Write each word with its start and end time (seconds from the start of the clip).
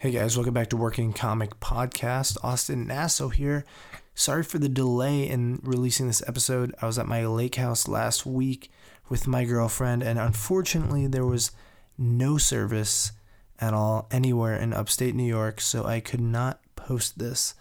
Hey 0.00 0.12
guys, 0.12 0.34
welcome 0.34 0.54
back 0.54 0.70
to 0.70 0.78
Working 0.78 1.12
Comic 1.12 1.60
Podcast. 1.60 2.38
Austin 2.42 2.86
Nasso 2.86 3.30
here. 3.30 3.66
Sorry 4.14 4.42
for 4.42 4.58
the 4.58 4.66
delay 4.66 5.28
in 5.28 5.60
releasing 5.62 6.06
this 6.06 6.26
episode. 6.26 6.74
I 6.80 6.86
was 6.86 6.98
at 6.98 7.06
my 7.06 7.26
lake 7.26 7.56
house 7.56 7.86
last 7.86 8.24
week 8.24 8.70
with 9.10 9.28
my 9.28 9.44
girlfriend, 9.44 10.02
and 10.02 10.18
unfortunately, 10.18 11.06
there 11.06 11.26
was 11.26 11.50
no 11.98 12.38
service 12.38 13.12
at 13.58 13.74
all 13.74 14.08
anywhere 14.10 14.56
in 14.56 14.72
upstate 14.72 15.14
New 15.14 15.22
York, 15.22 15.60
so 15.60 15.84
I 15.84 16.00
could 16.00 16.22
not 16.22 16.60
post 16.76 17.18
this 17.18 17.52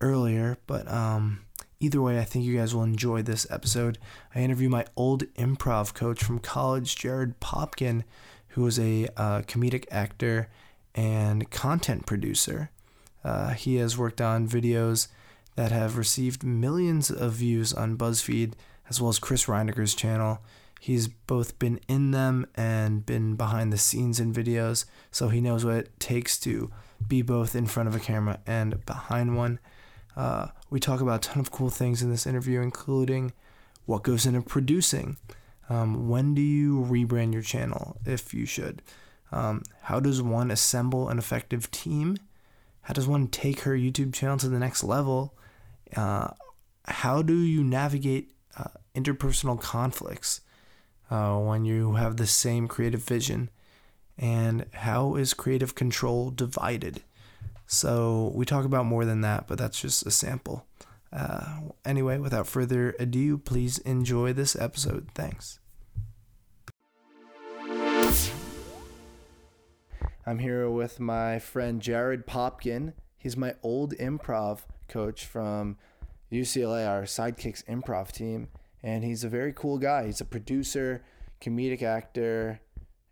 earlier. 0.00 0.58
But 0.68 0.86
um, 0.86 1.40
either 1.80 2.00
way, 2.00 2.20
I 2.20 2.24
think 2.24 2.44
you 2.44 2.56
guys 2.56 2.72
will 2.72 2.84
enjoy 2.84 3.22
this 3.22 3.44
episode. 3.50 3.98
I 4.36 4.38
interview 4.38 4.68
my 4.68 4.86
old 4.94 5.24
improv 5.34 5.94
coach 5.94 6.22
from 6.22 6.38
college, 6.38 6.94
Jared 6.94 7.40
Popkin, 7.40 8.04
who 8.50 8.62
was 8.62 8.78
a 8.78 9.08
uh, 9.16 9.40
comedic 9.40 9.86
actor 9.90 10.48
and 10.94 11.50
content 11.50 12.06
producer. 12.06 12.70
Uh, 13.24 13.50
he 13.50 13.76
has 13.76 13.96
worked 13.96 14.20
on 14.20 14.48
videos 14.48 15.08
that 15.56 15.72
have 15.72 15.96
received 15.96 16.42
millions 16.42 17.10
of 17.10 17.32
views 17.32 17.72
on 17.72 17.96
BuzzFeed, 17.96 18.54
as 18.88 19.00
well 19.00 19.10
as 19.10 19.18
Chris 19.18 19.46
Reinacher's 19.46 19.94
channel. 19.94 20.40
He's 20.80 21.06
both 21.06 21.58
been 21.58 21.78
in 21.86 22.10
them 22.10 22.46
and 22.56 23.06
been 23.06 23.36
behind 23.36 23.72
the 23.72 23.78
scenes 23.78 24.18
in 24.18 24.32
videos, 24.32 24.84
so 25.10 25.28
he 25.28 25.40
knows 25.40 25.64
what 25.64 25.76
it 25.76 26.00
takes 26.00 26.38
to 26.40 26.70
be 27.06 27.22
both 27.22 27.54
in 27.54 27.66
front 27.66 27.88
of 27.88 27.94
a 27.94 28.00
camera 28.00 28.40
and 28.46 28.84
behind 28.84 29.36
one. 29.36 29.60
Uh, 30.16 30.48
we 30.70 30.80
talk 30.80 31.00
about 31.00 31.26
a 31.26 31.28
ton 31.28 31.40
of 31.40 31.50
cool 31.50 31.70
things 31.70 32.02
in 32.02 32.10
this 32.10 32.26
interview, 32.26 32.60
including 32.60 33.32
what 33.86 34.02
goes 34.02 34.26
into 34.26 34.42
producing. 34.42 35.16
Um, 35.68 36.08
when 36.08 36.34
do 36.34 36.42
you 36.42 36.80
rebrand 36.80 37.32
your 37.32 37.42
channel, 37.42 37.96
if 38.04 38.34
you 38.34 38.44
should? 38.44 38.82
Um, 39.32 39.62
how 39.82 39.98
does 39.98 40.22
one 40.22 40.50
assemble 40.50 41.08
an 41.08 41.18
effective 41.18 41.70
team? 41.70 42.18
How 42.82 42.94
does 42.94 43.08
one 43.08 43.28
take 43.28 43.60
her 43.60 43.72
YouTube 43.72 44.12
channel 44.12 44.36
to 44.38 44.48
the 44.48 44.58
next 44.58 44.84
level? 44.84 45.34
Uh, 45.96 46.28
how 46.86 47.22
do 47.22 47.38
you 47.38 47.64
navigate 47.64 48.34
uh, 48.58 48.64
interpersonal 48.94 49.60
conflicts 49.60 50.40
uh, 51.10 51.36
when 51.38 51.64
you 51.64 51.94
have 51.94 52.16
the 52.16 52.26
same 52.26 52.68
creative 52.68 53.02
vision? 53.02 53.50
And 54.18 54.66
how 54.72 55.14
is 55.14 55.32
creative 55.32 55.74
control 55.74 56.30
divided? 56.30 57.02
So, 57.66 58.32
we 58.34 58.44
talk 58.44 58.66
about 58.66 58.84
more 58.84 59.06
than 59.06 59.22
that, 59.22 59.48
but 59.48 59.56
that's 59.56 59.80
just 59.80 60.04
a 60.04 60.10
sample. 60.10 60.66
Uh, 61.10 61.60
anyway, 61.84 62.18
without 62.18 62.46
further 62.46 62.94
ado, 62.98 63.38
please 63.38 63.78
enjoy 63.78 64.34
this 64.34 64.54
episode. 64.56 65.08
Thanks. 65.14 65.58
I'm 70.24 70.38
here 70.38 70.70
with 70.70 71.00
my 71.00 71.40
friend 71.40 71.82
Jared 71.82 72.28
Popkin. 72.28 72.92
He's 73.18 73.36
my 73.36 73.56
old 73.60 73.92
improv 73.94 74.60
coach 74.88 75.26
from 75.26 75.76
UCLA, 76.30 76.88
our 76.88 77.02
Sidekicks 77.02 77.64
improv 77.64 78.12
team. 78.12 78.46
And 78.84 79.02
he's 79.02 79.24
a 79.24 79.28
very 79.28 79.52
cool 79.52 79.78
guy. 79.78 80.06
He's 80.06 80.20
a 80.20 80.24
producer, 80.24 81.02
comedic 81.40 81.82
actor, 81.82 82.60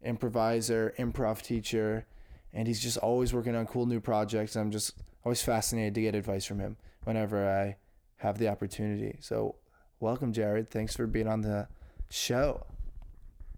improviser, 0.05 0.95
improv 0.99 1.43
teacher. 1.43 2.07
And 2.53 2.69
he's 2.69 2.81
just 2.81 2.99
always 2.99 3.35
working 3.35 3.57
on 3.57 3.67
cool 3.67 3.87
new 3.87 4.01
projects. 4.01 4.55
I'm 4.55 4.71
just 4.71 4.95
always 5.25 5.43
fascinated 5.43 5.97
to 5.97 6.03
get 6.03 6.15
advice 6.15 6.45
from 6.45 6.61
him 6.61 6.77
whenever 7.03 7.49
I 7.49 7.77
have 8.19 8.39
the 8.39 8.47
opportunity. 8.47 9.17
So, 9.21 9.57
welcome, 9.99 10.33
Jared. 10.33 10.71
Thanks 10.71 10.95
for 10.95 11.09
being 11.09 11.27
on 11.27 11.41
the 11.41 11.67
show. 12.09 12.67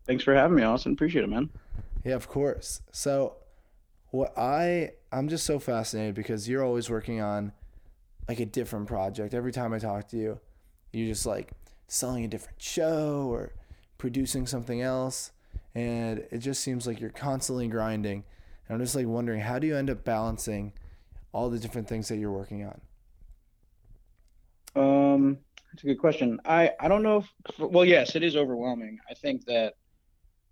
Thanks 0.06 0.24
for 0.24 0.34
having 0.34 0.56
me, 0.56 0.62
Austin. 0.62 0.92
Appreciate 0.92 1.24
it, 1.24 1.28
man. 1.28 1.50
Yeah, 2.02 2.14
of 2.14 2.28
course. 2.28 2.80
So, 2.92 3.36
what 4.12 4.36
I 4.38 4.92
I'm 5.10 5.28
just 5.28 5.44
so 5.44 5.58
fascinated 5.58 6.14
because 6.14 6.48
you're 6.48 6.62
always 6.62 6.88
working 6.88 7.20
on 7.20 7.52
like 8.28 8.38
a 8.38 8.46
different 8.46 8.86
project. 8.86 9.34
Every 9.34 9.52
time 9.52 9.72
I 9.72 9.78
talk 9.78 10.08
to 10.08 10.16
you, 10.16 10.38
you're 10.92 11.08
just 11.08 11.26
like 11.26 11.50
selling 11.88 12.24
a 12.24 12.28
different 12.28 12.62
show 12.62 13.26
or 13.28 13.52
producing 13.98 14.46
something 14.46 14.80
else, 14.80 15.32
and 15.74 16.24
it 16.30 16.38
just 16.38 16.62
seems 16.62 16.86
like 16.86 17.00
you're 17.00 17.10
constantly 17.10 17.66
grinding. 17.66 18.24
And 18.68 18.76
I'm 18.76 18.84
just 18.84 18.94
like 18.94 19.06
wondering 19.06 19.40
how 19.40 19.58
do 19.58 19.66
you 19.66 19.76
end 19.76 19.90
up 19.90 20.04
balancing 20.04 20.72
all 21.32 21.48
the 21.48 21.58
different 21.58 21.88
things 21.88 22.08
that 22.08 22.18
you're 22.18 22.30
working 22.30 22.64
on? 22.64 22.80
Um, 24.74 25.38
that's 25.72 25.84
a 25.84 25.86
good 25.86 25.98
question. 25.98 26.38
I 26.44 26.70
I 26.78 26.88
don't 26.88 27.02
know 27.02 27.24
if 27.48 27.58
well, 27.58 27.86
yes, 27.86 28.14
it 28.14 28.22
is 28.22 28.36
overwhelming. 28.36 28.98
I 29.10 29.14
think 29.14 29.46
that 29.46 29.74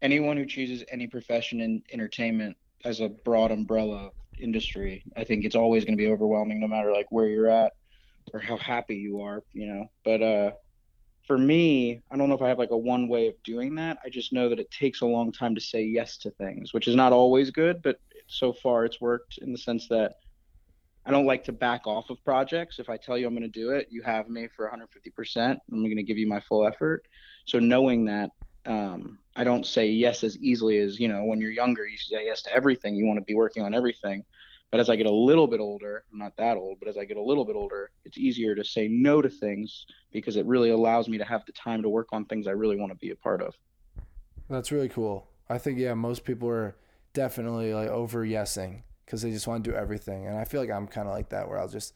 anyone 0.00 0.38
who 0.38 0.46
chooses 0.46 0.82
any 0.90 1.06
profession 1.06 1.60
in 1.60 1.82
entertainment 1.92 2.56
as 2.84 3.00
a 3.00 3.08
broad 3.08 3.50
umbrella 3.50 4.10
industry, 4.38 5.02
I 5.16 5.24
think 5.24 5.44
it's 5.44 5.56
always 5.56 5.84
going 5.84 5.96
to 5.96 6.02
be 6.02 6.10
overwhelming 6.10 6.60
no 6.60 6.68
matter 6.68 6.92
like 6.92 7.06
where 7.10 7.26
you're 7.26 7.50
at 7.50 7.72
or 8.32 8.40
how 8.40 8.56
happy 8.56 8.96
you 8.96 9.20
are, 9.20 9.42
you 9.52 9.66
know. 9.66 9.86
But 10.04 10.22
uh 10.22 10.50
for 11.26 11.38
me, 11.38 12.00
I 12.10 12.16
don't 12.16 12.28
know 12.28 12.34
if 12.34 12.42
I 12.42 12.48
have 12.48 12.58
like 12.58 12.72
a 12.72 12.76
one 12.76 13.06
way 13.06 13.28
of 13.28 13.34
doing 13.44 13.76
that. 13.76 13.98
I 14.04 14.08
just 14.08 14.32
know 14.32 14.48
that 14.48 14.58
it 14.58 14.68
takes 14.72 15.00
a 15.00 15.06
long 15.06 15.30
time 15.30 15.54
to 15.54 15.60
say 15.60 15.84
yes 15.84 16.16
to 16.18 16.30
things, 16.32 16.74
which 16.74 16.88
is 16.88 16.96
not 16.96 17.12
always 17.12 17.52
good, 17.52 17.82
but 17.82 18.00
so 18.26 18.52
far 18.52 18.84
it's 18.84 19.00
worked 19.00 19.38
in 19.38 19.52
the 19.52 19.58
sense 19.58 19.86
that 19.88 20.14
I 21.06 21.12
don't 21.12 21.26
like 21.26 21.44
to 21.44 21.52
back 21.52 21.86
off 21.86 22.10
of 22.10 22.22
projects. 22.24 22.78
If 22.78 22.88
I 22.88 22.96
tell 22.96 23.16
you 23.16 23.26
I'm 23.26 23.34
going 23.34 23.42
to 23.42 23.48
do 23.48 23.70
it, 23.70 23.86
you 23.90 24.02
have 24.02 24.28
me 24.28 24.48
for 24.56 24.68
150%. 24.68 25.56
I'm 25.72 25.82
going 25.82 25.96
to 25.96 26.02
give 26.02 26.18
you 26.18 26.26
my 26.26 26.40
full 26.40 26.66
effort. 26.66 27.06
So 27.46 27.58
knowing 27.58 28.04
that 28.06 28.30
um, 28.66 29.18
I 29.36 29.44
don't 29.44 29.66
say 29.66 29.88
yes 29.88 30.22
as 30.24 30.36
easily 30.38 30.78
as 30.78 30.98
you 30.98 31.08
know 31.08 31.24
when 31.24 31.40
you're 31.40 31.50
younger. 31.50 31.86
You 31.86 31.96
say 31.96 32.26
yes 32.26 32.42
to 32.42 32.52
everything. 32.52 32.94
You 32.94 33.06
want 33.06 33.18
to 33.18 33.24
be 33.24 33.34
working 33.34 33.62
on 33.62 33.74
everything. 33.74 34.24
But 34.70 34.78
as 34.78 34.88
I 34.88 34.94
get 34.94 35.06
a 35.06 35.10
little 35.10 35.48
bit 35.48 35.58
older, 35.58 36.04
I'm 36.12 36.18
not 36.18 36.36
that 36.36 36.56
old, 36.56 36.78
but 36.78 36.88
as 36.88 36.96
I 36.96 37.04
get 37.04 37.16
a 37.16 37.22
little 37.22 37.44
bit 37.44 37.56
older, 37.56 37.90
it's 38.04 38.16
easier 38.16 38.54
to 38.54 38.64
say 38.64 38.86
no 38.86 39.20
to 39.20 39.28
things 39.28 39.84
because 40.12 40.36
it 40.36 40.46
really 40.46 40.70
allows 40.70 41.08
me 41.08 41.18
to 41.18 41.24
have 41.24 41.44
the 41.44 41.52
time 41.52 41.82
to 41.82 41.88
work 41.88 42.08
on 42.12 42.24
things 42.24 42.46
I 42.46 42.52
really 42.52 42.76
want 42.76 42.92
to 42.92 42.98
be 42.98 43.10
a 43.10 43.16
part 43.16 43.42
of. 43.42 43.54
That's 44.48 44.70
really 44.70 44.88
cool. 44.88 45.26
I 45.48 45.58
think 45.58 45.78
yeah, 45.78 45.94
most 45.94 46.24
people 46.24 46.48
are 46.48 46.76
definitely 47.12 47.74
like 47.74 47.88
over 47.88 48.24
yesing 48.24 48.82
because 49.04 49.22
they 49.22 49.32
just 49.32 49.48
want 49.48 49.64
to 49.64 49.70
do 49.70 49.76
everything, 49.76 50.26
and 50.26 50.38
I 50.38 50.44
feel 50.44 50.60
like 50.60 50.70
I'm 50.70 50.86
kind 50.86 51.08
of 51.08 51.14
like 51.14 51.30
that 51.30 51.48
where 51.48 51.58
I'll 51.58 51.68
just 51.68 51.94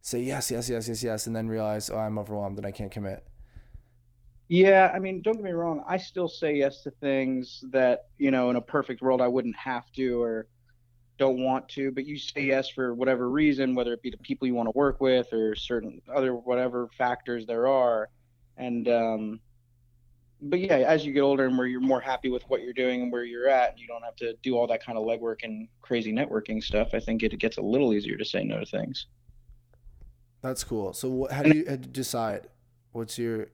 say 0.00 0.20
yes, 0.20 0.50
yes, 0.50 0.70
yes, 0.70 0.88
yes, 0.88 1.02
yes, 1.02 1.26
and 1.26 1.36
then 1.36 1.48
realize 1.48 1.90
oh 1.90 1.98
I'm 1.98 2.18
overwhelmed 2.18 2.56
and 2.56 2.66
I 2.66 2.70
can't 2.70 2.90
commit. 2.90 3.24
Yeah, 4.48 4.92
I 4.94 4.98
mean, 5.00 5.22
don't 5.22 5.34
get 5.34 5.44
me 5.44 5.50
wrong. 5.50 5.84
I 5.88 5.96
still 5.96 6.28
say 6.28 6.54
yes 6.54 6.82
to 6.82 6.90
things 6.92 7.64
that, 7.72 8.06
you 8.18 8.30
know, 8.30 8.50
in 8.50 8.56
a 8.56 8.60
perfect 8.60 9.02
world 9.02 9.20
I 9.20 9.28
wouldn't 9.28 9.56
have 9.56 9.90
to 9.92 10.22
or 10.22 10.46
don't 11.18 11.42
want 11.42 11.68
to, 11.70 11.90
but 11.90 12.06
you 12.06 12.18
say 12.18 12.42
yes 12.42 12.68
for 12.68 12.94
whatever 12.94 13.28
reason, 13.28 13.74
whether 13.74 13.92
it 13.92 14.02
be 14.02 14.10
the 14.10 14.18
people 14.18 14.46
you 14.46 14.54
want 14.54 14.66
to 14.66 14.76
work 14.76 15.00
with 15.00 15.32
or 15.32 15.56
certain 15.56 16.00
other 16.14 16.34
whatever 16.34 16.88
factors 16.96 17.46
there 17.46 17.66
are. 17.66 18.08
And 18.56 18.88
um 18.88 19.40
but 20.42 20.60
yeah, 20.60 20.76
as 20.76 21.04
you 21.04 21.12
get 21.12 21.20
older 21.20 21.46
and 21.46 21.56
where 21.56 21.66
you're 21.66 21.80
more 21.80 22.00
happy 22.00 22.28
with 22.28 22.42
what 22.48 22.62
you're 22.62 22.74
doing 22.74 23.02
and 23.02 23.12
where 23.12 23.24
you're 23.24 23.48
at, 23.48 23.70
and 23.70 23.80
you 23.80 23.86
don't 23.86 24.02
have 24.02 24.16
to 24.16 24.34
do 24.42 24.56
all 24.56 24.66
that 24.66 24.84
kind 24.84 24.98
of 24.98 25.04
legwork 25.04 25.42
and 25.42 25.66
crazy 25.80 26.12
networking 26.12 26.62
stuff. 26.62 26.88
I 26.92 27.00
think 27.00 27.22
it 27.22 27.36
gets 27.38 27.56
a 27.56 27.62
little 27.62 27.94
easier 27.94 28.16
to 28.16 28.24
say 28.24 28.44
no 28.44 28.60
to 28.60 28.66
things. 28.66 29.06
That's 30.42 30.62
cool. 30.62 30.92
So, 30.92 31.26
how 31.30 31.42
do 31.42 31.56
you 31.56 31.64
decide? 31.64 32.48
What's 32.92 33.18
your 33.18 33.48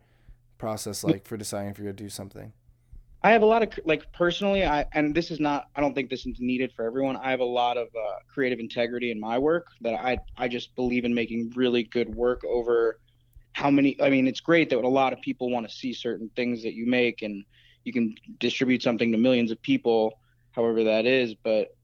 process 0.62 1.02
like 1.02 1.26
for 1.26 1.36
deciding 1.36 1.70
if 1.70 1.78
you're 1.78 1.86
gonna 1.86 1.94
do 1.94 2.08
something? 2.08 2.52
I 3.24 3.32
have 3.32 3.42
a 3.42 3.46
lot 3.46 3.64
of 3.64 3.68
like 3.84 4.12
personally, 4.12 4.64
I 4.64 4.86
and 4.92 5.12
this 5.12 5.32
is 5.32 5.40
not. 5.40 5.66
I 5.74 5.80
don't 5.80 5.92
think 5.92 6.08
this 6.08 6.24
is 6.24 6.36
needed 6.38 6.72
for 6.76 6.84
everyone. 6.84 7.16
I 7.16 7.30
have 7.32 7.40
a 7.40 7.52
lot 7.62 7.76
of 7.76 7.88
uh, 7.88 8.14
creative 8.32 8.60
integrity 8.60 9.10
in 9.10 9.18
my 9.18 9.38
work 9.38 9.66
that 9.80 9.94
I 9.94 10.18
I 10.36 10.46
just 10.46 10.76
believe 10.76 11.04
in 11.04 11.12
making 11.12 11.52
really 11.56 11.82
good 11.82 12.14
work 12.14 12.44
over 12.44 13.00
how 13.54 13.70
many. 13.70 14.00
I 14.00 14.08
mean, 14.08 14.28
it's 14.28 14.40
great 14.40 14.70
that 14.70 14.78
a 14.78 14.88
lot 15.02 15.12
of 15.12 15.20
people 15.20 15.50
want 15.50 15.68
to 15.68 15.74
see 15.74 15.92
certain 15.92 16.30
things 16.36 16.62
that 16.62 16.74
you 16.74 16.86
make, 16.86 17.22
and 17.22 17.44
you 17.82 17.92
can 17.92 18.14
distribute 18.38 18.82
something 18.82 19.10
to 19.10 19.18
millions 19.18 19.50
of 19.50 19.60
people, 19.62 20.20
however 20.52 20.84
that 20.84 21.06
is. 21.06 21.34
But 21.34 21.74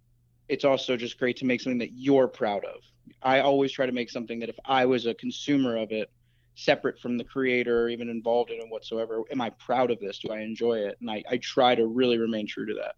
it's 0.48 0.64
also 0.64 0.96
just 0.96 1.18
great 1.18 1.36
to 1.38 1.44
make 1.44 1.60
something 1.60 1.78
that 1.78 1.94
you're 1.94 2.28
proud 2.28 2.64
of. 2.64 2.80
I 3.22 3.40
always 3.40 3.72
try 3.72 3.86
to 3.86 3.92
make 3.92 4.10
something 4.10 4.38
that 4.38 4.48
if 4.48 4.58
I 4.64 4.86
was 4.86 5.06
a 5.06 5.14
consumer 5.14 5.76
of 5.76 5.90
it, 5.90 6.10
separate 6.58 6.98
from 6.98 7.16
the 7.16 7.24
creator 7.24 7.84
or 7.84 7.88
even 7.88 8.08
involved 8.08 8.50
in 8.50 8.60
it 8.60 8.68
whatsoever. 8.68 9.22
Am 9.30 9.40
I 9.40 9.50
proud 9.50 9.90
of 9.90 10.00
this? 10.00 10.18
Do 10.18 10.30
I 10.30 10.40
enjoy 10.40 10.78
it? 10.78 10.98
And 11.00 11.10
I, 11.10 11.22
I 11.30 11.36
try 11.38 11.74
to 11.74 11.86
really 11.86 12.18
remain 12.18 12.46
true 12.46 12.66
to 12.66 12.74
that. 12.74 12.96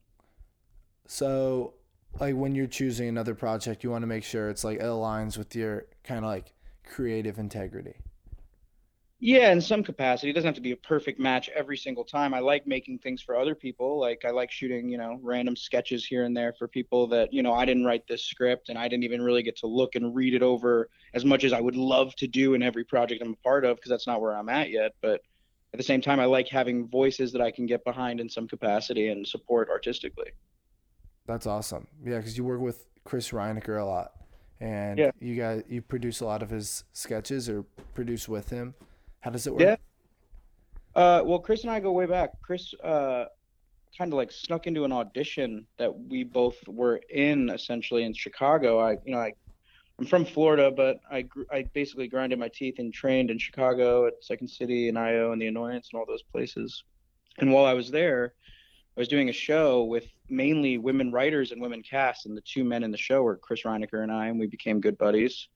So, 1.07 1.75
like 2.19 2.35
when 2.35 2.55
you're 2.55 2.67
choosing 2.67 3.09
another 3.09 3.35
project, 3.35 3.85
you 3.85 3.91
want 3.91 4.03
to 4.03 4.07
make 4.07 4.25
sure 4.25 4.49
it's 4.49 4.65
like 4.65 4.79
it 4.79 4.85
aligns 4.85 5.37
with 5.37 5.55
your 5.55 5.87
kind 6.03 6.25
of 6.25 6.31
like 6.31 6.53
creative 6.85 7.39
integrity. 7.39 7.97
Yeah, 9.23 9.53
in 9.53 9.61
some 9.61 9.83
capacity. 9.83 10.31
It 10.31 10.33
doesn't 10.33 10.49
have 10.49 10.55
to 10.55 10.63
be 10.63 10.73
a 10.73 10.77
perfect 10.77 11.21
match 11.21 11.51
every 11.55 11.77
single 11.77 12.05
time. 12.05 12.33
I 12.33 12.39
like 12.39 12.67
making 12.67 13.01
things 13.01 13.21
for 13.21 13.37
other 13.37 13.55
people. 13.55 14.01
Like 14.01 14.23
I 14.25 14.31
like 14.31 14.51
shooting, 14.51 14.89
you 14.89 14.97
know, 14.97 15.19
random 15.23 15.57
sketches 15.57 16.07
here 16.07 16.25
and 16.25 16.35
there 16.35 16.55
for 16.59 16.67
people 16.67 17.07
that, 17.09 17.31
you 17.31 17.43
know, 17.43 17.53
I 17.53 17.67
didn't 17.67 17.85
write 17.85 18.07
this 18.09 18.25
script 18.25 18.71
and 18.71 18.79
I 18.79 18.89
didn't 18.89 19.05
even 19.05 19.21
really 19.21 19.43
get 19.43 19.57
to 19.59 19.67
look 19.67 19.95
and 19.95 20.15
read 20.15 20.33
it 20.33 20.43
over 20.43 20.89
as 21.13 21.27
much 21.27 21.45
as 21.45 21.53
I 21.53 21.61
would 21.61 21.77
love 21.77 22.15
to 22.17 22.27
do 22.27 22.55
in 22.55 22.63
every 22.63 22.83
project 22.83 23.23
I'm 23.23 23.35
a 23.35 23.37
part 23.45 23.67
of 23.67 23.77
because 23.77 23.91
that's 23.91 24.07
not 24.07 24.23
where 24.23 24.35
I'm 24.35 24.49
at 24.49 24.71
yet. 24.71 24.93
But 25.03 25.21
at 25.75 25.77
the 25.77 25.83
same 25.85 26.01
time, 26.01 26.19
I 26.19 26.25
like 26.25 26.49
having 26.49 26.89
voices 26.89 27.31
that 27.33 27.43
I 27.43 27.51
can 27.51 27.67
get 27.67 27.85
behind 27.85 28.21
in 28.21 28.29
some 28.29 28.49
capacity 28.49 29.09
and 29.09 29.27
support 29.27 29.69
artistically. 29.69 30.31
That's 31.27 31.47
awesome. 31.47 31.87
Yeah, 32.03 32.17
because 32.17 32.39
you 32.39 32.45
work 32.45 32.61
with 32.61 32.87
Chris 33.05 33.31
Reinacher 33.33 33.81
a 33.81 33.85
lot, 33.85 34.13
and 34.61 34.99
Yeah. 34.99 35.11
you 35.21 35.37
guys 35.37 35.63
you 35.69 35.83
produce 35.83 36.21
a 36.23 36.25
lot 36.25 36.43
of 36.43 36.49
his 36.49 36.85
sketches 36.95 37.51
or 37.51 37.65
produce 37.95 38.27
with 38.27 38.49
him. 38.49 38.75
How 39.21 39.31
does 39.31 39.47
it 39.47 39.53
work? 39.53 39.63
Yeah. 39.63 39.77
Uh, 40.95 41.23
well, 41.25 41.39
Chris 41.39 41.63
and 41.63 41.71
I 41.71 41.81
go 41.81 41.93
way 41.93 42.07
back. 42.07 42.31
Chris 42.43 42.75
uh, 42.83 43.27
kind 43.97 44.13
of 44.13 44.17
like 44.17 44.33
snuck 44.33 44.67
into 44.67 44.85
an 44.85 44.93
audition 44.93 45.67
that 45.79 45.95
we 45.95 46.25
both 46.25 46.57
were 46.67 47.01
in 47.11 47.51
essentially 47.51 48.05
in 48.05 48.15
Chicago. 48.15 48.79
I, 48.79 48.93
you 49.05 49.13
know, 49.13 49.19
I, 49.19 49.33
I'm 49.99 50.07
from 50.07 50.25
Florida, 50.25 50.71
but 50.71 50.99
I 51.11 51.27
I 51.53 51.63
basically 51.75 52.09
grinded 52.09 52.39
my 52.39 52.49
teeth 52.49 52.79
and 52.79 52.93
trained 52.93 53.31
in 53.31 53.39
Chicago 53.39 54.07
at 54.07 54.15
Second 54.23 54.49
City 54.49 54.89
and 54.89 54.99
IO 54.99 55.33
and 55.33 55.41
The 55.41 55.47
Annoyance 55.47 55.91
and 55.93 56.01
all 56.01 56.07
those 56.07 56.23
places. 56.23 56.83
And 57.39 57.53
while 57.53 57.67
I 57.67 57.75
was 57.75 57.91
there, 57.91 58.35
I 58.97 59.01
was 59.01 59.09
doing 59.09 59.29
a 59.29 59.33
show 59.33 59.85
with 59.85 60.07
mainly 60.29 60.79
women 60.79 61.13
writers 61.13 61.53
and 61.53 61.61
women 61.61 61.83
casts, 61.83 62.27
and 62.27 62.37
the 62.37 62.43
two 62.43 62.65
men 62.65 62.83
in 62.83 62.91
the 62.91 62.99
show 62.99 63.23
were 63.23 63.37
Chris 63.37 63.63
Reinacher 63.63 64.03
and 64.03 64.11
I, 64.11 64.29
and 64.29 64.41
we 64.41 64.47
became 64.47 64.81
good 64.81 64.97
buddies 64.97 65.49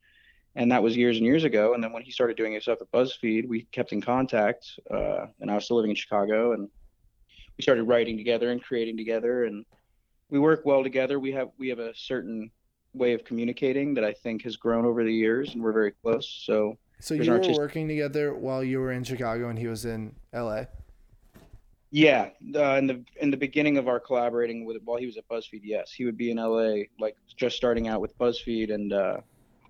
and 0.56 0.71
that 0.71 0.83
was 0.83 0.97
years 0.97 1.17
and 1.17 1.27
years 1.27 1.45
ago. 1.45 1.75
And 1.75 1.83
then 1.83 1.93
when 1.93 2.03
he 2.03 2.11
started 2.11 2.37
doing 2.37 2.53
his 2.53 2.62
stuff 2.62 2.79
at 2.81 2.91
BuzzFeed, 2.93 3.49
we 3.49 3.62
kept 3.73 3.93
in 3.93 4.01
contact. 4.01 4.79
Uh, 4.91 5.27
and 5.41 5.51
I 5.51 5.55
was 5.55 5.65
still 5.65 5.77
living 5.77 5.91
in 5.91 5.97
Chicago, 5.97 6.53
and 6.53 6.69
we 7.56 7.62
started 7.62 7.85
writing 7.85 8.17
together 8.17 8.51
and 8.51 8.62
creating 8.62 8.97
together, 8.97 9.45
and 9.45 9.65
we 10.31 10.39
work 10.39 10.62
well 10.65 10.83
together. 10.83 11.19
We 11.19 11.33
have 11.33 11.51
we 11.59 11.69
have 11.69 11.79
a 11.79 11.95
certain 11.95 12.51
way 12.93 13.12
of 13.12 13.25
communicating 13.25 13.95
that 13.95 14.05
I 14.05 14.12
think 14.12 14.43
has 14.43 14.56
grown 14.56 14.85
over 14.85 15.05
the 15.05 15.12
years, 15.12 15.55
and 15.55 15.62
we're 15.62 15.73
very 15.73 15.93
close. 15.93 16.43
So 16.47 16.79
So 17.01 17.15
you 17.15 17.31
were 17.31 17.41
working 17.55 17.89
together 17.89 18.35
while 18.35 18.62
you 18.62 18.81
were 18.81 18.93
in 18.93 19.05
Chicago 19.05 19.49
and 19.49 19.59
he 19.59 19.67
was 19.67 19.85
in 19.85 20.15
L.A. 20.33 20.69
yeah, 21.91 22.31
uh, 22.55 22.77
in 22.77 22.87
the 22.87 23.05
in 23.21 23.31
the 23.31 23.37
beginning 23.37 23.77
of 23.77 23.89
our 23.89 24.01
collaborating 24.01 24.65
with 24.65 24.81
while 24.85 24.99
he 24.99 25.06
was 25.06 25.17
at 25.17 25.29
BuzzFeed, 25.29 25.61
yes, 25.65 25.93
he 25.93 26.05
would 26.05 26.17
be 26.17 26.31
in 26.31 26.39
LA, 26.39 26.85
like 26.99 27.17
just 27.37 27.56
starting 27.56 27.89
out 27.89 28.01
with 28.01 28.17
BuzzFeed, 28.19 28.73
and 28.73 28.93
uh, 28.93 29.19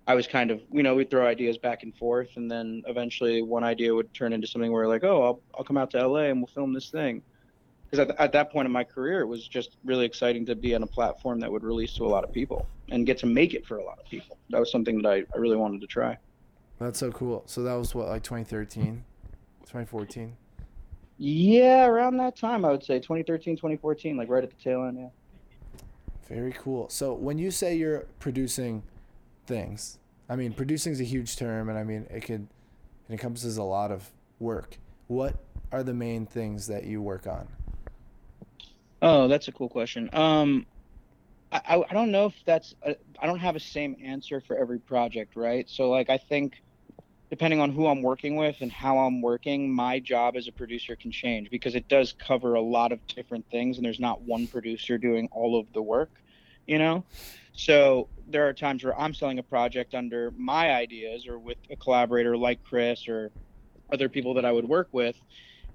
I 0.07 0.13
was 0.13 0.27
kind 0.27 0.51
of, 0.51 0.61
you 0.71 0.83
know, 0.83 0.93
we'd 0.93 1.09
throw 1.09 1.25
ideas 1.25 1.57
back 1.57 1.83
and 1.83 1.95
forth, 1.95 2.29
and 2.35 2.49
then 2.49 2.83
eventually 2.87 3.41
one 3.41 3.63
idea 3.63 3.93
would 3.93 4.13
turn 4.13 4.33
into 4.33 4.47
something 4.47 4.71
where 4.71 4.87
like, 4.87 5.03
oh, 5.03 5.23
I'll 5.23 5.41
I'll 5.57 5.65
come 5.65 5.77
out 5.77 5.89
to 5.91 6.07
LA 6.07 6.25
and 6.25 6.39
we'll 6.39 6.47
film 6.47 6.73
this 6.73 6.89
thing, 6.89 7.23
because 7.85 8.07
at, 8.07 8.19
at 8.19 8.31
that 8.33 8.51
point 8.51 8.67
in 8.67 8.71
my 8.71 8.83
career, 8.83 9.21
it 9.21 9.25
was 9.25 9.47
just 9.47 9.77
really 9.83 10.05
exciting 10.05 10.45
to 10.45 10.55
be 10.55 10.75
on 10.75 10.83
a 10.83 10.87
platform 10.87 11.39
that 11.39 11.51
would 11.51 11.63
release 11.63 11.93
to 11.95 12.05
a 12.05 12.07
lot 12.07 12.23
of 12.23 12.31
people 12.31 12.67
and 12.89 13.07
get 13.07 13.17
to 13.17 13.25
make 13.25 13.55
it 13.55 13.65
for 13.65 13.77
a 13.77 13.83
lot 13.83 13.97
of 13.97 14.05
people. 14.05 14.37
That 14.51 14.59
was 14.59 14.71
something 14.71 15.01
that 15.01 15.09
I, 15.09 15.23
I 15.33 15.37
really 15.37 15.57
wanted 15.57 15.81
to 15.81 15.87
try. 15.87 16.17
That's 16.79 16.99
so 16.99 17.11
cool. 17.11 17.43
So 17.47 17.63
that 17.63 17.73
was 17.73 17.95
what 17.95 18.07
like 18.07 18.21
2013, 18.21 19.03
2014. 19.61 20.35
Yeah, 21.17 21.85
around 21.87 22.17
that 22.17 22.35
time, 22.35 22.65
I 22.65 22.71
would 22.71 22.83
say 22.83 22.99
2013, 22.99 23.55
2014, 23.55 24.17
like 24.17 24.29
right 24.29 24.43
at 24.43 24.49
the 24.49 24.61
tail 24.61 24.83
end. 24.83 24.99
Yeah. 24.99 25.07
Very 26.27 26.51
cool. 26.51 26.89
So 26.89 27.13
when 27.13 27.37
you 27.37 27.49
say 27.49 27.75
you're 27.75 28.05
producing 28.19 28.83
things, 29.45 29.97
I 30.29 30.35
mean 30.35 30.53
producing 30.53 30.93
is 30.93 31.01
a 31.01 31.05
huge 31.05 31.35
term, 31.37 31.69
and 31.69 31.77
I 31.77 31.83
mean 31.83 32.07
it 32.09 32.21
could 32.21 32.47
it 33.09 33.13
encompasses 33.13 33.57
a 33.57 33.63
lot 33.63 33.91
of 33.91 34.09
work. 34.39 34.77
What 35.07 35.35
are 35.71 35.83
the 35.83 35.93
main 35.93 36.25
things 36.25 36.67
that 36.67 36.85
you 36.85 37.01
work 37.01 37.27
on? 37.27 37.47
Oh, 39.01 39.27
that's 39.27 39.47
a 39.47 39.51
cool 39.51 39.69
question. 39.69 40.09
Um, 40.13 40.65
I, 41.51 41.83
I 41.89 41.93
don't 41.93 42.11
know 42.11 42.25
if 42.25 42.33
that's 42.45 42.75
I 42.85 42.95
I 43.19 43.27
don't 43.27 43.39
have 43.39 43.55
a 43.55 43.59
same 43.59 43.95
answer 44.03 44.41
for 44.41 44.57
every 44.57 44.79
project, 44.79 45.35
right? 45.35 45.69
So 45.69 45.89
like 45.89 46.09
I 46.09 46.17
think 46.17 46.61
depending 47.29 47.59
on 47.59 47.71
who 47.71 47.87
I'm 47.87 48.01
working 48.01 48.35
with 48.35 48.57
and 48.61 48.71
how 48.71 48.99
I'm 48.99 49.21
working, 49.21 49.73
my 49.73 49.99
job 49.99 50.35
as 50.35 50.47
a 50.47 50.51
producer 50.51 50.95
can 50.95 51.11
change 51.11 51.49
because 51.49 51.75
it 51.75 51.87
does 51.87 52.13
cover 52.13 52.53
a 52.55 52.61
lot 52.61 52.91
of 52.91 53.05
different 53.07 53.49
things 53.49 53.77
and 53.77 53.85
there's 53.85 53.99
not 53.99 54.21
one 54.21 54.47
producer 54.47 54.97
doing 54.97 55.27
all 55.31 55.59
of 55.59 55.71
the 55.73 55.81
work, 55.81 56.11
you 56.67 56.77
know? 56.77 57.03
So 57.55 58.09
there 58.27 58.47
are 58.47 58.53
times 58.53 58.83
where 58.83 58.99
I'm 58.99 59.13
selling 59.13 59.39
a 59.39 59.43
project 59.43 59.93
under 59.95 60.31
my 60.37 60.73
ideas 60.73 61.27
or 61.27 61.39
with 61.39 61.57
a 61.69 61.75
collaborator 61.75 62.35
like 62.35 62.63
Chris 62.63 63.07
or 63.07 63.31
other 63.91 64.09
people 64.09 64.33
that 64.33 64.45
I 64.45 64.51
would 64.51 64.67
work 64.67 64.89
with 64.91 65.15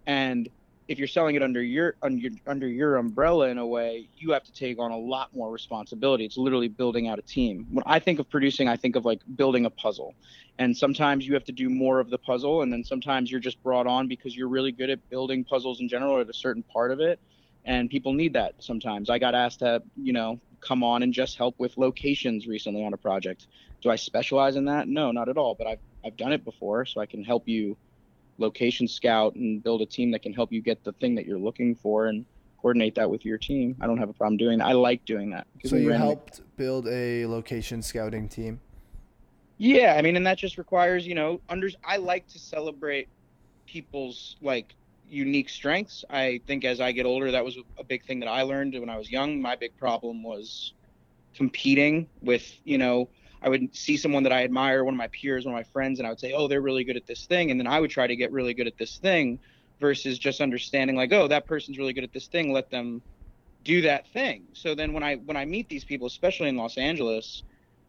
and 0.06 0.49
if 0.91 0.99
you're 0.99 1.06
selling 1.06 1.37
it 1.37 1.43
under 1.43 1.62
your 1.62 1.94
under 2.03 2.29
under 2.49 2.67
your 2.67 2.97
umbrella 2.97 3.49
in 3.49 3.59
a 3.59 3.67
way, 3.67 4.09
you 4.17 4.32
have 4.32 4.43
to 4.43 4.53
take 4.53 4.81
on 4.81 4.91
a 4.91 4.99
lot 4.99 5.32
more 5.32 5.49
responsibility. 5.49 6.25
It's 6.25 6.37
literally 6.37 6.67
building 6.67 7.06
out 7.06 7.17
a 7.17 7.23
team. 7.23 7.65
When 7.71 7.85
I 7.87 8.00
think 8.00 8.19
of 8.19 8.29
producing, 8.29 8.67
I 8.67 8.76
think 8.76 8.97
of 8.97 9.05
like 9.05 9.21
building 9.37 9.67
a 9.67 9.71
puzzle. 9.71 10.17
And 10.59 10.76
sometimes 10.76 11.25
you 11.25 11.35
have 11.35 11.44
to 11.44 11.53
do 11.53 11.71
more 11.71 12.00
of 12.00 12.11
the 12.11 12.19
puzzle, 12.19 12.62
and 12.62 12.73
then 12.73 12.83
sometimes 12.83 13.31
you're 13.31 13.38
just 13.38 13.62
brought 13.62 13.87
on 13.87 14.09
because 14.09 14.37
you're 14.37 14.49
really 14.49 14.73
good 14.73 14.91
at 14.91 15.09
building 15.11 15.44
puzzles 15.44 15.81
in 15.81 15.88
general 15.88 16.12
or 16.12 16.23
at 16.23 16.29
a 16.29 16.35
certain 16.35 16.65
part 16.65 16.91
of 16.91 16.99
it. 16.99 17.21
And 17.65 17.88
people 17.88 18.12
need 18.12 18.33
that 18.33 18.55
sometimes. 18.59 19.11
I 19.11 19.21
got 19.21 19.37
asked 19.37 19.61
to, 19.61 19.85
you 19.97 20.12
know, 20.12 20.41
come 20.61 20.83
on 20.83 21.03
and 21.03 21.12
just 21.12 21.37
help 21.37 21.55
with 21.59 21.77
locations 21.77 22.47
recently 22.47 22.85
on 22.85 22.93
a 22.93 22.97
project. 22.97 23.47
Do 23.83 23.91
I 23.91 23.97
specialize 23.97 24.57
in 24.57 24.67
that? 24.67 24.89
No, 24.89 25.11
not 25.11 25.29
at 25.29 25.37
all. 25.37 25.55
But 25.55 25.67
I've 25.67 25.79
I've 26.05 26.17
done 26.17 26.33
it 26.33 26.45
before, 26.45 26.85
so 26.87 27.01
I 27.01 27.07
can 27.07 27.25
help 27.25 27.49
you 27.49 27.77
location 28.39 28.89
scout 28.89 29.35
and 29.35 29.62
build 29.62 29.83
a 29.83 29.87
team 29.87 30.11
that 30.12 30.23
can 30.23 30.33
help 30.33 30.53
you 30.53 30.62
get 30.62 30.83
the 30.83 30.93
thing 30.93 31.15
that 31.15 31.27
you're 31.27 31.39
looking 31.39 31.75
for 31.75 32.07
and 32.07 32.25
coordinate 32.61 32.95
that 32.95 33.11
with 33.11 33.25
your 33.25 33.39
team. 33.39 33.77
I 33.81 33.87
don't 33.87 33.99
have 33.99 34.09
a 34.09 34.12
problem 34.12 34.37
doing 34.37 34.59
that. 34.59 34.67
I 34.67 34.73
like 34.73 35.05
doing 35.05 35.31
that. 35.31 35.47
So 35.65 35.77
you 35.77 35.91
helped 35.91 36.43
build 36.57 36.89
a 36.89 37.27
location 37.27 37.83
scouting 37.83 38.29
team. 38.29 38.61
Yeah, 39.59 39.95
I 39.99 40.03
mean, 40.03 40.17
and 40.17 40.27
that 40.27 40.39
just 40.39 40.57
requires, 40.57 41.07
you 41.07 41.15
know, 41.15 41.41
under. 41.49 41.69
I 41.85 41.99
like 41.99 42.27
to 42.29 42.39
celebrate 42.39 43.09
people's 43.67 44.37
like 44.41 44.75
unique 45.11 45.49
strengths. 45.49 46.05
I 46.09 46.41
think 46.47 46.65
as 46.65 46.81
I 46.81 46.93
get 46.93 47.07
older, 47.07 47.31
that 47.31 47.45
was 47.45 47.59
a 47.79 47.85
big 47.85 48.05
thing 48.05 48.21
that 48.21 48.29
I 48.29 48.43
learned 48.43 48.79
when 48.79 48.89
I 48.89 48.97
was 48.97 49.11
young. 49.11 49.41
My 49.41 49.57
big 49.57 49.77
problem 49.77 50.23
was 50.23 50.75
competing 51.35 52.09
with, 52.23 52.51
you 52.65 52.79
know, 52.79 53.09
I 53.43 53.49
would 53.49 53.75
see 53.75 53.97
someone 53.97 54.23
that 54.25 54.33
I 54.33 54.45
admire, 54.45 54.85
one 54.85 54.95
of 54.95 54.99
my 54.99 55.09
peers, 55.09 55.47
one 55.47 55.55
of 55.55 55.59
my 55.59 55.65
friends, 55.65 55.99
and 55.99 56.07
I 56.07 56.11
would 56.11 56.21
say, 56.21 56.33
"Oh, 56.33 56.47
they're 56.47 56.61
really 56.61 56.85
good 56.85 56.97
at 56.97 57.07
this 57.07 57.27
thing," 57.27 57.51
and 57.51 57.59
then 57.59 57.67
I 57.67 57.81
would 57.81 57.91
try 57.91 58.07
to 58.07 58.17
get 58.17 58.31
really 58.33 58.53
good 58.53 58.67
at 58.67 58.77
this 58.77 58.99
thing, 58.99 59.39
versus 59.81 60.19
just 60.19 60.43
understanding 60.43 60.95
like, 60.95 61.12
"Oh, 61.12 61.27
that 61.29 61.47
person's 61.47 61.79
really 61.79 61.95
good 61.95 62.05
at 62.05 62.12
this 62.12 62.27
thing. 62.29 62.53
Let 62.53 62.71
them 62.71 63.01
do 63.65 63.81
that 63.83 64.07
thing." 64.09 64.45
So 64.53 64.75
then 64.75 64.93
when 64.93 65.03
I 65.03 65.17
when 65.17 65.37
I 65.39 65.47
meet 65.47 65.69
these 65.71 65.85
people, 65.85 66.07
especially 66.07 66.51
in 66.51 66.57
Los 66.57 66.77
Angeles, 66.77 67.43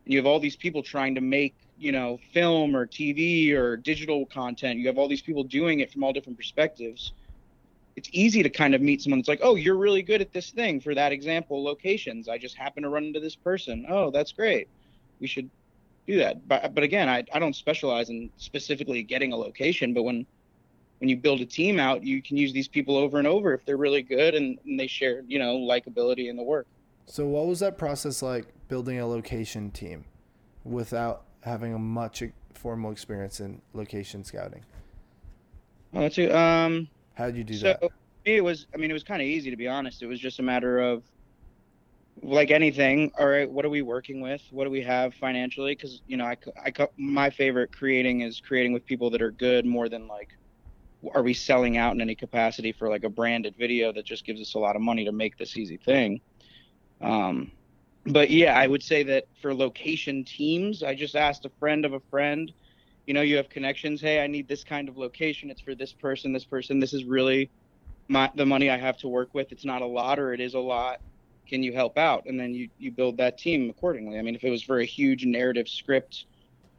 and 0.05 0.13
you 0.13 0.19
have 0.19 0.25
all 0.25 0.39
these 0.39 0.55
people 0.55 0.81
trying 0.81 1.15
to 1.15 1.21
make 1.21 1.55
you 1.81 1.91
know 1.91 2.19
film 2.33 2.75
or 2.75 2.85
TV 2.85 3.51
or 3.53 3.77
digital 3.77 4.25
content, 4.25 4.79
you 4.79 4.87
have 4.87 4.97
all 4.97 5.07
these 5.07 5.21
people 5.21 5.43
doing 5.43 5.79
it 5.79 5.91
from 5.91 6.03
all 6.03 6.13
different 6.13 6.37
perspectives. 6.37 7.13
It's 7.97 8.09
easy 8.13 8.41
to 8.41 8.49
kind 8.49 8.73
of 8.73 8.81
meet 8.81 9.01
someone 9.01 9.19
that's 9.19 9.27
like, 9.27 9.41
"Oh, 9.43 9.55
you're 9.55 9.75
really 9.75 10.01
good 10.01 10.21
at 10.21 10.31
this 10.31 10.51
thing." 10.51 10.79
For 10.79 10.95
that 10.95 11.11
example, 11.11 11.63
locations. 11.63 12.29
I 12.29 12.37
just 12.37 12.55
happen 12.55 12.83
to 12.83 12.89
run 12.89 13.03
into 13.03 13.19
this 13.19 13.35
person. 13.35 13.85
Oh, 13.89 14.11
that's 14.11 14.31
great 14.31 14.69
we 15.21 15.27
should 15.27 15.49
do 16.07 16.17
that. 16.17 16.45
But 16.47 16.73
but 16.73 16.83
again, 16.83 17.07
I, 17.07 17.23
I 17.33 17.39
don't 17.39 17.55
specialize 17.55 18.09
in 18.09 18.29
specifically 18.35 19.03
getting 19.03 19.31
a 19.31 19.37
location, 19.37 19.93
but 19.93 20.03
when 20.03 20.25
when 20.97 21.09
you 21.09 21.15
build 21.15 21.39
a 21.39 21.45
team 21.45 21.79
out, 21.79 22.03
you 22.03 22.21
can 22.21 22.35
use 22.35 22.51
these 22.51 22.67
people 22.67 22.97
over 22.97 23.17
and 23.17 23.27
over 23.27 23.53
if 23.53 23.65
they're 23.65 23.77
really 23.77 24.03
good 24.03 24.35
and, 24.35 24.59
and 24.65 24.79
they 24.79 24.85
share, 24.85 25.23
you 25.27 25.39
know, 25.39 25.57
likability 25.57 26.29
in 26.29 26.35
the 26.35 26.43
work. 26.43 26.67
So 27.05 27.25
what 27.25 27.47
was 27.47 27.59
that 27.61 27.77
process 27.77 28.21
like 28.21 28.45
building 28.67 28.99
a 28.99 29.07
location 29.07 29.71
team 29.71 30.05
without 30.63 31.23
having 31.41 31.73
a 31.73 31.79
much 31.79 32.23
formal 32.53 32.91
experience 32.91 33.39
in 33.39 33.61
location 33.73 34.23
scouting? 34.23 34.63
Oh, 35.93 36.01
that's 36.01 36.17
a, 36.17 36.35
um 36.37 36.87
How 37.15 37.25
did 37.27 37.35
you 37.37 37.43
do 37.43 37.57
so 37.57 37.67
that? 37.69 37.81
me, 38.25 38.37
it 38.37 38.43
was 38.43 38.67
I 38.73 38.77
mean 38.77 38.89
it 38.89 38.93
was 38.93 39.03
kind 39.03 39.21
of 39.21 39.27
easy 39.27 39.49
to 39.49 39.57
be 39.57 39.67
honest. 39.67 40.01
It 40.01 40.07
was 40.07 40.19
just 40.19 40.39
a 40.39 40.43
matter 40.43 40.79
of 40.79 41.03
like 42.23 42.51
anything 42.51 43.11
all 43.17 43.27
right 43.27 43.49
what 43.49 43.65
are 43.65 43.69
we 43.69 43.81
working 43.81 44.21
with 44.21 44.41
what 44.51 44.65
do 44.65 44.69
we 44.69 44.81
have 44.81 45.13
financially 45.15 45.73
because 45.73 46.01
you 46.07 46.17
know 46.17 46.25
I, 46.25 46.37
I, 46.63 46.87
my 46.97 47.29
favorite 47.29 47.71
creating 47.71 48.21
is 48.21 48.39
creating 48.39 48.73
with 48.73 48.85
people 48.85 49.09
that 49.11 49.21
are 49.21 49.31
good 49.31 49.65
more 49.65 49.89
than 49.89 50.07
like 50.07 50.29
are 51.15 51.23
we 51.23 51.33
selling 51.33 51.77
out 51.77 51.95
in 51.95 52.01
any 52.01 52.13
capacity 52.13 52.73
for 52.73 52.89
like 52.89 53.05
a 53.05 53.09
branded 53.09 53.55
video 53.57 53.91
that 53.93 54.05
just 54.05 54.25
gives 54.25 54.39
us 54.39 54.53
a 54.53 54.59
lot 54.59 54.75
of 54.75 54.81
money 54.81 55.05
to 55.05 55.11
make 55.11 55.37
this 55.37 55.57
easy 55.57 55.77
thing 55.77 56.21
um 57.01 57.51
but 58.07 58.29
yeah 58.29 58.57
i 58.57 58.65
would 58.65 58.81
say 58.81 59.03
that 59.03 59.25
for 59.41 59.53
location 59.53 60.23
teams 60.23 60.81
i 60.81 60.95
just 60.95 61.15
asked 61.15 61.45
a 61.45 61.51
friend 61.59 61.85
of 61.85 61.93
a 61.93 61.99
friend 62.09 62.51
you 63.07 63.13
know 63.13 63.21
you 63.21 63.35
have 63.35 63.49
connections 63.49 64.01
hey 64.01 64.23
i 64.23 64.27
need 64.27 64.47
this 64.47 64.63
kind 64.63 64.87
of 64.89 64.97
location. 64.97 65.49
It's 65.49 65.61
for 65.61 65.75
this 65.75 65.93
person 65.93 66.33
this 66.33 66.45
person. 66.45 66.79
This 66.79 66.93
is 66.93 67.03
really 67.03 67.49
my 68.07 68.31
the 68.35 68.45
money 68.45 68.69
i 68.69 68.77
have 68.77 68.97
to 68.99 69.07
work 69.07 69.29
with. 69.33 69.51
It's 69.51 69.65
not 69.65 69.81
a 69.81 69.85
lot 69.85 70.19
or 70.19 70.33
it 70.33 70.39
is 70.39 70.53
a 70.53 70.59
lot. 70.59 71.01
Can 71.47 71.63
you 71.63 71.73
help 71.73 71.97
out? 71.97 72.25
And 72.25 72.39
then 72.39 72.53
you 72.53 72.69
you 72.77 72.91
build 72.91 73.17
that 73.17 73.37
team 73.37 73.69
accordingly. 73.69 74.17
I 74.17 74.21
mean 74.21 74.35
if 74.35 74.43
it 74.43 74.49
was 74.49 74.63
for 74.63 74.79
a 74.79 74.85
huge 74.85 75.25
narrative 75.25 75.67
script 75.67 76.25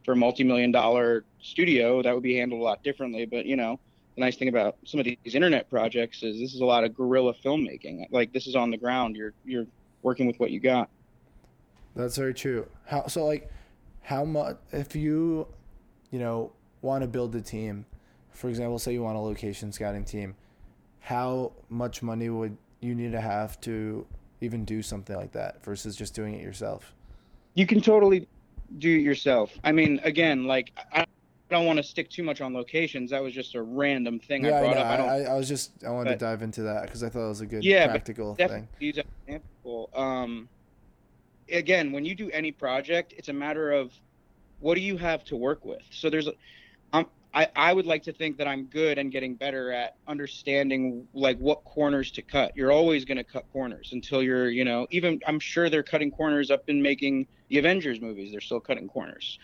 for 0.05 0.13
a 0.13 0.15
multi-million 0.15 0.71
dollar 0.71 1.23
studio 1.41 2.01
that 2.01 2.13
would 2.13 2.23
be 2.23 2.35
handled 2.37 2.61
a 2.61 2.63
lot 2.63 2.83
differently. 2.83 3.25
But 3.25 3.45
you 3.45 3.55
know 3.55 3.79
the 4.15 4.21
nice 4.21 4.37
thing 4.37 4.47
about 4.49 4.77
some 4.85 4.99
of 4.99 5.05
these 5.05 5.35
internet 5.35 5.69
projects 5.69 6.23
is 6.23 6.39
this 6.39 6.53
is 6.53 6.61
a 6.61 6.65
lot 6.65 6.83
of 6.83 6.95
guerrilla 6.95 7.33
filmmaking. 7.33 8.05
Like 8.11 8.31
this 8.31 8.47
is 8.47 8.55
on 8.55 8.71
the 8.71 8.77
ground. 8.77 9.15
You're 9.15 9.33
you're 9.45 9.67
working 10.01 10.25
with 10.25 10.39
what 10.39 10.51
you 10.51 10.59
got 10.59 10.89
That's 11.95 12.17
very 12.17 12.33
true. 12.33 12.67
How 12.85 13.07
so 13.07 13.25
like 13.25 13.49
how 14.01 14.25
much 14.25 14.57
if 14.71 14.95
you 14.95 15.47
you 16.11 16.19
know 16.19 16.51
want 16.81 17.01
to 17.03 17.07
build 17.07 17.35
a 17.35 17.41
team, 17.41 17.85
for 18.31 18.49
example, 18.49 18.79
say 18.79 18.93
you 18.93 19.03
want 19.03 19.17
a 19.17 19.21
location 19.21 19.71
scouting 19.71 20.03
team, 20.03 20.35
how 20.99 21.51
much 21.69 22.01
money 22.01 22.29
would 22.29 22.57
you 22.81 22.95
need 22.95 23.11
to 23.11 23.21
have 23.21 23.59
to 23.61 24.05
even 24.41 24.65
do 24.65 24.81
something 24.81 25.15
like 25.15 25.31
that 25.31 25.63
versus 25.63 25.95
just 25.95 26.13
doing 26.13 26.33
it 26.33 26.41
yourself? 26.41 26.93
You 27.53 27.65
can 27.67 27.79
totally 27.81 28.27
do 28.79 28.89
it 28.97 29.01
yourself. 29.01 29.51
I 29.63 29.71
mean, 29.71 30.01
again, 30.03 30.45
like 30.45 30.71
I 30.91 31.05
don't 31.49 31.65
want 31.67 31.77
to 31.77 31.83
stick 31.83 32.09
too 32.09 32.23
much 32.23 32.41
on 32.41 32.53
locations. 32.53 33.11
That 33.11 33.21
was 33.21 33.33
just 33.33 33.53
a 33.53 33.61
random 33.61 34.19
thing 34.19 34.43
yeah, 34.43 34.57
I 34.57 34.61
brought 34.61 34.77
I, 34.77 34.79
up. 34.81 34.87
I 34.87 34.97
don't. 34.97 35.09
I, 35.09 35.23
I 35.31 35.35
was 35.35 35.47
just 35.47 35.71
I 35.85 35.91
wanted 35.91 36.05
but- 36.05 36.19
to 36.19 36.25
dive 36.25 36.41
into 36.41 36.63
that 36.63 36.83
because 36.83 37.03
I 37.03 37.09
thought 37.09 37.25
it 37.25 37.29
was 37.29 37.41
a 37.41 37.45
good 37.45 37.63
Yeah, 37.63 37.87
practical 37.87 38.33
definitely 38.33 38.67
thing. 38.79 38.87
use 38.87 38.95
that 38.95 39.05
example. 39.27 39.89
Um, 39.95 40.49
again, 41.51 41.91
when 41.91 42.05
you 42.05 42.15
do 42.15 42.29
any 42.31 42.51
project, 42.51 43.13
it's 43.17 43.29
a 43.29 43.33
matter 43.33 43.71
of 43.71 43.91
what 44.59 44.75
do 44.75 44.81
you 44.81 44.97
have 44.97 45.23
to 45.25 45.35
work 45.35 45.65
with. 45.65 45.83
So 45.91 46.09
there's, 46.09 46.29
um, 46.93 47.07
I 47.33 47.47
I 47.55 47.73
would 47.73 47.85
like 47.85 48.03
to 48.03 48.13
think 48.13 48.37
that 48.37 48.47
I'm 48.47 48.65
good 48.65 48.97
and 48.97 49.11
getting 49.11 49.35
better 49.35 49.71
at 49.71 49.95
understanding 50.07 51.07
like 51.13 51.37
what 51.39 51.63
corners 51.63 52.11
to 52.11 52.21
cut. 52.21 52.55
You're 52.55 52.71
always 52.71 53.05
going 53.05 53.17
to 53.17 53.23
cut 53.23 53.45
corners 53.51 53.89
until 53.91 54.21
you're, 54.21 54.49
you 54.49 54.63
know, 54.63 54.87
even 54.91 55.19
I'm 55.27 55.39
sure 55.39 55.69
they're 55.69 55.83
cutting 55.83 56.11
corners 56.11 56.51
up 56.51 56.69
in 56.69 56.81
making 56.81 57.27
the 57.49 57.57
Avengers 57.57 57.99
movies. 57.99 58.31
They're 58.31 58.41
still 58.41 58.59
cutting 58.59 58.87
corners. 58.87 59.39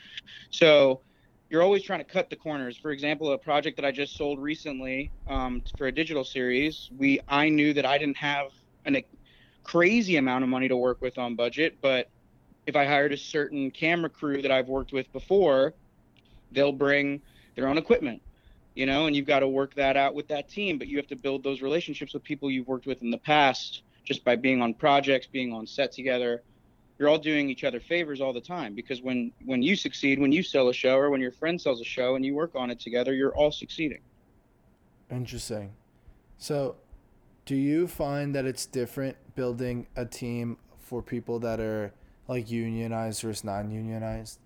So 0.51 1.01
you're 1.50 1.63
always 1.63 1.84
trying 1.84 2.00
to 2.00 2.06
cut 2.06 2.29
the 2.29 2.36
corners. 2.36 2.77
For 2.77 2.91
example, 2.91 3.32
a 3.32 3.38
project 3.38 3.75
that 3.77 3.86
I 3.86 3.91
just 3.91 4.15
sold 4.15 4.39
recently 4.39 5.12
um, 5.27 5.63
for 5.77 5.88
a 5.88 5.91
digital 5.91 6.24
series, 6.24 6.91
we 6.96 7.20
I 7.27 7.50
knew 7.50 7.74
that 7.74 7.86
I 7.86 7.98
didn't 7.98 8.18
have 8.18 8.51
an 8.86 8.96
crazy 9.69 10.17
amount 10.17 10.43
of 10.43 10.49
money 10.49 10.67
to 10.67 10.75
work 10.75 10.99
with 10.99 11.19
on 11.19 11.35
budget, 11.35 11.77
but 11.79 12.09
if 12.65 12.75
I 12.75 12.85
hired 12.85 13.13
a 13.13 13.17
certain 13.17 13.69
camera 13.69 14.09
crew 14.09 14.41
that 14.41 14.49
I've 14.49 14.67
worked 14.67 14.91
with 14.91 15.11
before, 15.13 15.75
they'll 16.51 16.71
bring 16.71 17.21
their 17.53 17.67
own 17.67 17.77
equipment, 17.77 18.19
you 18.73 18.88
know, 18.88 19.05
and 19.05 19.15
you've 19.15 19.27
got 19.27 19.41
to 19.41 19.47
work 19.47 19.75
that 19.75 19.95
out 19.95 20.15
with 20.15 20.27
that 20.29 20.49
team, 20.49 20.79
but 20.79 20.88
you 20.88 20.97
have 20.97 21.05
to 21.05 21.15
build 21.15 21.43
those 21.43 21.61
relationships 21.61 22.15
with 22.15 22.23
people 22.23 22.49
you've 22.49 22.67
worked 22.67 22.88
with 22.88 23.03
in 23.03 23.11
the 23.11 23.17
past 23.19 23.83
just 24.03 24.23
by 24.23 24.35
being 24.35 24.59
on 24.59 24.73
projects, 24.73 25.27
being 25.27 25.53
on 25.53 25.67
set 25.67 25.91
together. 25.91 26.41
You're 26.97 27.07
all 27.07 27.19
doing 27.19 27.47
each 27.47 27.63
other 27.63 27.79
favors 27.79 28.21
all 28.21 28.33
the 28.33 28.41
time 28.41 28.73
because 28.73 29.03
when 29.03 29.31
when 29.45 29.61
you 29.61 29.75
succeed, 29.75 30.17
when 30.19 30.31
you 30.31 30.41
sell 30.41 30.69
a 30.69 30.73
show 30.73 30.97
or 30.97 31.11
when 31.11 31.21
your 31.21 31.31
friend 31.31 31.61
sells 31.61 31.79
a 31.79 31.85
show 31.85 32.15
and 32.15 32.25
you 32.25 32.33
work 32.33 32.55
on 32.55 32.71
it 32.71 32.79
together, 32.79 33.13
you're 33.13 33.35
all 33.35 33.51
succeeding. 33.51 34.01
Interesting. 35.11 35.73
So, 36.39 36.75
do 37.50 37.56
you 37.56 37.88
find 37.88 38.36
that 38.36 38.46
it's 38.46 38.68
different 38.68 39.18
building 39.34 39.88
a 39.96 40.06
team 40.06 40.56
for 40.77 41.01
people 41.01 41.39
that 41.39 41.60
are 41.60 41.91
like 42.27 42.51
unionized 42.51 43.24
versus 43.24 43.44
non-unionized? 43.44 44.38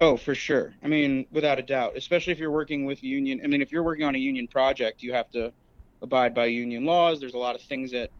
Oh, 0.00 0.16
for 0.16 0.32
sure. 0.32 0.72
I 0.84 0.86
mean, 0.86 1.26
without 1.32 1.58
a 1.58 1.62
doubt, 1.62 1.96
especially 1.96 2.32
if 2.32 2.38
you're 2.38 2.52
working 2.52 2.84
with 2.84 3.02
union. 3.02 3.40
I 3.42 3.48
mean, 3.48 3.60
if 3.60 3.72
you're 3.72 3.82
working 3.82 4.04
on 4.04 4.14
a 4.14 4.18
union 4.18 4.46
project, 4.46 5.02
you 5.02 5.12
have 5.12 5.32
to 5.32 5.52
abide 6.00 6.32
by 6.32 6.44
union 6.44 6.84
laws. 6.84 7.18
There's 7.18 7.34
a 7.34 7.38
lot 7.38 7.56
of 7.56 7.62
things 7.62 7.90
that 7.90 8.10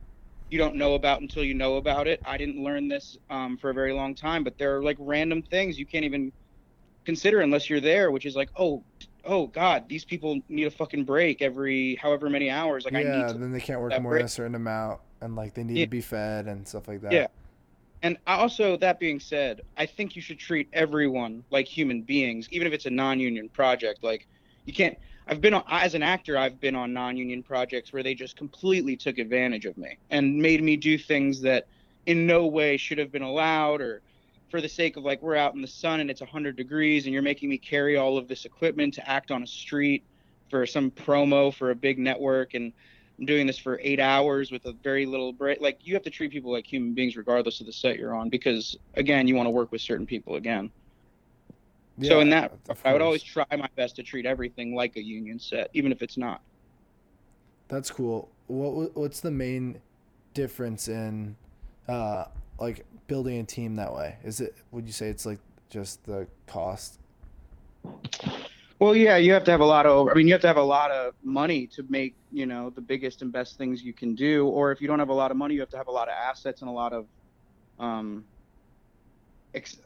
you 0.51 0.59
don't 0.59 0.75
know 0.75 0.95
about 0.95 1.21
until 1.21 1.45
you 1.45 1.55
know 1.55 1.77
about 1.77 2.09
it. 2.09 2.21
I 2.25 2.37
didn't 2.37 2.61
learn 2.61 2.89
this 2.89 3.19
um, 3.31 3.57
for 3.57 3.71
a 3.71 3.75
very 3.75 3.93
long 3.93 4.17
time, 4.17 4.43
but 4.43 4.59
there 4.59 4.77
are 4.77 4.83
like 4.83 4.97
random 4.99 5.43
things 5.43 5.79
you 5.79 5.87
can't 5.87 6.05
even 6.05 6.33
consider 7.05 7.41
unless 7.43 7.71
you're 7.71 7.81
there, 7.81 8.11
which 8.11 8.27
is 8.27 8.35
like, 8.35 8.51
oh, 8.59 8.83
oh 9.25 9.47
God, 9.47 9.89
these 9.89 10.05
people 10.05 10.41
need 10.49 10.65
a 10.65 10.71
fucking 10.71 11.05
break 11.05 11.43
every 11.43 11.97
however 11.97 12.29
many 12.29 12.51
hours. 12.51 12.85
Like 12.85 12.95
I 12.95 13.03
yeah, 13.03 13.19
need 13.19 13.33
to 13.33 13.39
then 13.39 13.53
they 13.53 13.61
can't 13.61 13.81
work 13.81 14.01
more 14.01 14.15
than 14.15 14.25
a 14.25 14.29
certain 14.29 14.55
amount, 14.55 15.01
and 15.21 15.37
like 15.37 15.55
they 15.55 15.65
need 15.65 15.79
Yeah. 15.79 15.85
to 15.85 15.91
be 15.91 16.01
fed 16.01 16.47
and 16.47 16.67
stuff 16.67 16.89
like 16.89 17.01
that. 17.03 17.13
Yeah. 17.13 17.27
And 18.05 18.19
also, 18.27 18.77
that 18.79 18.99
being 18.99 19.21
said, 19.21 19.61
I 19.77 19.87
think 19.87 20.17
you 20.17 20.23
should 20.23 20.39
treat 20.39 20.69
everyone 20.73 21.45
like 21.51 21.69
human 21.69 22.03
beings, 22.03 22.49
even 22.51 22.67
if 22.67 22.73
it's 22.73 22.87
a 22.87 22.91
non-union 22.91 23.49
project. 23.51 24.03
Like, 24.03 24.27
you 24.65 24.73
can't. 24.73 24.99
I've 25.29 25.41
been 25.41 25.55
on, 25.55 25.63
as 25.71 25.95
an 25.95 26.03
actor, 26.03 26.37
I've 26.37 26.61
been 26.61 26.75
on 26.75 26.93
non-union 26.93 27.45
projects 27.45 27.93
where 27.93 28.03
they 28.03 28.13
just 28.13 28.37
completely 28.37 28.97
took 28.97 29.19
advantage 29.19 29.67
of 29.67 29.79
me 29.79 29.99
and 30.11 30.37
made 30.37 30.65
me 30.65 30.77
do 30.77 30.99
things 30.99 31.41
that, 31.43 31.69
in 32.07 32.27
no 32.27 32.47
way, 32.49 32.77
should 32.77 32.99
have 32.99 33.13
been 33.13 33.23
allowed, 33.23 33.81
or 33.81 34.03
for 34.53 34.61
the 34.61 34.69
sake 34.69 34.99
of 34.99 35.03
like 35.03 35.21
we're 35.23 35.35
out 35.35 35.55
in 35.55 35.63
the 35.63 35.67
sun 35.67 36.01
and 36.01 36.11
it's 36.11 36.21
100 36.21 36.55
degrees 36.55 37.07
and 37.07 37.13
you're 37.13 37.23
making 37.23 37.49
me 37.49 37.57
carry 37.57 37.97
all 37.97 38.19
of 38.19 38.29
this 38.29 38.45
equipment 38.45 38.93
to 38.93 39.09
act 39.09 39.31
on 39.31 39.43
a 39.43 39.47
street 39.47 40.05
for 40.51 40.67
some 40.67 40.91
promo 40.91 41.53
for 41.53 41.71
a 41.71 41.75
big 41.75 41.99
network 41.99 42.53
and 42.53 42.71
I'm 43.19 43.25
doing 43.25 43.47
this 43.47 43.59
for 43.59 43.81
eight 43.83 43.99
hours 43.99 44.51
with 44.51 44.67
a 44.67 44.73
very 44.73 45.07
little 45.07 45.33
break. 45.33 45.61
Like 45.61 45.79
you 45.83 45.95
have 45.95 46.03
to 46.03 46.11
treat 46.11 46.31
people 46.31 46.53
like 46.53 46.71
human 46.71 46.93
beings 46.93 47.17
regardless 47.17 47.61
of 47.61 47.67
the 47.67 47.73
set 47.73 47.99
you're 47.99 48.15
on, 48.15 48.29
because 48.29 48.77
again, 48.95 49.27
you 49.27 49.35
want 49.35 49.47
to 49.47 49.51
work 49.51 49.73
with 49.73 49.81
certain 49.81 50.07
people 50.07 50.37
again. 50.37 50.71
Yeah, 51.99 52.09
so 52.09 52.21
in 52.21 52.31
that, 52.31 52.53
I 52.85 52.93
would 52.93 53.03
always 53.03 53.23
try 53.23 53.47
my 53.51 53.69
best 53.77 53.97
to 53.97 54.03
treat 54.03 54.27
everything 54.27 54.75
like 54.75 54.97
a 54.97 55.03
union 55.03 55.39
set, 55.39 55.71
even 55.73 55.93
if 55.93 56.03
it's 56.03 56.17
not. 56.17 56.41
That's 57.69 57.91
cool. 57.91 58.29
What 58.49 58.97
what's 58.97 59.21
the 59.21 59.31
main 59.31 59.81
difference 60.35 60.89
in, 60.89 61.37
uh, 61.87 62.25
like 62.63 62.87
building 63.09 63.41
a 63.41 63.45
team 63.45 63.77
that 63.77 63.93
way? 63.93 64.17
Is 64.25 64.41
it? 64.41 64.55
Would 64.71 64.87
you 64.87 64.93
say 64.93 65.09
it's 65.09 65.27
like 65.27 65.41
just 65.69 66.05
the 66.05 66.27
cost? 66.47 66.99
Well, 68.79 68.95
yeah, 68.97 69.17
you 69.17 69.33
have 69.33 69.45
to 69.45 69.51
have 69.51 69.61
a 69.61 69.67
lot 69.67 69.85
of. 69.85 70.09
I 70.09 70.15
mean, 70.15 70.29
you 70.29 70.33
have 70.33 70.41
to 70.43 70.47
have 70.47 70.57
a 70.57 70.63
lot 70.63 70.91
of 70.91 71.15
money 71.23 71.67
to 71.69 71.85
make 71.89 72.15
you 72.31 72.47
know 72.47 72.71
the 72.71 72.81
biggest 72.81 73.21
and 73.21 73.33
best 73.33 73.59
things 73.59 73.83
you 73.83 73.93
can 73.93 74.15
do. 74.15 74.47
Or 74.47 74.71
if 74.71 74.81
you 74.81 74.87
don't 74.87 75.01
have 75.01 75.09
a 75.09 75.15
lot 75.15 75.31
of 75.31 75.37
money, 75.37 75.55
you 75.55 75.61
have 75.61 75.71
to 75.71 75.77
have 75.77 75.89
a 75.89 75.93
lot 75.93 76.09
of 76.09 76.15
assets 76.15 76.63
and 76.63 76.71
a 76.71 76.73
lot 76.73 76.93
of, 76.93 77.07
um, 77.81 78.25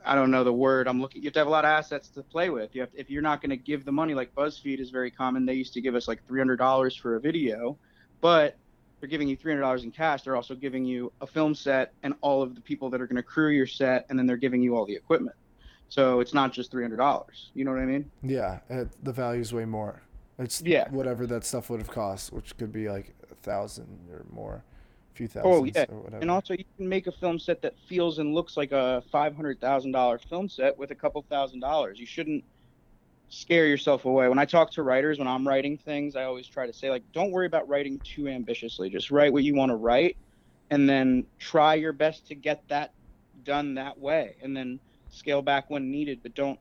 I 0.04 0.14
don't 0.14 0.30
know 0.30 0.44
the 0.44 0.52
word 0.52 0.86
I'm 0.86 1.00
looking. 1.00 1.22
You 1.22 1.28
have 1.28 1.34
to 1.34 1.40
have 1.40 1.48
a 1.48 1.50
lot 1.50 1.64
of 1.64 1.70
assets 1.70 2.08
to 2.08 2.22
play 2.22 2.50
with. 2.50 2.74
You 2.74 2.82
have 2.82 2.90
if 2.94 3.10
you're 3.10 3.22
not 3.22 3.40
going 3.40 3.50
to 3.50 3.56
give 3.56 3.86
the 3.86 3.92
money 3.92 4.12
like 4.12 4.34
BuzzFeed 4.34 4.80
is 4.80 4.90
very 4.90 5.10
common. 5.10 5.46
They 5.46 5.54
used 5.54 5.72
to 5.74 5.80
give 5.80 5.94
us 5.94 6.06
like 6.08 6.26
three 6.26 6.40
hundred 6.40 6.56
dollars 6.56 6.94
for 6.94 7.16
a 7.16 7.20
video, 7.20 7.78
but 8.20 8.56
they're 9.00 9.08
giving 9.08 9.28
you 9.28 9.36
three 9.36 9.52
hundred 9.52 9.62
dollars 9.62 9.84
in 9.84 9.90
cash. 9.90 10.22
They're 10.22 10.36
also 10.36 10.54
giving 10.54 10.84
you 10.84 11.12
a 11.20 11.26
film 11.26 11.54
set 11.54 11.92
and 12.02 12.14
all 12.20 12.42
of 12.42 12.54
the 12.54 12.60
people 12.60 12.90
that 12.90 13.00
are 13.00 13.06
going 13.06 13.16
to 13.16 13.22
crew 13.22 13.50
your 13.50 13.66
set, 13.66 14.06
and 14.08 14.18
then 14.18 14.26
they're 14.26 14.36
giving 14.36 14.62
you 14.62 14.76
all 14.76 14.86
the 14.86 14.94
equipment. 14.94 15.36
So 15.88 16.20
it's 16.20 16.34
not 16.34 16.52
just 16.52 16.70
three 16.70 16.82
hundred 16.82 16.96
dollars. 16.96 17.50
You 17.54 17.64
know 17.64 17.72
what 17.72 17.80
I 17.80 17.84
mean? 17.86 18.10
Yeah, 18.22 18.60
it, 18.68 18.88
the 19.04 19.12
value's 19.12 19.52
way 19.52 19.64
more. 19.64 20.02
It's 20.38 20.60
Yeah. 20.62 20.88
whatever 20.90 21.26
that 21.28 21.44
stuff 21.44 21.70
would 21.70 21.80
have 21.80 21.90
cost, 21.90 22.32
which 22.32 22.56
could 22.58 22.72
be 22.72 22.88
like 22.90 23.14
a 23.30 23.34
thousand 23.36 23.86
or 24.12 24.24
more, 24.30 24.64
a 25.14 25.16
few 25.16 25.28
Oh, 25.42 25.64
yeah. 25.64 25.86
or 25.88 26.00
whatever. 26.00 26.20
And 26.20 26.30
also, 26.30 26.52
you 26.54 26.64
can 26.76 26.88
make 26.88 27.06
a 27.06 27.12
film 27.12 27.38
set 27.38 27.62
that 27.62 27.74
feels 27.88 28.18
and 28.18 28.34
looks 28.34 28.56
like 28.56 28.72
a 28.72 29.02
five 29.12 29.34
hundred 29.36 29.60
thousand 29.60 29.92
dollar 29.92 30.18
film 30.18 30.48
set 30.48 30.76
with 30.76 30.90
a 30.90 30.94
couple 30.94 31.24
thousand 31.30 31.60
dollars. 31.60 31.98
You 32.00 32.06
shouldn't 32.06 32.44
scare 33.28 33.66
yourself 33.66 34.04
away. 34.04 34.28
When 34.28 34.38
I 34.38 34.44
talk 34.44 34.70
to 34.72 34.82
writers, 34.82 35.18
when 35.18 35.28
I'm 35.28 35.46
writing 35.46 35.76
things, 35.76 36.16
I 36.16 36.24
always 36.24 36.46
try 36.46 36.66
to 36.66 36.72
say 36.72 36.90
like, 36.90 37.02
don't 37.12 37.30
worry 37.30 37.46
about 37.46 37.68
writing 37.68 37.98
too 38.00 38.28
ambitiously. 38.28 38.90
Just 38.90 39.10
write 39.10 39.32
what 39.32 39.44
you 39.44 39.54
want 39.54 39.70
to 39.70 39.76
write, 39.76 40.16
and 40.70 40.88
then 40.88 41.26
try 41.38 41.74
your 41.74 41.92
best 41.92 42.26
to 42.28 42.34
get 42.34 42.62
that 42.68 42.92
done 43.44 43.74
that 43.74 43.98
way, 43.98 44.36
and 44.42 44.56
then 44.56 44.80
scale 45.10 45.42
back 45.42 45.70
when 45.70 45.90
needed. 45.90 46.20
But 46.22 46.34
don't 46.34 46.58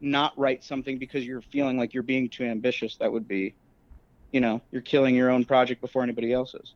not 0.00 0.38
write 0.38 0.62
something 0.62 0.98
because 0.98 1.24
you're 1.24 1.40
feeling 1.40 1.78
like 1.78 1.94
you're 1.94 2.02
being 2.02 2.28
too 2.28 2.44
ambitious. 2.44 2.96
That 2.96 3.10
would 3.10 3.26
be, 3.26 3.54
you 4.32 4.40
know, 4.40 4.60
you're 4.70 4.82
killing 4.82 5.14
your 5.14 5.30
own 5.30 5.44
project 5.44 5.80
before 5.80 6.02
anybody 6.02 6.32
else's. 6.32 6.74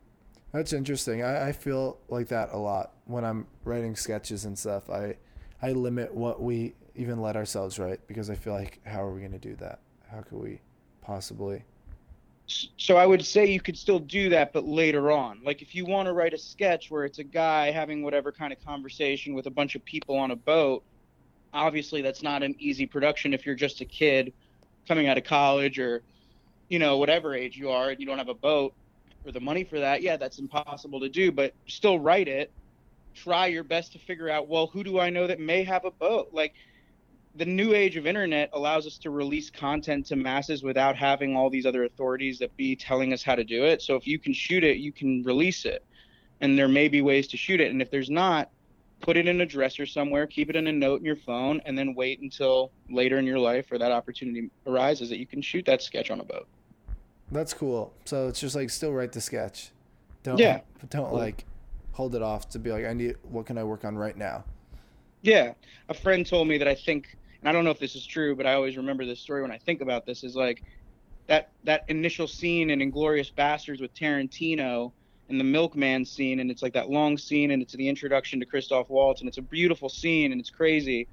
That's 0.52 0.72
interesting. 0.72 1.22
I, 1.22 1.48
I 1.48 1.52
feel 1.52 1.98
like 2.08 2.28
that 2.28 2.50
a 2.52 2.56
lot 2.56 2.92
when 3.04 3.24
I'm 3.24 3.46
writing 3.64 3.96
sketches 3.96 4.44
and 4.44 4.58
stuff. 4.58 4.88
I 4.88 5.16
I 5.60 5.72
limit 5.72 6.14
what 6.14 6.40
we 6.40 6.74
even 6.98 7.20
let 7.22 7.36
ourselves 7.36 7.78
write 7.78 8.06
because 8.06 8.28
I 8.28 8.34
feel 8.34 8.52
like 8.52 8.80
how 8.84 9.02
are 9.02 9.12
we 9.12 9.20
going 9.20 9.32
to 9.32 9.38
do 9.38 9.54
that? 9.56 9.80
How 10.10 10.20
could 10.20 10.38
we 10.38 10.60
possibly? 11.00 11.64
so 12.48 12.96
I 12.96 13.04
would 13.04 13.24
say 13.24 13.46
you 13.46 13.60
could 13.60 13.76
still 13.76 13.98
do 13.98 14.30
that, 14.30 14.54
but 14.54 14.64
later 14.64 15.12
on. 15.12 15.40
Like 15.44 15.60
if 15.60 15.74
you 15.74 15.84
want 15.84 16.06
to 16.06 16.14
write 16.14 16.32
a 16.32 16.38
sketch 16.38 16.90
where 16.90 17.04
it's 17.04 17.18
a 17.18 17.24
guy 17.24 17.70
having 17.70 18.02
whatever 18.02 18.32
kind 18.32 18.52
of 18.52 18.64
conversation 18.64 19.34
with 19.34 19.46
a 19.46 19.50
bunch 19.50 19.74
of 19.74 19.84
people 19.84 20.16
on 20.16 20.30
a 20.30 20.36
boat, 20.36 20.82
obviously 21.52 22.00
that's 22.00 22.22
not 22.22 22.42
an 22.42 22.54
easy 22.58 22.86
production 22.86 23.34
if 23.34 23.44
you're 23.44 23.54
just 23.54 23.82
a 23.82 23.84
kid 23.84 24.32
coming 24.86 25.08
out 25.08 25.18
of 25.18 25.24
college 25.24 25.78
or, 25.78 26.02
you 26.70 26.78
know, 26.78 26.96
whatever 26.96 27.34
age 27.34 27.58
you 27.58 27.70
are 27.70 27.90
and 27.90 28.00
you 28.00 28.06
don't 28.06 28.18
have 28.18 28.30
a 28.30 28.34
boat 28.34 28.72
or 29.26 29.32
the 29.32 29.40
money 29.40 29.62
for 29.62 29.78
that. 29.78 30.00
Yeah, 30.00 30.16
that's 30.16 30.38
impossible 30.38 31.00
to 31.00 31.10
do, 31.10 31.30
but 31.30 31.52
still 31.66 31.98
write 31.98 32.28
it. 32.28 32.50
Try 33.14 33.48
your 33.48 33.64
best 33.64 33.92
to 33.92 33.98
figure 33.98 34.30
out, 34.30 34.48
well, 34.48 34.68
who 34.68 34.82
do 34.82 34.98
I 34.98 35.10
know 35.10 35.26
that 35.26 35.38
may 35.38 35.64
have 35.64 35.84
a 35.84 35.90
boat? 35.90 36.30
Like 36.32 36.54
the 37.34 37.44
new 37.44 37.74
age 37.74 37.96
of 37.96 38.06
internet 38.06 38.50
allows 38.52 38.86
us 38.86 38.98
to 38.98 39.10
release 39.10 39.50
content 39.50 40.06
to 40.06 40.16
masses 40.16 40.62
without 40.62 40.96
having 40.96 41.36
all 41.36 41.50
these 41.50 41.66
other 41.66 41.84
authorities 41.84 42.38
that 42.38 42.56
be 42.56 42.74
telling 42.74 43.12
us 43.12 43.22
how 43.22 43.34
to 43.34 43.44
do 43.44 43.64
it. 43.64 43.82
So 43.82 43.94
if 43.94 44.06
you 44.06 44.18
can 44.18 44.32
shoot 44.32 44.64
it, 44.64 44.78
you 44.78 44.92
can 44.92 45.22
release 45.22 45.64
it. 45.64 45.84
And 46.40 46.58
there 46.58 46.68
may 46.68 46.88
be 46.88 47.02
ways 47.02 47.28
to 47.28 47.36
shoot 47.36 47.60
it. 47.60 47.70
And 47.70 47.82
if 47.82 47.90
there's 47.90 48.10
not, 48.10 48.50
put 49.00 49.16
it 49.16 49.26
in 49.26 49.40
a 49.40 49.46
dresser 49.46 49.86
somewhere, 49.86 50.26
keep 50.26 50.50
it 50.50 50.56
in 50.56 50.66
a 50.66 50.72
note 50.72 51.00
in 51.00 51.06
your 51.06 51.16
phone, 51.16 51.60
and 51.64 51.78
then 51.78 51.94
wait 51.94 52.20
until 52.20 52.72
later 52.90 53.18
in 53.18 53.24
your 53.24 53.38
life 53.38 53.70
or 53.70 53.78
that 53.78 53.92
opportunity 53.92 54.50
arises 54.66 55.08
that 55.10 55.18
you 55.18 55.26
can 55.26 55.40
shoot 55.42 55.64
that 55.66 55.82
sketch 55.82 56.10
on 56.10 56.20
a 56.20 56.24
boat. 56.24 56.48
That's 57.30 57.52
cool. 57.52 57.92
So 58.04 58.28
it's 58.28 58.40
just 58.40 58.56
like 58.56 58.70
still 58.70 58.92
write 58.92 59.12
the 59.12 59.20
sketch. 59.20 59.70
Don't 60.22 60.38
Yeah. 60.38 60.60
Don't 60.90 61.12
like 61.12 61.44
hold 61.92 62.14
it 62.14 62.22
off 62.22 62.48
to 62.50 62.58
be 62.58 62.70
like 62.70 62.84
I 62.84 62.92
need 62.92 63.16
what 63.22 63.46
can 63.46 63.58
I 63.58 63.64
work 63.64 63.84
on 63.84 63.96
right 63.96 64.16
now? 64.16 64.44
Yeah. 65.22 65.52
A 65.88 65.94
friend 65.94 66.26
told 66.26 66.48
me 66.48 66.58
that 66.58 66.68
I 66.68 66.74
think 66.74 67.16
and 67.40 67.48
I 67.48 67.52
don't 67.52 67.64
know 67.64 67.70
if 67.70 67.78
this 67.78 67.94
is 67.94 68.04
true, 68.04 68.34
but 68.34 68.46
I 68.46 68.54
always 68.54 68.76
remember 68.76 69.06
this 69.06 69.20
story 69.20 69.42
when 69.42 69.52
I 69.52 69.58
think 69.58 69.80
about 69.80 70.06
this 70.06 70.24
is 70.24 70.34
like 70.34 70.62
that 71.26 71.50
that 71.64 71.84
initial 71.88 72.26
scene 72.26 72.70
in 72.70 72.80
Inglourious 72.80 73.32
Basterds 73.32 73.80
with 73.80 73.94
Tarantino 73.94 74.92
and 75.28 75.38
the 75.38 75.44
milkman 75.44 76.04
scene 76.04 76.40
and 76.40 76.50
it's 76.50 76.62
like 76.62 76.72
that 76.72 76.90
long 76.90 77.18
scene 77.18 77.50
and 77.50 77.62
it's 77.62 77.74
the 77.74 77.86
introduction 77.86 78.40
to 78.40 78.46
christoph 78.46 78.88
waltz 78.88 79.20
and 79.20 79.28
it's 79.28 79.36
a 79.36 79.42
beautiful 79.42 79.88
scene 79.88 80.32
and 80.32 80.40
it's 80.40 80.50
crazy. 80.50 81.06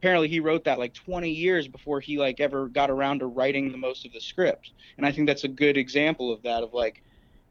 Apparently 0.00 0.28
he 0.28 0.40
wrote 0.40 0.64
that 0.64 0.78
like 0.78 0.94
20 0.94 1.30
years 1.30 1.68
before 1.68 2.00
he 2.00 2.18
like 2.18 2.40
ever 2.40 2.68
got 2.68 2.90
around 2.90 3.20
to 3.20 3.26
writing 3.26 3.70
the 3.70 3.78
most 3.78 4.04
of 4.04 4.12
the 4.12 4.20
script. 4.20 4.72
And 4.96 5.06
i 5.06 5.12
think 5.12 5.26
that's 5.26 5.44
a 5.44 5.48
good 5.48 5.76
example 5.76 6.32
of 6.32 6.42
that 6.42 6.62
of 6.62 6.74
like 6.74 7.02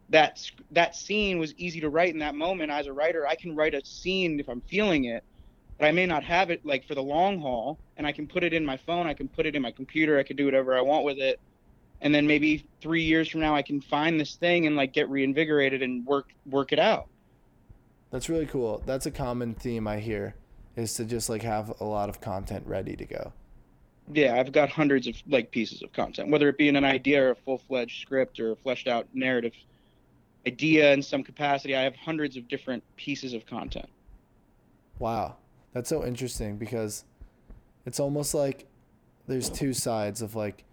that 0.10 0.42
that 0.72 0.96
scene 0.96 1.40
was 1.40 1.54
easy 1.56 1.80
to 1.82 1.90
write 1.90 2.14
in 2.14 2.20
that 2.20 2.36
moment. 2.36 2.72
As 2.72 2.88
a 2.88 2.94
writer 2.94 3.26
i 3.26 3.36
can 3.36 3.56
write 3.56 3.74
a 3.74 3.84
scene 3.86 4.40
if 4.40 4.50
i'm 4.50 4.62
feeling 4.62 5.06
it 5.06 5.24
but 5.80 5.88
i 5.88 5.92
may 5.92 6.06
not 6.06 6.24
have 6.24 6.52
it 6.52 6.64
like 6.66 6.86
for 6.86 6.94
the 6.94 7.02
long 7.02 7.40
haul 7.40 7.80
and 7.98 8.06
i 8.06 8.12
can 8.12 8.28
put 8.28 8.44
it 8.44 8.54
in 8.54 8.64
my 8.64 8.78
phone 8.78 9.08
i 9.08 9.14
can 9.14 9.28
put 9.28 9.48
it 9.48 9.56
in 9.56 9.62
my 9.62 9.72
computer 9.72 10.20
i 10.20 10.24
can 10.24 10.36
do 10.36 10.46
whatever 10.46 10.78
i 10.78 10.82
want 10.82 11.04
with 11.04 11.18
it 11.18 11.40
and 12.02 12.14
then 12.14 12.28
maybe 12.28 12.66
three 12.82 13.04
years 13.04 13.30
from 13.30 13.42
now 13.42 13.56
I 13.56 13.62
can 13.62 13.82
find 13.82 14.20
this 14.20 14.36
thing 14.36 14.68
and 14.68 14.76
like 14.76 14.94
get 14.94 15.10
reinvigorated 15.10 15.82
and 15.82 16.06
work 16.06 16.30
work 16.46 16.72
it 16.72 16.80
out. 16.80 17.08
That's 18.12 18.30
really 18.30 18.46
cool. 18.46 18.82
That's 18.86 19.06
a 19.06 19.12
common 19.12 19.54
theme 19.54 19.88
I 19.88 20.00
hear 20.00 20.36
is 20.76 20.94
to 20.96 21.06
just 21.06 21.30
like 21.30 21.42
have 21.44 21.74
a 21.80 21.84
lot 21.84 22.10
of 22.10 22.22
content 22.22 22.66
ready 22.66 22.96
to 22.96 23.06
go. 23.06 23.34
Yeah, 24.12 24.36
I've 24.36 24.52
got 24.52 24.70
hundreds 24.70 25.08
of 25.08 25.16
like 25.28 25.52
pieces 25.52 25.84
of 25.84 25.94
content, 25.94 26.32
whether 26.32 26.50
it 26.50 26.58
be 26.58 26.68
in 26.68 26.76
an 26.76 26.86
idea 26.86 27.24
or 27.24 27.32
a 27.32 27.36
full 27.36 27.60
fledged 27.60 28.02
script 28.02 28.40
or 28.40 28.52
a 28.52 28.56
fleshed 28.56 28.88
out 28.88 29.08
narrative 29.14 29.54
idea 30.48 30.94
in 30.94 31.04
some 31.04 31.24
capacity. 31.24 31.76
I 31.76 31.82
have 31.82 31.96
hundreds 31.96 32.38
of 32.38 32.48
different 32.48 32.84
pieces 32.96 33.34
of 33.34 33.46
content. 33.46 33.90
Wow. 34.98 35.36
That's 35.74 35.90
so 35.90 36.06
interesting 36.06 36.58
because 36.58 37.06
it's 37.86 38.00
almost 38.00 38.34
like 38.34 38.68
there's 39.28 39.50
two 39.50 39.74
sides 39.74 40.22
of 40.22 40.36
like 40.36 40.64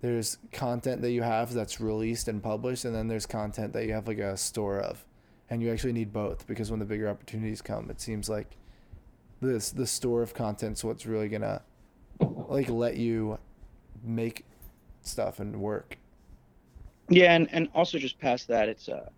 there's 0.00 0.38
content 0.52 1.00
that 1.00 1.12
you 1.12 1.22
have 1.22 1.54
that's 1.54 1.80
released 1.80 2.28
and 2.28 2.42
published 2.42 2.84
and 2.84 2.94
then 2.94 3.08
there's 3.08 3.24
content 3.26 3.72
that 3.72 3.86
you 3.86 3.94
have 3.94 4.06
like 4.06 4.18
a 4.18 4.36
store 4.36 4.78
of. 4.78 5.04
And 5.50 5.62
you 5.62 5.70
actually 5.70 5.92
need 5.92 6.12
both 6.12 6.46
because 6.46 6.70
when 6.70 6.80
the 6.80 6.86
bigger 6.86 7.08
opportunities 7.08 7.62
come 7.62 7.90
it 7.90 8.00
seems 8.00 8.28
like 8.28 8.56
this 9.40 9.70
the 9.70 9.86
store 9.86 10.22
of 10.22 10.34
content's 10.34 10.82
what's 10.82 11.06
really 11.06 11.28
gonna 11.28 11.62
like 12.48 12.68
let 12.68 12.96
you 12.96 13.38
make 14.02 14.44
stuff 15.02 15.40
and 15.40 15.56
work. 15.60 15.98
Yeah 17.08 17.34
and, 17.34 17.48
and 17.52 17.68
also 17.74 17.98
just 17.98 18.18
past 18.18 18.48
that 18.48 18.68
it's 18.68 18.88
uh 18.88 19.08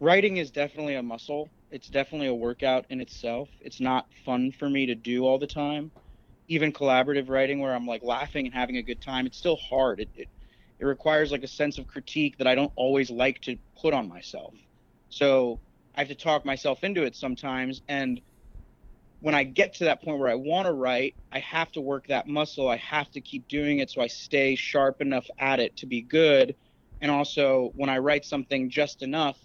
writing 0.00 0.36
is 0.38 0.50
definitely 0.50 0.94
a 0.94 1.02
muscle 1.02 1.48
it's 1.72 1.88
definitely 1.88 2.28
a 2.28 2.34
workout 2.34 2.86
in 2.90 3.00
itself 3.00 3.48
it's 3.60 3.80
not 3.80 4.06
fun 4.24 4.52
for 4.52 4.70
me 4.70 4.86
to 4.86 4.94
do 4.94 5.26
all 5.26 5.38
the 5.38 5.46
time 5.46 5.90
even 6.48 6.72
collaborative 6.72 7.28
writing 7.30 7.60
where 7.60 7.74
I'm 7.74 7.86
like 7.86 8.02
laughing 8.02 8.46
and 8.46 8.54
having 8.54 8.76
a 8.76 8.82
good 8.82 9.00
time, 9.00 9.26
it's 9.26 9.38
still 9.38 9.56
hard. 9.56 10.00
It, 10.00 10.10
it, 10.14 10.28
it 10.80 10.84
requires 10.84 11.32
like 11.32 11.44
a 11.44 11.48
sense 11.48 11.78
of 11.78 11.86
critique 11.86 12.38
that 12.38 12.46
I 12.46 12.54
don't 12.54 12.72
always 12.76 13.10
like 13.10 13.40
to 13.42 13.56
put 13.80 13.94
on 13.94 14.08
myself. 14.08 14.54
So 15.08 15.60
I 15.94 16.00
have 16.00 16.08
to 16.08 16.14
talk 16.14 16.44
myself 16.44 16.84
into 16.84 17.04
it 17.04 17.16
sometimes. 17.16 17.82
And 17.88 18.20
when 19.20 19.34
I 19.34 19.44
get 19.44 19.74
to 19.76 19.84
that 19.84 20.02
point 20.02 20.18
where 20.18 20.28
I 20.28 20.34
want 20.34 20.66
to 20.66 20.72
write, 20.72 21.14
I 21.32 21.38
have 21.40 21.70
to 21.72 21.80
work 21.80 22.08
that 22.08 22.26
muscle. 22.26 22.68
I 22.68 22.76
have 22.78 23.10
to 23.12 23.20
keep 23.20 23.48
doing 23.48 23.78
it 23.78 23.90
so 23.90 24.02
I 24.02 24.08
stay 24.08 24.56
sharp 24.56 25.00
enough 25.00 25.26
at 25.38 25.60
it 25.60 25.76
to 25.78 25.86
be 25.86 26.02
good. 26.02 26.56
And 27.00 27.10
also, 27.10 27.72
when 27.76 27.90
I 27.90 27.98
write 27.98 28.24
something 28.24 28.70
just 28.70 29.02
enough, 29.02 29.38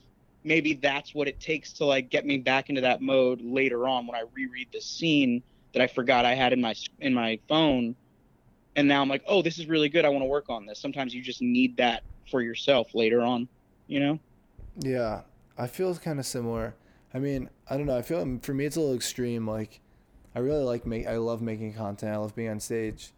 maybe 0.48 0.74
that's 0.74 1.13
what 1.13 1.27
it 1.27 1.39
takes 1.39 1.74
to 1.74 1.86
like 1.86 2.10
get 2.10 2.25
me 2.25 2.38
back 2.38 2.70
into 2.70 2.82
that 2.82 3.01
mode 3.01 3.42
later 3.42 3.88
on 3.88 4.08
when 4.08 4.16
I 4.16 4.24
reread 4.34 4.70
the 4.72 4.82
scene 4.82 5.44
that 5.74 5.82
I 5.82 5.88
forgot 5.88 6.25
I 6.25 6.34
had 6.34 6.54
in 6.54 6.62
my 6.62 6.74
in 7.00 7.13
my 7.13 7.38
phone, 7.48 7.96
and 8.75 8.88
now 8.88 9.01
I'm 9.01 9.10
like, 9.10 9.24
oh, 9.27 9.42
this 9.42 9.60
is 9.60 9.68
really 9.68 9.89
good. 9.89 10.06
I 10.06 10.10
want 10.10 10.22
to 10.22 10.27
work 10.27 10.50
on 10.50 10.66
this. 10.66 10.80
Sometimes 10.80 11.13
you 11.13 11.22
just 11.22 11.42
need 11.42 11.77
that 11.77 12.04
for 12.32 12.42
yourself 12.42 12.96
later 12.96 13.22
on, 13.22 13.48
you 13.88 14.00
know. 14.00 14.20
Yeah, 14.80 15.22
I 15.58 15.68
feel 15.68 15.94
kind 15.96 16.20
of 16.20 16.25
similar. 16.25 16.75
I 17.13 17.20
mean, 17.20 17.50
I 17.70 17.77
don't 17.77 17.86
know. 17.86 17.98
I 17.98 18.01
feel 18.01 18.39
for 18.42 18.54
me 18.54 18.66
it's 18.66 18.77
a 18.77 18.80
little 18.80 18.96
extreme. 18.96 19.48
Like, 19.48 19.82
I 20.34 20.39
really 20.39 20.63
like 20.63 20.86
make. 20.86 21.08
I 21.08 21.18
love 21.18 21.42
making 21.42 21.74
content. 21.74 22.13
I 22.13 22.18
love 22.18 22.36
being 22.36 22.50
on 22.50 22.60
stage, 22.60 23.12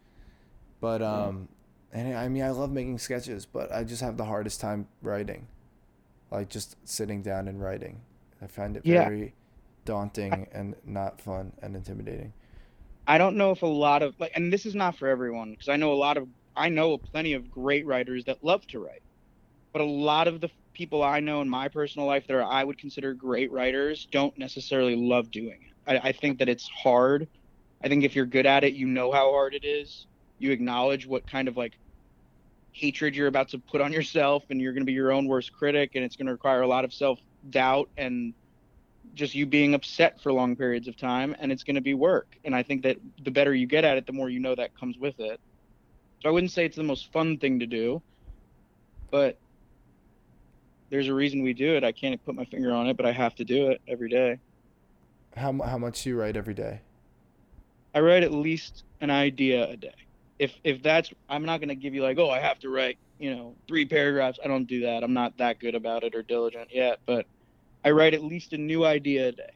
but 0.80 1.00
um, 1.00 1.48
and 1.92 2.16
I 2.16 2.28
mean 2.28 2.42
I 2.42 2.50
love 2.50 2.72
making 2.72 2.98
sketches, 2.98 3.46
but 3.46 3.72
I 3.72 3.84
just 3.84 4.02
have 4.02 4.16
the 4.16 4.24
hardest 4.24 4.60
time 4.60 4.88
writing. 5.02 5.46
Like 6.30 6.48
just 6.48 6.76
sitting 6.84 7.22
down 7.22 7.48
and 7.48 7.60
writing, 7.60 8.00
I 8.40 8.46
find 8.46 8.76
it 8.76 8.82
yeah. 8.84 9.08
very 9.08 9.34
daunting 9.84 10.46
and 10.52 10.76
not 10.84 11.20
fun 11.20 11.52
and 11.62 11.74
intimidating. 11.74 12.32
I 13.06 13.18
don't 13.18 13.36
know 13.36 13.50
if 13.50 13.62
a 13.62 13.66
lot 13.66 14.02
of 14.02 14.14
like, 14.20 14.32
and 14.34 14.52
this 14.52 14.66
is 14.66 14.74
not 14.74 14.96
for 14.96 15.08
everyone 15.08 15.50
because 15.50 15.68
I 15.68 15.76
know 15.76 15.92
a 15.92 15.94
lot 15.94 16.16
of 16.16 16.28
I 16.56 16.68
know 16.68 16.96
plenty 16.98 17.32
of 17.32 17.50
great 17.50 17.86
writers 17.86 18.24
that 18.26 18.44
love 18.44 18.66
to 18.68 18.78
write, 18.78 19.02
but 19.72 19.82
a 19.82 19.84
lot 19.84 20.28
of 20.28 20.40
the 20.40 20.50
people 20.74 21.02
I 21.02 21.20
know 21.20 21.40
in 21.40 21.48
my 21.48 21.68
personal 21.68 22.06
life 22.06 22.26
that 22.26 22.34
are 22.34 22.44
I 22.44 22.64
would 22.64 22.78
consider 22.78 23.14
great 23.14 23.50
writers 23.50 24.06
don't 24.10 24.36
necessarily 24.38 24.96
love 24.96 25.30
doing 25.30 25.58
it. 25.62 25.74
I, 25.86 26.08
I 26.08 26.12
think 26.12 26.38
that 26.38 26.48
it's 26.48 26.68
hard. 26.68 27.26
I 27.82 27.88
think 27.88 28.04
if 28.04 28.14
you're 28.14 28.26
good 28.26 28.46
at 28.46 28.62
it, 28.64 28.74
you 28.74 28.86
know 28.86 29.10
how 29.10 29.30
hard 29.30 29.54
it 29.54 29.64
is. 29.64 30.06
You 30.38 30.52
acknowledge 30.52 31.06
what 31.06 31.26
kind 31.26 31.48
of 31.48 31.56
like 31.56 31.72
hatred 32.72 33.14
you're 33.14 33.26
about 33.26 33.48
to 33.50 33.58
put 33.58 33.80
on 33.80 33.92
yourself, 33.92 34.44
and 34.50 34.60
you're 34.60 34.72
going 34.72 34.82
to 34.82 34.86
be 34.86 34.92
your 34.92 35.12
own 35.12 35.26
worst 35.26 35.52
critic, 35.52 35.92
and 35.94 36.04
it's 36.04 36.16
going 36.16 36.26
to 36.26 36.32
require 36.32 36.62
a 36.62 36.66
lot 36.66 36.84
of 36.84 36.92
self 36.92 37.18
doubt 37.50 37.88
and 37.96 38.34
just 39.14 39.34
you 39.34 39.46
being 39.46 39.74
upset 39.74 40.20
for 40.20 40.32
long 40.32 40.54
periods 40.56 40.86
of 40.88 40.96
time 40.96 41.34
and 41.40 41.50
it's 41.50 41.64
going 41.64 41.74
to 41.74 41.80
be 41.80 41.94
work. 41.94 42.36
And 42.44 42.54
i 42.54 42.62
think 42.62 42.82
that 42.82 42.96
the 43.24 43.30
better 43.30 43.54
you 43.54 43.66
get 43.66 43.84
at 43.84 43.96
it 43.96 44.06
the 44.06 44.12
more 44.12 44.28
you 44.28 44.40
know 44.40 44.54
that 44.54 44.78
comes 44.78 44.98
with 44.98 45.18
it. 45.20 45.40
So 46.22 46.28
i 46.28 46.32
wouldn't 46.32 46.52
say 46.52 46.64
it's 46.64 46.76
the 46.76 46.82
most 46.82 47.12
fun 47.12 47.38
thing 47.38 47.60
to 47.60 47.66
do 47.66 48.02
but 49.10 49.36
there's 50.88 51.08
a 51.08 51.14
reason 51.14 51.42
we 51.42 51.52
do 51.52 51.76
it. 51.76 51.84
I 51.84 51.92
can't 51.92 52.24
put 52.24 52.34
my 52.34 52.44
finger 52.44 52.72
on 52.72 52.86
it 52.86 52.96
but 52.96 53.06
i 53.06 53.12
have 53.12 53.34
to 53.36 53.44
do 53.44 53.70
it 53.70 53.80
every 53.88 54.08
day. 54.08 54.38
How, 55.36 55.52
how 55.62 55.78
much 55.78 56.02
do 56.02 56.10
you 56.10 56.16
write 56.18 56.36
every 56.36 56.54
day? 56.54 56.80
I 57.94 58.00
write 58.00 58.24
at 58.24 58.32
least 58.32 58.84
an 59.00 59.10
idea 59.10 59.68
a 59.68 59.76
day 59.76 59.94
if 60.40 60.52
if 60.64 60.82
that's 60.82 61.10
i'm 61.28 61.44
not 61.44 61.60
going 61.60 61.68
to 61.68 61.74
give 61.74 61.94
you 61.94 62.02
like 62.02 62.18
oh 62.18 62.30
i 62.30 62.40
have 62.40 62.58
to 62.58 62.68
write 62.68 62.98
you 63.18 63.34
know 63.34 63.54
three 63.68 63.84
paragraphs 63.84 64.38
i 64.44 64.48
don't 64.48 64.66
do 64.66 64.80
that 64.80 65.04
i'm 65.04 65.12
not 65.12 65.36
that 65.38 65.60
good 65.60 65.74
about 65.74 66.02
it 66.02 66.14
or 66.14 66.22
diligent 66.22 66.68
yet 66.72 66.98
but 67.06 67.26
I 67.84 67.90
write 67.90 68.14
at 68.14 68.22
least 68.22 68.52
a 68.52 68.58
new 68.58 68.84
idea 68.84 69.28
a 69.28 69.32
day, 69.32 69.52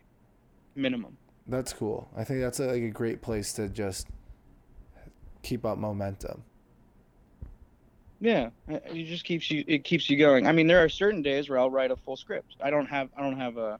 minimum. 0.74 1.16
That's 1.46 1.72
cool. 1.72 2.08
I 2.16 2.24
think 2.24 2.40
that's 2.40 2.58
a, 2.58 2.66
like 2.66 2.82
a 2.82 2.90
great 2.90 3.20
place 3.20 3.52
to 3.54 3.68
just 3.68 4.08
keep 5.42 5.66
up 5.66 5.76
momentum. 5.76 6.42
Yeah, 8.20 8.50
it 8.68 9.04
just 9.04 9.24
keeps 9.24 9.50
you. 9.50 9.64
It 9.66 9.84
keeps 9.84 10.08
you 10.08 10.16
going. 10.16 10.46
I 10.46 10.52
mean, 10.52 10.66
there 10.66 10.82
are 10.82 10.88
certain 10.88 11.20
days 11.20 11.50
where 11.50 11.58
I'll 11.58 11.70
write 11.70 11.90
a 11.90 11.96
full 11.96 12.16
script. 12.16 12.56
I 12.62 12.70
don't 12.70 12.86
have. 12.86 13.10
I 13.16 13.20
don't 13.20 13.36
have 13.36 13.58
a 13.58 13.78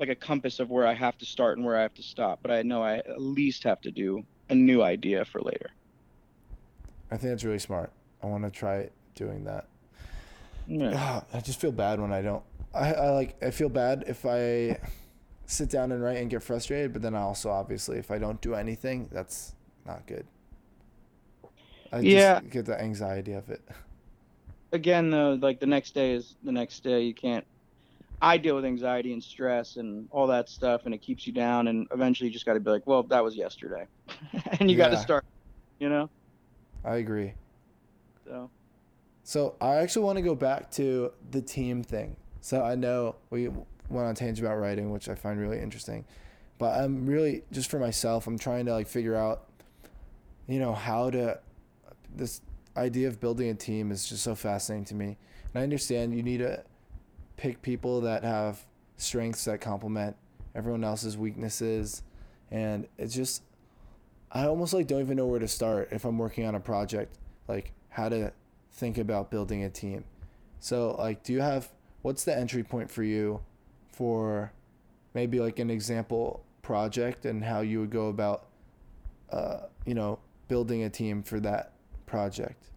like 0.00 0.08
a 0.08 0.16
compass 0.16 0.58
of 0.58 0.70
where 0.70 0.86
I 0.86 0.94
have 0.94 1.16
to 1.18 1.26
start 1.26 1.58
and 1.58 1.64
where 1.64 1.78
I 1.78 1.82
have 1.82 1.94
to 1.94 2.02
stop. 2.02 2.40
But 2.42 2.50
I 2.50 2.62
know 2.62 2.82
I 2.82 2.96
at 2.96 3.20
least 3.20 3.62
have 3.62 3.80
to 3.82 3.92
do 3.92 4.24
a 4.48 4.54
new 4.54 4.82
idea 4.82 5.24
for 5.24 5.40
later. 5.40 5.70
I 7.12 7.18
think 7.18 7.30
that's 7.30 7.44
really 7.44 7.58
smart. 7.58 7.92
I 8.22 8.26
want 8.26 8.44
to 8.44 8.50
try 8.50 8.88
doing 9.14 9.44
that. 9.44 9.66
Yeah. 10.66 11.20
I 11.34 11.40
just 11.40 11.60
feel 11.60 11.72
bad 11.72 12.00
when 12.00 12.10
I 12.10 12.22
don't 12.22 12.42
I, 12.74 12.94
I 12.94 13.10
like 13.10 13.36
I 13.42 13.50
feel 13.50 13.68
bad 13.68 14.04
if 14.06 14.24
I 14.24 14.80
sit 15.46 15.68
down 15.68 15.92
and 15.92 16.02
write 16.02 16.16
and 16.16 16.30
get 16.30 16.42
frustrated, 16.42 16.94
but 16.94 17.02
then 17.02 17.14
I 17.14 17.20
also 17.20 17.50
obviously 17.50 17.98
if 17.98 18.10
I 18.10 18.16
don't 18.16 18.40
do 18.40 18.54
anything, 18.54 19.10
that's 19.12 19.54
not 19.84 20.06
good. 20.06 20.26
I 21.92 22.00
yeah. 22.00 22.40
just 22.40 22.50
get 22.50 22.64
the 22.64 22.80
anxiety 22.80 23.32
of 23.34 23.50
it. 23.50 23.62
Again, 24.72 25.10
though, 25.10 25.38
like 25.42 25.60
the 25.60 25.66
next 25.66 25.92
day 25.92 26.12
is 26.12 26.36
the 26.42 26.52
next 26.52 26.82
day. 26.82 27.02
You 27.02 27.12
can't. 27.12 27.44
I 28.22 28.38
deal 28.38 28.54
with 28.56 28.64
anxiety 28.64 29.12
and 29.12 29.22
stress 29.22 29.76
and 29.76 30.08
all 30.10 30.26
that 30.28 30.48
stuff, 30.48 30.86
and 30.86 30.94
it 30.94 31.02
keeps 31.02 31.26
you 31.26 31.32
down. 31.34 31.68
And 31.68 31.86
eventually, 31.92 32.28
you 32.28 32.32
just 32.32 32.46
got 32.46 32.54
to 32.54 32.60
be 32.60 32.70
like, 32.70 32.86
"Well, 32.86 33.02
that 33.02 33.22
was 33.22 33.36
yesterday," 33.36 33.86
and 34.58 34.70
you 34.70 34.78
yeah. 34.78 34.84
got 34.84 34.96
to 34.96 34.96
start. 34.96 35.26
You 35.78 35.90
know. 35.90 36.08
I 36.84 36.96
agree. 36.96 37.34
So. 38.26 38.50
So 39.24 39.54
I 39.60 39.76
actually 39.76 40.04
want 40.04 40.16
to 40.16 40.22
go 40.22 40.34
back 40.34 40.70
to 40.72 41.12
the 41.30 41.40
team 41.40 41.82
thing. 41.82 42.16
So 42.40 42.62
I 42.62 42.74
know 42.74 43.16
we 43.30 43.48
went 43.48 44.08
on 44.08 44.14
tangent 44.14 44.46
about 44.46 44.56
writing, 44.56 44.90
which 44.90 45.08
I 45.08 45.14
find 45.14 45.38
really 45.38 45.60
interesting. 45.60 46.04
But 46.58 46.80
I'm 46.80 47.06
really 47.06 47.44
just 47.52 47.70
for 47.70 47.78
myself, 47.78 48.26
I'm 48.26 48.38
trying 48.38 48.66
to 48.66 48.72
like 48.72 48.88
figure 48.88 49.14
out, 49.14 49.44
you 50.48 50.58
know, 50.58 50.74
how 50.74 51.10
to 51.10 51.38
this 52.14 52.40
idea 52.76 53.08
of 53.08 53.20
building 53.20 53.48
a 53.50 53.54
team 53.54 53.90
is 53.90 54.08
just 54.08 54.22
so 54.22 54.34
fascinating 54.34 54.84
to 54.86 54.94
me. 54.94 55.16
And 55.54 55.60
I 55.60 55.62
understand 55.62 56.14
you 56.14 56.22
need 56.22 56.38
to 56.38 56.64
pick 57.36 57.62
people 57.62 58.00
that 58.02 58.24
have 58.24 58.64
strengths 58.96 59.44
that 59.44 59.60
complement 59.60 60.16
everyone 60.54 60.84
else's 60.84 61.16
weaknesses 61.16 62.02
and 62.50 62.86
it's 62.98 63.14
just 63.14 63.42
I 64.32 64.46
almost 64.46 64.72
like 64.72 64.86
don't 64.86 65.00
even 65.00 65.16
know 65.16 65.26
where 65.26 65.40
to 65.40 65.48
start 65.48 65.88
if 65.92 66.04
I'm 66.04 66.18
working 66.18 66.46
on 66.46 66.54
a 66.54 66.60
project, 66.60 67.18
like 67.48 67.72
how 67.90 68.08
to 68.08 68.32
think 68.72 68.98
about 68.98 69.30
building 69.30 69.62
a 69.64 69.70
team. 69.70 70.04
So 70.60 70.96
like 70.98 71.22
do 71.22 71.32
you 71.32 71.40
have 71.40 71.70
what's 72.02 72.24
the 72.24 72.36
entry 72.36 72.62
point 72.62 72.90
for 72.90 73.02
you 73.02 73.40
for 73.92 74.52
maybe 75.14 75.38
like 75.38 75.58
an 75.58 75.70
example 75.70 76.44
project 76.62 77.26
and 77.26 77.44
how 77.44 77.60
you 77.60 77.80
would 77.80 77.90
go 77.90 78.08
about 78.08 78.46
uh, 79.30 79.66
you 79.84 79.94
know 79.94 80.18
building 80.48 80.84
a 80.84 80.90
team 80.90 81.22
for 81.22 81.40
that 81.40 81.72
project 82.06 82.70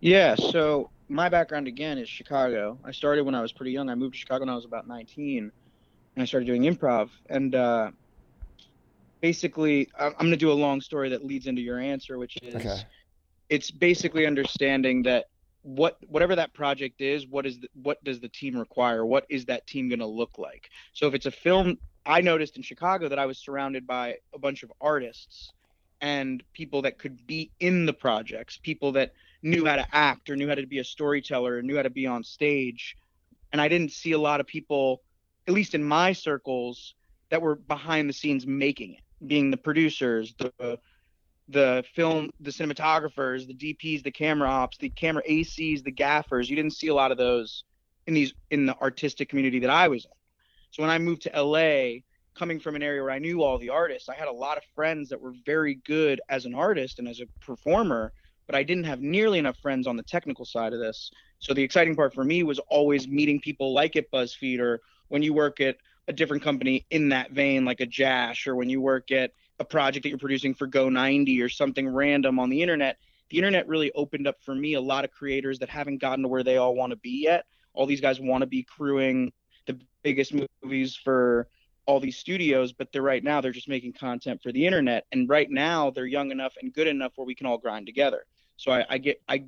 yeah 0.00 0.34
so 0.34 0.90
my 1.10 1.28
background 1.28 1.66
again 1.66 1.98
is 1.98 2.08
Chicago. 2.08 2.78
I 2.84 2.92
started 2.92 3.24
when 3.24 3.34
I 3.34 3.42
was 3.42 3.52
pretty 3.52 3.72
young. 3.72 3.90
I 3.90 3.94
moved 3.96 4.14
to 4.14 4.20
Chicago 4.20 4.42
when 4.42 4.48
I 4.48 4.54
was 4.54 4.64
about 4.64 4.86
19, 4.86 5.50
and 6.14 6.22
I 6.22 6.24
started 6.24 6.46
doing 6.46 6.62
improv. 6.62 7.10
And 7.28 7.54
uh, 7.54 7.90
basically, 9.20 9.88
I'm 9.98 10.12
going 10.12 10.30
to 10.30 10.36
do 10.36 10.52
a 10.52 10.54
long 10.54 10.80
story 10.80 11.08
that 11.10 11.24
leads 11.24 11.46
into 11.46 11.62
your 11.62 11.78
answer, 11.78 12.18
which 12.18 12.38
is 12.42 12.54
okay. 12.54 12.82
it's 13.48 13.70
basically 13.70 14.26
understanding 14.26 15.02
that 15.04 15.26
what 15.62 15.98
whatever 16.08 16.34
that 16.36 16.54
project 16.54 17.00
is, 17.00 17.26
what 17.26 17.46
is 17.46 17.58
the, 17.60 17.68
what 17.82 18.02
does 18.04 18.20
the 18.20 18.28
team 18.28 18.56
require? 18.56 19.04
What 19.04 19.26
is 19.28 19.44
that 19.46 19.66
team 19.66 19.88
going 19.88 19.98
to 19.98 20.06
look 20.06 20.38
like? 20.38 20.70
So 20.92 21.06
if 21.06 21.14
it's 21.14 21.26
a 21.26 21.30
film, 21.30 21.78
I 22.06 22.20
noticed 22.20 22.56
in 22.56 22.62
Chicago 22.62 23.08
that 23.08 23.18
I 23.18 23.26
was 23.26 23.38
surrounded 23.38 23.86
by 23.86 24.16
a 24.34 24.38
bunch 24.38 24.62
of 24.62 24.72
artists 24.80 25.52
and 26.00 26.42
people 26.54 26.82
that 26.82 26.98
could 26.98 27.26
be 27.26 27.50
in 27.60 27.84
the 27.84 27.92
projects, 27.92 28.56
people 28.56 28.92
that 28.92 29.12
knew 29.42 29.66
how 29.66 29.76
to 29.76 29.86
act 29.92 30.30
or 30.30 30.36
knew 30.36 30.48
how 30.48 30.54
to 30.54 30.66
be 30.66 30.78
a 30.78 30.84
storyteller 30.84 31.58
or 31.58 31.62
knew 31.62 31.76
how 31.76 31.82
to 31.82 31.90
be 31.90 32.06
on 32.06 32.24
stage. 32.24 32.96
And 33.52 33.60
I 33.60 33.68
didn't 33.68 33.92
see 33.92 34.12
a 34.12 34.18
lot 34.18 34.40
of 34.40 34.46
people, 34.46 35.02
at 35.46 35.52
least 35.52 35.74
in 35.74 35.84
my 35.84 36.12
circles, 36.12 36.94
that 37.30 37.42
were 37.42 37.54
behind 37.54 38.08
the 38.08 38.12
scenes 38.12 38.46
making 38.46 38.94
it, 38.94 39.02
being 39.26 39.50
the 39.50 39.56
producers, 39.56 40.34
the 40.38 40.78
the 41.50 41.84
film, 41.94 42.30
the 42.38 42.50
cinematographers, 42.50 43.46
the 43.46 43.54
DPs, 43.54 44.04
the 44.04 44.10
camera 44.10 44.48
ops, 44.48 44.78
the 44.78 44.88
camera 44.88 45.22
ACs, 45.28 45.82
the 45.82 45.90
gaffers. 45.90 46.48
You 46.48 46.54
didn't 46.54 46.74
see 46.74 46.88
a 46.88 46.94
lot 46.94 47.10
of 47.10 47.18
those 47.18 47.64
in 48.06 48.14
these 48.14 48.32
in 48.50 48.66
the 48.66 48.76
artistic 48.80 49.28
community 49.28 49.58
that 49.60 49.70
I 49.70 49.88
was 49.88 50.04
in. 50.04 50.10
So 50.70 50.82
when 50.82 50.90
I 50.90 50.98
moved 50.98 51.22
to 51.22 51.42
LA, 51.42 52.00
coming 52.34 52.60
from 52.60 52.76
an 52.76 52.82
area 52.82 53.02
where 53.02 53.10
I 53.10 53.18
knew 53.18 53.42
all 53.42 53.58
the 53.58 53.70
artists, 53.70 54.08
I 54.08 54.14
had 54.14 54.28
a 54.28 54.32
lot 54.32 54.56
of 54.56 54.62
friends 54.74 55.08
that 55.08 55.20
were 55.20 55.34
very 55.44 55.74
good 55.86 56.20
as 56.28 56.46
an 56.46 56.54
artist 56.54 56.98
and 56.98 57.08
as 57.08 57.20
a 57.20 57.26
performer, 57.44 58.12
but 58.46 58.54
I 58.54 58.62
didn't 58.62 58.84
have 58.84 59.00
nearly 59.00 59.38
enough 59.38 59.58
friends 59.58 59.86
on 59.86 59.96
the 59.96 60.02
technical 60.04 60.44
side 60.44 60.72
of 60.72 60.78
this. 60.78 61.10
So 61.40 61.52
the 61.52 61.62
exciting 61.62 61.96
part 61.96 62.14
for 62.14 62.24
me 62.24 62.42
was 62.42 62.58
always 62.68 63.08
meeting 63.08 63.40
people 63.40 63.72
like 63.72 63.96
at 63.96 64.10
BuzzFeed 64.10 64.60
or 64.60 64.80
when 65.08 65.22
you 65.22 65.34
work 65.34 65.60
at 65.60 65.76
a 66.08 66.12
different 66.12 66.42
company 66.42 66.86
in 66.90 67.10
that 67.10 67.30
vein, 67.32 67.64
like 67.64 67.80
a 67.80 67.86
Jash, 67.86 68.46
or 68.46 68.56
when 68.56 68.68
you 68.68 68.80
work 68.80 69.10
at 69.10 69.32
a 69.58 69.64
project 69.64 70.02
that 70.02 70.08
you're 70.08 70.18
producing 70.18 70.54
for 70.54 70.66
Go90 70.66 71.42
or 71.42 71.48
something 71.48 71.86
random 71.88 72.38
on 72.38 72.48
the 72.48 72.62
internet. 72.62 72.98
The 73.28 73.36
internet 73.36 73.68
really 73.68 73.92
opened 73.92 74.26
up 74.26 74.42
for 74.42 74.54
me 74.54 74.74
a 74.74 74.80
lot 74.80 75.04
of 75.04 75.12
creators 75.12 75.58
that 75.60 75.68
haven't 75.68 75.98
gotten 75.98 76.22
to 76.22 76.28
where 76.28 76.42
they 76.42 76.56
all 76.56 76.74
want 76.74 76.90
to 76.90 76.96
be 76.96 77.22
yet. 77.24 77.44
All 77.74 77.86
these 77.86 78.00
guys 78.00 78.18
want 78.18 78.42
to 78.42 78.46
be 78.46 78.64
crewing 78.64 79.32
the 79.66 79.78
biggest 80.02 80.34
movies 80.62 80.96
for 80.96 81.46
all 81.86 82.00
these 82.00 82.16
studios, 82.16 82.72
but 82.72 82.90
they're 82.92 83.02
right 83.02 83.22
now 83.22 83.40
they're 83.40 83.52
just 83.52 83.68
making 83.68 83.92
content 83.92 84.42
for 84.42 84.50
the 84.50 84.66
internet. 84.66 85.04
And 85.12 85.28
right 85.28 85.50
now 85.50 85.90
they're 85.90 86.06
young 86.06 86.30
enough 86.30 86.54
and 86.60 86.72
good 86.72 86.86
enough 86.86 87.12
where 87.16 87.26
we 87.26 87.34
can 87.34 87.46
all 87.46 87.58
grind 87.58 87.86
together. 87.86 88.24
So 88.56 88.72
I, 88.72 88.84
I 88.88 88.98
get 88.98 89.20
I 89.28 89.44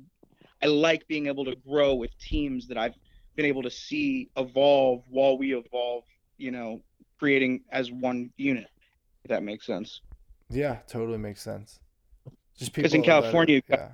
I 0.61 0.67
like 0.67 1.07
being 1.07 1.27
able 1.27 1.45
to 1.45 1.55
grow 1.55 1.95
with 1.95 2.17
teams 2.19 2.67
that 2.67 2.77
I've 2.77 2.95
been 3.35 3.45
able 3.45 3.63
to 3.63 3.71
see 3.71 4.29
evolve 4.37 5.03
while 5.09 5.37
we 5.37 5.55
evolve, 5.55 6.03
you 6.37 6.51
know, 6.51 6.81
creating 7.19 7.61
as 7.71 7.91
one 7.91 8.31
unit. 8.37 8.67
If 9.23 9.29
that 9.29 9.43
makes 9.43 9.65
sense. 9.65 10.01
Yeah, 10.49 10.77
totally 10.87 11.17
makes 11.17 11.41
sense. 11.41 11.79
Just 12.57 12.73
because 12.73 12.93
in 12.93 13.03
California, 13.03 13.61
yeah. 13.69 13.89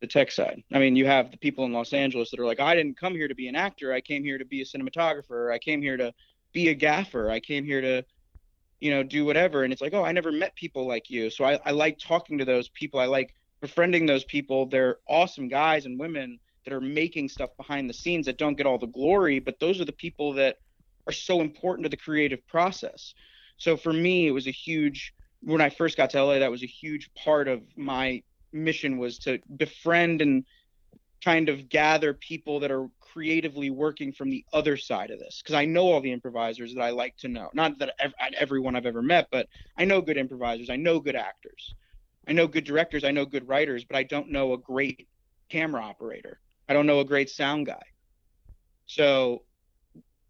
the 0.00 0.06
tech 0.06 0.30
side. 0.30 0.62
I 0.72 0.78
mean, 0.78 0.96
you 0.96 1.06
have 1.06 1.30
the 1.30 1.38
people 1.38 1.64
in 1.64 1.72
Los 1.72 1.92
Angeles 1.92 2.30
that 2.30 2.38
are 2.38 2.44
like, 2.44 2.60
I 2.60 2.74
didn't 2.74 2.98
come 2.98 3.14
here 3.14 3.26
to 3.26 3.34
be 3.34 3.48
an 3.48 3.56
actor. 3.56 3.92
I 3.92 4.00
came 4.00 4.22
here 4.22 4.38
to 4.38 4.44
be 4.44 4.60
a 4.60 4.64
cinematographer. 4.64 5.52
I 5.52 5.58
came 5.58 5.80
here 5.80 5.96
to 5.96 6.12
be 6.52 6.68
a 6.68 6.74
gaffer. 6.74 7.30
I 7.30 7.40
came 7.40 7.64
here 7.64 7.80
to, 7.80 8.04
you 8.80 8.90
know, 8.90 9.02
do 9.02 9.24
whatever. 9.24 9.64
And 9.64 9.72
it's 9.72 9.82
like, 9.82 9.94
oh, 9.94 10.04
I 10.04 10.12
never 10.12 10.30
met 10.30 10.54
people 10.54 10.86
like 10.86 11.08
you. 11.10 11.30
So 11.30 11.44
I, 11.44 11.58
I 11.64 11.70
like 11.70 11.98
talking 11.98 12.38
to 12.38 12.44
those 12.44 12.68
people. 12.68 13.00
I 13.00 13.06
like 13.06 13.34
befriending 13.60 14.06
those 14.06 14.24
people. 14.24 14.66
They're 14.66 14.98
awesome 15.08 15.48
guys 15.48 15.86
and 15.86 15.98
women 15.98 16.38
that 16.64 16.72
are 16.72 16.80
making 16.80 17.28
stuff 17.28 17.50
behind 17.56 17.88
the 17.88 17.94
scenes 17.94 18.26
that 18.26 18.38
don't 18.38 18.56
get 18.56 18.66
all 18.66 18.78
the 18.78 18.86
glory, 18.86 19.38
but 19.38 19.58
those 19.58 19.80
are 19.80 19.84
the 19.84 19.92
people 19.92 20.32
that 20.34 20.58
are 21.06 21.12
so 21.12 21.40
important 21.40 21.84
to 21.84 21.88
the 21.88 21.96
creative 21.96 22.46
process. 22.46 23.14
So 23.56 23.76
for 23.76 23.92
me, 23.92 24.26
it 24.26 24.32
was 24.32 24.46
a 24.46 24.52
huge 24.52 25.12
when 25.40 25.60
I 25.60 25.68
first 25.68 25.96
got 25.96 26.10
to 26.10 26.22
LA, 26.24 26.38
that 26.38 26.50
was 26.50 26.62
a 26.62 26.66
huge 26.66 27.10
part 27.14 27.48
of 27.48 27.62
my 27.76 28.22
mission 28.52 28.96
was 28.96 29.18
to 29.18 29.38
befriend 29.56 30.22
and 30.22 30.44
kind 31.22 31.48
of 31.48 31.68
gather 31.68 32.14
people 32.14 32.60
that 32.60 32.70
are 32.70 32.88
creatively 33.00 33.70
working 33.70 34.12
from 34.12 34.30
the 34.30 34.44
other 34.52 34.76
side 34.76 35.10
of 35.10 35.18
this 35.18 35.42
because 35.42 35.54
I 35.54 35.64
know 35.64 35.92
all 35.92 36.00
the 36.00 36.12
improvisers 36.12 36.74
that 36.74 36.80
I 36.80 36.90
like 36.90 37.16
to 37.18 37.28
know. 37.28 37.50
Not 37.54 37.78
that 37.78 37.94
everyone 38.38 38.74
I've 38.74 38.86
ever 38.86 39.02
met, 39.02 39.28
but 39.30 39.48
I 39.76 39.84
know 39.84 40.00
good 40.00 40.16
improvisers. 40.16 40.70
I 40.70 40.76
know 40.76 40.98
good 40.98 41.16
actors. 41.16 41.74
I 42.26 42.32
know 42.32 42.46
good 42.46 42.64
directors, 42.64 43.04
I 43.04 43.10
know 43.10 43.26
good 43.26 43.46
writers, 43.46 43.84
but 43.84 43.96
I 43.96 44.02
don't 44.02 44.30
know 44.30 44.54
a 44.54 44.58
great 44.58 45.06
camera 45.50 45.82
operator. 45.82 46.40
I 46.68 46.72
don't 46.72 46.86
know 46.86 47.00
a 47.00 47.04
great 47.04 47.28
sound 47.28 47.66
guy. 47.66 47.82
So 48.86 49.42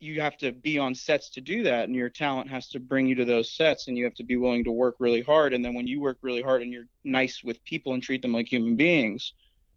you 0.04 0.20
have 0.20 0.36
to 0.38 0.52
be 0.52 0.78
on 0.78 0.94
sets 0.94 1.30
to 1.30 1.40
do 1.40 1.62
that 1.64 1.84
and 1.84 1.94
your 1.94 2.08
talent 2.08 2.50
has 2.50 2.68
to 2.68 2.80
bring 2.80 3.06
you 3.06 3.14
to 3.14 3.24
those 3.24 3.50
sets 3.50 3.88
and 3.88 3.96
you 3.96 4.04
have 4.04 4.14
to 4.14 4.24
be 4.24 4.36
willing 4.36 4.64
to 4.64 4.70
work 4.70 4.96
really 4.98 5.22
hard. 5.22 5.54
And 5.54 5.64
then 5.64 5.74
when 5.74 5.86
you 5.86 6.00
work 6.00 6.18
really 6.22 6.42
hard 6.42 6.62
and 6.62 6.72
you're 6.72 6.86
nice 7.04 7.42
with 7.42 7.62
people 7.64 7.94
and 7.94 8.02
treat 8.02 8.22
them 8.22 8.32
like 8.32 8.50
human 8.50 8.76
beings 8.76 9.32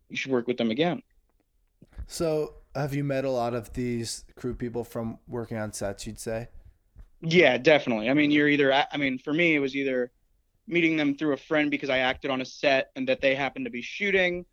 you 0.09 0.15
should 0.15 0.31
work 0.31 0.47
with 0.47 0.57
them 0.57 0.71
again. 0.71 1.01
So 2.05 2.53
have 2.75 2.93
you 2.93 3.03
met 3.03 3.25
a 3.25 3.29
lot 3.29 3.53
of 3.53 3.73
these 3.73 4.23
crew 4.35 4.53
people 4.53 4.83
from 4.83 5.19
working 5.27 5.57
on 5.57 5.73
sets 5.73 6.07
you'd 6.07 6.19
say? 6.19 6.49
Yeah 7.21 7.57
definitely. 7.57 8.09
I 8.09 8.13
mean 8.13 8.31
you're 8.31 8.47
either 8.47 8.73
i 8.73 8.97
mean 8.97 9.17
for 9.17 9.33
me 9.33 9.55
it 9.55 9.59
was 9.59 9.75
either 9.75 10.11
meeting 10.67 10.97
them 10.97 11.15
through 11.15 11.33
a 11.33 11.37
friend 11.37 11.71
because 11.71 11.89
I 11.89 11.99
acted 11.99 12.29
on 12.29 12.41
a 12.41 12.45
set 12.45 12.91
and 12.95 13.07
that 13.07 13.21
they 13.21 13.35
happened 13.35 13.65
to 13.65 13.71
be 13.71 13.81
shooting, 13.81 14.45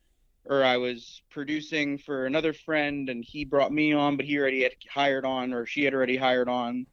or 0.46 0.62
I 0.62 0.76
was 0.76 1.22
producing 1.30 1.98
for 1.98 2.26
another 2.26 2.52
friend 2.52 3.08
and 3.08 3.24
he 3.24 3.44
brought 3.44 3.72
me 3.72 3.92
on, 3.92 4.16
but 4.16 4.26
he 4.26 4.38
already 4.38 4.62
had 4.62 4.72
hired 4.90 5.24
on 5.24 5.52
or 5.52 5.66
she 5.66 5.84
had 5.84 5.94
already 5.94 6.16
hired 6.16 6.48
on 6.48 6.86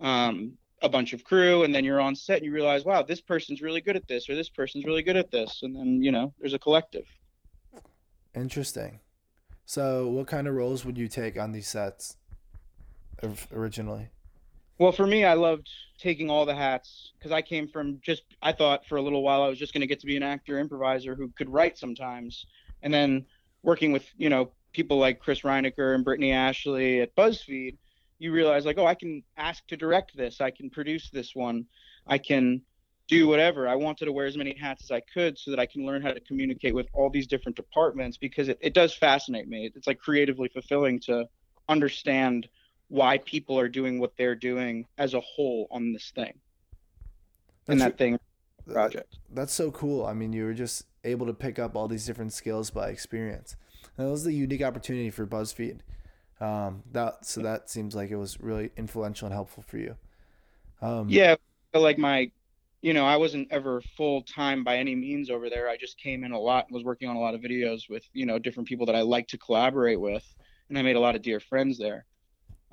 um, 0.00 0.52
a 0.82 0.88
bunch 0.88 1.12
of 1.12 1.24
crew. 1.24 1.64
And 1.64 1.74
then 1.74 1.84
you're 1.84 2.00
on 2.00 2.14
set 2.14 2.38
and 2.38 2.46
you 2.46 2.52
realize, 2.52 2.84
wow, 2.84 3.02
this 3.02 3.20
person's 3.20 3.62
really 3.62 3.80
good 3.80 3.96
at 3.96 4.06
this 4.06 4.28
or 4.28 4.34
this 4.34 4.48
person's 4.48 4.84
really 4.84 5.02
good 5.02 5.16
at 5.16 5.30
this. 5.30 5.60
And 5.62 5.74
then, 5.74 6.02
you 6.02 6.12
know, 6.12 6.32
there's 6.38 6.54
a 6.54 6.58
collective. 6.58 7.06
Interesting. 8.34 9.00
So, 9.66 10.08
what 10.08 10.26
kind 10.26 10.46
of 10.46 10.54
roles 10.54 10.84
would 10.84 10.98
you 10.98 11.08
take 11.08 11.38
on 11.38 11.52
these 11.52 11.66
sets 11.66 12.16
originally? 13.52 14.08
Well, 14.78 14.92
for 14.92 15.06
me, 15.06 15.24
I 15.24 15.34
loved 15.34 15.68
taking 15.98 16.28
all 16.28 16.44
the 16.44 16.54
hats 16.54 17.12
because 17.18 17.30
I 17.30 17.42
came 17.42 17.68
from 17.68 18.00
just, 18.02 18.24
I 18.42 18.52
thought 18.52 18.84
for 18.86 18.96
a 18.96 19.02
little 19.02 19.22
while 19.22 19.42
I 19.42 19.48
was 19.48 19.58
just 19.58 19.72
going 19.72 19.82
to 19.82 19.86
get 19.86 20.00
to 20.00 20.06
be 20.06 20.16
an 20.16 20.22
actor 20.22 20.58
improviser 20.58 21.14
who 21.14 21.28
could 21.36 21.48
write 21.48 21.78
sometimes. 21.78 22.46
And 22.84 22.94
then 22.94 23.26
working 23.64 23.90
with, 23.90 24.06
you 24.16 24.28
know, 24.28 24.52
people 24.72 24.98
like 24.98 25.18
Chris 25.18 25.40
Reinacher 25.40 25.96
and 25.96 26.04
Brittany 26.04 26.30
Ashley 26.30 27.00
at 27.00 27.16
BuzzFeed, 27.16 27.76
you 28.20 28.30
realize 28.30 28.64
like, 28.64 28.78
oh, 28.78 28.86
I 28.86 28.94
can 28.94 29.24
ask 29.36 29.66
to 29.66 29.76
direct 29.76 30.16
this. 30.16 30.40
I 30.40 30.52
can 30.52 30.70
produce 30.70 31.10
this 31.10 31.34
one. 31.34 31.66
I 32.06 32.18
can 32.18 32.62
do 33.08 33.26
whatever. 33.26 33.66
I 33.66 33.74
wanted 33.74 34.04
to 34.04 34.12
wear 34.12 34.26
as 34.26 34.36
many 34.36 34.56
hats 34.56 34.84
as 34.84 34.90
I 34.92 35.00
could 35.00 35.36
so 35.36 35.50
that 35.50 35.58
I 35.58 35.66
can 35.66 35.84
learn 35.84 36.02
how 36.02 36.12
to 36.12 36.20
communicate 36.20 36.74
with 36.76 36.86
all 36.92 37.10
these 37.10 37.26
different 37.26 37.56
departments 37.56 38.16
because 38.16 38.48
it, 38.48 38.58
it 38.60 38.72
does 38.72 38.94
fascinate 38.94 39.48
me. 39.48 39.72
It's 39.74 39.88
like 39.88 39.98
creatively 39.98 40.48
fulfilling 40.48 41.00
to 41.00 41.26
understand– 41.68 42.48
why 42.88 43.18
people 43.18 43.58
are 43.58 43.68
doing 43.68 43.98
what 43.98 44.16
they're 44.16 44.34
doing 44.34 44.86
as 44.98 45.14
a 45.14 45.20
whole 45.20 45.66
on 45.70 45.92
this 45.92 46.12
thing 46.14 46.32
and 47.66 47.80
that 47.80 47.96
thing 47.98 48.18
project. 48.72 49.18
That's 49.32 49.52
so 49.52 49.70
cool. 49.70 50.06
I 50.06 50.14
mean, 50.14 50.32
you 50.32 50.44
were 50.44 50.54
just 50.54 50.84
able 51.04 51.26
to 51.26 51.34
pick 51.34 51.58
up 51.58 51.76
all 51.76 51.88
these 51.88 52.06
different 52.06 52.32
skills 52.32 52.70
by 52.70 52.88
experience. 52.88 53.56
And 53.96 54.06
that 54.06 54.10
was 54.10 54.24
the 54.24 54.32
unique 54.32 54.62
opportunity 54.62 55.10
for 55.10 55.26
BuzzFeed. 55.26 55.80
Um, 56.40 56.82
that 56.92 57.24
so 57.24 57.40
that 57.42 57.70
seems 57.70 57.94
like 57.94 58.10
it 58.10 58.16
was 58.16 58.40
really 58.40 58.70
influential 58.76 59.26
and 59.26 59.34
helpful 59.34 59.62
for 59.62 59.78
you. 59.78 59.96
Um, 60.82 61.08
yeah, 61.08 61.36
like 61.72 61.96
my, 61.96 62.30
you 62.82 62.92
know, 62.92 63.06
I 63.06 63.16
wasn't 63.16 63.48
ever 63.50 63.80
full 63.96 64.22
time 64.22 64.64
by 64.64 64.76
any 64.78 64.94
means 64.94 65.30
over 65.30 65.48
there. 65.48 65.68
I 65.68 65.76
just 65.76 65.96
came 65.96 66.24
in 66.24 66.32
a 66.32 66.38
lot 66.38 66.66
and 66.66 66.74
was 66.74 66.84
working 66.84 67.08
on 67.08 67.16
a 67.16 67.20
lot 67.20 67.34
of 67.34 67.40
videos 67.40 67.88
with 67.88 68.04
you 68.12 68.26
know 68.26 68.38
different 68.38 68.68
people 68.68 68.84
that 68.86 68.96
I 68.96 69.02
like 69.02 69.28
to 69.28 69.38
collaborate 69.38 70.00
with, 70.00 70.24
and 70.68 70.78
I 70.78 70.82
made 70.82 70.96
a 70.96 71.00
lot 71.00 71.14
of 71.14 71.22
dear 71.22 71.40
friends 71.40 71.78
there. 71.78 72.04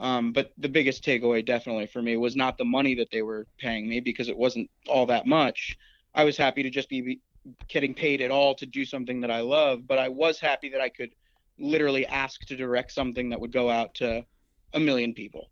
Um, 0.01 0.33
but 0.33 0.51
the 0.57 0.67
biggest 0.67 1.05
takeaway 1.05 1.45
definitely 1.45 1.85
for 1.85 2.01
me 2.01 2.17
was 2.17 2.35
not 2.35 2.57
the 2.57 2.65
money 2.65 2.95
that 2.95 3.11
they 3.11 3.21
were 3.21 3.45
paying 3.59 3.87
me 3.87 3.99
because 3.99 4.29
it 4.29 4.37
wasn't 4.37 4.69
all 4.87 5.05
that 5.05 5.27
much. 5.27 5.77
I 6.15 6.23
was 6.23 6.35
happy 6.35 6.63
to 6.63 6.71
just 6.71 6.89
be 6.89 7.19
getting 7.67 7.93
paid 7.93 8.19
at 8.19 8.31
all 8.31 8.55
to 8.55 8.65
do 8.65 8.83
something 8.83 9.21
that 9.21 9.29
I 9.29 9.41
love, 9.41 9.87
but 9.87 9.99
I 9.99 10.09
was 10.09 10.39
happy 10.39 10.69
that 10.69 10.81
I 10.81 10.89
could 10.89 11.11
literally 11.59 12.07
ask 12.07 12.41
to 12.45 12.55
direct 12.55 12.91
something 12.91 13.29
that 13.29 13.39
would 13.39 13.51
go 13.51 13.69
out 13.69 13.93
to 13.95 14.25
a 14.73 14.79
million 14.79 15.13
people. 15.13 15.51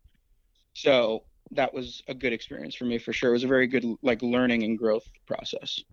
So 0.73 1.23
that 1.51 1.71
was 1.71 2.01
a 2.07 2.15
good 2.15 2.33
experience 2.33 2.73
for 2.73 2.85
me 2.85 2.97
for 2.97 3.13
sure. 3.13 3.29
It 3.29 3.33
was 3.33 3.43
a 3.43 3.47
very 3.47 3.67
good 3.67 3.85
like 4.01 4.23
learning 4.23 4.63
and 4.63 4.79
growth 4.79 5.07
process. 5.27 5.83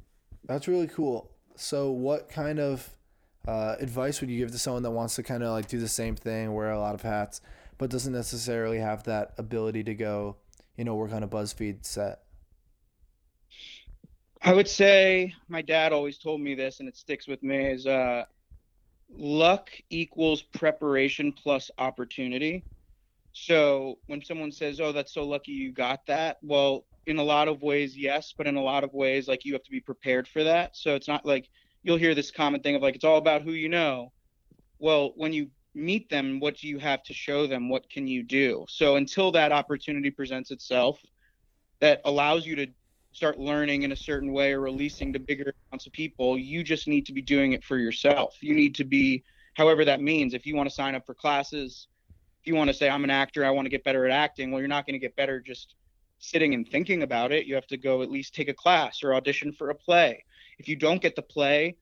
That's 0.46 0.66
really 0.66 0.88
cool. 0.88 1.30
So 1.56 1.90
what 1.90 2.30
kind 2.30 2.58
of 2.58 2.88
uh, 3.46 3.76
advice 3.80 4.22
would 4.22 4.30
you 4.30 4.38
give 4.38 4.50
to 4.52 4.58
someone 4.58 4.82
that 4.82 4.92
wants 4.92 5.14
to 5.16 5.22
kind 5.22 5.42
of 5.42 5.50
like 5.50 5.68
do 5.68 5.78
the 5.78 5.88
same 5.88 6.16
thing, 6.16 6.54
wear 6.54 6.70
a 6.70 6.80
lot 6.80 6.94
of 6.94 7.02
hats? 7.02 7.42
But 7.78 7.90
doesn't 7.90 8.12
necessarily 8.12 8.78
have 8.78 9.04
that 9.04 9.32
ability 9.38 9.84
to 9.84 9.94
go, 9.94 10.36
you 10.76 10.84
know, 10.84 10.94
work 10.94 11.12
on 11.12 11.22
a 11.22 11.28
BuzzFeed 11.28 11.84
set? 11.84 12.20
I 14.42 14.52
would 14.52 14.68
say 14.68 15.34
my 15.48 15.62
dad 15.62 15.92
always 15.92 16.18
told 16.18 16.40
me 16.40 16.54
this, 16.54 16.80
and 16.80 16.88
it 16.88 16.96
sticks 16.96 17.26
with 17.26 17.42
me: 17.42 17.66
is 17.66 17.86
uh, 17.86 18.24
luck 19.10 19.70
equals 19.90 20.42
preparation 20.42 21.32
plus 21.32 21.70
opportunity. 21.78 22.64
So 23.32 23.98
when 24.06 24.22
someone 24.22 24.52
says, 24.52 24.80
"Oh, 24.80 24.92
that's 24.92 25.12
so 25.12 25.24
lucky 25.24 25.52
you 25.52 25.72
got 25.72 26.06
that," 26.06 26.38
well, 26.42 26.84
in 27.06 27.18
a 27.18 27.22
lot 27.22 27.48
of 27.48 27.62
ways, 27.62 27.96
yes, 27.96 28.34
but 28.36 28.46
in 28.46 28.56
a 28.56 28.62
lot 28.62 28.84
of 28.84 28.92
ways, 28.92 29.28
like 29.28 29.44
you 29.44 29.52
have 29.52 29.62
to 29.64 29.70
be 29.70 29.80
prepared 29.80 30.28
for 30.28 30.44
that. 30.44 30.76
So 30.76 30.94
it's 30.94 31.08
not 31.08 31.24
like 31.24 31.48
you'll 31.82 31.96
hear 31.96 32.14
this 32.14 32.30
common 32.30 32.60
thing 32.60 32.74
of 32.74 32.82
like 32.82 32.94
it's 32.94 33.04
all 33.04 33.18
about 33.18 33.42
who 33.42 33.52
you 33.52 33.68
know. 33.68 34.12
Well, 34.78 35.12
when 35.16 35.32
you 35.32 35.50
meet 35.76 36.08
them, 36.08 36.40
what 36.40 36.56
do 36.56 36.68
you 36.68 36.78
have 36.78 37.02
to 37.04 37.14
show 37.14 37.46
them? 37.46 37.68
What 37.68 37.88
can 37.90 38.08
you 38.08 38.22
do? 38.22 38.64
So 38.68 38.96
until 38.96 39.30
that 39.32 39.52
opportunity 39.52 40.10
presents 40.10 40.50
itself, 40.50 40.98
that 41.80 42.00
allows 42.04 42.46
you 42.46 42.56
to 42.56 42.66
start 43.12 43.38
learning 43.38 43.82
in 43.82 43.92
a 43.92 43.96
certain 43.96 44.32
way 44.32 44.52
or 44.52 44.60
releasing 44.60 45.12
to 45.12 45.18
bigger 45.18 45.54
amounts 45.70 45.86
of 45.86 45.92
people, 45.92 46.38
you 46.38 46.62
just 46.64 46.88
need 46.88 47.06
to 47.06 47.12
be 47.12 47.22
doing 47.22 47.52
it 47.52 47.62
for 47.62 47.78
yourself. 47.78 48.36
You 48.40 48.54
need 48.54 48.74
to 48.76 48.84
be, 48.84 49.22
however 49.54 49.84
that 49.84 50.00
means. 50.00 50.34
If 50.34 50.46
you 50.46 50.56
want 50.56 50.68
to 50.68 50.74
sign 50.74 50.94
up 50.94 51.06
for 51.06 51.14
classes, 51.14 51.88
if 52.40 52.46
you 52.46 52.54
want 52.54 52.68
to 52.68 52.74
say, 52.74 52.88
I'm 52.88 53.04
an 53.04 53.10
actor, 53.10 53.44
I 53.44 53.50
want 53.50 53.66
to 53.66 53.70
get 53.70 53.84
better 53.84 54.06
at 54.06 54.12
acting, 54.12 54.50
well, 54.50 54.60
you're 54.60 54.68
not 54.68 54.86
going 54.86 54.94
to 54.94 54.98
get 54.98 55.16
better 55.16 55.40
just 55.40 55.74
sitting 56.18 56.54
and 56.54 56.66
thinking 56.68 57.02
about 57.02 57.32
it. 57.32 57.46
You 57.46 57.54
have 57.54 57.66
to 57.68 57.76
go 57.76 58.02
at 58.02 58.10
least 58.10 58.34
take 58.34 58.48
a 58.48 58.54
class 58.54 59.02
or 59.02 59.14
audition 59.14 59.52
for 59.52 59.70
a 59.70 59.74
play. 59.74 60.24
If 60.58 60.68
you 60.68 60.76
don't 60.76 61.02
get 61.02 61.16
the 61.16 61.22
play, 61.22 61.76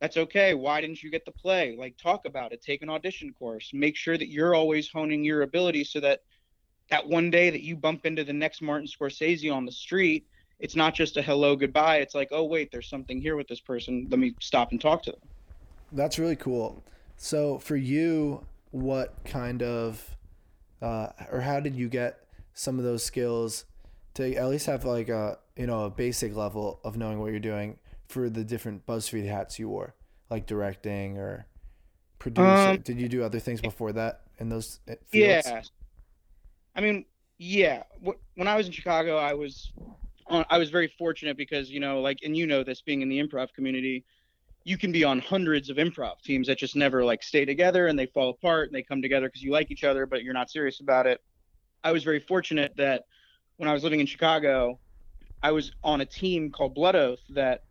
that's 0.00 0.16
okay. 0.16 0.54
Why 0.54 0.80
didn't 0.80 1.02
you 1.02 1.10
get 1.10 1.24
the 1.26 1.30
play? 1.30 1.76
Like, 1.78 1.96
talk 1.98 2.24
about 2.24 2.52
it, 2.52 2.62
take 2.62 2.82
an 2.82 2.88
audition 2.88 3.34
course, 3.38 3.70
make 3.74 3.96
sure 3.96 4.16
that 4.16 4.28
you're 4.28 4.54
always 4.54 4.88
honing 4.88 5.22
your 5.22 5.42
ability 5.42 5.84
so 5.84 6.00
that 6.00 6.22
that 6.90 7.06
one 7.06 7.30
day 7.30 7.50
that 7.50 7.62
you 7.62 7.76
bump 7.76 8.04
into 8.04 8.24
the 8.24 8.32
next 8.32 8.62
Martin 8.62 8.88
Scorsese 8.88 9.54
on 9.54 9.64
the 9.64 9.70
street, 9.70 10.26
it's 10.58 10.74
not 10.74 10.92
just 10.94 11.16
a 11.16 11.22
hello, 11.22 11.54
goodbye. 11.54 11.98
It's 11.98 12.14
like, 12.14 12.28
oh, 12.32 12.44
wait, 12.44 12.72
there's 12.72 12.88
something 12.88 13.20
here 13.20 13.36
with 13.36 13.46
this 13.46 13.60
person. 13.60 14.08
Let 14.10 14.18
me 14.18 14.34
stop 14.40 14.72
and 14.72 14.80
talk 14.80 15.02
to 15.04 15.12
them. 15.12 15.20
That's 15.92 16.18
really 16.18 16.34
cool. 16.34 16.82
So, 17.16 17.58
for 17.58 17.76
you, 17.76 18.44
what 18.70 19.14
kind 19.24 19.62
of, 19.62 20.16
uh, 20.82 21.08
or 21.30 21.42
how 21.42 21.60
did 21.60 21.76
you 21.76 21.88
get 21.88 22.24
some 22.54 22.78
of 22.78 22.84
those 22.84 23.04
skills 23.04 23.66
to 24.14 24.34
at 24.34 24.48
least 24.48 24.66
have 24.66 24.84
like 24.84 25.08
a, 25.08 25.38
you 25.56 25.66
know, 25.66 25.84
a 25.84 25.90
basic 25.90 26.34
level 26.34 26.80
of 26.82 26.96
knowing 26.96 27.20
what 27.20 27.30
you're 27.30 27.38
doing 27.38 27.78
for 28.10 28.28
the 28.28 28.44
different 28.44 28.84
BuzzFeed 28.86 29.26
hats 29.26 29.58
you 29.58 29.68
wore, 29.68 29.94
like 30.30 30.46
directing 30.46 31.16
or 31.16 31.46
producing? 32.18 32.50
Um, 32.50 32.76
did 32.78 33.00
you 33.00 33.08
do 33.08 33.22
other 33.22 33.38
things 33.38 33.60
before 33.60 33.92
that 33.92 34.22
in 34.38 34.48
those 34.48 34.80
uh, 34.88 34.94
fields? 35.06 35.46
Yeah. 35.46 35.62
I 36.74 36.80
mean, 36.80 37.04
yeah. 37.38 37.84
When 38.34 38.48
I 38.48 38.56
was 38.56 38.66
in 38.66 38.72
Chicago, 38.72 39.16
I 39.16 39.32
was 39.34 39.72
I 40.28 40.58
was 40.58 40.70
very 40.70 40.92
fortunate 40.98 41.36
because 41.36 41.70
you 41.70 41.80
know, 41.80 42.00
like, 42.00 42.18
and 42.24 42.36
you 42.36 42.46
know 42.46 42.62
this, 42.62 42.82
being 42.82 43.02
in 43.02 43.08
the 43.08 43.20
improv 43.20 43.52
community, 43.54 44.04
you 44.64 44.76
can 44.76 44.92
be 44.92 45.04
on 45.04 45.20
hundreds 45.20 45.70
of 45.70 45.76
improv 45.76 46.20
teams 46.22 46.46
that 46.48 46.58
just 46.58 46.76
never 46.76 47.04
like 47.04 47.22
stay 47.22 47.44
together 47.44 47.86
and 47.86 47.98
they 47.98 48.06
fall 48.06 48.30
apart 48.30 48.68
and 48.68 48.74
they 48.74 48.82
come 48.82 49.00
together 49.00 49.28
because 49.28 49.42
you 49.42 49.52
like 49.52 49.70
each 49.70 49.84
other, 49.84 50.04
but 50.06 50.22
you're 50.22 50.34
not 50.34 50.50
serious 50.50 50.80
about 50.80 51.06
it. 51.06 51.20
I 51.82 51.92
was 51.92 52.04
very 52.04 52.20
fortunate 52.20 52.72
that 52.76 53.04
when 53.56 53.68
I 53.68 53.72
was 53.72 53.84
living 53.84 54.00
in 54.00 54.06
Chicago, 54.06 54.78
I 55.42 55.52
was 55.52 55.72
on 55.82 56.02
a 56.02 56.06
team 56.06 56.50
called 56.50 56.74
Blood 56.74 56.94
Oath 56.96 57.20
that 57.30 57.64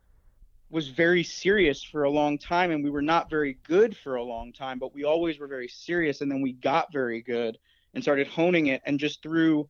was 0.71 0.87
very 0.89 1.23
serious 1.23 1.83
for 1.83 2.03
a 2.03 2.09
long 2.09 2.37
time 2.37 2.71
and 2.71 2.83
we 2.83 2.89
were 2.89 3.01
not 3.01 3.29
very 3.29 3.57
good 3.63 3.95
for 3.97 4.15
a 4.15 4.23
long 4.23 4.53
time 4.53 4.77
but 4.77 4.93
we 4.93 5.03
always 5.03 5.39
were 5.39 5.47
very 5.47 5.67
serious 5.67 6.21
and 6.21 6.31
then 6.31 6.41
we 6.41 6.53
got 6.53 6.91
very 6.93 7.21
good 7.21 7.57
and 7.93 8.03
started 8.03 8.27
honing 8.27 8.67
it 8.67 8.81
and 8.85 8.99
just 8.99 9.21
through 9.23 9.67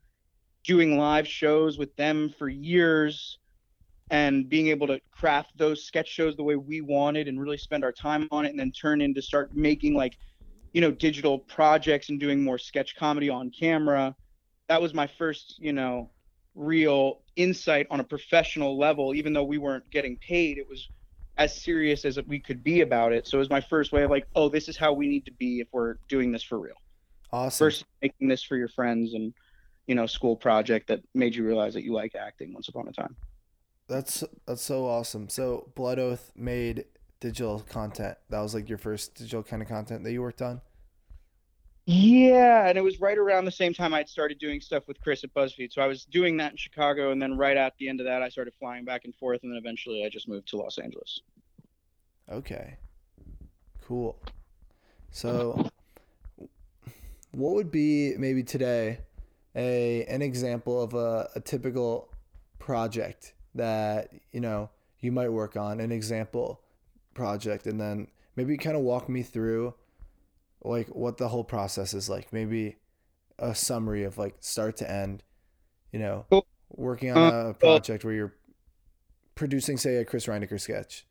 doing 0.63 0.97
live 0.97 1.27
shows 1.27 1.77
with 1.77 1.95
them 1.95 2.33
for 2.37 2.49
years 2.49 3.39
and 4.11 4.49
being 4.49 4.67
able 4.67 4.87
to 4.87 4.99
craft 5.11 5.51
those 5.57 5.85
sketch 5.85 6.07
shows 6.07 6.35
the 6.35 6.43
way 6.43 6.55
we 6.55 6.81
wanted 6.81 7.27
and 7.27 7.39
really 7.39 7.57
spend 7.57 7.83
our 7.83 7.91
time 7.91 8.27
on 8.31 8.45
it 8.45 8.49
and 8.49 8.59
then 8.59 8.71
turn 8.71 9.01
into 9.01 9.21
start 9.21 9.55
making 9.55 9.93
like 9.93 10.17
you 10.73 10.81
know 10.81 10.91
digital 10.91 11.39
projects 11.39 12.09
and 12.09 12.19
doing 12.19 12.43
more 12.43 12.57
sketch 12.57 12.95
comedy 12.95 13.29
on 13.29 13.49
camera. 13.51 14.15
That 14.67 14.81
was 14.81 14.93
my 14.93 15.07
first 15.07 15.55
you 15.59 15.73
know 15.73 16.11
real 16.55 17.21
insight 17.35 17.87
on 17.89 17.99
a 17.99 18.03
professional 18.03 18.77
level 18.77 19.15
even 19.15 19.33
though 19.33 19.43
we 19.43 19.57
weren't 19.57 19.89
getting 19.91 20.17
paid 20.17 20.57
it 20.57 20.67
was 20.67 20.89
as 21.39 21.55
serious 21.55 22.03
as 22.03 22.19
we 22.27 22.37
could 22.37 22.63
be 22.63 22.81
about 22.81 23.13
it. 23.13 23.25
So 23.25 23.37
it 23.37 23.39
was 23.39 23.49
my 23.49 23.61
first 23.61 23.91
way 23.91 24.03
of 24.03 24.11
like 24.11 24.27
oh 24.35 24.49
this 24.49 24.67
is 24.67 24.77
how 24.77 24.93
we 24.93 25.07
need 25.07 25.25
to 25.25 25.31
be 25.31 25.61
if 25.61 25.67
we're 25.71 25.95
doing 26.07 26.31
this 26.31 26.43
for 26.43 26.59
real. 26.59 26.75
Awesome. 27.31 27.65
Versus 27.65 27.85
making 28.01 28.27
this 28.27 28.43
for 28.43 28.57
your 28.57 28.67
friends 28.67 29.13
and 29.13 29.33
you 29.87 29.95
know 29.95 30.05
school 30.05 30.35
project 30.35 30.87
that 30.89 30.99
made 31.15 31.33
you 31.33 31.45
realize 31.45 31.73
that 31.73 31.83
you 31.83 31.93
like 31.93 32.13
acting 32.13 32.53
once 32.53 32.67
upon 32.67 32.87
a 32.89 32.91
time. 32.91 33.15
That's 33.87 34.23
that's 34.45 34.61
so 34.61 34.85
awesome. 34.85 35.29
So 35.29 35.71
blood 35.75 35.97
oath 35.97 36.31
made 36.35 36.85
digital 37.21 37.61
content. 37.61 38.17
That 38.29 38.41
was 38.41 38.53
like 38.53 38.67
your 38.67 38.77
first 38.77 39.15
digital 39.15 39.41
kind 39.41 39.61
of 39.61 39.67
content 39.69 40.03
that 40.03 40.11
you 40.11 40.21
worked 40.21 40.41
on 40.41 40.61
yeah, 41.91 42.67
and 42.67 42.77
it 42.77 42.83
was 42.83 43.01
right 43.01 43.17
around 43.17 43.45
the 43.45 43.51
same 43.51 43.73
time 43.73 43.95
I'd 43.95 44.07
started 44.07 44.37
doing 44.37 44.61
stuff 44.61 44.83
with 44.87 45.01
Chris 45.01 45.23
at 45.23 45.33
BuzzFeed. 45.33 45.73
So 45.73 45.81
I 45.81 45.87
was 45.87 46.05
doing 46.05 46.37
that 46.37 46.51
in 46.51 46.57
Chicago, 46.57 47.11
and 47.11 47.19
then 47.19 47.35
right 47.35 47.57
at 47.57 47.73
the 47.79 47.89
end 47.89 47.99
of 47.99 48.05
that, 48.05 48.21
I 48.21 48.29
started 48.29 48.53
flying 48.59 48.85
back 48.85 49.05
and 49.05 49.15
forth, 49.15 49.41
and 49.41 49.51
then 49.51 49.57
eventually 49.57 50.05
I 50.05 50.09
just 50.09 50.27
moved 50.27 50.49
to 50.49 50.57
Los 50.57 50.77
Angeles. 50.77 51.21
Okay, 52.31 52.77
cool. 53.87 54.21
So, 55.09 55.67
what 57.31 57.55
would 57.55 57.71
be 57.71 58.13
maybe 58.19 58.43
today 58.43 58.99
a 59.55 60.05
an 60.05 60.21
example 60.21 60.83
of 60.83 60.93
a, 60.93 61.27
a 61.33 61.39
typical 61.39 62.13
project 62.59 63.33
that 63.55 64.11
you 64.31 64.41
know 64.41 64.69
you 64.99 65.11
might 65.11 65.29
work 65.29 65.57
on? 65.57 65.79
An 65.79 65.91
example 65.91 66.61
project, 67.15 67.65
and 67.65 67.81
then 67.81 68.09
maybe 68.35 68.57
kind 68.57 68.75
of 68.75 68.83
walk 68.83 69.09
me 69.09 69.23
through 69.23 69.73
like 70.63 70.87
what 70.89 71.17
the 71.17 71.27
whole 71.27 71.43
process 71.43 71.93
is 71.93 72.09
like. 72.09 72.31
Maybe 72.33 72.77
a 73.37 73.55
summary 73.55 74.03
of 74.03 74.17
like 74.17 74.35
start 74.39 74.77
to 74.77 74.89
end. 74.89 75.23
You 75.91 75.99
know, 75.99 76.25
cool. 76.29 76.45
working 76.69 77.11
on 77.11 77.33
uh, 77.33 77.49
a 77.49 77.53
project 77.53 78.05
where 78.05 78.13
you're 78.13 78.35
producing, 79.33 79.77
say, 79.77 79.95
a 79.95 80.05
Chris 80.05 80.27
Reinacher 80.27 80.59
sketch. 80.59 81.07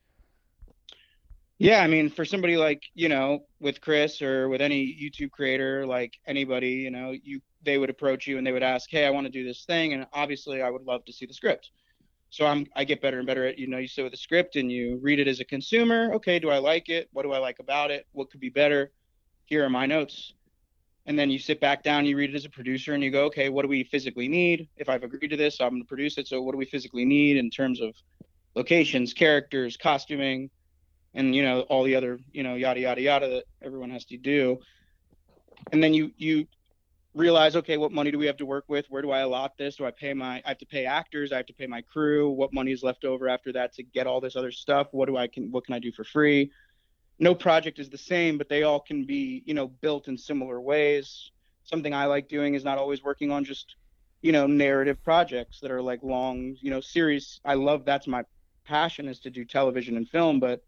Yeah, 1.59 1.83
I 1.83 1.89
mean, 1.89 2.09
for 2.09 2.25
somebody 2.25 2.57
like 2.57 2.85
you 2.95 3.09
know, 3.09 3.41
with 3.59 3.81
Chris 3.81 4.23
or 4.23 4.49
with 4.49 4.61
any 4.61 4.87
YouTube 4.87 5.33
creator, 5.33 5.85
like 5.85 6.15
anybody, 6.27 6.71
you 6.71 6.91
know, 6.91 7.11
you 7.11 7.41
they 7.63 7.79
would 7.79 7.91
approach 7.91 8.29
you 8.29 8.39
and 8.39 8.47
they 8.47 8.53
would 8.53 8.63
ask, 8.63 8.89
"Hey, 8.89 9.05
I 9.05 9.11
want 9.11 9.27
to 9.27 9.33
do 9.33 9.45
this 9.45 9.65
thing," 9.65 9.93
and 9.93 10.07
obviously, 10.13 10.63
I 10.63 10.71
would 10.71 10.83
love 10.83 11.05
to 11.07 11.13
see 11.13 11.27
the 11.27 11.35
script. 11.35 11.71
So 12.31 12.47
I'm 12.47 12.67
I 12.77 12.85
get 12.85 13.01
better 13.03 13.19
and 13.19 13.27
better 13.27 13.47
at 13.47 13.59
you 13.59 13.67
know 13.67 13.79
you 13.79 13.89
sit 13.89 14.03
with 14.03 14.13
the 14.13 14.19
script 14.19 14.57
and 14.57 14.71
you 14.71 14.99
read 15.03 15.19
it 15.19 15.27
as 15.27 15.41
a 15.41 15.45
consumer. 15.45 16.13
Okay, 16.15 16.39
do 16.39 16.51
I 16.51 16.59
like 16.59 16.89
it? 16.89 17.09
What 17.13 17.23
do 17.23 17.33
I 17.33 17.39
like 17.39 17.59
about 17.59 17.91
it? 17.91 18.07
What 18.13 18.31
could 18.31 18.41
be 18.41 18.51
better? 18.51 18.93
Here 19.49 19.65
are 19.65 19.71
my 19.71 19.87
notes. 19.87 20.35
And 21.07 21.19
then 21.19 21.31
you 21.31 21.39
sit 21.39 21.59
back 21.59 21.83
down 21.83 22.05
you 22.05 22.19
read 22.19 22.31
it 22.31 22.37
as 22.37 22.45
a 22.45 22.51
producer 22.51 22.93
and 22.93 23.03
you 23.03 23.11
go 23.11 23.25
okay 23.25 23.49
what 23.49 23.63
do 23.63 23.69
we 23.69 23.83
physically 23.85 24.29
need? 24.29 24.69
If 24.77 24.91
i've 24.91 25.03
agreed 25.03 25.29
to 25.29 25.37
this 25.37 25.59
i'm 25.59 25.71
going 25.71 25.83
to 25.83 25.89
produce 25.89 26.19
it. 26.19 26.29
So 26.29 26.43
what 26.43 26.53
do 26.53 26.59
we 26.59 26.67
physically 26.67 27.07
need 27.07 27.39
in 27.39 27.49
terms 27.49 27.81
of 27.81 27.95
locations 28.55 29.15
characters 29.15 29.79
costuming 29.79 30.51
and 31.15 31.35
you 31.35 31.43
know 31.43 31.63
all 31.63 31.83
the 31.83 31.97
other 31.97 32.21
you 32.33 32.43
know 32.43 32.57
yada 32.57 32.81
yada 32.81 33.01
yada 33.01 33.29
that 33.29 33.45
everyone 33.63 33.91
has 33.91 34.05
to 34.07 34.19
do? 34.19 34.59
And 35.73 35.83
then 35.83 35.95
you 35.95 36.13
you 36.19 36.47
realize 37.15 37.57
okay 37.57 37.79
what 37.79 37.91
money 37.91 38.11
do 38.11 38.19
we 38.19 38.27
have 38.27 38.37
to 38.37 38.47
work 38.47 38.67
with? 38.69 38.85
Where 38.91 39.01
do 39.01 39.11
i 39.11 39.21
allot 39.21 39.57
this? 39.57 39.77
Do 39.77 39.87
i 39.87 39.91
pay 39.91 40.13
my 40.13 40.43
i 40.45 40.49
have 40.49 40.59
to 40.59 40.67
pay 40.67 40.85
actors? 40.85 41.33
I 41.33 41.39
have 41.39 41.47
to 41.47 41.55
pay 41.55 41.67
my 41.67 41.81
crew? 41.81 42.29
What 42.29 42.53
money 42.53 42.73
is 42.73 42.83
left 42.83 43.07
over 43.07 43.31
after 43.31 43.51
that 43.55 43.73
to 43.77 43.83
get 43.83 44.07
all 44.07 44.21
this 44.21 44.37
other 44.37 44.53
stuff? 44.53 44.89
What 44.91 45.07
do 45.07 45.17
i 45.17 45.27
can 45.27 45.51
what 45.51 45.65
can 45.65 45.75
i 45.75 45.79
do 45.79 45.91
for 45.91 46.05
free 46.05 46.51
no 47.19 47.35
project 47.35 47.79
is 47.79 47.91
the 47.91 47.99
same, 47.99 48.39
but 48.39 48.49
they 48.49 48.63
all 48.63 48.81
can 48.81 49.05
be, 49.05 49.43
you 49.45 49.55
know, 49.55 49.67
built 49.67 50.09
in 50.09 50.17
similar 50.17 50.61
ways. 50.61 51.31
Something 51.65 51.93
I 51.93 52.07
like 52.07 52.29
doing 52.29 52.55
is 52.55 52.65
not 52.65 52.79
always 52.79 53.03
working 53.03 53.31
on 53.31 53.45
just, 53.45 53.77
you 54.23 54.33
know, 54.33 54.47
narrative 54.47 55.03
projects 55.03 55.61
that 55.61 55.71
are 55.71 55.83
like 55.83 56.03
long, 56.03 56.57
you 56.61 56.71
know, 56.71 56.81
series. 56.81 57.41
I 57.45 57.55
love 57.55 57.85
that's 57.85 58.07
my 58.07 58.23
passion 58.65 59.09
is 59.09 59.19
to 59.21 59.31
do 59.31 59.45
television 59.45 59.97
and 59.97 60.09
film, 60.09 60.39
but 60.39 60.63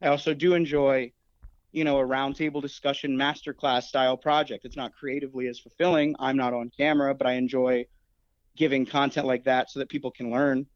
I 0.00 0.08
also 0.08 0.32
do 0.34 0.54
enjoy, 0.54 1.12
you 1.72 1.84
know, 1.84 1.98
a 1.98 2.06
roundtable 2.06 2.62
discussion 2.62 3.16
masterclass 3.16 3.84
style 3.84 4.16
project. 4.16 4.64
It's 4.64 4.76
not 4.76 4.94
creatively 4.94 5.48
as 5.48 5.58
fulfilling. 5.58 6.14
I'm 6.18 6.36
not 6.36 6.54
on 6.54 6.70
camera, 6.76 7.14
but 7.14 7.26
I 7.26 7.32
enjoy 7.32 7.86
giving 8.56 8.86
content 8.86 9.26
like 9.26 9.44
that 9.44 9.70
so 9.70 9.80
that 9.80 9.88
people 9.88 10.10
can 10.10 10.30
learn 10.30 10.66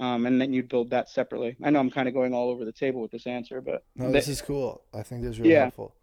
um, 0.00 0.24
and 0.24 0.40
then 0.40 0.52
you'd 0.52 0.68
build 0.68 0.90
that 0.90 1.10
separately. 1.10 1.56
I 1.62 1.70
know 1.70 1.78
I'm 1.78 1.90
kind 1.90 2.08
of 2.08 2.14
going 2.14 2.32
all 2.32 2.48
over 2.48 2.64
the 2.64 2.72
table 2.72 3.02
with 3.02 3.10
this 3.10 3.26
answer, 3.26 3.60
but 3.60 3.84
no, 3.94 4.10
this 4.10 4.28
is 4.28 4.40
cool. 4.40 4.82
I 4.94 5.02
think 5.02 5.22
this 5.22 5.32
is 5.32 5.40
really 5.40 5.52
yeah. 5.52 5.62
helpful. 5.62 5.94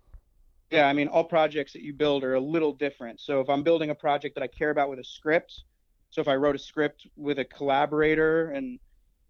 Yeah, 0.70 0.88
I 0.88 0.94
mean, 0.94 1.08
all 1.08 1.24
projects 1.24 1.74
that 1.74 1.82
you 1.82 1.94
build 1.94 2.24
are 2.24 2.36
a 2.36 2.40
little 2.40 2.74
different. 2.74 3.20
So 3.20 3.40
if 3.40 3.50
I'm 3.50 3.64
building 3.64 3.90
a 3.90 3.96
project 3.96 4.36
that 4.36 4.44
I 4.44 4.48
care 4.48 4.70
about 4.70 4.90
with 4.90 5.00
a 5.00 5.04
script, 5.04 5.64
so 6.10 6.22
if 6.22 6.28
I 6.28 6.36
wrote 6.36 6.56
a 6.56 6.60
script 6.60 7.08
with 7.16 7.40
a 7.40 7.46
collaborator 7.46 8.52
and 8.52 8.80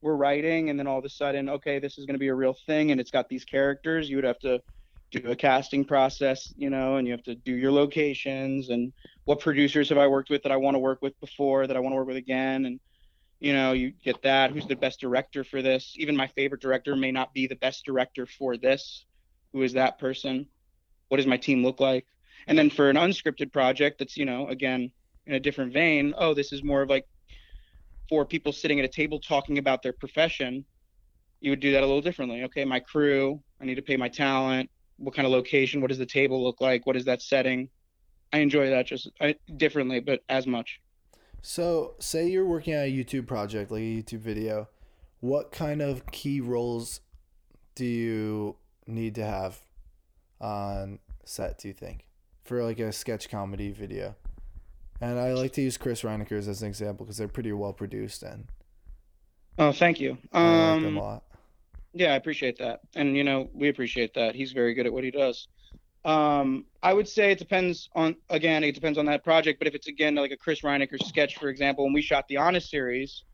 we're 0.01 0.15
writing, 0.15 0.69
and 0.69 0.77
then 0.77 0.85
all 0.85 0.99
of 0.99 1.05
a 1.05 1.09
sudden, 1.09 1.49
okay, 1.49 1.79
this 1.79 1.97
is 1.97 2.05
going 2.05 2.15
to 2.15 2.19
be 2.19 2.27
a 2.27 2.35
real 2.35 2.55
thing, 2.65 2.91
and 2.91 2.99
it's 2.99 3.11
got 3.11 3.29
these 3.29 3.45
characters, 3.45 4.09
you 4.09 4.17
would 4.17 4.25
have 4.25 4.39
to 4.39 4.61
do 5.11 5.31
a 5.31 5.35
casting 5.35 5.85
process, 5.85 6.53
you 6.57 6.69
know, 6.69 6.97
and 6.97 7.07
you 7.07 7.13
have 7.13 7.23
to 7.23 7.35
do 7.35 7.53
your 7.53 7.71
locations 7.71 8.69
and 8.69 8.91
what 9.23 9.39
producers 9.39 9.89
have 9.89 9.97
I 9.97 10.07
worked 10.07 10.29
with 10.29 10.43
that 10.43 10.51
I 10.51 10.57
want 10.57 10.75
to 10.75 10.79
work 10.79 11.01
with 11.01 11.17
before 11.21 11.65
that 11.65 11.77
I 11.77 11.79
want 11.79 11.93
to 11.93 11.95
work 11.95 12.07
with 12.07 12.17
again, 12.17 12.65
and 12.65 12.79
you 13.39 13.53
know 13.53 13.71
you 13.73 13.91
get 14.03 14.21
that 14.23 14.51
who's 14.51 14.67
the 14.67 14.75
best 14.75 14.99
director 14.99 15.43
for 15.43 15.61
this 15.61 15.93
even 15.97 16.15
my 16.15 16.27
favorite 16.27 16.61
director 16.61 16.95
may 16.95 17.11
not 17.11 17.33
be 17.33 17.47
the 17.47 17.55
best 17.55 17.85
director 17.85 18.25
for 18.25 18.57
this 18.57 19.05
Who 19.53 19.63
is 19.63 19.73
that 19.73 19.97
person? 19.97 20.47
What 21.09 21.17
does 21.17 21.27
my 21.27 21.37
team 21.37 21.63
look 21.63 21.79
like? 21.79 22.05
And 22.47 22.57
then 22.57 22.69
for 22.69 22.89
an 22.89 22.95
unscripted 22.95 23.51
project 23.51 23.99
that's, 23.99 24.17
you 24.17 24.25
know, 24.25 24.47
again, 24.47 24.91
in 25.25 25.33
a 25.33 25.39
different 25.39 25.73
vein, 25.73 26.13
oh, 26.17 26.33
this 26.33 26.51
is 26.51 26.63
more 26.63 26.81
of 26.81 26.89
like 26.89 27.05
four 28.09 28.25
people 28.25 28.51
sitting 28.51 28.79
at 28.79 28.85
a 28.85 28.89
table 28.89 29.19
talking 29.19 29.57
about 29.57 29.81
their 29.81 29.93
profession. 29.93 30.65
You 31.39 31.51
would 31.51 31.59
do 31.59 31.71
that 31.73 31.83
a 31.83 31.85
little 31.85 32.01
differently. 32.01 32.43
Okay, 32.43 32.65
my 32.65 32.79
crew, 32.79 33.41
I 33.61 33.65
need 33.65 33.75
to 33.75 33.81
pay 33.81 33.97
my 33.97 34.09
talent. 34.09 34.69
What 34.97 35.15
kind 35.15 35.25
of 35.25 35.31
location? 35.31 35.81
What 35.81 35.89
does 35.89 35.97
the 35.97 36.05
table 36.05 36.43
look 36.43 36.61
like? 36.61 36.85
What 36.85 36.95
is 36.95 37.05
that 37.05 37.21
setting? 37.21 37.69
I 38.33 38.39
enjoy 38.39 38.69
that 38.69 38.87
just 38.87 39.09
I, 39.21 39.35
differently, 39.55 39.99
but 39.99 40.21
as 40.29 40.47
much. 40.47 40.81
So, 41.49 41.93
say 41.99 42.27
you're 42.27 42.45
working 42.45 42.75
on 42.75 42.81
a 42.81 42.91
YouTube 42.91 43.25
project, 43.25 43.71
like 43.71 43.79
a 43.79 44.03
YouTube 44.03 44.19
video. 44.19 44.67
What 45.21 45.49
kind 45.49 45.81
of 45.81 46.05
key 46.11 46.41
roles 46.41 46.99
do 47.73 47.85
you 47.85 48.57
need 48.85 49.15
to 49.15 49.23
have 49.23 49.57
on 50.41 50.99
set? 51.23 51.57
Do 51.59 51.69
you 51.69 51.73
think 51.73 52.05
for 52.43 52.61
like 52.65 52.79
a 52.79 52.91
sketch 52.91 53.29
comedy 53.29 53.71
video? 53.71 54.13
And 54.99 55.17
I 55.17 55.31
like 55.31 55.53
to 55.53 55.61
use 55.61 55.77
Chris 55.77 56.01
Reinacher's 56.01 56.49
as 56.49 56.63
an 56.63 56.67
example 56.67 57.05
because 57.05 57.15
they're 57.15 57.29
pretty 57.29 57.53
well 57.53 57.71
produced 57.71 58.23
and. 58.23 58.49
Oh, 59.57 59.71
thank 59.71 60.01
you. 60.01 60.17
Um, 60.33 60.43
I 60.43 60.73
like 60.73 60.83
them 60.83 60.97
a 60.97 61.01
lot. 61.01 61.23
Yeah, 61.93 62.11
I 62.11 62.15
appreciate 62.17 62.57
that, 62.57 62.81
and 62.93 63.15
you 63.15 63.23
know 63.23 63.49
we 63.53 63.69
appreciate 63.69 64.13
that. 64.15 64.35
He's 64.35 64.51
very 64.51 64.73
good 64.73 64.85
at 64.85 64.91
what 64.91 65.05
he 65.05 65.11
does. 65.11 65.47
Um, 66.07 66.65
I 66.81 66.93
would 66.93 67.07
say 67.07 67.31
it 67.33 67.37
depends 67.37 67.89
on 67.93 68.15
again, 68.29 68.63
it 68.63 68.73
depends 68.73 68.97
on 68.97 69.05
that 69.07 69.25
project. 69.25 69.59
But 69.59 69.67
if 69.67 69.75
it's 69.75 69.87
again 69.89 70.15
like 70.15 70.31
a 70.31 70.37
Chris 70.37 70.61
Reinacher 70.61 71.03
sketch, 71.03 71.35
for 71.35 71.49
example, 71.49 71.83
when 71.83 71.93
we 71.93 72.01
shot 72.01 72.25
the 72.29 72.37
Honest 72.37 72.69
series 72.71 73.25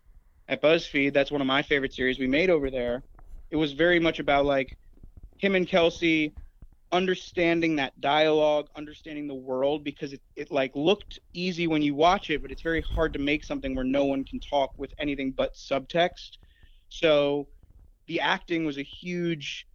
at 0.48 0.62
BuzzFeed, 0.62 1.14
that's 1.14 1.32
one 1.32 1.42
of 1.42 1.48
my 1.48 1.62
favorite 1.62 1.94
series 1.94 2.20
we 2.20 2.28
made 2.28 2.50
over 2.50 2.72
there. 2.72 3.04
It 3.52 3.58
was 3.58 3.74
very 3.74 4.00
much 4.00 4.20
about 4.20 4.46
like 4.46 4.76
him 5.38 5.54
and 5.56 5.68
Kelsey 5.68 6.36
understanding 6.92 7.76
that 7.76 8.00
dialogue, 8.02 8.68
understanding 8.76 9.28
the 9.28 9.36
world, 9.36 9.84
because 9.84 10.14
it, 10.14 10.22
it 10.36 10.52
like 10.52 10.72
looked 10.76 11.20
easy 11.34 11.68
when 11.68 11.84
you 11.84 11.94
watch 11.94 12.32
it, 12.32 12.42
but 12.42 12.52
it's 12.52 12.62
very 12.64 12.84
hard 12.96 13.14
to 13.14 13.20
make 13.20 13.44
something 13.44 13.76
where 13.76 13.86
no 13.86 14.06
one 14.06 14.24
can 14.24 14.40
talk 14.40 14.72
with 14.78 14.94
anything 15.00 15.32
but 15.36 15.54
subtext. 15.56 16.38
So 16.90 17.48
the 18.08 18.22
acting 18.22 18.66
was 18.66 18.80
a 18.80 18.84
huge 18.84 19.68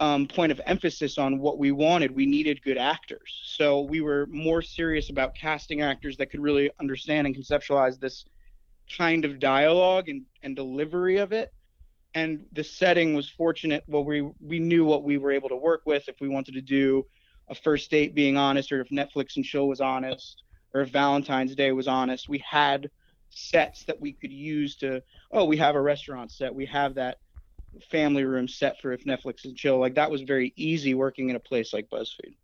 um, 0.00 0.26
point 0.26 0.50
of 0.50 0.60
emphasis 0.64 1.18
on 1.18 1.38
what 1.38 1.58
we 1.58 1.72
wanted. 1.72 2.10
We 2.10 2.24
needed 2.24 2.62
good 2.62 2.78
actors. 2.78 3.40
So 3.44 3.82
we 3.82 4.00
were 4.00 4.26
more 4.30 4.62
serious 4.62 5.10
about 5.10 5.34
casting 5.34 5.82
actors 5.82 6.16
that 6.16 6.30
could 6.30 6.40
really 6.40 6.70
understand 6.80 7.26
and 7.26 7.36
conceptualize 7.36 8.00
this 8.00 8.24
kind 8.96 9.26
of 9.26 9.38
dialogue 9.38 10.08
and, 10.08 10.22
and 10.42 10.56
delivery 10.56 11.18
of 11.18 11.32
it. 11.32 11.52
And 12.14 12.46
the 12.52 12.64
setting 12.64 13.14
was 13.14 13.28
fortunate. 13.28 13.84
Well, 13.86 14.04
we 14.04 14.22
we 14.40 14.58
knew 14.58 14.84
what 14.84 15.04
we 15.04 15.16
were 15.18 15.30
able 15.30 15.50
to 15.50 15.56
work 15.56 15.82
with. 15.84 16.08
If 16.08 16.16
we 16.20 16.28
wanted 16.28 16.54
to 16.54 16.60
do 16.60 17.06
a 17.48 17.54
first 17.54 17.88
date 17.90 18.14
being 18.14 18.36
honest, 18.36 18.72
or 18.72 18.80
if 18.80 18.88
Netflix 18.88 19.36
and 19.36 19.44
chill 19.44 19.68
was 19.68 19.80
honest, 19.80 20.42
or 20.74 20.80
if 20.80 20.88
Valentine's 20.88 21.54
Day 21.54 21.70
was 21.70 21.86
honest, 21.86 22.28
we 22.28 22.38
had 22.38 22.90
sets 23.28 23.84
that 23.84 24.00
we 24.00 24.12
could 24.12 24.32
use 24.32 24.74
to. 24.78 25.02
Oh, 25.30 25.44
we 25.44 25.58
have 25.58 25.76
a 25.76 25.80
restaurant 25.80 26.32
set. 26.32 26.52
We 26.52 26.66
have 26.66 26.94
that 26.94 27.18
family 27.90 28.24
room 28.24 28.48
set 28.48 28.80
for 28.80 28.92
if 28.92 29.04
Netflix 29.04 29.44
and 29.44 29.56
chill. 29.56 29.78
Like 29.78 29.94
that 29.94 30.10
was 30.10 30.22
very 30.22 30.52
easy 30.56 30.94
working 30.94 31.30
in 31.30 31.36
a 31.36 31.40
place 31.40 31.72
like 31.72 31.88
BuzzFeed. 31.90 32.34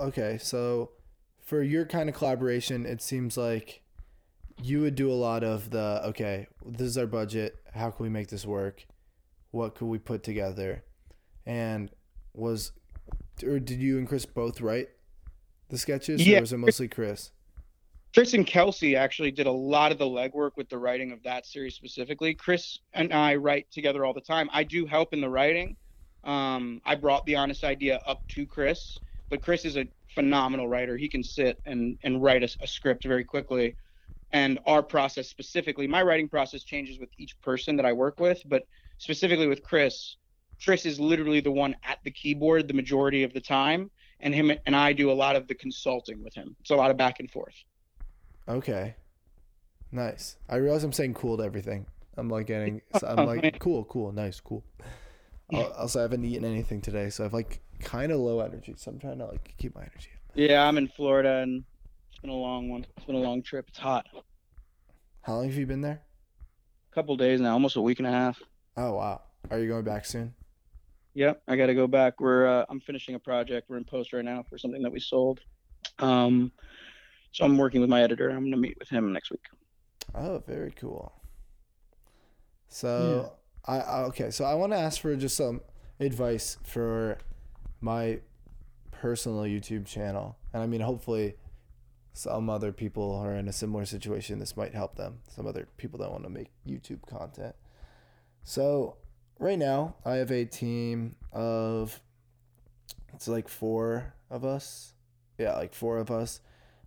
Okay, 0.00 0.38
so 0.40 0.90
for 1.44 1.62
your 1.62 1.86
kind 1.86 2.08
of 2.08 2.14
collaboration, 2.14 2.86
it 2.86 3.00
seems 3.00 3.36
like 3.36 3.82
you 4.62 4.80
would 4.80 4.94
do 4.94 5.10
a 5.10 5.14
lot 5.14 5.44
of 5.44 5.70
the 5.70 6.00
okay, 6.06 6.46
this 6.64 6.88
is 6.88 6.98
our 6.98 7.06
budget. 7.06 7.56
How 7.74 7.90
can 7.90 8.04
we 8.04 8.10
make 8.10 8.28
this 8.28 8.46
work? 8.46 8.86
What 9.50 9.74
could 9.74 9.86
we 9.86 9.98
put 9.98 10.22
together? 10.22 10.84
And 11.46 11.90
was 12.32 12.72
or 13.44 13.58
did 13.58 13.80
you 13.80 13.98
and 13.98 14.08
Chris 14.08 14.26
both 14.26 14.60
write 14.60 14.88
the 15.68 15.78
sketches? 15.78 16.26
Yeah. 16.26 16.38
Or 16.38 16.40
was 16.42 16.52
it 16.52 16.58
mostly 16.58 16.88
Chris? 16.88 17.30
Chris 18.14 18.32
and 18.32 18.46
Kelsey 18.46 18.94
actually 18.94 19.32
did 19.32 19.48
a 19.48 19.52
lot 19.52 19.90
of 19.90 19.98
the 19.98 20.04
legwork 20.04 20.52
with 20.56 20.68
the 20.68 20.78
writing 20.78 21.10
of 21.10 21.20
that 21.24 21.44
series 21.44 21.74
specifically. 21.74 22.32
Chris 22.32 22.78
and 22.92 23.12
I 23.12 23.34
write 23.34 23.68
together 23.72 24.04
all 24.04 24.14
the 24.14 24.20
time. 24.20 24.48
I 24.52 24.62
do 24.62 24.86
help 24.86 25.12
in 25.12 25.20
the 25.20 25.28
writing. 25.28 25.76
Um, 26.22 26.80
I 26.84 26.94
brought 26.94 27.26
the 27.26 27.34
honest 27.34 27.64
idea 27.64 28.00
up 28.06 28.22
to 28.28 28.46
Chris, 28.46 28.96
but 29.30 29.42
Chris 29.42 29.64
is 29.64 29.76
a 29.76 29.88
phenomenal 30.14 30.68
writer. 30.68 30.96
He 30.96 31.08
can 31.08 31.24
sit 31.24 31.60
and 31.66 31.98
and 32.04 32.22
write 32.22 32.44
a, 32.44 32.56
a 32.60 32.68
script 32.68 33.02
very 33.02 33.24
quickly. 33.24 33.74
And 34.30 34.60
our 34.64 34.82
process 34.82 35.28
specifically, 35.28 35.88
my 35.88 36.02
writing 36.02 36.28
process 36.28 36.62
changes 36.62 37.00
with 37.00 37.08
each 37.18 37.34
person 37.42 37.74
that 37.78 37.86
I 37.86 37.92
work 37.92 38.20
with, 38.20 38.40
but 38.46 38.62
specifically 38.98 39.48
with 39.48 39.64
Chris, 39.64 40.18
Chris 40.64 40.86
is 40.86 41.00
literally 41.00 41.40
the 41.40 41.50
one 41.50 41.74
at 41.82 41.98
the 42.04 42.12
keyboard 42.12 42.68
the 42.68 42.74
majority 42.74 43.24
of 43.24 43.34
the 43.34 43.40
time, 43.40 43.90
and 44.20 44.32
him 44.32 44.52
and 44.66 44.76
I 44.76 44.92
do 44.92 45.10
a 45.10 45.20
lot 45.24 45.34
of 45.34 45.48
the 45.48 45.54
consulting 45.56 46.22
with 46.22 46.34
him. 46.34 46.54
It's 46.60 46.70
a 46.70 46.76
lot 46.76 46.92
of 46.92 46.96
back 46.96 47.18
and 47.18 47.28
forth. 47.28 47.56
Okay. 48.48 48.96
Nice. 49.90 50.36
I 50.48 50.56
realize 50.56 50.84
I'm 50.84 50.92
saying 50.92 51.14
cool 51.14 51.36
to 51.38 51.44
everything. 51.44 51.86
I'm 52.16 52.28
like 52.28 52.46
getting. 52.46 52.82
I'm 53.06 53.26
like 53.26 53.58
cool, 53.58 53.84
cool, 53.84 54.12
nice, 54.12 54.40
cool. 54.40 54.64
Also, 55.52 56.00
I 56.00 56.02
haven't 56.02 56.24
eaten 56.24 56.44
anything 56.44 56.80
today, 56.80 57.10
so 57.10 57.24
I've 57.24 57.32
like 57.32 57.60
kind 57.80 58.10
of 58.10 58.18
low 58.18 58.40
energy. 58.40 58.74
So 58.76 58.90
I'm 58.90 58.98
trying 58.98 59.18
to 59.18 59.26
like 59.26 59.54
keep 59.58 59.74
my 59.74 59.82
energy. 59.82 60.10
Yeah, 60.34 60.66
I'm 60.66 60.78
in 60.78 60.88
Florida, 60.88 61.38
and 61.38 61.64
it's 62.10 62.18
been 62.18 62.30
a 62.30 62.34
long 62.34 62.68
one. 62.70 62.86
It's 62.96 63.06
been 63.06 63.14
a 63.14 63.20
long 63.20 63.42
trip. 63.42 63.66
It's 63.68 63.78
hot. 63.78 64.06
How 65.22 65.34
long 65.34 65.48
have 65.48 65.56
you 65.56 65.66
been 65.66 65.80
there? 65.80 66.02
A 66.90 66.94
couple 66.94 67.16
days 67.16 67.40
now, 67.40 67.52
almost 67.52 67.76
a 67.76 67.80
week 67.80 67.98
and 67.98 68.06
a 68.06 68.10
half. 68.10 68.42
Oh 68.76 68.94
wow. 68.94 69.22
Are 69.50 69.58
you 69.58 69.68
going 69.68 69.84
back 69.84 70.04
soon? 70.04 70.34
Yep, 71.14 71.42
I 71.46 71.56
got 71.56 71.66
to 71.66 71.74
go 71.74 71.86
back. 71.86 72.20
We're 72.20 72.46
uh, 72.46 72.64
I'm 72.68 72.80
finishing 72.80 73.14
a 73.14 73.18
project. 73.18 73.70
We're 73.70 73.76
in 73.76 73.84
post 73.84 74.12
right 74.12 74.24
now 74.24 74.44
for 74.48 74.58
something 74.58 74.82
that 74.82 74.90
we 74.90 74.98
sold. 75.00 75.40
Um, 76.00 76.50
so 77.34 77.44
I'm 77.44 77.56
working 77.56 77.80
with 77.80 77.90
my 77.90 78.00
editor. 78.00 78.30
I'm 78.30 78.42
going 78.42 78.52
to 78.52 78.56
meet 78.56 78.78
with 78.78 78.88
him 78.88 79.12
next 79.12 79.32
week. 79.32 79.42
Oh, 80.14 80.40
very 80.46 80.70
cool. 80.70 81.12
So 82.68 83.32
hmm. 83.66 83.72
I, 83.72 83.80
I 83.80 84.02
okay. 84.04 84.30
So 84.30 84.44
I 84.44 84.54
want 84.54 84.72
to 84.72 84.78
ask 84.78 85.00
for 85.00 85.14
just 85.16 85.36
some 85.36 85.60
advice 85.98 86.58
for 86.62 87.18
my 87.80 88.20
personal 88.92 89.42
YouTube 89.42 89.84
channel, 89.84 90.38
and 90.52 90.62
I 90.62 90.66
mean, 90.66 90.80
hopefully, 90.80 91.34
some 92.12 92.48
other 92.48 92.70
people 92.70 93.12
are 93.16 93.34
in 93.34 93.48
a 93.48 93.52
similar 93.52 93.84
situation. 93.84 94.38
This 94.38 94.56
might 94.56 94.72
help 94.72 94.94
them. 94.94 95.18
Some 95.28 95.48
other 95.48 95.66
people 95.76 95.98
that 95.98 96.12
want 96.12 96.22
to 96.22 96.30
make 96.30 96.50
YouTube 96.64 97.04
content. 97.04 97.56
So 98.44 98.96
right 99.40 99.58
now, 99.58 99.96
I 100.04 100.14
have 100.16 100.30
a 100.30 100.44
team 100.44 101.16
of 101.32 102.00
it's 103.12 103.26
like 103.26 103.48
four 103.48 104.14
of 104.30 104.44
us. 104.44 104.92
Yeah, 105.36 105.54
like 105.56 105.74
four 105.74 105.98
of 105.98 106.12
us. 106.12 106.40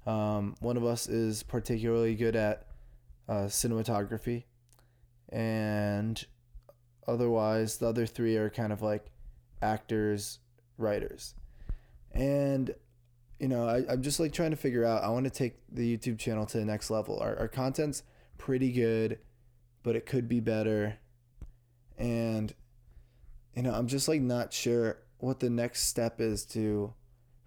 Um, 0.08 0.56
one 0.62 0.78
of 0.78 0.86
us 0.86 1.10
is 1.10 1.43
particularly 1.43 2.15
good 2.15 2.38
at 2.38 2.65
uh, 3.28 3.48
cinematography, 3.48 4.46
and 5.28 6.26
otherwise, 7.06 7.78
the 7.78 7.88
other 7.88 8.06
three 8.06 8.38
are 8.38 8.50
kind 8.50 8.72
of 8.72 8.82
like 8.82 9.12
actors, 9.62 10.39
writers. 10.78 11.36
And, 12.13 12.74
you 13.38 13.50
know, 13.50 13.67
I, 13.67 13.84
I'm 13.89 14.02
just 14.02 14.22
like 14.22 14.32
trying 14.32 14.52
to 14.52 14.58
figure 14.58 14.86
out, 14.86 15.04
I 15.04 15.10
want 15.10 15.26
to 15.26 15.30
take 15.30 15.58
the 15.70 15.98
YouTube 15.98 16.20
channel 16.20 16.46
to 16.46 16.58
the 16.58 16.65
next 16.65 16.89
level. 16.89 17.20
Our, 17.20 17.38
our 17.38 17.48
content's 17.50 18.04
pretty 18.38 18.72
good, 18.72 19.20
but 19.84 19.98
it 19.98 20.06
could 20.06 20.30
be 20.30 20.39
better. 20.39 21.00
And, 21.98 22.54
you 23.58 23.63
know, 23.63 23.74
I'm 23.74 23.88
just 23.88 24.08
like 24.08 24.22
not 24.22 24.54
sure 24.54 25.00
what 25.17 25.41
the 25.41 25.50
next 25.50 25.84
step 25.84 26.22
is 26.22 26.46
to 26.46 26.93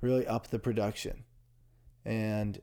really 0.03 0.27
up 0.27 0.49
the 0.49 0.59
production 0.59 1.25
and 2.05 2.61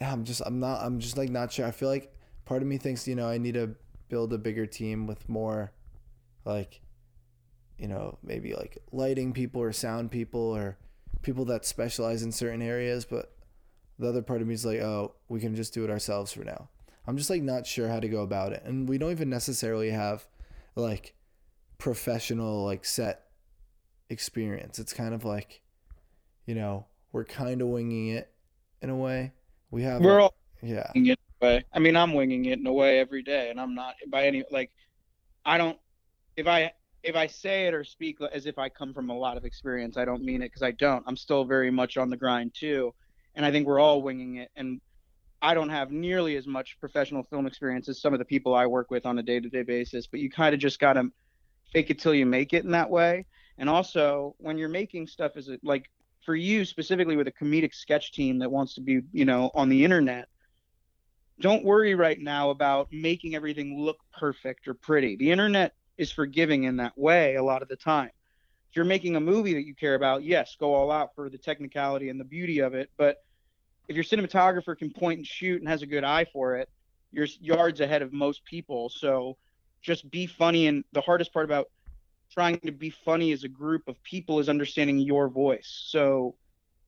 I'm 0.00 0.24
just 0.24 0.42
I'm 0.44 0.60
not 0.60 0.82
I'm 0.82 0.98
just 1.00 1.16
like 1.16 1.30
not 1.30 1.52
sure. 1.52 1.66
I 1.66 1.70
feel 1.70 1.88
like 1.88 2.14
part 2.44 2.62
of 2.62 2.68
me 2.68 2.78
thinks, 2.78 3.06
you 3.08 3.14
know, 3.14 3.28
I 3.28 3.38
need 3.38 3.54
to 3.54 3.74
build 4.08 4.32
a 4.32 4.38
bigger 4.38 4.66
team 4.66 5.06
with 5.06 5.28
more 5.28 5.72
like 6.44 6.80
you 7.78 7.88
know, 7.88 8.18
maybe 8.22 8.54
like 8.54 8.78
lighting 8.90 9.32
people 9.32 9.60
or 9.60 9.72
sound 9.72 10.10
people 10.10 10.40
or 10.40 10.78
people 11.22 11.44
that 11.46 11.66
specialize 11.66 12.22
in 12.22 12.32
certain 12.32 12.62
areas, 12.62 13.04
but 13.04 13.36
the 13.98 14.08
other 14.08 14.22
part 14.22 14.40
of 14.40 14.46
me 14.46 14.54
is 14.54 14.64
like, 14.64 14.80
oh, 14.80 15.14
we 15.28 15.40
can 15.40 15.54
just 15.54 15.74
do 15.74 15.84
it 15.84 15.90
ourselves 15.90 16.32
for 16.32 16.44
now. 16.44 16.68
I'm 17.06 17.16
just 17.16 17.30
like 17.30 17.42
not 17.42 17.66
sure 17.66 17.88
how 17.88 18.00
to 18.00 18.08
go 18.08 18.22
about 18.22 18.52
it. 18.52 18.62
And 18.64 18.88
we 18.88 18.98
don't 18.98 19.10
even 19.10 19.30
necessarily 19.30 19.90
have 19.90 20.26
like 20.74 21.14
professional 21.78 22.64
like 22.64 22.84
set 22.84 23.26
experience. 24.08 24.78
It's 24.78 24.92
kind 24.92 25.14
of 25.14 25.24
like, 25.24 25.60
you 26.46 26.54
know, 26.54 26.86
we're 27.16 27.24
kind 27.24 27.62
of 27.62 27.68
winging 27.68 28.08
it 28.08 28.30
in 28.82 28.90
a 28.90 28.94
way. 28.94 29.32
We 29.70 29.82
have 29.84 30.02
We're 30.02 30.18
a- 30.18 30.24
all 30.24 30.34
yeah. 30.62 30.90
winging 30.94 31.12
it 31.12 31.18
in 31.40 31.46
a 31.48 31.50
way. 31.50 31.64
I 31.72 31.78
mean, 31.78 31.96
I'm 31.96 32.12
winging 32.12 32.44
it 32.44 32.58
in 32.58 32.66
a 32.66 32.72
way 32.72 32.98
every 32.98 33.22
day, 33.22 33.48
and 33.48 33.58
I'm 33.58 33.74
not 33.74 33.94
by 34.08 34.26
any 34.26 34.44
like. 34.50 34.70
I 35.46 35.56
don't. 35.56 35.78
If 36.36 36.46
I 36.46 36.72
if 37.02 37.16
I 37.16 37.26
say 37.26 37.68
it 37.68 37.72
or 37.72 37.84
speak 37.84 38.18
as 38.20 38.44
if 38.44 38.58
I 38.58 38.68
come 38.68 38.92
from 38.92 39.08
a 39.08 39.16
lot 39.16 39.38
of 39.38 39.46
experience, 39.46 39.96
I 39.96 40.04
don't 40.04 40.24
mean 40.24 40.42
it 40.42 40.48
because 40.48 40.62
I 40.62 40.72
don't. 40.72 41.02
I'm 41.06 41.16
still 41.16 41.46
very 41.46 41.70
much 41.70 41.96
on 41.96 42.10
the 42.10 42.18
grind 42.18 42.52
too, 42.54 42.92
and 43.34 43.46
I 43.46 43.50
think 43.50 43.66
we're 43.66 43.80
all 43.80 44.02
winging 44.02 44.36
it. 44.36 44.50
And 44.54 44.82
I 45.40 45.54
don't 45.54 45.70
have 45.70 45.90
nearly 45.90 46.36
as 46.36 46.46
much 46.46 46.76
professional 46.80 47.22
film 47.22 47.46
experience 47.46 47.88
as 47.88 47.98
some 47.98 48.12
of 48.12 48.18
the 48.18 48.26
people 48.26 48.54
I 48.54 48.66
work 48.66 48.90
with 48.90 49.06
on 49.06 49.18
a 49.18 49.22
day-to-day 49.22 49.62
basis. 49.62 50.06
But 50.06 50.20
you 50.20 50.28
kind 50.28 50.54
of 50.54 50.60
just 50.60 50.78
gotta 50.78 51.04
fake 51.72 51.88
it 51.88 51.98
till 51.98 52.14
you 52.14 52.26
make 52.26 52.52
it 52.52 52.64
in 52.64 52.72
that 52.72 52.90
way. 52.90 53.24
And 53.56 53.70
also, 53.70 54.34
when 54.36 54.58
you're 54.58 54.68
making 54.68 55.06
stuff 55.06 55.32
as 55.36 55.48
a, 55.48 55.58
like 55.62 55.88
for 56.26 56.34
you 56.34 56.64
specifically 56.64 57.16
with 57.16 57.28
a 57.28 57.32
comedic 57.32 57.72
sketch 57.72 58.12
team 58.12 58.40
that 58.40 58.50
wants 58.50 58.74
to 58.74 58.80
be, 58.82 59.00
you 59.12 59.24
know, 59.24 59.50
on 59.54 59.68
the 59.68 59.84
internet, 59.84 60.28
don't 61.40 61.64
worry 61.64 61.94
right 61.94 62.18
now 62.20 62.50
about 62.50 62.88
making 62.90 63.34
everything 63.34 63.80
look 63.80 63.98
perfect 64.18 64.66
or 64.68 64.74
pretty. 64.74 65.16
The 65.16 65.30
internet 65.30 65.72
is 65.96 66.10
forgiving 66.10 66.64
in 66.64 66.78
that 66.78 66.98
way 66.98 67.36
a 67.36 67.42
lot 67.42 67.62
of 67.62 67.68
the 67.68 67.76
time. 67.76 68.10
If 68.70 68.76
you're 68.76 68.84
making 68.84 69.16
a 69.16 69.20
movie 69.20 69.54
that 69.54 69.64
you 69.64 69.74
care 69.74 69.94
about, 69.94 70.24
yes, 70.24 70.56
go 70.58 70.74
all 70.74 70.90
out 70.90 71.14
for 71.14 71.30
the 71.30 71.38
technicality 71.38 72.10
and 72.10 72.18
the 72.18 72.24
beauty 72.24 72.58
of 72.58 72.74
it. 72.74 72.90
But 72.98 73.18
if 73.88 73.94
your 73.94 74.04
cinematographer 74.04 74.76
can 74.76 74.90
point 74.90 75.18
and 75.18 75.26
shoot 75.26 75.60
and 75.60 75.68
has 75.68 75.82
a 75.82 75.86
good 75.86 76.04
eye 76.04 76.26
for 76.32 76.56
it, 76.56 76.68
you're 77.12 77.28
yards 77.40 77.80
ahead 77.80 78.02
of 78.02 78.12
most 78.12 78.44
people. 78.44 78.90
So 78.90 79.36
just 79.80 80.10
be 80.10 80.26
funny. 80.26 80.66
And 80.66 80.84
the 80.92 81.00
hardest 81.00 81.32
part 81.32 81.44
about 81.44 81.68
trying 82.32 82.58
to 82.60 82.72
be 82.72 82.90
funny 82.90 83.32
as 83.32 83.44
a 83.44 83.48
group 83.48 83.88
of 83.88 84.02
people 84.02 84.40
is 84.40 84.48
understanding 84.48 84.98
your 84.98 85.28
voice. 85.28 85.84
So 85.88 86.34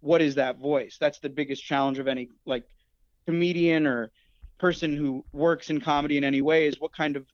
what 0.01 0.21
is 0.21 0.35
that 0.37 0.59
voice? 0.59 0.97
That's 0.99 1.19
the 1.19 1.29
biggest 1.29 1.65
challenge 1.65 1.99
of 1.99 2.09
any 2.09 2.29
like 2.47 2.65
comedian 3.27 3.87
or 3.87 4.11
person 4.59 4.97
who 4.97 5.25
works 5.33 5.71
in 5.71 5.81
comedy 5.81 6.17
in 6.17 6.25
any 6.25 6.43
way 6.43 6.67
is 6.67 6.81
what 6.81 6.93
kind 6.93 7.17
of 7.17 7.25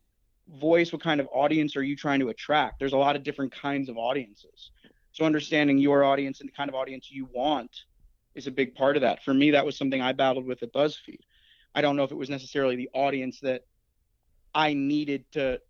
voice, 0.61 0.93
what 0.93 1.03
kind 1.03 1.21
of 1.21 1.29
audience 1.33 1.77
are 1.77 1.83
you 1.83 1.97
trying 1.97 2.21
to 2.21 2.29
attract? 2.29 2.79
There's 2.79 2.93
a 2.93 2.99
lot 2.99 3.17
of 3.17 3.23
different 3.23 3.53
kinds 3.53 3.89
of 3.89 3.97
audiences. 3.97 4.71
So 5.13 5.25
understanding 5.25 5.79
your 5.79 6.05
audience 6.05 6.41
and 6.41 6.49
the 6.49 6.53
kind 6.53 6.69
of 6.69 6.75
audience 6.75 7.11
you 7.11 7.29
want 7.33 7.71
is 8.35 8.47
a 8.47 8.51
big 8.51 8.75
part 8.75 8.97
of 8.97 9.03
that. 9.03 9.23
For 9.23 9.33
me, 9.33 9.53
that 9.53 9.65
was 9.65 9.77
something 9.77 10.01
I 10.01 10.13
battled 10.13 10.45
with 10.45 10.63
at 10.63 10.73
BuzzFeed. 10.73 11.21
I 11.75 11.81
don't 11.81 11.97
know 11.97 12.05
if 12.05 12.11
it 12.11 12.17
was 12.17 12.31
necessarily 12.31 12.77
the 12.77 12.91
audience 12.93 13.41
that 13.41 13.63
I 14.55 14.75
needed 14.75 15.25
to, 15.33 15.61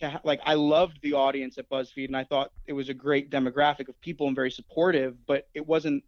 to 0.00 0.20
like. 0.24 0.40
I 0.44 0.54
loved 0.54 1.00
the 1.02 1.14
audience 1.14 1.58
at 1.58 1.68
BuzzFeed, 1.68 2.06
and 2.06 2.16
I 2.16 2.24
thought 2.24 2.52
it 2.66 2.72
was 2.72 2.88
a 2.88 2.94
great 2.94 3.30
demographic 3.30 3.88
of 3.88 4.00
people 4.00 4.26
and 4.26 4.36
very 4.36 4.50
supportive. 4.50 5.26
But 5.26 5.48
it 5.54 5.66
wasn't 5.66 6.04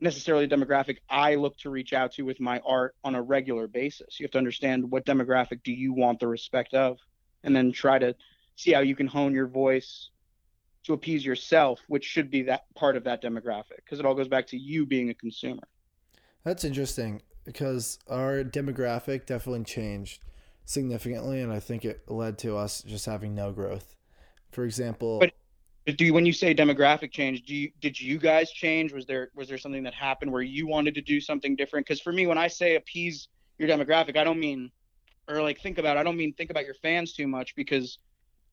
necessarily 0.00 0.44
a 0.44 0.48
demographic 0.48 0.98
I 1.08 1.34
look 1.34 1.58
to 1.58 1.70
reach 1.70 1.92
out 1.92 2.12
to 2.12 2.22
with 2.22 2.40
my 2.40 2.60
art 2.64 2.94
on 3.04 3.14
a 3.14 3.22
regular 3.22 3.66
basis. 3.66 4.18
You 4.18 4.24
have 4.24 4.30
to 4.32 4.38
understand 4.38 4.90
what 4.90 5.04
demographic 5.04 5.62
do 5.62 5.72
you 5.72 5.92
want 5.92 6.20
the 6.20 6.26
respect 6.26 6.74
of, 6.74 6.98
and 7.44 7.54
then 7.54 7.72
try 7.72 7.98
to 7.98 8.14
see 8.56 8.72
how 8.72 8.80
you 8.80 8.96
can 8.96 9.06
hone 9.06 9.34
your 9.34 9.46
voice 9.46 10.10
to 10.84 10.94
appease 10.94 11.24
yourself, 11.24 11.80
which 11.88 12.04
should 12.04 12.30
be 12.30 12.42
that 12.44 12.64
part 12.74 12.96
of 12.96 13.04
that 13.04 13.22
demographic, 13.22 13.76
because 13.84 14.00
it 14.00 14.06
all 14.06 14.14
goes 14.14 14.28
back 14.28 14.46
to 14.46 14.56
you 14.56 14.86
being 14.86 15.10
a 15.10 15.14
consumer. 15.14 15.62
That's 16.44 16.64
interesting 16.64 17.20
because 17.44 17.98
our 18.08 18.42
demographic 18.42 19.26
definitely 19.26 19.64
changed 19.64 20.22
significantly, 20.70 21.40
and 21.40 21.52
I 21.52 21.60
think 21.60 21.84
it 21.84 22.02
led 22.08 22.38
to 22.38 22.56
us 22.56 22.82
just 22.82 23.06
having 23.06 23.34
no 23.34 23.52
growth. 23.52 23.96
For 24.52 24.64
example, 24.64 25.18
but 25.18 25.32
do 25.96 26.04
you, 26.04 26.14
when 26.14 26.26
you 26.26 26.32
say 26.32 26.54
demographic 26.54 27.10
change, 27.10 27.42
do 27.42 27.54
you 27.54 27.70
did 27.80 28.00
you 28.00 28.18
guys 28.18 28.50
change? 28.50 28.92
Was 28.92 29.06
there 29.06 29.30
was 29.34 29.48
there 29.48 29.58
something 29.58 29.82
that 29.84 29.94
happened 29.94 30.30
where 30.30 30.42
you 30.42 30.66
wanted 30.66 30.94
to 30.94 31.00
do 31.00 31.20
something 31.20 31.56
different? 31.56 31.86
Because 31.86 32.00
for 32.00 32.12
me, 32.12 32.26
when 32.26 32.38
I 32.38 32.48
say 32.48 32.76
appease 32.76 33.28
your 33.58 33.68
demographic, 33.68 34.16
I 34.16 34.24
don't 34.24 34.38
mean 34.38 34.70
or 35.28 35.42
like 35.42 35.60
think 35.60 35.78
about. 35.78 35.96
I 35.96 36.02
don't 36.02 36.16
mean 36.16 36.32
think 36.34 36.50
about 36.50 36.64
your 36.64 36.74
fans 36.74 37.12
too 37.12 37.26
much 37.26 37.54
because 37.56 37.98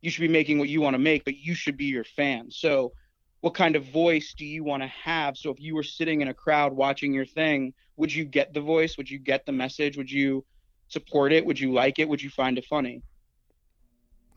you 0.02 0.10
should 0.10 0.22
be 0.22 0.28
making 0.28 0.60
what 0.60 0.70
you 0.70 0.82
want 0.82 0.94
to 0.94 1.00
make, 1.00 1.26
but 1.26 1.38
you 1.38 1.56
should 1.56 1.78
be 1.78 1.86
your 1.86 2.04
fans. 2.04 2.58
So 2.58 2.94
what 3.42 3.54
kind 3.54 3.76
of 3.76 3.86
voice 3.86 4.34
do 4.38 4.46
you 4.46 4.64
want 4.64 4.84
to 4.84 4.88
have? 4.88 5.38
So 5.38 5.50
if 5.50 5.60
you 5.60 5.76
were 5.76 5.84
sitting 5.84 6.22
in 6.22 6.28
a 6.28 6.34
crowd 6.34 6.74
watching 6.74 7.14
your 7.14 7.26
thing, 7.26 7.74
would 7.96 8.14
you 8.14 8.26
get 8.26 8.54
the 8.54 8.62
voice? 8.62 8.98
Would 8.98 9.10
you 9.10 9.20
get 9.20 9.46
the 9.46 9.52
message? 9.52 9.98
Would 9.98 10.12
you 10.12 10.46
support 10.88 11.32
it? 11.32 11.46
Would 11.46 11.60
you 11.60 11.74
like 11.74 12.00
it? 12.00 12.08
Would 12.08 12.22
you 12.22 12.30
find 12.30 12.58
it 12.58 12.66
funny? 12.66 13.02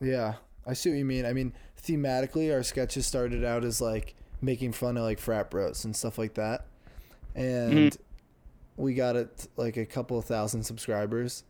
Yeah, 0.00 0.34
I 0.66 0.72
see 0.72 0.90
what 0.90 0.98
you 0.98 1.04
mean. 1.04 1.26
I 1.26 1.32
mean, 1.32 1.52
thematically, 1.82 2.52
our 2.54 2.62
sketches 2.62 3.06
started 3.06 3.44
out 3.44 3.64
as 3.64 3.80
like 3.80 4.14
making 4.40 4.72
fun 4.72 4.96
of 4.96 5.02
like 5.04 5.18
frat 5.18 5.50
bros 5.50 5.84
and 5.84 5.94
stuff 5.94 6.18
like 6.18 6.34
that, 6.34 6.66
and 7.34 7.92
mm-hmm. 7.92 8.82
we 8.82 8.94
got 8.94 9.16
it 9.16 9.48
like 9.56 9.76
a 9.76 9.86
couple 9.86 10.18
of 10.18 10.24
thousand 10.24 10.62
subscribers, 10.62 11.44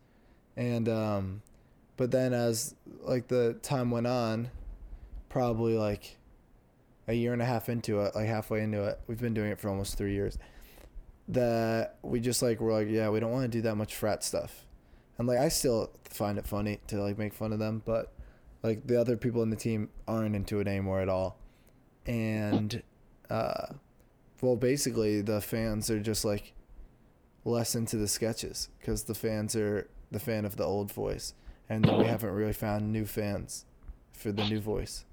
and 0.57 0.89
um, 0.89 1.41
but 1.97 2.11
then 2.11 2.33
as 2.33 2.75
like 3.03 3.27
the 3.27 3.53
time 3.61 3.91
went 3.91 4.07
on, 4.07 4.49
probably 5.29 5.77
like 5.77 6.17
a 7.07 7.13
year 7.13 7.33
and 7.33 7.41
a 7.41 7.45
half 7.45 7.69
into 7.69 8.01
it, 8.01 8.15
like 8.15 8.27
halfway 8.27 8.61
into 8.61 8.83
it, 8.83 8.99
we've 9.07 9.21
been 9.21 9.33
doing 9.33 9.51
it 9.51 9.59
for 9.59 9.69
almost 9.69 9.97
three 9.97 10.13
years. 10.13 10.37
That 11.27 11.97
we 12.01 12.19
just 12.19 12.41
like 12.41 12.59
we're 12.59 12.73
like, 12.73 12.89
yeah, 12.89 13.09
we 13.09 13.19
don't 13.19 13.31
want 13.31 13.43
to 13.43 13.57
do 13.57 13.61
that 13.61 13.75
much 13.75 13.95
frat 13.95 14.23
stuff, 14.23 14.65
and 15.21 15.27
like 15.27 15.37
I 15.37 15.49
still 15.49 15.91
find 16.03 16.39
it 16.39 16.47
funny 16.47 16.79
to 16.87 16.99
like 16.99 17.17
make 17.19 17.33
fun 17.33 17.53
of 17.53 17.59
them, 17.59 17.83
but 17.85 18.11
like 18.63 18.87
the 18.87 18.99
other 18.99 19.15
people 19.15 19.43
in 19.43 19.51
the 19.51 19.55
team 19.55 19.89
aren't 20.07 20.35
into 20.35 20.59
it 20.59 20.67
anymore 20.67 20.99
at 20.99 21.09
all, 21.09 21.37
and 22.07 22.81
uh, 23.29 23.67
well, 24.41 24.55
basically 24.55 25.21
the 25.21 25.39
fans 25.39 25.91
are 25.91 25.99
just 25.99 26.25
like 26.25 26.53
less 27.45 27.75
into 27.75 27.97
the 27.97 28.07
sketches 28.07 28.69
because 28.79 29.03
the 29.03 29.13
fans 29.13 29.55
are 29.55 29.87
the 30.09 30.19
fan 30.19 30.43
of 30.43 30.55
the 30.55 30.63
old 30.63 30.91
voice, 30.91 31.35
and 31.69 31.85
we 31.85 32.05
haven't 32.05 32.31
really 32.31 32.51
found 32.51 32.91
new 32.91 33.05
fans 33.05 33.65
for 34.11 34.31
the 34.31 34.43
new 34.45 34.59
voice. 34.59 35.05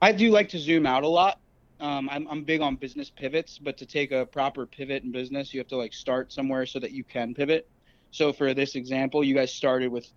I 0.00 0.12
do 0.12 0.30
like 0.30 0.48
to 0.50 0.58
zoom 0.58 0.86
out 0.86 1.02
a 1.02 1.08
lot. 1.08 1.40
Um, 1.80 2.08
I'm, 2.10 2.28
I'm 2.28 2.44
big 2.44 2.60
on 2.60 2.76
business 2.76 3.10
pivots, 3.10 3.58
but 3.58 3.76
to 3.78 3.86
take 3.86 4.12
a 4.12 4.24
proper 4.24 4.66
pivot 4.66 5.02
in 5.02 5.10
business, 5.10 5.52
you 5.52 5.58
have 5.58 5.68
to 5.68 5.76
like 5.76 5.92
start 5.92 6.32
somewhere 6.32 6.64
so 6.64 6.78
that 6.78 6.92
you 6.92 7.02
can 7.02 7.34
pivot. 7.34 7.68
So 8.10 8.32
for 8.32 8.54
this 8.54 8.74
example, 8.74 9.22
you 9.22 9.34
guys 9.34 9.52
started 9.52 9.90
with 9.90 10.08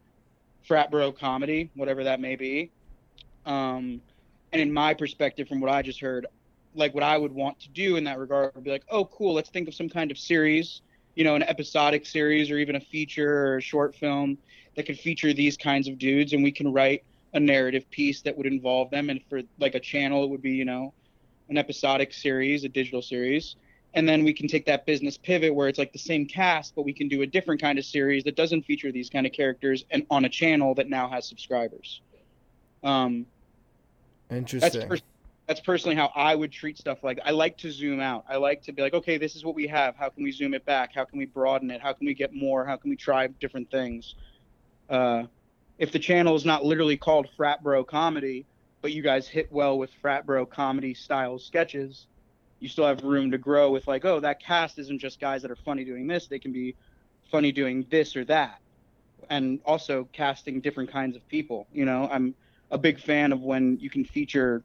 frat 0.68 0.90
bro 0.90 1.12
comedy, 1.12 1.70
whatever 1.76 2.04
that 2.06 2.20
may 2.20 2.36
be. 2.36 2.72
Um, 3.46 4.02
and 4.52 4.62
in 4.62 4.72
my 4.72 4.94
perspective, 4.94 5.48
from 5.48 5.60
what 5.60 5.72
I 5.72 5.82
just 5.82 6.00
heard, 6.00 6.28
like 6.76 6.94
what 6.94 7.04
I 7.04 7.18
would 7.18 7.32
want 7.32 7.60
to 7.62 7.70
do 7.70 7.98
in 7.98 8.04
that 8.06 8.18
regard 8.18 8.56
would 8.56 8.64
be 8.64 8.72
like, 8.72 8.86
oh, 8.90 9.06
cool, 9.06 9.34
let's 9.34 9.50
think 9.50 9.68
of 9.68 9.76
some 9.76 9.90
kind 9.90 10.12
of 10.12 10.18
series, 10.18 10.82
you 11.16 11.24
know, 11.24 11.36
an 11.36 11.44
episodic 11.44 12.06
series 12.06 12.50
or 12.50 12.58
even 12.58 12.76
a 12.76 12.80
feature 12.80 13.48
or 13.48 13.58
a 13.58 13.62
short 13.62 13.96
film 13.96 14.38
that 14.76 14.86
could 14.86 15.00
feature 15.00 15.34
these 15.34 15.56
kinds 15.56 15.88
of 15.88 15.98
dudes, 16.00 16.34
and 16.34 16.44
we 16.44 16.52
can 16.52 16.72
write 16.72 17.04
a 17.34 17.40
narrative 17.40 17.90
piece 17.92 18.22
that 18.22 18.36
would 18.36 18.48
involve 18.48 18.90
them. 18.90 19.10
And 19.10 19.22
for 19.30 19.42
like 19.60 19.76
a 19.76 19.80
channel, 19.80 20.24
it 20.24 20.30
would 20.30 20.42
be, 20.42 20.52
you 20.52 20.66
know, 20.66 20.94
an 21.50 21.58
episodic 21.58 22.14
series, 22.14 22.64
a 22.64 22.70
digital 22.70 23.02
series. 23.02 23.56
And 23.96 24.10
then 24.10 24.24
we 24.24 24.34
can 24.34 24.48
take 24.48 24.66
that 24.66 24.86
business 24.86 25.18
pivot 25.18 25.54
where 25.54 25.68
it's 25.68 25.78
like 25.78 25.94
the 25.94 26.00
same 26.00 26.26
cast, 26.26 26.76
but 26.76 26.84
we 26.84 26.94
can 26.94 27.08
do 27.08 27.22
a 27.22 27.28
different 27.28 27.62
kind 27.62 27.78
of 27.78 27.86
series 27.86 28.24
that 28.24 28.36
doesn't 28.36 28.64
feature 28.64 28.92
these 28.92 29.10
kind 29.10 29.28
of 29.28 29.34
characters 29.34 29.86
and 29.92 30.06
on 30.10 30.26
a 30.26 30.30
channel 30.30 30.74
that 30.76 30.90
now 30.90 31.08
has 31.08 31.28
subscribers. 31.28 32.02
Um, 32.84 33.28
Interesting. 34.32 34.90
That's, 34.90 35.02
that's 35.48 35.60
personally 35.60 35.96
how 35.96 36.12
I 36.16 36.34
would 36.36 36.52
treat 36.52 36.78
stuff 36.78 37.04
like 37.04 37.20
I 37.24 37.32
like 37.32 37.58
to 37.60 37.72
zoom 37.72 38.00
out. 38.00 38.26
I 38.30 38.38
like 38.38 38.64
to 38.64 38.72
be 38.72 38.82
like, 38.82 38.94
okay, 38.94 39.18
this 39.18 39.36
is 39.36 39.44
what 39.44 39.56
we 39.56 39.68
have. 39.68 39.96
How 39.96 40.10
can 40.10 40.24
we 40.24 40.32
zoom 40.32 40.54
it 40.54 40.66
back? 40.66 40.94
How 40.96 41.06
can 41.06 41.20
we 41.20 41.26
broaden 41.26 41.70
it? 41.70 41.82
How 41.82 41.94
can 41.94 42.08
we 42.08 42.14
get 42.14 42.34
more? 42.34 42.66
How 42.66 42.78
can 42.78 42.90
we 42.90 42.96
try 42.96 43.28
different 43.28 43.70
things? 43.70 44.16
Uh, 44.90 45.24
if 45.78 45.92
the 45.92 46.00
channel 46.00 46.36
is 46.36 46.46
not 46.46 46.64
literally 46.64 46.98
called 46.98 47.28
Frat 47.36 47.62
Bro 47.62 47.86
Comedy, 47.86 48.46
but 48.82 48.94
you 48.94 49.02
guys 49.02 49.28
hit 49.28 49.52
well 49.52 49.78
with 49.78 49.90
Frat 50.02 50.26
Bro 50.26 50.46
Comedy 50.48 50.94
style 50.94 51.38
sketches, 51.40 52.08
you 52.64 52.70
still 52.70 52.88
have 52.88 53.04
room 53.04 53.32
to 53.32 53.38
grow 53.38 53.70
with 53.70 53.86
like, 53.88 54.06
oh, 54.06 54.22
that 54.22 54.42
cast 54.42 54.80
isn't 54.80 55.00
just 55.00 55.20
guys 55.20 55.42
that 55.42 55.52
are 55.52 55.58
funny 55.58 55.84
doing 55.84 56.08
this; 56.08 56.28
they 56.28 56.40
can 56.40 56.54
be 56.54 56.76
funny 57.30 57.52
doing 57.52 57.86
this 57.90 58.16
or 58.16 58.24
that, 58.26 58.60
and 59.30 59.60
also 59.66 60.08
casting 60.14 60.62
different 60.62 60.90
kinds 60.90 61.16
of 61.18 61.28
people. 61.28 61.68
You 61.74 61.86
know, 61.86 62.08
I'm 62.10 62.34
a 62.72 62.78
big 62.78 63.00
fan 63.00 63.34
of 63.34 63.42
when 63.42 63.78
you 63.80 63.90
can 63.90 64.06
feature 64.06 64.64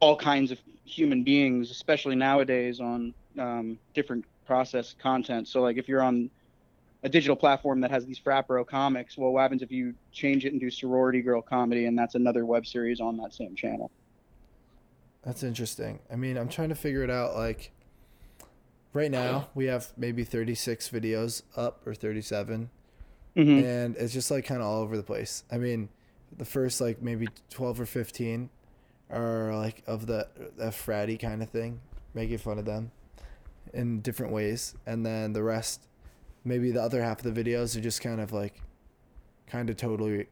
all 0.00 0.16
kinds 0.16 0.50
of 0.50 0.58
human 0.84 1.22
beings, 1.22 1.70
especially 1.70 2.16
nowadays 2.16 2.80
on 2.80 3.12
um, 3.38 3.78
different 3.92 4.24
process 4.46 4.94
content. 4.98 5.46
So 5.46 5.60
like 5.60 5.76
if 5.76 5.88
you're 5.88 6.02
on 6.02 6.30
a 7.02 7.08
digital 7.08 7.36
platform 7.36 7.82
that 7.82 7.90
has 7.90 8.06
these 8.06 8.18
frat 8.18 8.48
bro 8.48 8.64
comics. 8.64 9.18
Well, 9.18 9.30
what 9.30 9.42
happens 9.42 9.60
if 9.60 9.70
you 9.70 9.94
change 10.10 10.46
it 10.46 10.52
and 10.52 10.60
do 10.60 10.70
sorority 10.70 11.20
girl 11.20 11.42
comedy, 11.42 11.84
and 11.84 11.98
that's 11.98 12.14
another 12.14 12.46
web 12.46 12.66
series 12.66 12.98
on 12.98 13.18
that 13.18 13.34
same 13.34 13.54
channel? 13.54 13.90
That's 15.24 15.42
interesting. 15.42 16.00
I 16.12 16.16
mean, 16.16 16.36
I'm 16.36 16.48
trying 16.48 16.68
to 16.68 16.74
figure 16.74 17.02
it 17.02 17.10
out. 17.10 17.34
Like, 17.34 17.72
right 18.92 19.10
now 19.10 19.48
we 19.54 19.66
have 19.66 19.92
maybe 19.96 20.24
36 20.24 20.88
videos 20.90 21.42
up 21.56 21.86
or 21.86 21.94
37, 21.94 22.70
mm-hmm. 23.36 23.66
and 23.66 23.96
it's 23.96 24.12
just 24.12 24.30
like 24.30 24.44
kind 24.44 24.60
of 24.60 24.66
all 24.66 24.82
over 24.82 24.96
the 24.96 25.02
place. 25.02 25.44
I 25.50 25.58
mean, 25.58 25.88
the 26.36 26.44
first 26.44 26.80
like 26.80 27.00
maybe 27.00 27.28
12 27.50 27.80
or 27.80 27.86
15 27.86 28.50
are 29.10 29.54
like 29.56 29.82
of 29.86 30.06
the 30.06 30.28
the 30.56 30.66
fratty 30.66 31.18
kind 31.18 31.42
of 31.42 31.48
thing, 31.48 31.80
making 32.12 32.38
fun 32.38 32.58
of 32.58 32.64
them 32.64 32.90
in 33.72 34.00
different 34.00 34.32
ways, 34.32 34.74
and 34.86 35.04
then 35.04 35.32
the 35.32 35.42
rest 35.42 35.86
maybe 36.44 36.70
the 36.70 36.82
other 36.82 37.02
half 37.02 37.24
of 37.24 37.34
the 37.34 37.44
videos 37.44 37.76
are 37.76 37.80
just 37.80 38.02
kind 38.02 38.20
of 38.20 38.32
like 38.32 38.60
kind 39.46 39.70
of 39.70 39.76
totally 39.76 40.26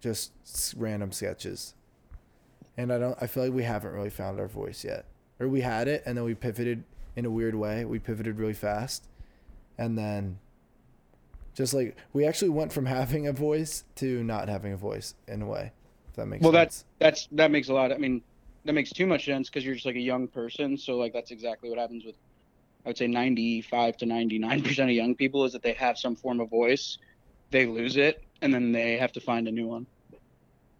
just 0.00 0.32
random 0.76 1.12
sketches 1.12 1.74
and 2.76 2.92
i 2.92 2.98
don't 2.98 3.16
i 3.20 3.26
feel 3.26 3.44
like 3.44 3.52
we 3.52 3.62
haven't 3.62 3.92
really 3.92 4.10
found 4.10 4.40
our 4.40 4.48
voice 4.48 4.84
yet 4.84 5.06
or 5.40 5.48
we 5.48 5.60
had 5.60 5.88
it 5.88 6.02
and 6.06 6.16
then 6.16 6.24
we 6.24 6.34
pivoted 6.34 6.84
in 7.16 7.24
a 7.24 7.30
weird 7.30 7.54
way 7.54 7.84
we 7.84 7.98
pivoted 7.98 8.38
really 8.38 8.54
fast 8.54 9.06
and 9.78 9.98
then 9.98 10.38
just 11.54 11.74
like 11.74 11.96
we 12.12 12.24
actually 12.24 12.48
went 12.48 12.72
from 12.72 12.86
having 12.86 13.26
a 13.26 13.32
voice 13.32 13.84
to 13.96 14.22
not 14.24 14.48
having 14.48 14.72
a 14.72 14.76
voice 14.76 15.14
in 15.28 15.42
a 15.42 15.46
way 15.46 15.72
If 16.08 16.16
that 16.16 16.26
makes 16.26 16.42
sense. 16.42 16.52
Well, 16.52 16.62
sense. 16.62 16.84
that's 16.98 17.28
that 17.32 17.50
makes 17.50 17.68
a 17.68 17.74
lot. 17.74 17.92
I 17.92 17.98
mean, 17.98 18.22
that 18.64 18.72
makes 18.72 18.90
too 18.90 19.06
much 19.06 19.24
sense 19.26 19.48
because 19.48 19.64
you're 19.64 19.74
just 19.74 19.86
like 19.86 19.96
a 19.96 20.00
young 20.00 20.28
person. 20.28 20.76
So 20.78 20.96
like 20.96 21.12
that's 21.12 21.30
exactly 21.30 21.68
what 21.68 21.78
happens 21.78 22.04
with, 22.04 22.14
I 22.84 22.90
would 22.90 22.98
say 22.98 23.06
95 23.06 23.96
to 23.98 24.06
99 24.06 24.62
percent 24.62 24.90
of 24.90 24.96
young 24.96 25.14
people 25.14 25.44
is 25.44 25.52
that 25.52 25.62
they 25.62 25.74
have 25.74 25.98
some 25.98 26.16
form 26.16 26.40
of 26.40 26.48
voice, 26.50 26.98
they 27.50 27.66
lose 27.66 27.96
it, 27.96 28.22
and 28.40 28.52
then 28.54 28.72
they 28.72 28.96
have 28.96 29.12
to 29.12 29.20
find 29.20 29.46
a 29.48 29.52
new 29.52 29.66
one. 29.66 29.86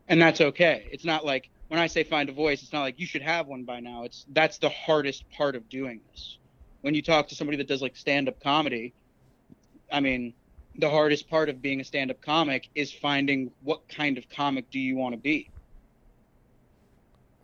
And 0.09 0.21
that's 0.21 0.41
okay. 0.41 0.89
It's 0.91 1.05
not 1.05 1.25
like 1.25 1.51
when 1.73 1.81
I 1.81 1.87
say 1.87 2.05
find 2.05 2.29
a 2.29 2.33
voice, 2.33 2.63
it's 2.63 2.75
not 2.75 2.83
like 2.83 3.01
you 3.01 3.07
should 3.07 3.23
have 3.23 3.47
one 3.47 3.65
by 3.65 3.81
now. 3.81 4.05
It's 4.05 4.27
that's 4.35 4.59
the 4.59 4.69
hardest 4.69 5.25
part 5.31 5.57
of 5.57 5.71
doing 5.71 6.03
this. 6.11 6.37
When 6.83 6.93
you 6.93 7.01
talk 7.01 7.29
to 7.29 7.35
somebody 7.35 7.57
that 7.57 7.67
does 7.67 7.81
like 7.81 7.97
stand-up 7.97 8.43
comedy, 8.43 8.93
I 9.91 10.01
mean, 10.01 10.35
the 10.77 10.91
hardest 10.91 11.31
part 11.31 11.49
of 11.49 11.63
being 11.63 11.81
a 11.81 11.85
stand-up 11.85 12.21
comic 12.21 12.69
is 12.75 12.93
finding 12.93 13.53
what 13.63 13.89
kind 13.89 14.19
of 14.19 14.29
comic 14.29 14.71
do 14.71 14.79
you 14.79 14.97
want 14.97 15.15
to 15.15 15.17
be. 15.17 15.49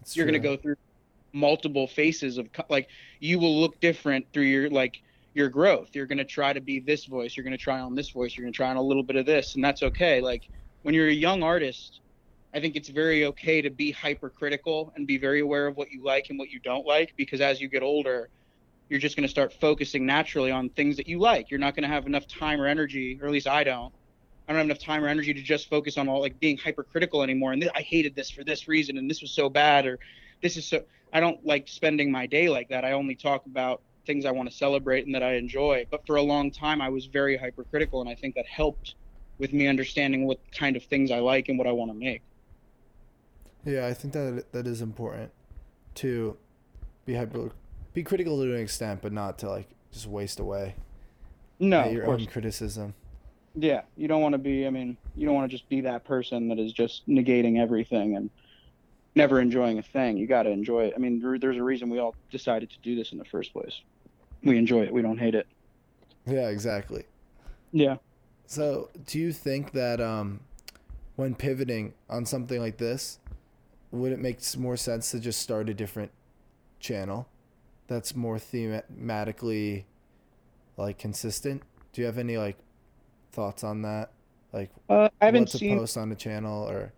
It's 0.03 0.15
you're 0.15 0.27
going 0.27 0.35
to 0.35 0.47
go 0.47 0.59
through 0.59 0.77
multiple 1.33 1.87
phases 1.87 2.37
of 2.37 2.53
co- 2.53 2.67
like 2.69 2.91
you 3.21 3.39
will 3.39 3.59
look 3.59 3.81
different 3.81 4.27
through 4.35 4.43
your 4.43 4.69
like 4.69 5.01
your 5.33 5.49
growth. 5.49 5.89
You're 5.95 6.05
going 6.05 6.19
to 6.19 6.27
try 6.27 6.53
to 6.53 6.61
be 6.61 6.81
this 6.81 7.07
voice. 7.07 7.35
You're 7.35 7.45
going 7.45 7.57
to 7.57 7.65
try 7.65 7.81
on 7.81 7.95
this 7.95 8.11
voice. 8.11 8.37
You're 8.37 8.45
going 8.45 8.53
to 8.53 8.57
try 8.59 8.69
on 8.69 8.77
a 8.77 8.83
little 8.83 9.03
bit 9.03 9.17
of 9.17 9.25
this 9.25 9.55
and 9.55 9.65
that's 9.65 9.83
okay. 9.83 10.21
Like 10.21 10.51
when 10.83 10.95
you're 10.95 11.09
a 11.09 11.13
young 11.13 11.43
artist 11.43 12.03
i 12.55 12.61
think 12.61 12.77
it's 12.77 12.89
very 12.89 13.25
okay 13.25 13.61
to 13.61 13.71
be 13.71 13.91
hypercritical 13.91 14.93
and 14.97 15.07
be 15.07 15.19
very 15.19 15.41
aware 15.41 15.67
of 15.67 15.77
what 15.77 15.91
you 15.91 16.03
like 16.03 16.27
and 16.31 16.39
what 16.39 16.51
you 16.51 16.59
don't 16.61 16.87
like 16.87 17.13
because 17.17 17.41
as 17.41 17.61
you 17.61 17.69
get 17.69 17.83
older 17.83 18.29
you're 18.89 19.01
just 19.01 19.17
going 19.17 19.27
to 19.27 19.31
start 19.31 19.53
focusing 19.53 20.07
naturally 20.07 20.51
on 20.51 20.69
things 20.71 20.97
that 20.97 21.07
you 21.07 21.19
like 21.19 21.51
you're 21.51 21.61
not 21.61 21.75
going 21.75 21.83
to 21.83 21.89
have 21.89 22.07
enough 22.07 22.27
time 22.27 22.61
or 22.61 22.67
energy 22.67 23.19
or 23.21 23.27
at 23.27 23.33
least 23.33 23.47
i 23.47 23.63
don't 23.63 23.93
I 24.49 24.53
don't 24.53 24.61
have 24.61 24.67
enough 24.67 24.79
time 24.79 25.05
or 25.05 25.09
energy 25.09 25.35
to 25.35 25.43
just 25.43 25.69
focus 25.69 25.99
on 25.99 26.09
all 26.09 26.23
like 26.23 26.41
being 26.41 26.57
hypercritical 26.57 27.23
anymore. 27.23 27.53
And 27.53 27.61
th- 27.61 27.73
I 27.75 27.83
hated 27.83 28.17
this 28.17 28.31
for 28.31 28.45
this 28.45 28.67
reason, 28.67 28.97
and 28.97 29.09
this 29.09 29.21
was 29.21 29.31
so 29.31 29.51
bad, 29.51 29.87
or 29.87 29.99
this 30.43 30.57
is 30.57 30.67
so. 30.67 30.85
I 31.13 31.21
don't 31.21 31.45
like 31.45 31.69
spending 31.69 32.11
my 32.11 32.27
day 32.27 32.49
like 32.49 32.71
that. 32.71 32.83
I 32.83 32.93
only 32.93 33.15
talk 33.15 33.45
about 33.45 33.83
things 34.07 34.25
I 34.25 34.31
want 34.31 34.49
to 34.49 34.55
celebrate 34.55 35.05
and 35.05 35.15
that 35.15 35.23
I 35.23 35.35
enjoy. 35.35 35.87
But 35.91 36.07
for 36.07 36.17
a 36.17 36.23
long 36.23 36.51
time, 36.51 36.81
I 36.81 36.89
was 36.89 37.05
very 37.07 37.37
hypercritical, 37.37 38.01
and 38.01 38.09
I 38.09 38.15
think 38.15 38.35
that 38.37 38.47
helped 38.47 38.95
with 39.39 39.53
me 39.53 39.67
understanding 39.67 40.27
what 40.27 40.41
kind 40.51 40.77
of 40.77 40.85
things 40.85 41.11
I 41.11 41.19
like 41.19 41.51
and 41.51 41.59
what 41.59 41.67
I 41.67 41.73
want 41.73 41.91
to 41.91 41.95
make. 41.95 42.23
Yeah, 43.65 43.87
I 43.87 43.95
think 43.95 44.15
that 44.15 44.53
that 44.53 44.67
is 44.67 44.81
important 44.81 45.31
to 45.97 46.37
be 47.05 47.15
hyper, 47.15 47.51
be 47.93 48.03
critical 48.03 48.41
to 48.43 48.55
an 48.55 48.61
extent, 48.61 49.03
but 49.03 49.13
not 49.13 49.39
to 49.39 49.51
like 49.51 49.69
just 49.93 50.07
waste 50.07 50.41
away 50.41 50.75
No, 51.59 51.81
at 51.81 51.93
your 51.93 52.07
own 52.07 52.27
criticism. 52.27 52.95
Yeah, 53.55 53.83
you 53.97 54.07
don't 54.07 54.21
want 54.23 54.35
to 54.35 54.39
be. 54.39 54.67
I 54.67 54.71
mean, 54.71 54.97
you 55.17 55.27
don't 55.27 55.35
want 55.35 55.51
to 55.51 55.57
just 55.57 55.69
be 55.69 55.81
that 55.83 56.05
person 56.05 56.49
that 56.49 56.59
is 56.59 56.73
just 56.73 57.09
negating 57.09 57.59
everything 57.59 58.15
and 58.17 58.31
never 59.15 59.41
enjoying 59.41 59.79
a 59.79 59.83
thing. 59.83 60.17
You 60.17 60.27
got 60.27 60.45
to 60.45 60.51
enjoy 60.51 60.85
it. 60.85 60.95
I 60.95 60.99
mean, 60.99 61.21
there, 61.21 61.39
there's 61.39 61.57
a 61.57 61.63
reason 61.63 61.91
we 61.91 61.99
all 61.99 62.15
decided 62.31 62.71
to 62.71 62.77
do 62.83 62.95
this 62.95 63.13
in 63.13 63.19
the 63.19 63.25
first 63.25 63.53
place. 63.53 63.81
We 64.45 64.57
enjoy 64.57 64.83
it. 64.85 64.93
We 64.93 65.03
don't 65.03 65.19
hate 65.19 65.35
it. 65.35 65.49
Yeah, 66.27 66.49
exactly. 66.49 67.05
Yeah. 67.73 67.97
So, 68.47 68.91
do 69.07 69.19
you 69.19 69.33
think 69.33 69.73
that 69.73 70.01
um, 70.01 70.41
when 71.17 71.35
pivoting 71.35 71.95
on 72.09 72.25
something 72.25 72.61
like 72.61 72.77
this, 72.79 73.19
would 73.91 74.13
it 74.13 74.19
make 74.19 74.41
more 74.57 74.77
sense 74.77 75.11
to 75.13 75.21
just 75.21 75.41
start 75.41 75.69
a 75.69 75.75
different 75.75 76.11
channel 76.81 77.29
that's 77.87 78.15
more 78.15 78.37
thematically 78.37 79.85
like 80.77 80.99
consistent? 80.99 81.63
Do 81.93 82.01
you 82.03 82.07
have 82.07 82.19
any 82.19 82.37
like 82.39 82.57
thoughts 83.33 83.65
on 83.65 83.83
that? 83.83 84.13
Like 84.53 84.71
Uh, 84.89 85.09
I 85.21 85.27
haven't 85.27 85.51
seen. 85.51 85.79
post 85.79 85.97
on 85.97 86.09
the 86.09 86.17
channel 86.17 86.69
or 86.69 86.93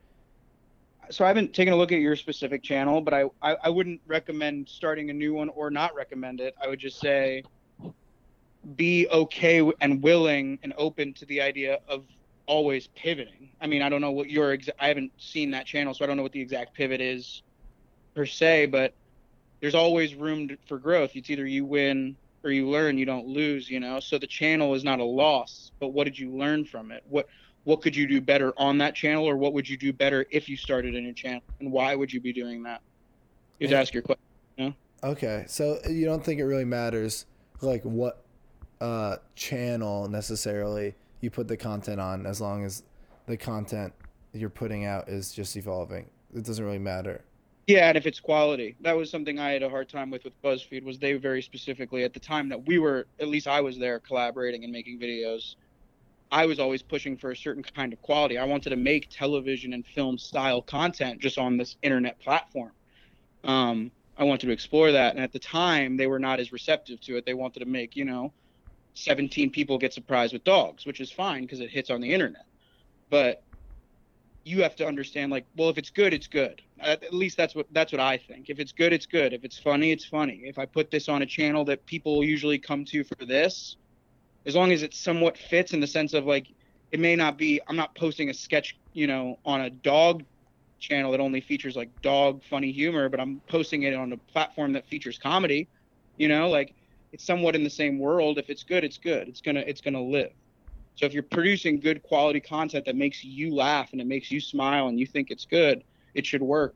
So 1.11 1.24
I 1.24 1.28
haven't 1.28 1.53
taken 1.55 1.72
a 1.72 1.76
look 1.76 1.93
at 1.93 2.01
your 2.01 2.16
specific 2.16 2.62
channel, 2.62 3.01
but 3.01 3.14
I, 3.14 3.24
I 3.43 3.57
I 3.64 3.68
wouldn't 3.68 4.01
recommend 4.07 4.68
starting 4.68 5.11
a 5.11 5.12
new 5.12 5.34
one 5.34 5.49
or 5.51 5.70
not 5.70 5.95
recommend 5.95 6.41
it. 6.41 6.55
I 6.62 6.68
would 6.68 6.78
just 6.78 7.01
say 7.01 7.43
be 8.76 9.09
okay 9.09 9.68
and 9.80 10.03
willing 10.03 10.59
and 10.62 10.74
open 10.76 11.14
to 11.14 11.24
the 11.26 11.41
idea 11.41 11.78
of 11.88 12.05
always 12.51 12.89
pivoting. 12.89 13.49
I 13.61 13.69
mean, 13.69 13.81
I 13.81 13.89
don't 13.89 14.01
know 14.01 14.11
what 14.11 14.29
your 14.29 14.57
exa- 14.57 14.71
I 14.81 14.89
haven't 14.89 15.13
seen 15.19 15.53
that 15.53 15.67
channel, 15.67 15.95
so 15.95 16.05
I 16.05 16.09
don't 16.09 16.17
know 16.17 16.25
what 16.25 16.33
the 16.33 16.41
exact 16.41 16.75
pivot 16.75 17.01
is 17.01 17.45
per 18.17 18.27
se, 18.27 18.67
but 18.67 18.93
there's 19.61 19.77
always 19.77 20.17
room 20.17 20.49
to, 20.49 20.59
for 20.67 20.79
growth. 20.79 21.13
It's 21.15 21.31
either 21.31 21.47
you 21.47 21.65
win 21.65 22.17
or 22.43 22.51
you 22.51 22.69
learn, 22.69 22.99
you 22.99 23.07
don't 23.07 23.29
lose, 23.29 23.71
you 23.71 23.79
know. 23.79 24.01
So 24.01 24.19
the 24.19 24.27
channel 24.27 24.75
is 24.75 24.83
not 24.83 24.99
a 24.99 25.05
loss, 25.05 25.71
but 25.79 25.89
what 25.89 26.05
did 26.05 26.19
you 26.19 26.37
learn 26.37 26.65
from 26.65 26.91
it? 26.91 27.05
What 27.09 27.29
what 27.65 27.83
could 27.83 27.95
you 27.95 28.09
do 28.09 28.21
better 28.21 28.53
on 28.57 28.79
that 28.79 28.97
channel 28.97 29.29
or 29.29 29.37
what 29.37 29.53
would 29.53 29.69
you 29.69 29.77
do 29.77 29.93
better 29.93 30.27
if 30.31 30.49
you 30.49 30.57
started 30.57 30.97
a 30.97 31.01
new 31.01 31.13
channel 31.13 31.43
and 31.61 31.71
why 31.71 31.95
would 31.95 32.13
you 32.13 32.21
be 32.21 32.33
doing 32.33 32.65
that? 32.65 32.81
You 33.61 33.69
to 33.69 33.77
ask 33.77 33.95
your 33.95 34.03
question. 34.03 34.75
Okay, 35.05 35.45
so 35.47 35.79
you 35.89 36.05
don't 36.05 36.25
think 36.25 36.41
it 36.41 36.45
really 36.45 36.65
matters 36.65 37.27
like 37.61 37.83
what 37.85 38.25
uh 38.81 39.19
channel 39.37 40.09
necessarily 40.09 40.95
you 41.21 41.31
put 41.31 41.49
the 41.49 41.57
content 41.57 42.01
on 42.01 42.27
as 42.27 42.41
long 42.41 42.64
as 42.64 42.83
the 43.27 43.37
content 43.37 43.93
you're 44.33 44.51
putting 44.51 44.85
out 44.85 45.09
is 45.09 45.33
just 45.33 45.57
evolving. 45.57 46.09
It 46.35 46.45
doesn't 46.45 46.64
really 46.64 46.79
matter. 46.79 47.23
Yeah, 47.66 47.89
and 47.89 47.97
if 47.97 48.07
it's 48.07 48.18
quality, 48.18 48.75
that 48.81 48.97
was 48.97 49.11
something 49.11 49.39
I 49.39 49.51
had 49.51 49.62
a 49.62 49.68
hard 49.68 49.89
time 49.89 50.11
with 50.11 50.25
with 50.25 50.41
BuzzFeed. 50.43 50.83
Was 50.83 50.99
they 50.99 51.12
very 51.14 51.43
specifically 51.43 52.03
at 52.05 52.12
the 52.12 52.21
time 52.21 52.49
that 52.49 52.66
we 52.66 52.79
were, 52.79 53.07
at 53.21 53.29
least 53.29 53.47
I 53.47 53.61
was 53.61 53.79
there 53.79 54.01
collaborating 54.01 54.64
and 54.64 54.73
making 54.73 54.99
videos. 54.99 55.55
I 56.33 56.47
was 56.47 56.59
always 56.59 56.83
pushing 56.83 57.16
for 57.16 57.33
a 57.33 57.37
certain 57.37 57.62
kind 57.62 57.93
of 57.93 58.01
quality. 58.03 58.39
I 58.39 58.45
wanted 58.45 58.71
to 58.71 58.77
make 58.77 59.09
television 59.11 59.73
and 59.73 59.85
film 59.85 60.16
style 60.16 60.62
content 60.62 61.21
just 61.21 61.39
on 61.39 61.57
this 61.57 61.77
internet 61.83 62.18
platform. 62.21 62.73
Um, 63.45 63.91
I 64.16 64.25
wanted 64.25 64.47
to 64.47 64.53
explore 64.53 64.93
that, 64.93 65.14
and 65.14 65.23
at 65.23 65.33
the 65.33 65.39
time 65.39 65.97
they 65.97 66.07
were 66.07 66.18
not 66.18 66.41
as 66.41 66.53
receptive 66.53 67.01
to 67.03 67.16
it. 67.16 67.27
They 67.27 67.35
wanted 67.35 67.61
to 67.61 67.66
make, 67.66 67.97
you 67.97 68.05
know, 68.05 68.33
17 69.01 69.51
people 69.51 69.79
get 69.79 69.93
surprised 69.93 70.33
with 70.33 70.45
dogs, 70.45 70.87
which 70.87 71.01
is 71.01 71.11
fine 71.11 71.43
because 71.43 71.61
it 71.61 71.71
hits 71.71 71.91
on 71.91 72.01
the 72.01 72.13
internet. 72.13 72.45
But 73.09 73.43
you 74.45 74.63
have 74.63 74.75
to 74.75 74.87
understand 74.87 75.31
like 75.31 75.45
well 75.57 75.69
if 75.69 75.77
it's 75.77 75.91
good 75.91 76.15
it's 76.15 76.27
good. 76.27 76.63
At, 76.81 77.13
least 77.13 77.37
that's 77.37 77.55
what 77.55 77.67
that's 77.73 77.93
what 77.93 78.01
i 78.01 78.17
think. 78.17 78.49
If 78.49 78.59
it's 78.59 78.73
good 78.73 78.93
it's 78.93 79.07
good. 79.07 79.33
If 79.33 79.45
it's 79.45 79.59
funny 79.59 79.93
it's 79.93 80.05
funny. 80.05 80.43
If 80.45 80.59
i 80.59 80.65
put 80.65 80.91
this 80.91 81.09
on 81.09 81.23
a 81.23 81.27
channel 81.27 81.65
that 81.67 81.85
people 81.87 82.25
usually 82.25 82.59
come 82.59 82.85
to 82.87 83.05
for 83.05 83.27
this 83.27 83.77
as 84.47 84.55
long 84.55 84.73
as 84.73 84.83
it 84.83 84.95
somewhat 84.95 85.37
fits 85.37 85.73
in 85.73 85.81
the 85.81 85.87
sense 85.87 86.15
of 86.15 86.25
like 86.25 86.47
it 86.93 87.01
may 87.01 87.15
not 87.17 87.39
be 87.39 87.61
i'm 87.69 87.77
not 87.77 87.95
posting 87.95 88.31
a 88.31 88.35
sketch 88.35 88.77
you 88.93 89.07
know 89.07 89.39
on 89.45 89.63
a 89.63 89.71
dog 89.71 90.23
channel 90.79 91.13
that 91.13 91.21
only 91.21 91.41
features 91.41 91.77
like 91.77 91.91
dog 92.03 92.43
funny 92.49 92.73
humor 92.73 93.09
but 93.09 93.21
i'm 93.21 93.41
posting 93.49 93.83
it 93.83 93.95
on 93.95 94.13
a 94.13 94.17
platform 94.17 94.73
that 94.73 94.87
features 94.87 95.19
comedy 95.19 95.69
you 96.17 96.29
know 96.29 96.49
like 96.49 96.75
it's 97.13 97.25
somewhat 97.25 97.55
in 97.55 97.65
the 97.65 97.71
same 97.71 97.99
world 97.99 98.39
if 98.39 98.51
it's 98.51 98.63
good 98.63 98.85
it's 98.85 98.99
good 98.99 99.29
it's 99.29 99.41
gonna 99.41 99.61
it's 99.61 99.81
gonna 99.81 100.03
live 100.03 100.33
so 101.01 101.07
if 101.07 101.15
you're 101.15 101.23
producing 101.23 101.81
good 101.81 102.03
quality 102.03 102.41
content 102.41 102.85
that 102.85 102.95
makes 102.95 103.25
you 103.25 103.55
laugh 103.55 103.93
and 103.93 104.03
it 104.03 104.07
makes 104.07 104.31
you 104.31 104.39
smile 104.39 104.89
and 104.89 105.01
you 105.01 105.07
think 105.07 105.31
it's 105.31 105.47
good, 105.47 105.83
it 106.13 106.27
should 106.27 106.43
work 106.43 106.75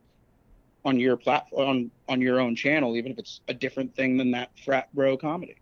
on 0.84 0.98
your 0.98 1.18
platform 1.18 1.68
on, 1.68 1.90
on 2.08 2.20
your 2.22 2.40
own 2.40 2.56
channel, 2.56 2.96
even 2.96 3.12
if 3.12 3.18
it's 3.18 3.42
a 3.48 3.54
different 3.54 3.94
thing 3.94 4.16
than 4.16 4.30
that 4.30 4.50
frat 4.64 4.88
bro 4.94 5.18
comedy. 5.18 5.56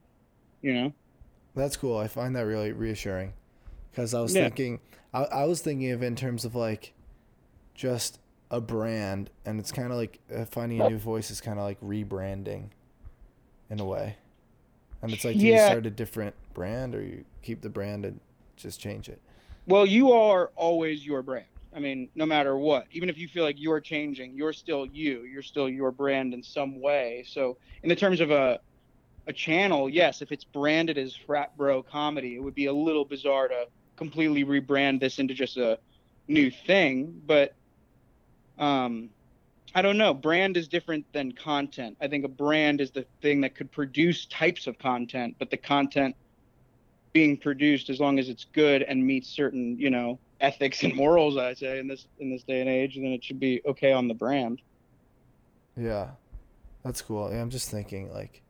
You 0.61 0.75
know? 0.75 0.93
That's 1.57 1.77
cool. 1.77 1.99
I 1.99 2.07
find 2.07 2.37
that 2.37 2.43
really 2.43 2.70
reassuring 2.70 3.33
because 3.91 4.14
I 4.14 4.20
was 4.20 4.33
Yeah. 4.33 4.45
thinking, 4.45 4.79
I, 5.12 5.25
I 5.25 5.45
was 5.47 5.61
thinking 5.61 5.91
of 5.91 6.03
in 6.05 6.14
terms 6.14 6.45
of 6.45 6.55
like 6.55 6.93
just 7.75 8.20
a 8.49 8.61
brand, 8.61 9.31
and 9.45 9.59
it's 9.59 9.73
kind 9.73 9.91
of 9.91 9.97
like 9.97 10.20
uh, 10.33 10.45
finding 10.45 10.81
a 10.81 10.89
new 10.89 10.99
voice 10.99 11.33
is 11.33 11.41
kind 11.41 11.59
of 11.59 11.64
like 11.64 11.81
rebranding 11.81 12.68
in 13.70 13.81
a 13.81 13.85
way. 13.85 14.18
And 15.03 15.12
it's 15.12 15.24
like, 15.24 15.36
do 15.36 15.46
you 15.46 15.59
start 15.59 15.84
a 15.86 15.90
different 15.90 16.34
brand 16.55 16.94
or 16.94 17.03
you 17.03 17.24
keep 17.42 17.61
the 17.61 17.68
brand 17.68 18.05
and 18.05 18.20
just 18.57 18.80
change 18.80 19.09
it? 19.09 19.20
Well, 19.66 19.84
you 19.84 20.12
are 20.12 20.50
always 20.57 21.05
your 21.05 21.22
brand. 21.22 21.46
I 21.74 21.80
mean, 21.80 22.09
no 22.14 22.26
matter 22.26 22.57
what, 22.57 22.86
even 22.92 23.09
if 23.09 23.16
you 23.18 23.28
feel 23.28 23.44
like 23.44 23.57
you're 23.59 23.80
changing, 23.80 24.34
you're 24.34 24.53
still 24.53 24.86
you. 24.86 25.22
You're 25.22 25.42
still 25.42 25.68
your 25.68 25.90
brand 25.90 26.34
in 26.34 26.42
some 26.42 26.80
way. 26.80 27.24
So, 27.26 27.57
in 27.82 27.88
the 27.88 27.96
terms 27.96 28.20
of 28.20 28.30
a 28.30 28.61
a 29.26 29.32
channel, 29.32 29.88
yes, 29.88 30.20
if 30.20 30.32
it's 30.32 30.44
branded 30.44 30.98
as 30.98 31.14
frat 31.14 31.57
bro 31.57 31.82
comedy, 31.82 32.34
it 32.34 32.40
would 32.40 32.55
be 32.55 32.66
a 32.66 32.72
little 32.72 33.05
bizarre 33.05 33.48
to 33.48 33.66
completely 33.96 34.44
rebrand 34.44 35.00
this 35.00 35.18
into 35.18 35.32
just 35.32 35.57
a 35.57 35.78
new 36.28 36.50
thing. 36.50 37.22
But 37.26 37.55
um, 38.59 39.11
I 39.75 39.83
don't 39.83 39.97
know. 39.97 40.12
Brand 40.12 40.57
is 40.57 40.68
different 40.68 41.05
than 41.12 41.33
content. 41.33 41.97
I 42.01 42.09
think 42.09 42.25
a 42.25 42.29
brand 42.29 42.81
is 42.81 42.91
the 42.91 43.07
thing 43.20 43.41
that 43.41 43.55
could 43.55 43.73
produce 43.73 44.27
types 44.27 44.66
of 44.66 44.79
content, 44.79 45.37
but 45.39 45.51
the 45.51 45.57
content 45.57 46.14
being 47.12 47.37
produced 47.37 47.91
as 47.91 48.01
long 48.01 48.18
as 48.18 48.29
it's 48.29 48.45
good 48.53 48.83
and 48.83 49.07
meets 49.07 49.29
certain 49.29 49.79
you 49.79 49.91
know 49.91 50.18
ethics 50.41 50.83
and 50.83 50.95
morals 50.95 51.37
i 51.37 51.53
say 51.53 51.79
in 51.79 51.87
this 51.87 52.07
in 52.20 52.31
this 52.31 52.43
day 52.43 52.61
and 52.61 52.70
age 52.70 52.95
then 52.97 53.05
it 53.07 53.23
should 53.23 53.39
be 53.39 53.61
okay 53.66 53.93
on 53.93 54.09
the 54.09 54.14
brand 54.14 54.62
Yeah, 55.77 56.11
that's 56.83 57.01
cool. 57.03 57.31
Yeah, 57.31 57.41
I'm 57.41 57.51
just 57.51 57.70
thinking 57.70 58.12
like, 58.12 58.43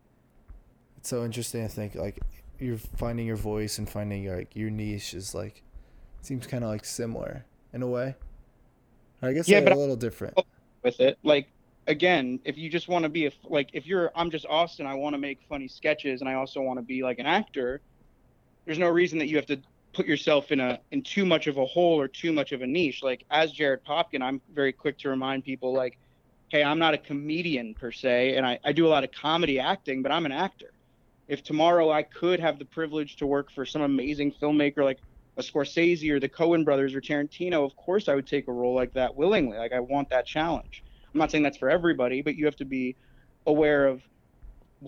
it's 0.96 1.08
so 1.08 1.24
interesting 1.24 1.62
to 1.62 1.68
think 1.68 1.94
like 1.94 2.20
you're 2.58 2.78
finding 2.78 3.26
your 3.26 3.36
voice 3.36 3.78
and 3.78 3.88
finding 3.88 4.22
your, 4.22 4.36
like 4.36 4.54
your 4.56 4.70
niche 4.70 5.14
is 5.14 5.34
like, 5.34 5.62
seems 6.22 6.46
kind 6.46 6.64
of 6.64 6.70
like 6.70 6.84
similar 6.84 7.44
in 7.72 7.82
a 7.82 7.86
way, 7.86 8.14
I 9.20 9.32
guess 9.32 9.48
Yeah, 9.48 9.60
they're 9.60 9.70
but 9.70 9.76
a 9.76 9.80
little 9.80 9.96
different. 9.96 10.34
Oh, 10.36 10.44
with 10.82 11.00
it. 11.00 11.18
Like 11.22 11.48
again, 11.86 12.40
if 12.44 12.56
you 12.56 12.68
just 12.68 12.88
want 12.88 13.04
to 13.04 13.08
be 13.08 13.26
a 13.26 13.32
like 13.44 13.70
if 13.72 13.86
you're 13.86 14.10
I'm 14.14 14.30
just 14.30 14.46
Austin, 14.48 14.86
I 14.86 14.94
want 14.94 15.14
to 15.14 15.18
make 15.18 15.40
funny 15.48 15.68
sketches 15.68 16.20
and 16.20 16.28
I 16.28 16.34
also 16.34 16.60
want 16.60 16.78
to 16.78 16.82
be 16.82 17.02
like 17.02 17.18
an 17.18 17.26
actor. 17.26 17.80
There's 18.64 18.78
no 18.78 18.88
reason 18.88 19.18
that 19.18 19.28
you 19.28 19.36
have 19.36 19.46
to 19.46 19.60
put 19.92 20.06
yourself 20.06 20.52
in 20.52 20.60
a 20.60 20.80
in 20.90 21.02
too 21.02 21.24
much 21.24 21.46
of 21.46 21.58
a 21.58 21.64
hole 21.64 22.00
or 22.00 22.08
too 22.08 22.32
much 22.32 22.52
of 22.52 22.62
a 22.62 22.66
niche. 22.66 23.02
Like 23.02 23.24
as 23.30 23.52
Jared 23.52 23.84
Popkin, 23.84 24.22
I'm 24.22 24.40
very 24.54 24.72
quick 24.72 24.98
to 24.98 25.08
remind 25.08 25.44
people 25.44 25.72
like, 25.72 25.98
hey, 26.48 26.62
I'm 26.62 26.78
not 26.78 26.94
a 26.94 26.98
comedian 26.98 27.74
per 27.74 27.90
se, 27.90 28.36
and 28.36 28.46
I, 28.46 28.58
I 28.64 28.72
do 28.72 28.86
a 28.86 28.90
lot 28.90 29.04
of 29.04 29.12
comedy 29.12 29.58
acting, 29.58 30.02
but 30.02 30.12
I'm 30.12 30.26
an 30.26 30.32
actor. 30.32 30.72
If 31.28 31.42
tomorrow 31.42 31.90
I 31.90 32.02
could 32.02 32.40
have 32.40 32.58
the 32.58 32.64
privilege 32.64 33.16
to 33.16 33.26
work 33.26 33.50
for 33.50 33.64
some 33.64 33.82
amazing 33.82 34.32
filmmaker 34.32 34.84
like 34.84 34.98
a 35.36 35.42
Scorsese 35.42 36.10
or 36.10 36.20
the 36.20 36.28
Coen 36.28 36.64
brothers 36.64 36.94
or 36.94 37.00
Tarantino, 37.00 37.64
of 37.64 37.74
course 37.76 38.08
I 38.08 38.14
would 38.14 38.26
take 38.26 38.48
a 38.48 38.52
role 38.52 38.74
like 38.74 38.92
that 38.94 39.14
willingly. 39.14 39.56
Like 39.56 39.72
I 39.72 39.80
want 39.80 40.10
that 40.10 40.26
challenge. 40.26 40.84
I'm 41.12 41.18
not 41.18 41.30
saying 41.30 41.42
that's 41.42 41.56
for 41.58 41.70
everybody, 41.70 42.22
but 42.22 42.36
you 42.36 42.44
have 42.46 42.56
to 42.56 42.64
be 42.64 42.96
aware 43.46 43.86
of 43.86 44.02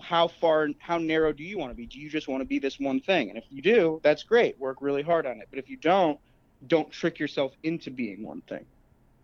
how 0.01 0.27
far 0.27 0.69
how 0.79 0.97
narrow 0.97 1.31
do 1.31 1.43
you 1.43 1.57
want 1.57 1.71
to 1.71 1.75
be? 1.75 1.85
Do 1.85 1.99
you 1.99 2.09
just 2.09 2.27
want 2.27 2.41
to 2.41 2.45
be 2.45 2.59
this 2.59 2.79
one 2.79 2.99
thing? 2.99 3.29
And 3.29 3.37
if 3.37 3.45
you 3.49 3.61
do, 3.61 3.99
that's 4.03 4.23
great. 4.23 4.59
Work 4.59 4.77
really 4.81 5.01
hard 5.01 5.25
on 5.25 5.39
it. 5.39 5.47
But 5.49 5.59
if 5.59 5.69
you 5.69 5.77
don't, 5.77 6.19
don't 6.67 6.91
trick 6.91 7.17
yourself 7.19 7.53
into 7.63 7.91
being 7.91 8.23
one 8.23 8.41
thing. 8.41 8.65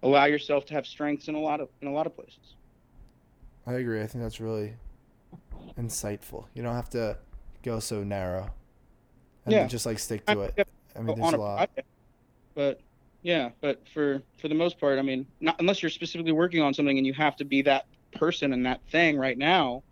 Allow 0.03 0.26
yourself 0.26 0.65
to 0.67 0.74
have 0.74 0.88
strengths 0.88 1.28
in 1.28 1.36
a 1.36 1.39
lot 1.39 1.59
of 1.59 1.69
in 1.82 1.88
a 1.88 1.91
lot 1.91 2.07
of 2.07 2.15
places. 2.15 2.55
I 3.67 3.74
agree. 3.74 4.01
I 4.01 4.07
think 4.07 4.24
that's 4.24 4.39
really 4.39 4.74
insightful. 5.78 6.45
You 6.53 6.63
don't 6.63 6.76
have 6.76 6.89
to 6.91 7.17
go 7.63 7.80
so 7.80 8.03
narrow. 8.03 8.51
And 9.45 9.53
Yeah. 9.53 9.67
just 9.67 9.86
like 9.86 9.99
stick 9.99 10.26
to 10.28 10.41
it. 10.41 10.67
I 10.95 10.99
mean, 10.99 11.09
oh, 11.09 11.15
there's 11.15 11.27
on 11.27 11.33
a 11.33 11.37
a 11.37 11.39
lot. 11.39 11.57
project. 11.57 11.87
But 12.55 12.81
yeah, 13.21 13.49
but 13.61 13.81
for 13.93 14.21
for 14.39 14.47
the 14.47 14.55
most 14.55 14.79
part, 14.79 14.99
I 14.99 15.01
mean, 15.01 15.25
not 15.39 15.55
unless 15.59 15.81
you're 15.81 15.89
specifically 15.89 16.31
working 16.31 16.61
on 16.61 16.73
something 16.73 16.97
and 16.97 17.05
you 17.05 17.13
have 17.13 17.35
to 17.37 17.45
be 17.45 17.61
that 17.63 17.85
person 18.11 18.53
and 18.53 18.65
that 18.65 18.81
thing 18.91 19.17
right 19.17 19.37
now. 19.37 19.83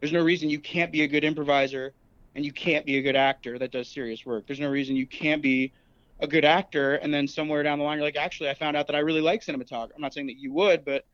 There's 0.00 0.12
no 0.12 0.22
reason 0.22 0.48
you 0.48 0.60
can't 0.60 0.92
be 0.92 1.02
a 1.02 1.08
good 1.08 1.24
improviser 1.24 1.92
and 2.34 2.44
you 2.44 2.52
can't 2.52 2.86
be 2.86 2.98
a 2.98 3.02
good 3.02 3.16
actor 3.16 3.58
that 3.58 3.72
does 3.72 3.88
serious 3.88 4.24
work. 4.24 4.46
There's 4.46 4.60
no 4.60 4.68
reason 4.68 4.94
you 4.94 5.06
can't 5.06 5.42
be 5.42 5.72
a 6.20 6.26
good 6.26 6.44
actor 6.44 6.94
and 6.96 7.12
then 7.12 7.26
somewhere 7.26 7.62
down 7.62 7.78
the 7.78 7.84
line 7.84 7.98
you're 7.98 8.06
like, 8.06 8.16
actually, 8.16 8.48
I 8.48 8.54
found 8.54 8.76
out 8.76 8.86
that 8.86 8.96
I 8.96 9.00
really 9.00 9.20
like 9.20 9.42
cinematography. 9.42 9.90
I'm 9.94 10.00
not 10.00 10.14
saying 10.14 10.28
that 10.28 10.38
you 10.38 10.52
would, 10.52 10.84
but 10.84 11.04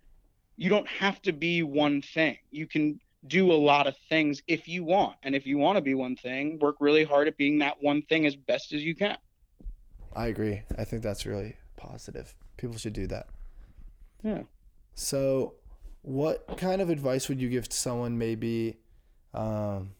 you 0.56 0.68
don't 0.68 0.86
have 0.86 1.20
to 1.22 1.32
be 1.32 1.62
one 1.62 2.02
thing. 2.02 2.36
You 2.50 2.66
can 2.66 3.00
do 3.26 3.50
a 3.50 3.54
lot 3.54 3.86
of 3.86 3.96
things 4.08 4.42
if 4.46 4.68
you 4.68 4.84
want. 4.84 5.16
And 5.22 5.34
if 5.34 5.46
you 5.46 5.58
want 5.58 5.76
to 5.76 5.82
be 5.82 5.94
one 5.94 6.16
thing, 6.16 6.58
work 6.58 6.76
really 6.80 7.04
hard 7.04 7.28
at 7.28 7.36
being 7.36 7.58
that 7.58 7.76
one 7.82 8.02
thing 8.02 8.26
as 8.26 8.36
best 8.36 8.72
as 8.72 8.82
you 8.82 8.94
can. 8.94 9.16
I 10.14 10.26
agree. 10.26 10.62
I 10.78 10.84
think 10.84 11.02
that's 11.02 11.26
really 11.26 11.56
positive. 11.76 12.34
People 12.56 12.76
should 12.76 12.92
do 12.92 13.06
that. 13.08 13.26
Yeah. 14.22 14.42
So, 14.94 15.54
what 16.02 16.56
kind 16.56 16.80
of 16.80 16.90
advice 16.90 17.28
would 17.28 17.40
you 17.40 17.48
give 17.48 17.68
to 17.68 17.76
someone 17.76 18.16
maybe? 18.16 18.76
Um, 19.32 19.90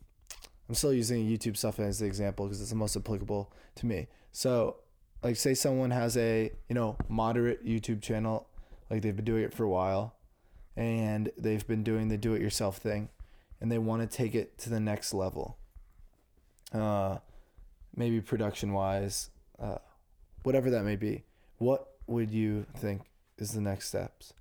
I'm 0.68 0.74
still 0.74 0.92
using 0.92 1.26
YouTube 1.26 1.56
stuff 1.56 1.78
as 1.80 1.98
the 1.98 2.06
example 2.06 2.46
because 2.46 2.60
it's 2.60 2.70
the 2.70 2.76
most 2.76 2.96
applicable 2.96 3.52
to 3.76 3.86
me. 3.86 4.06
So, 4.32 4.76
like, 5.22 5.36
say 5.36 5.54
someone 5.54 5.90
has 5.90 6.16
a 6.16 6.52
you 6.68 6.74
know 6.74 6.96
moderate 7.08 7.66
YouTube 7.66 8.02
channel, 8.02 8.48
like 8.90 9.02
they've 9.02 9.16
been 9.16 9.24
doing 9.24 9.42
it 9.42 9.52
for 9.52 9.64
a 9.64 9.68
while, 9.68 10.14
and 10.76 11.30
they've 11.36 11.66
been 11.66 11.82
doing 11.82 12.08
the 12.08 12.16
do-it-yourself 12.16 12.78
thing, 12.78 13.08
and 13.64 13.72
they 13.72 13.78
want 13.78 14.02
to 14.02 14.16
take 14.16 14.34
it 14.34 14.58
to 14.58 14.68
the 14.68 14.78
next 14.78 15.14
level. 15.14 15.56
Uh, 16.70 17.16
maybe 17.96 18.20
production-wise, 18.20 19.30
uh, 19.58 19.78
whatever 20.42 20.68
that 20.68 20.84
may 20.84 20.96
be. 20.96 21.24
What 21.56 21.88
would 22.06 22.30
you 22.30 22.66
think 22.76 23.00
is 23.38 23.52
the 23.52 23.62
next 23.62 23.88
steps? 23.88 24.34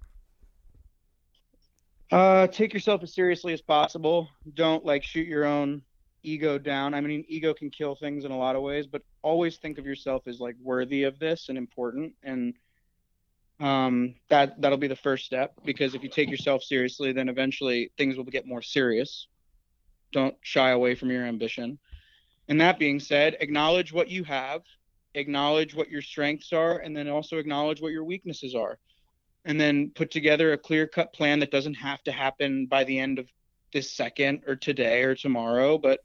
Uh, 2.12 2.48
take 2.48 2.74
yourself 2.74 3.02
as 3.02 3.14
seriously 3.14 3.54
as 3.54 3.62
possible. 3.62 4.28
Don't 4.56 4.84
like 4.84 5.06
shoot 5.06 5.26
your 5.26 5.46
own 5.46 5.84
ego 6.24 6.58
down. 6.58 6.94
I 6.94 7.00
mean, 7.00 7.24
ego 7.30 7.54
can 7.54 7.70
kill 7.70 7.96
things 7.96 8.26
in 8.26 8.32
a 8.32 8.38
lot 8.38 8.58
of 8.58 8.62
ways, 8.62 8.88
but 8.88 9.04
always 9.22 9.56
think 9.56 9.78
of 9.78 9.86
yourself 9.86 10.28
as 10.28 10.42
like 10.42 10.58
worthy 10.62 11.04
of 11.04 11.18
this 11.18 11.48
and 11.48 11.58
important. 11.58 12.12
And 12.24 12.56
um, 13.60 14.16
that 14.30 14.60
that'll 14.62 14.78
be 14.78 14.88
the 14.88 14.96
first 14.96 15.26
step 15.26 15.54
because 15.66 15.96
if 15.96 16.04
you 16.04 16.10
take 16.10 16.30
yourself 16.30 16.64
seriously, 16.64 17.12
then 17.12 17.30
eventually 17.30 17.92
things 17.98 18.18
will 18.18 18.24
get 18.24 18.48
more 18.48 18.62
serious. 18.62 19.28
Don't 20.12 20.36
shy 20.42 20.72
away 20.72 20.96
from 20.96 21.12
your 21.12 21.26
ambition. 21.26 21.80
And 22.48 22.60
that 22.62 22.80
being 22.80 23.00
said, 23.00 23.38
acknowledge 23.40 23.94
what 23.94 24.10
you 24.10 24.24
have, 24.26 24.62
acknowledge 25.14 25.74
what 25.74 25.90
your 25.90 26.02
strengths 26.02 26.52
are, 26.52 26.80
and 26.80 26.96
then 26.96 27.08
also 27.08 27.38
acknowledge 27.38 27.82
what 27.82 27.94
your 27.94 28.04
weaknesses 28.04 28.54
are 28.54 28.80
and 29.46 29.60
then 29.60 29.92
put 29.94 30.12
together 30.12 30.54
a 30.54 30.58
clear 30.58 30.88
cut 30.88 31.14
plan 31.14 31.40
that 31.40 31.52
doesn't 31.52 31.76
have 31.76 32.02
to 32.04 32.12
happen 32.12 32.66
by 32.66 32.84
the 32.84 33.00
end 33.00 33.20
of 33.20 33.28
this 33.74 33.92
second 33.92 34.44
or 34.48 34.56
today 34.56 35.04
or 35.04 35.16
tomorrow, 35.16 35.78
but 35.78 36.00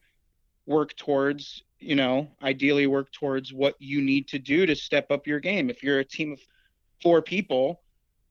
work 0.67 0.97
towards, 0.97 1.63
you 1.79 1.95
know, 1.95 2.29
ideally 2.43 2.87
work 2.87 3.13
towards 3.13 3.53
what 3.53 3.75
you 3.79 4.03
need 4.03 4.29
to 4.29 4.39
do 4.39 4.67
to 4.67 4.75
step 4.75 5.11
up 5.11 5.27
your 5.27 5.41
game. 5.41 5.71
If 5.71 5.83
you're 5.83 6.01
a 6.01 6.05
team 6.05 6.33
of 6.33 6.41
four 7.03 7.23
people 7.23 7.83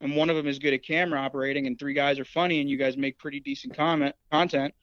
and 0.02 0.16
one 0.16 0.30
of 0.30 0.36
them 0.36 0.48
is 0.48 0.60
good 0.60 0.74
at 0.74 0.84
camera 0.84 1.20
operating 1.20 1.68
and 1.68 1.78
three 1.78 1.94
guys 1.94 2.20
are 2.20 2.26
funny 2.26 2.62
and 2.62 2.70
you 2.70 2.78
guys 2.78 2.98
make 2.98 3.18
pretty 3.18 3.40
decent 3.40 3.76
comment 3.76 4.16
content, 4.32 4.74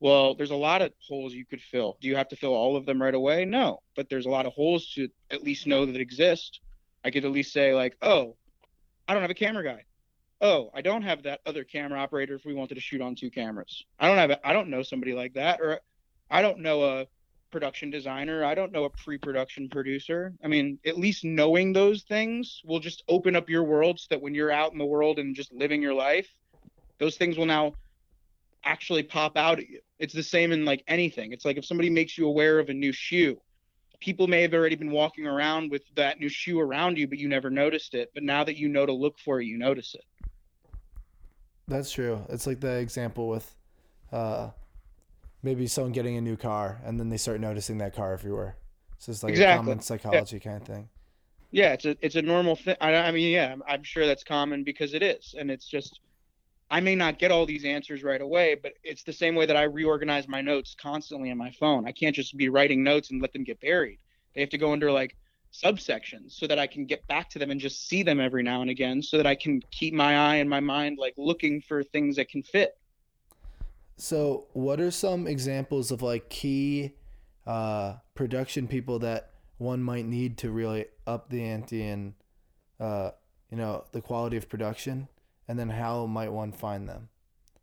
well, 0.00 0.34
there's 0.34 0.50
a 0.50 0.56
lot 0.56 0.82
of 0.82 0.92
holes 1.06 1.32
you 1.32 1.46
could 1.46 1.60
fill. 1.60 1.96
Do 2.00 2.08
you 2.08 2.16
have 2.16 2.28
to 2.28 2.36
fill 2.36 2.52
all 2.52 2.76
of 2.76 2.86
them 2.86 3.00
right 3.00 3.14
away? 3.14 3.44
No, 3.44 3.80
but 3.96 4.08
there's 4.08 4.26
a 4.26 4.30
lot 4.30 4.46
of 4.46 4.52
holes 4.52 4.92
to 4.94 5.08
at 5.30 5.42
least 5.42 5.66
know 5.66 5.86
that 5.86 5.96
exist. 5.96 6.60
I 7.04 7.10
could 7.10 7.24
at 7.24 7.30
least 7.32 7.52
say 7.52 7.74
like, 7.74 7.96
oh, 8.02 8.36
I 9.06 9.12
don't 9.12 9.22
have 9.22 9.30
a 9.30 9.34
camera 9.34 9.64
guy. 9.64 9.84
Oh, 10.40 10.70
I 10.74 10.82
don't 10.82 11.02
have 11.02 11.22
that 11.22 11.40
other 11.46 11.64
camera 11.64 12.00
operator 12.00 12.34
if 12.34 12.44
we 12.44 12.54
wanted 12.54 12.74
to 12.74 12.80
shoot 12.80 13.00
on 13.00 13.14
two 13.14 13.30
cameras. 13.30 13.84
I 13.98 14.08
don't 14.08 14.18
have 14.18 14.30
a, 14.30 14.46
I 14.46 14.52
don't 14.52 14.68
know 14.68 14.82
somebody 14.82 15.14
like 15.14 15.34
that 15.34 15.60
or 15.60 15.80
I 16.30 16.42
don't 16.42 16.60
know 16.60 16.84
a 16.84 17.06
production 17.54 17.88
designer. 17.88 18.44
I 18.44 18.56
don't 18.56 18.72
know 18.72 18.82
a 18.82 18.90
pre-production 18.90 19.68
producer. 19.68 20.32
I 20.42 20.48
mean, 20.48 20.80
at 20.84 20.98
least 20.98 21.24
knowing 21.24 21.72
those 21.72 22.02
things 22.02 22.60
will 22.64 22.80
just 22.80 23.04
open 23.08 23.36
up 23.36 23.48
your 23.48 23.62
world 23.62 24.00
so 24.00 24.06
that 24.10 24.20
when 24.20 24.34
you're 24.34 24.50
out 24.50 24.72
in 24.72 24.78
the 24.78 24.84
world 24.84 25.20
and 25.20 25.36
just 25.36 25.52
living 25.52 25.80
your 25.80 25.94
life, 25.94 26.26
those 26.98 27.16
things 27.16 27.38
will 27.38 27.46
now 27.46 27.74
actually 28.64 29.04
pop 29.04 29.36
out 29.36 29.60
at 29.60 29.68
you. 29.68 29.78
It's 30.00 30.12
the 30.12 30.22
same 30.24 30.50
in 30.50 30.64
like 30.64 30.82
anything. 30.88 31.32
It's 31.32 31.44
like 31.44 31.56
if 31.56 31.64
somebody 31.64 31.90
makes 31.90 32.18
you 32.18 32.26
aware 32.26 32.58
of 32.58 32.70
a 32.70 32.74
new 32.74 32.90
shoe, 32.90 33.40
people 34.00 34.26
may 34.26 34.42
have 34.42 34.52
already 34.52 34.74
been 34.74 34.90
walking 34.90 35.28
around 35.28 35.70
with 35.70 35.82
that 35.94 36.18
new 36.18 36.28
shoe 36.28 36.58
around 36.58 36.98
you, 36.98 37.06
but 37.06 37.18
you 37.18 37.28
never 37.28 37.50
noticed 37.50 37.94
it. 37.94 38.10
But 38.14 38.24
now 38.24 38.42
that 38.42 38.56
you 38.56 38.68
know 38.68 38.84
to 38.84 38.92
look 38.92 39.16
for 39.20 39.40
it, 39.40 39.46
you 39.46 39.58
notice 39.58 39.94
it. 39.94 40.04
That's 41.68 41.92
true. 41.92 42.20
It's 42.30 42.48
like 42.48 42.58
the 42.58 42.78
example 42.78 43.28
with 43.28 43.54
uh, 44.10 44.50
maybe 45.44 45.66
someone 45.66 45.92
getting 45.92 46.16
a 46.16 46.20
new 46.20 46.36
car 46.36 46.80
and 46.84 46.98
then 46.98 47.10
they 47.10 47.16
start 47.16 47.40
noticing 47.40 47.78
that 47.78 47.94
car 47.94 48.12
everywhere. 48.12 48.56
So 48.98 49.12
it's 49.12 49.22
like 49.22 49.36
a 49.36 49.56
common 49.56 49.80
psychology 49.80 50.40
kind 50.40 50.60
of 50.60 50.66
thing. 50.66 50.88
Yeah, 51.50 51.74
it's 51.74 51.84
a 51.84 51.96
it's 52.00 52.16
a 52.16 52.22
normal 52.22 52.56
thing. 52.56 52.76
I, 52.80 52.94
I 52.94 53.10
mean, 53.12 53.32
yeah, 53.32 53.52
I'm, 53.52 53.62
I'm 53.68 53.82
sure 53.84 54.06
that's 54.06 54.24
common 54.24 54.64
because 54.64 54.94
it 54.94 55.02
is, 55.02 55.34
and 55.38 55.50
it's 55.50 55.68
just 55.68 56.00
I 56.70 56.80
may 56.80 56.96
not 56.96 57.18
get 57.18 57.30
all 57.30 57.46
these 57.46 57.64
answers 57.64 58.02
right 58.02 58.20
away, 58.20 58.56
but 58.60 58.72
it's 58.82 59.02
the 59.02 59.12
same 59.12 59.34
way 59.34 59.46
that 59.46 59.56
I 59.56 59.64
reorganize 59.64 60.26
my 60.26 60.40
notes 60.40 60.74
constantly 60.80 61.30
on 61.30 61.38
my 61.38 61.50
phone. 61.52 61.86
I 61.86 61.92
can't 61.92 62.16
just 62.16 62.36
be 62.36 62.48
writing 62.48 62.82
notes 62.82 63.10
and 63.10 63.20
let 63.20 63.32
them 63.32 63.44
get 63.44 63.60
buried. 63.60 63.98
They 64.34 64.40
have 64.40 64.50
to 64.50 64.58
go 64.58 64.72
under 64.72 64.90
like 64.90 65.16
subsections 65.52 66.32
so 66.32 66.46
that 66.46 66.58
I 66.58 66.66
can 66.66 66.84
get 66.86 67.06
back 67.06 67.30
to 67.30 67.38
them 67.38 67.50
and 67.50 67.60
just 67.60 67.86
see 67.86 68.02
them 68.02 68.18
every 68.18 68.42
now 68.42 68.60
and 68.62 68.70
again 68.70 69.02
so 69.02 69.16
that 69.18 69.26
I 69.26 69.36
can 69.36 69.62
keep 69.70 69.94
my 69.94 70.16
eye 70.16 70.36
and 70.36 70.50
my 70.50 70.60
mind 70.60 70.98
like 70.98 71.14
looking 71.16 71.60
for 71.60 71.84
things 71.84 72.16
that 72.16 72.28
can 72.28 72.42
fit. 72.42 72.76
So, 73.96 74.46
what 74.52 74.80
are 74.80 74.90
some 74.90 75.26
examples 75.26 75.90
of 75.90 76.02
like 76.02 76.28
key 76.28 76.94
uh, 77.46 77.94
production 78.14 78.66
people 78.66 78.98
that 79.00 79.30
one 79.58 79.82
might 79.82 80.04
need 80.04 80.38
to 80.38 80.50
really 80.50 80.86
up 81.06 81.30
the 81.30 81.42
ante 81.44 81.82
and 81.82 82.14
uh, 82.80 83.10
you 83.50 83.56
know 83.56 83.84
the 83.92 84.00
quality 84.00 84.36
of 84.36 84.48
production, 84.48 85.08
and 85.46 85.58
then 85.58 85.70
how 85.70 86.06
might 86.06 86.32
one 86.32 86.52
find 86.52 86.88
them 86.88 87.08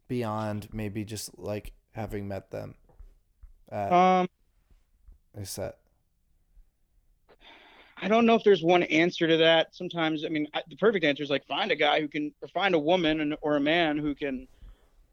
beyond 0.08 0.70
maybe 0.72 1.04
just 1.04 1.38
like 1.38 1.74
having 1.92 2.28
met 2.28 2.52
them 2.52 2.76
at 3.70 3.92
Um 3.92 4.28
a 5.38 5.46
set? 5.46 5.78
I 7.98 8.08
don't 8.08 8.26
know 8.26 8.36
if 8.36 8.44
there's 8.44 8.64
one 8.64 8.84
answer 8.84 9.28
to 9.28 9.38
that. 9.38 9.76
Sometimes, 9.76 10.26
I 10.26 10.30
mean, 10.30 10.48
I, 10.54 10.64
the 10.68 10.76
perfect 10.76 11.06
answer 11.06 11.22
is 11.22 11.30
like 11.30 11.46
find 11.46 11.72
a 11.72 11.76
guy 11.76 12.02
who 12.02 12.08
can, 12.08 12.34
or 12.42 12.48
find 12.48 12.74
a 12.74 12.80
woman 12.80 13.22
and, 13.22 13.38
or 13.42 13.58
a 13.58 13.62
man 13.62 13.98
who 13.98 14.16
can 14.16 14.48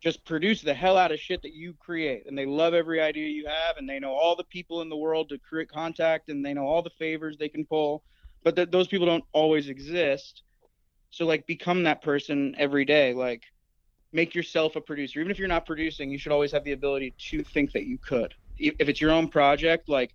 just 0.00 0.24
produce 0.24 0.62
the 0.62 0.74
hell 0.74 0.96
out 0.96 1.12
of 1.12 1.18
shit 1.18 1.42
that 1.42 1.54
you 1.54 1.74
create. 1.74 2.24
And 2.26 2.38
they 2.38 2.46
love 2.46 2.74
every 2.74 3.00
idea 3.00 3.28
you 3.28 3.46
have, 3.46 3.76
and 3.76 3.88
they 3.88 3.98
know 3.98 4.12
all 4.12 4.36
the 4.36 4.44
people 4.44 4.82
in 4.82 4.88
the 4.88 4.96
world 4.96 5.28
to 5.30 5.38
create 5.38 5.68
contact, 5.68 6.28
and 6.28 6.44
they 6.44 6.54
know 6.54 6.66
all 6.66 6.82
the 6.82 6.90
favors 6.98 7.36
they 7.36 7.48
can 7.48 7.64
pull. 7.64 8.04
But 8.44 8.54
th- 8.56 8.70
those 8.70 8.86
people 8.86 9.06
don't 9.06 9.24
always 9.32 9.68
exist. 9.68 10.42
So, 11.10 11.26
like, 11.26 11.46
become 11.46 11.82
that 11.84 12.02
person 12.02 12.54
every 12.58 12.84
day. 12.84 13.12
Like, 13.12 13.42
make 14.12 14.34
yourself 14.34 14.76
a 14.76 14.80
producer. 14.80 15.20
Even 15.20 15.30
if 15.30 15.38
you're 15.38 15.48
not 15.48 15.66
producing, 15.66 16.10
you 16.10 16.18
should 16.18 16.32
always 16.32 16.52
have 16.52 16.64
the 16.64 16.72
ability 16.72 17.14
to 17.30 17.42
think 17.42 17.72
that 17.72 17.86
you 17.86 17.98
could. 17.98 18.34
If 18.56 18.76
if 18.78 18.88
it's 18.88 19.00
your 19.00 19.10
own 19.10 19.28
project, 19.28 19.88
like, 19.88 20.14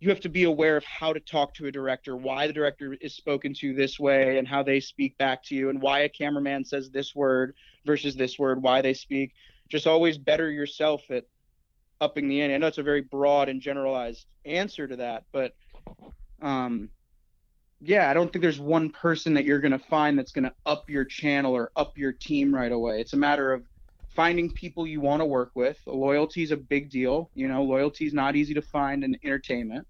you 0.00 0.08
have 0.08 0.20
to 0.20 0.28
be 0.28 0.44
aware 0.44 0.76
of 0.76 0.84
how 0.84 1.12
to 1.12 1.20
talk 1.20 1.54
to 1.54 1.66
a 1.66 1.72
director, 1.72 2.16
why 2.16 2.46
the 2.46 2.52
director 2.52 2.96
is 3.00 3.16
spoken 3.16 3.52
to 3.54 3.74
this 3.74 3.98
way, 3.98 4.38
and 4.38 4.48
how 4.48 4.62
they 4.62 4.80
speak 4.80 5.16
back 5.18 5.44
to 5.44 5.54
you, 5.54 5.70
and 5.70 5.80
why 5.80 6.00
a 6.00 6.08
cameraman 6.08 6.64
says 6.64 6.90
this 6.90 7.14
word 7.14 7.54
versus 7.88 8.14
this 8.14 8.38
word, 8.38 8.62
why 8.62 8.80
they 8.80 8.94
speak. 8.94 9.32
Just 9.68 9.88
always 9.88 10.16
better 10.16 10.48
yourself 10.50 11.02
at 11.10 11.24
upping 12.00 12.28
the 12.28 12.40
ante. 12.40 12.54
I 12.54 12.58
know 12.58 12.68
it's 12.68 12.78
a 12.78 12.84
very 12.84 13.00
broad 13.00 13.48
and 13.48 13.60
generalized 13.60 14.26
answer 14.44 14.86
to 14.86 14.96
that, 14.96 15.24
but 15.32 15.54
um, 16.40 16.90
yeah, 17.80 18.10
I 18.10 18.14
don't 18.14 18.32
think 18.32 18.42
there's 18.42 18.60
one 18.60 18.90
person 18.90 19.34
that 19.34 19.44
you're 19.44 19.60
going 19.60 19.72
to 19.72 19.78
find 19.78 20.18
that's 20.18 20.32
going 20.32 20.44
to 20.44 20.54
up 20.66 20.88
your 20.88 21.04
channel 21.04 21.52
or 21.54 21.70
up 21.74 21.96
your 21.98 22.12
team 22.12 22.54
right 22.54 22.70
away. 22.70 23.00
It's 23.00 23.14
a 23.14 23.16
matter 23.16 23.52
of 23.52 23.64
finding 24.14 24.50
people 24.52 24.86
you 24.86 25.00
want 25.00 25.20
to 25.20 25.26
work 25.26 25.52
with. 25.54 25.78
Loyalty 25.86 26.42
is 26.42 26.50
a 26.50 26.56
big 26.56 26.90
deal. 26.90 27.30
You 27.34 27.48
know, 27.48 27.62
loyalty 27.62 28.06
is 28.06 28.12
not 28.12 28.36
easy 28.36 28.54
to 28.54 28.62
find 28.62 29.04
in 29.04 29.16
entertainment. 29.24 29.86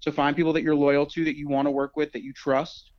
So 0.00 0.12
find 0.12 0.36
people 0.36 0.52
that 0.52 0.62
you're 0.62 0.74
loyal 0.74 1.06
to, 1.06 1.24
that 1.24 1.36
you 1.36 1.48
want 1.48 1.66
to 1.66 1.70
work 1.70 1.96
with, 1.96 2.12
that 2.12 2.22
you 2.22 2.34
trust, 2.34 2.90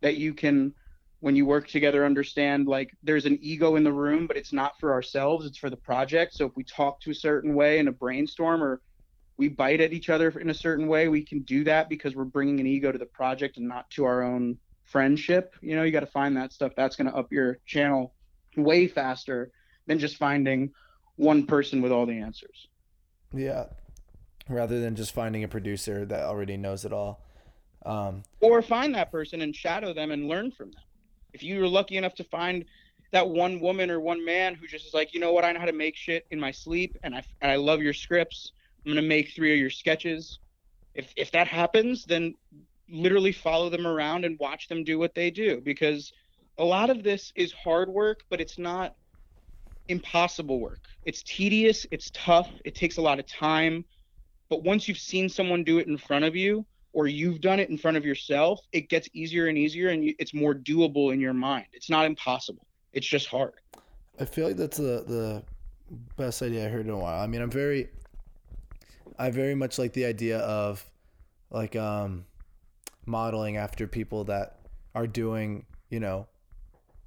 that 0.00 0.16
you 0.16 0.34
can, 0.34 0.74
when 1.20 1.36
you 1.36 1.44
work 1.44 1.68
together, 1.68 2.04
understand 2.04 2.66
like 2.66 2.90
there's 3.02 3.26
an 3.26 3.38
ego 3.42 3.76
in 3.76 3.84
the 3.84 3.92
room, 3.92 4.26
but 4.26 4.36
it's 4.36 4.52
not 4.52 4.78
for 4.80 4.92
ourselves, 4.92 5.46
it's 5.46 5.58
for 5.58 5.70
the 5.70 5.76
project. 5.76 6.34
So 6.34 6.46
if 6.46 6.56
we 6.56 6.64
talk 6.64 7.00
to 7.02 7.10
a 7.10 7.14
certain 7.14 7.54
way 7.54 7.78
in 7.78 7.88
a 7.88 7.92
brainstorm 7.92 8.62
or 8.62 8.80
we 9.36 9.48
bite 9.48 9.80
at 9.80 9.92
each 9.92 10.08
other 10.08 10.30
in 10.30 10.50
a 10.50 10.54
certain 10.54 10.86
way, 10.88 11.08
we 11.08 11.22
can 11.22 11.40
do 11.40 11.62
that 11.64 11.88
because 11.88 12.16
we're 12.16 12.24
bringing 12.24 12.58
an 12.58 12.66
ego 12.66 12.90
to 12.90 12.98
the 12.98 13.06
project 13.06 13.58
and 13.58 13.68
not 13.68 13.88
to 13.90 14.04
our 14.04 14.22
own 14.22 14.58
friendship. 14.84 15.54
You 15.60 15.76
know, 15.76 15.82
you 15.82 15.92
got 15.92 16.00
to 16.00 16.06
find 16.06 16.36
that 16.36 16.52
stuff 16.52 16.72
that's 16.74 16.96
going 16.96 17.10
to 17.10 17.16
up 17.16 17.30
your 17.30 17.58
channel 17.66 18.14
way 18.56 18.86
faster 18.86 19.52
than 19.86 19.98
just 19.98 20.16
finding 20.16 20.72
one 21.16 21.46
person 21.46 21.82
with 21.82 21.92
all 21.92 22.06
the 22.06 22.18
answers. 22.18 22.68
Yeah. 23.34 23.66
Rather 24.48 24.80
than 24.80 24.96
just 24.96 25.12
finding 25.12 25.44
a 25.44 25.48
producer 25.48 26.06
that 26.06 26.24
already 26.24 26.56
knows 26.56 26.84
it 26.84 26.92
all. 26.92 27.22
Um, 27.84 28.22
or 28.40 28.62
find 28.62 28.94
that 28.94 29.10
person 29.10 29.42
and 29.42 29.54
shadow 29.54 29.92
them 29.92 30.10
and 30.10 30.26
learn 30.28 30.50
from 30.50 30.70
them. 30.72 30.82
If 31.32 31.42
you 31.42 31.60
were 31.60 31.68
lucky 31.68 31.96
enough 31.96 32.14
to 32.16 32.24
find 32.24 32.64
that 33.12 33.28
one 33.28 33.60
woman 33.60 33.90
or 33.90 34.00
one 34.00 34.24
man 34.24 34.54
who 34.54 34.66
just 34.66 34.86
is 34.86 34.94
like, 34.94 35.14
you 35.14 35.20
know 35.20 35.32
what, 35.32 35.44
I 35.44 35.52
know 35.52 35.60
how 35.60 35.66
to 35.66 35.72
make 35.72 35.96
shit 35.96 36.26
in 36.30 36.38
my 36.38 36.50
sleep 36.50 36.96
and 37.02 37.14
I, 37.14 37.22
and 37.40 37.50
I 37.50 37.56
love 37.56 37.82
your 37.82 37.94
scripts 37.94 38.52
I'm 38.84 38.92
gonna 38.92 39.02
make 39.02 39.30
three 39.30 39.52
of 39.52 39.58
your 39.58 39.70
sketches. 39.70 40.38
If 40.94 41.12
if 41.16 41.30
that 41.32 41.46
happens, 41.46 42.04
then 42.04 42.34
literally 42.88 43.32
follow 43.32 43.68
them 43.68 43.86
around 43.86 44.24
and 44.24 44.38
watch 44.40 44.68
them 44.68 44.84
do 44.84 44.98
what 44.98 45.14
they 45.14 45.30
do 45.30 45.60
because 45.60 46.12
a 46.58 46.64
lot 46.64 46.90
of 46.90 47.02
this 47.02 47.32
is 47.36 47.52
hard 47.52 47.88
work, 47.88 48.20
but 48.30 48.40
it's 48.40 48.58
not 48.58 48.94
impossible 49.88 50.60
work. 50.60 50.80
It's 51.04 51.22
tedious, 51.22 51.86
it's 51.90 52.10
tough, 52.12 52.48
it 52.64 52.74
takes 52.74 52.96
a 52.96 53.02
lot 53.02 53.18
of 53.18 53.26
time. 53.26 53.84
But 54.48 54.64
once 54.64 54.88
you've 54.88 54.98
seen 54.98 55.28
someone 55.28 55.62
do 55.62 55.78
it 55.78 55.86
in 55.86 55.96
front 55.96 56.24
of 56.24 56.34
you, 56.34 56.66
or 56.92 57.06
you've 57.06 57.40
done 57.40 57.60
it 57.60 57.70
in 57.70 57.78
front 57.78 57.96
of 57.96 58.04
yourself, 58.04 58.60
it 58.72 58.88
gets 58.88 59.08
easier 59.12 59.46
and 59.46 59.56
easier, 59.56 59.88
and 59.88 60.12
it's 60.18 60.34
more 60.34 60.54
doable 60.54 61.12
in 61.12 61.20
your 61.20 61.34
mind. 61.34 61.66
It's 61.72 61.90
not 61.90 62.06
impossible. 62.06 62.66
It's 62.92 63.06
just 63.06 63.26
hard. 63.26 63.54
I 64.18 64.24
feel 64.24 64.46
like 64.46 64.56
that's 64.56 64.76
the 64.76 65.04
the 65.06 65.42
best 66.16 66.42
idea 66.42 66.66
I 66.66 66.68
heard 66.68 66.86
in 66.86 66.92
a 66.92 66.98
while. 66.98 67.20
I 67.20 67.26
mean, 67.26 67.40
I'm 67.40 67.50
very 67.50 67.88
I 69.18 69.30
very 69.30 69.54
much 69.54 69.78
like 69.78 69.92
the 69.92 70.04
idea 70.04 70.38
of 70.38 70.88
like 71.50 71.76
um 71.76 72.24
modeling 73.06 73.56
after 73.56 73.86
people 73.86 74.24
that 74.24 74.58
are 74.94 75.06
doing, 75.06 75.66
you 75.88 76.00
know, 76.00 76.26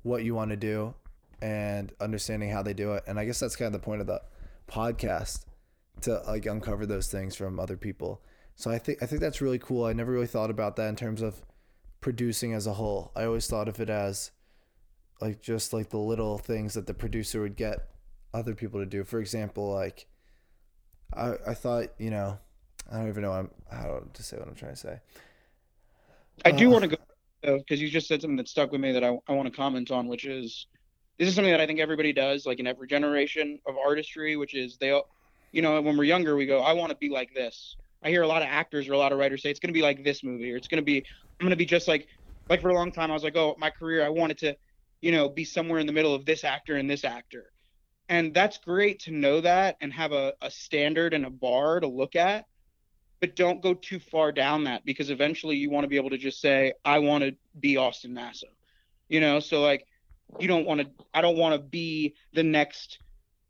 what 0.03 0.23
you 0.23 0.35
want 0.35 0.51
to 0.51 0.57
do 0.57 0.93
and 1.41 1.91
understanding 1.99 2.49
how 2.49 2.63
they 2.63 2.73
do 2.73 2.93
it. 2.93 3.03
And 3.07 3.19
I 3.19 3.25
guess 3.25 3.39
that's 3.39 3.55
kind 3.55 3.67
of 3.67 3.73
the 3.73 3.85
point 3.85 4.01
of 4.01 4.07
the 4.07 4.21
podcast 4.67 5.45
to 6.01 6.21
like 6.27 6.45
uncover 6.45 6.85
those 6.85 7.07
things 7.07 7.35
from 7.35 7.59
other 7.59 7.77
people. 7.77 8.21
So 8.55 8.71
I 8.71 8.77
think 8.77 9.01
I 9.01 9.05
think 9.05 9.21
that's 9.21 9.41
really 9.41 9.59
cool. 9.59 9.85
I 9.85 9.93
never 9.93 10.11
really 10.11 10.27
thought 10.27 10.49
about 10.49 10.75
that 10.75 10.89
in 10.89 10.95
terms 10.95 11.21
of 11.21 11.41
producing 12.01 12.53
as 12.53 12.67
a 12.67 12.73
whole. 12.73 13.11
I 13.15 13.23
always 13.25 13.47
thought 13.47 13.67
of 13.67 13.79
it 13.79 13.89
as 13.89 14.31
like 15.21 15.41
just 15.41 15.73
like 15.73 15.89
the 15.89 15.97
little 15.97 16.37
things 16.37 16.73
that 16.73 16.85
the 16.85 16.93
producer 16.93 17.41
would 17.41 17.55
get 17.55 17.89
other 18.33 18.53
people 18.53 18.79
to 18.79 18.85
do. 18.85 19.03
For 19.03 19.19
example, 19.19 19.71
like 19.73 20.05
I, 21.15 21.33
I 21.47 21.53
thought, 21.53 21.89
you 21.97 22.09
know, 22.09 22.37
I 22.91 22.97
don't 22.97 23.07
even 23.07 23.23
know 23.23 23.31
I'm, 23.31 23.49
how 23.71 24.03
to 24.11 24.23
say 24.23 24.37
what 24.37 24.47
I'm 24.47 24.55
trying 24.55 24.73
to 24.73 24.79
say. 24.79 24.99
I 26.45 26.51
do 26.51 26.67
uh, 26.67 26.71
want 26.71 26.83
to 26.83 26.89
go 26.89 27.57
because 27.57 27.81
you 27.81 27.89
just 27.89 28.07
said 28.07 28.21
something 28.21 28.37
that 28.37 28.47
stuck 28.47 28.71
with 28.71 28.81
me 28.81 28.91
that 28.91 29.03
I, 29.03 29.17
I 29.27 29.33
want 29.33 29.47
to 29.47 29.55
comment 29.55 29.91
on, 29.91 30.07
which 30.07 30.25
is 30.25 30.67
this 31.17 31.27
is 31.27 31.35
something 31.35 31.51
that 31.51 31.61
I 31.61 31.67
think 31.67 31.79
everybody 31.79 32.13
does, 32.13 32.45
like 32.45 32.59
in 32.59 32.67
every 32.67 32.87
generation 32.87 33.59
of 33.67 33.75
artistry, 33.77 34.35
which 34.35 34.55
is 34.55 34.77
they, 34.77 34.99
you 35.51 35.61
know, 35.61 35.81
when 35.81 35.95
we're 35.95 36.05
younger, 36.05 36.35
we 36.35 36.45
go, 36.45 36.61
I 36.61 36.73
want 36.73 36.89
to 36.91 36.97
be 36.97 37.09
like 37.09 37.33
this. 37.33 37.75
I 38.03 38.09
hear 38.09 38.21
a 38.21 38.27
lot 38.27 38.41
of 38.41 38.47
actors 38.49 38.87
or 38.87 38.93
a 38.93 38.97
lot 38.97 39.11
of 39.11 39.19
writers 39.19 39.41
say 39.41 39.49
it's 39.49 39.59
going 39.59 39.73
to 39.73 39.77
be 39.77 39.81
like 39.81 40.03
this 40.03 40.23
movie, 40.23 40.51
or 40.51 40.55
it's 40.55 40.67
going 40.67 40.81
to 40.81 40.85
be, 40.85 40.97
I'm 41.39 41.45
going 41.45 41.51
to 41.51 41.55
be 41.55 41.65
just 41.65 41.87
like, 41.87 42.07
like 42.49 42.61
for 42.61 42.69
a 42.69 42.73
long 42.73 42.91
time, 42.91 43.11
I 43.11 43.13
was 43.13 43.23
like, 43.23 43.35
oh, 43.35 43.55
my 43.57 43.69
career, 43.69 44.05
I 44.05 44.09
wanted 44.09 44.37
to, 44.39 44.55
you 45.01 45.11
know, 45.11 45.29
be 45.29 45.45
somewhere 45.45 45.79
in 45.79 45.87
the 45.87 45.93
middle 45.93 46.13
of 46.13 46.25
this 46.25 46.43
actor 46.43 46.75
and 46.75 46.89
this 46.89 47.03
actor. 47.03 47.51
And 48.09 48.33
that's 48.33 48.57
great 48.57 48.99
to 49.01 49.11
know 49.11 49.41
that 49.41 49.77
and 49.81 49.91
have 49.93 50.11
a, 50.11 50.33
a 50.41 50.51
standard 50.51 51.13
and 51.13 51.25
a 51.25 51.29
bar 51.29 51.79
to 51.79 51.87
look 51.87 52.15
at 52.15 52.45
but 53.21 53.37
don't 53.37 53.61
go 53.61 53.73
too 53.73 53.99
far 53.99 54.33
down 54.33 54.65
that 54.65 54.83
because 54.83 55.09
eventually 55.09 55.55
you 55.55 55.69
want 55.69 55.85
to 55.85 55.87
be 55.87 55.95
able 55.95 56.09
to 56.09 56.17
just 56.17 56.41
say 56.41 56.73
i 56.83 56.99
want 56.99 57.23
to 57.23 57.33
be 57.57 57.77
austin 57.77 58.13
nasso 58.13 58.43
you 59.13 59.21
know? 59.21 59.39
So 59.39 59.61
like 59.61 59.85
you 60.39 60.47
don't 60.47 60.65
want 60.65 60.81
to 60.81 60.87
i 61.13 61.21
don't 61.21 61.37
want 61.37 61.53
to 61.53 61.59
be 61.59 62.15
the 62.33 62.43
next 62.43 62.99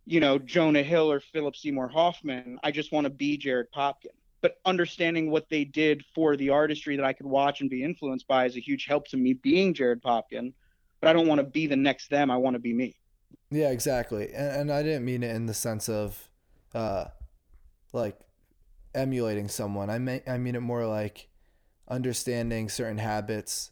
you 0.05 0.19
know 0.19 0.37
jonah 0.37 0.83
hill 0.83 1.11
or 1.11 1.21
philip 1.21 1.55
seymour 1.55 1.87
hoffman. 1.87 2.59
I 2.63 2.71
just 2.71 2.91
want 2.91 3.05
to 3.05 3.09
be 3.09 3.37
jared 3.37 3.71
popkin 3.71 4.13
but 4.43 4.57
understanding 4.65 5.31
what 5.31 5.49
they 5.49 5.63
did 5.63 6.03
for 6.13 6.37
the 6.37 6.51
artistry 6.51 6.95
that 6.95 7.05
i 7.05 7.13
could 7.13 7.25
watch 7.25 7.61
and 7.61 7.69
be 7.71 7.83
influenced 7.83 8.27
by 8.27 8.45
is 8.45 8.55
a 8.55 8.59
huge 8.59 8.85
help 8.85 9.07
to 9.07 9.17
me 9.17 9.33
being 9.33 9.73
jared 9.73 10.03
popkin 10.03 10.53
but 11.01 11.09
i 11.09 11.13
don't 11.13 11.27
want 11.27 11.39
to 11.39 11.45
be 11.45 11.65
the 11.65 11.75
next 11.75 12.11
them 12.11 12.29
i 12.29 12.37
want 12.37 12.53
to 12.53 12.59
be 12.59 12.73
me 12.73 12.95
yeah, 13.53 13.69
exactly. 13.69 14.33
And, 14.33 14.61
and 14.61 14.71
I 14.71 14.83
didn't 14.83 15.05
mean 15.05 15.23
it 15.23 15.35
in 15.35 15.45
the 15.45 15.53
sense 15.53 15.87
of 15.87 16.29
uh, 16.73 17.05
like 17.93 18.19
emulating 18.95 19.47
someone. 19.47 19.89
I 19.89 19.99
mean, 19.99 20.21
I 20.27 20.37
mean 20.37 20.55
it 20.55 20.61
more 20.61 20.85
like 20.85 21.29
understanding 21.87 22.69
certain 22.69 22.97
habits 22.97 23.71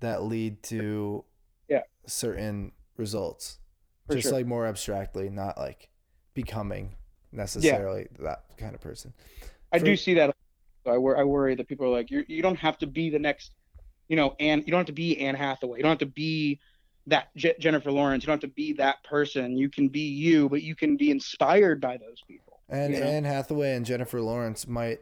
that 0.00 0.22
lead 0.22 0.62
to 0.64 1.24
yeah 1.68 1.82
certain 2.06 2.72
results. 2.96 3.58
For 4.06 4.14
Just 4.14 4.24
sure. 4.24 4.32
like 4.32 4.46
more 4.46 4.66
abstractly, 4.66 5.30
not 5.30 5.56
like 5.56 5.88
becoming 6.34 6.96
necessarily 7.30 8.08
yeah. 8.12 8.24
that 8.24 8.44
kind 8.58 8.74
of 8.74 8.80
person. 8.80 9.14
I 9.72 9.78
do 9.78 9.96
see 9.96 10.14
that. 10.14 10.34
I, 10.86 10.98
wor- 10.98 11.16
I 11.16 11.24
worry 11.24 11.54
that 11.54 11.68
people 11.68 11.86
are 11.86 11.90
like, 11.90 12.10
you 12.10 12.24
you 12.28 12.42
don't 12.42 12.58
have 12.58 12.78
to 12.78 12.86
be 12.86 13.10
the 13.10 13.18
next, 13.18 13.52
you 14.08 14.16
know, 14.16 14.34
and 14.40 14.64
you 14.66 14.70
don't 14.70 14.80
have 14.80 14.86
to 14.86 14.92
be 14.92 15.18
Anne 15.18 15.34
Hathaway. 15.34 15.78
You 15.78 15.82
don't 15.82 15.90
have 15.90 15.98
to 15.98 16.06
be 16.06 16.60
that 17.06 17.34
J- 17.36 17.54
Jennifer 17.58 17.90
Lawrence. 17.90 18.24
You 18.24 18.26
don't 18.26 18.42
have 18.42 18.50
to 18.50 18.54
be 18.54 18.72
that 18.74 19.02
person. 19.04 19.56
You 19.56 19.68
can 19.68 19.88
be 19.88 20.00
you, 20.00 20.48
but 20.48 20.62
you 20.62 20.74
can 20.74 20.96
be 20.96 21.10
inspired 21.10 21.80
by 21.80 21.96
those 21.96 22.20
people. 22.26 22.60
And 22.68 22.94
you 22.94 23.00
know? 23.00 23.06
Anne 23.06 23.24
Hathaway 23.24 23.74
and 23.74 23.86
Jennifer 23.86 24.20
Lawrence 24.20 24.66
might 24.66 25.00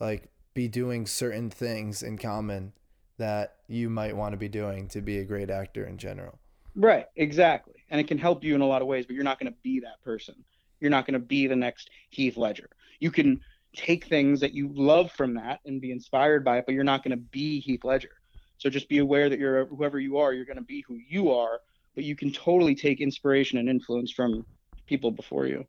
like 0.00 0.30
be 0.54 0.68
doing 0.68 1.06
certain 1.06 1.50
things 1.50 2.02
in 2.02 2.18
common 2.18 2.72
that 3.18 3.56
you 3.66 3.90
might 3.90 4.16
want 4.16 4.32
to 4.32 4.36
be 4.38 4.48
doing 4.48 4.88
to 4.88 5.00
be 5.00 5.18
a 5.18 5.24
great 5.24 5.50
actor 5.50 5.84
in 5.84 5.98
general. 5.98 6.38
Right, 6.74 7.06
exactly. 7.16 7.74
And 7.90 8.00
it 8.00 8.06
can 8.06 8.18
help 8.18 8.44
you 8.44 8.54
in 8.54 8.60
a 8.60 8.66
lot 8.66 8.80
of 8.80 8.88
ways, 8.88 9.06
but 9.06 9.14
you're 9.14 9.24
not 9.24 9.40
going 9.40 9.52
to 9.52 9.58
be 9.62 9.80
that 9.80 10.02
person. 10.04 10.36
You're 10.80 10.90
not 10.90 11.06
going 11.06 11.14
to 11.14 11.26
be 11.26 11.46
the 11.48 11.56
next 11.56 11.90
Heath 12.10 12.36
Ledger. 12.36 12.68
You 13.00 13.10
can 13.10 13.40
take 13.78 14.06
things 14.06 14.40
that 14.40 14.52
you 14.52 14.70
love 14.74 15.12
from 15.12 15.34
that 15.34 15.60
and 15.64 15.80
be 15.80 15.92
inspired 15.92 16.44
by 16.44 16.58
it, 16.58 16.64
but 16.66 16.74
you're 16.74 16.84
not 16.84 17.04
going 17.04 17.16
to 17.16 17.22
be 17.30 17.60
Heath 17.60 17.84
Ledger. 17.84 18.10
So 18.58 18.68
just 18.68 18.88
be 18.88 18.98
aware 18.98 19.28
that 19.28 19.38
you're 19.38 19.66
whoever 19.66 20.00
you 20.00 20.18
are, 20.18 20.32
you're 20.32 20.44
going 20.44 20.58
to 20.58 20.62
be 20.64 20.84
who 20.86 20.98
you 21.08 21.30
are, 21.30 21.60
but 21.94 22.02
you 22.02 22.16
can 22.16 22.32
totally 22.32 22.74
take 22.74 23.00
inspiration 23.00 23.58
and 23.58 23.68
influence 23.68 24.10
from 24.10 24.44
people 24.86 25.12
before 25.12 25.46
you. 25.46 25.64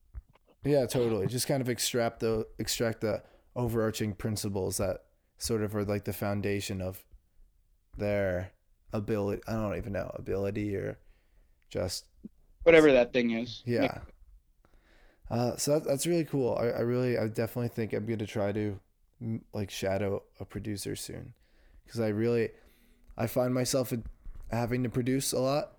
Yeah, 0.63 0.87
totally. 0.87 1.27
Just 1.27 1.47
kind 1.47 1.61
of 1.61 1.69
extract 1.69 2.19
the 2.19 2.47
extract 2.57 3.01
the 3.01 3.21
overarching 3.55 4.13
principles 4.13 4.77
that 4.77 5.03
sort 5.37 5.61
of 5.61 5.75
are 5.75 5.85
like 5.85 6.05
the 6.05 6.13
foundation 6.13 6.81
of 6.81 7.03
their 7.97 8.51
ability. 8.91 9.43
I 9.47 9.53
don't 9.53 9.77
even 9.77 9.93
know 9.93 10.11
ability 10.15 10.75
or 10.75 10.97
just 11.69 12.05
whatever 12.63 12.91
that 12.91 13.13
thing 13.13 13.31
is. 13.31 13.61
Yeah. 13.65 13.99
Uh, 15.31 15.55
so 15.57 15.73
that, 15.73 15.83
that's 15.83 16.07
really 16.07 16.25
cool. 16.25 16.57
I, 16.59 16.69
I 16.69 16.79
really, 16.79 17.17
I 17.17 17.27
definitely 17.27 17.69
think 17.69 17.93
I'm 17.93 18.05
going 18.05 18.19
to 18.19 18.25
try 18.25 18.51
to 18.51 18.79
like 19.53 19.69
shadow 19.69 20.23
a 20.39 20.45
producer 20.45 20.95
soon 20.95 21.33
because 21.85 21.99
I 21.99 22.07
really, 22.07 22.49
I 23.17 23.27
find 23.27 23.53
myself 23.53 23.93
having 24.49 24.81
to 24.83 24.89
produce 24.89 25.33
a 25.33 25.39
lot, 25.39 25.73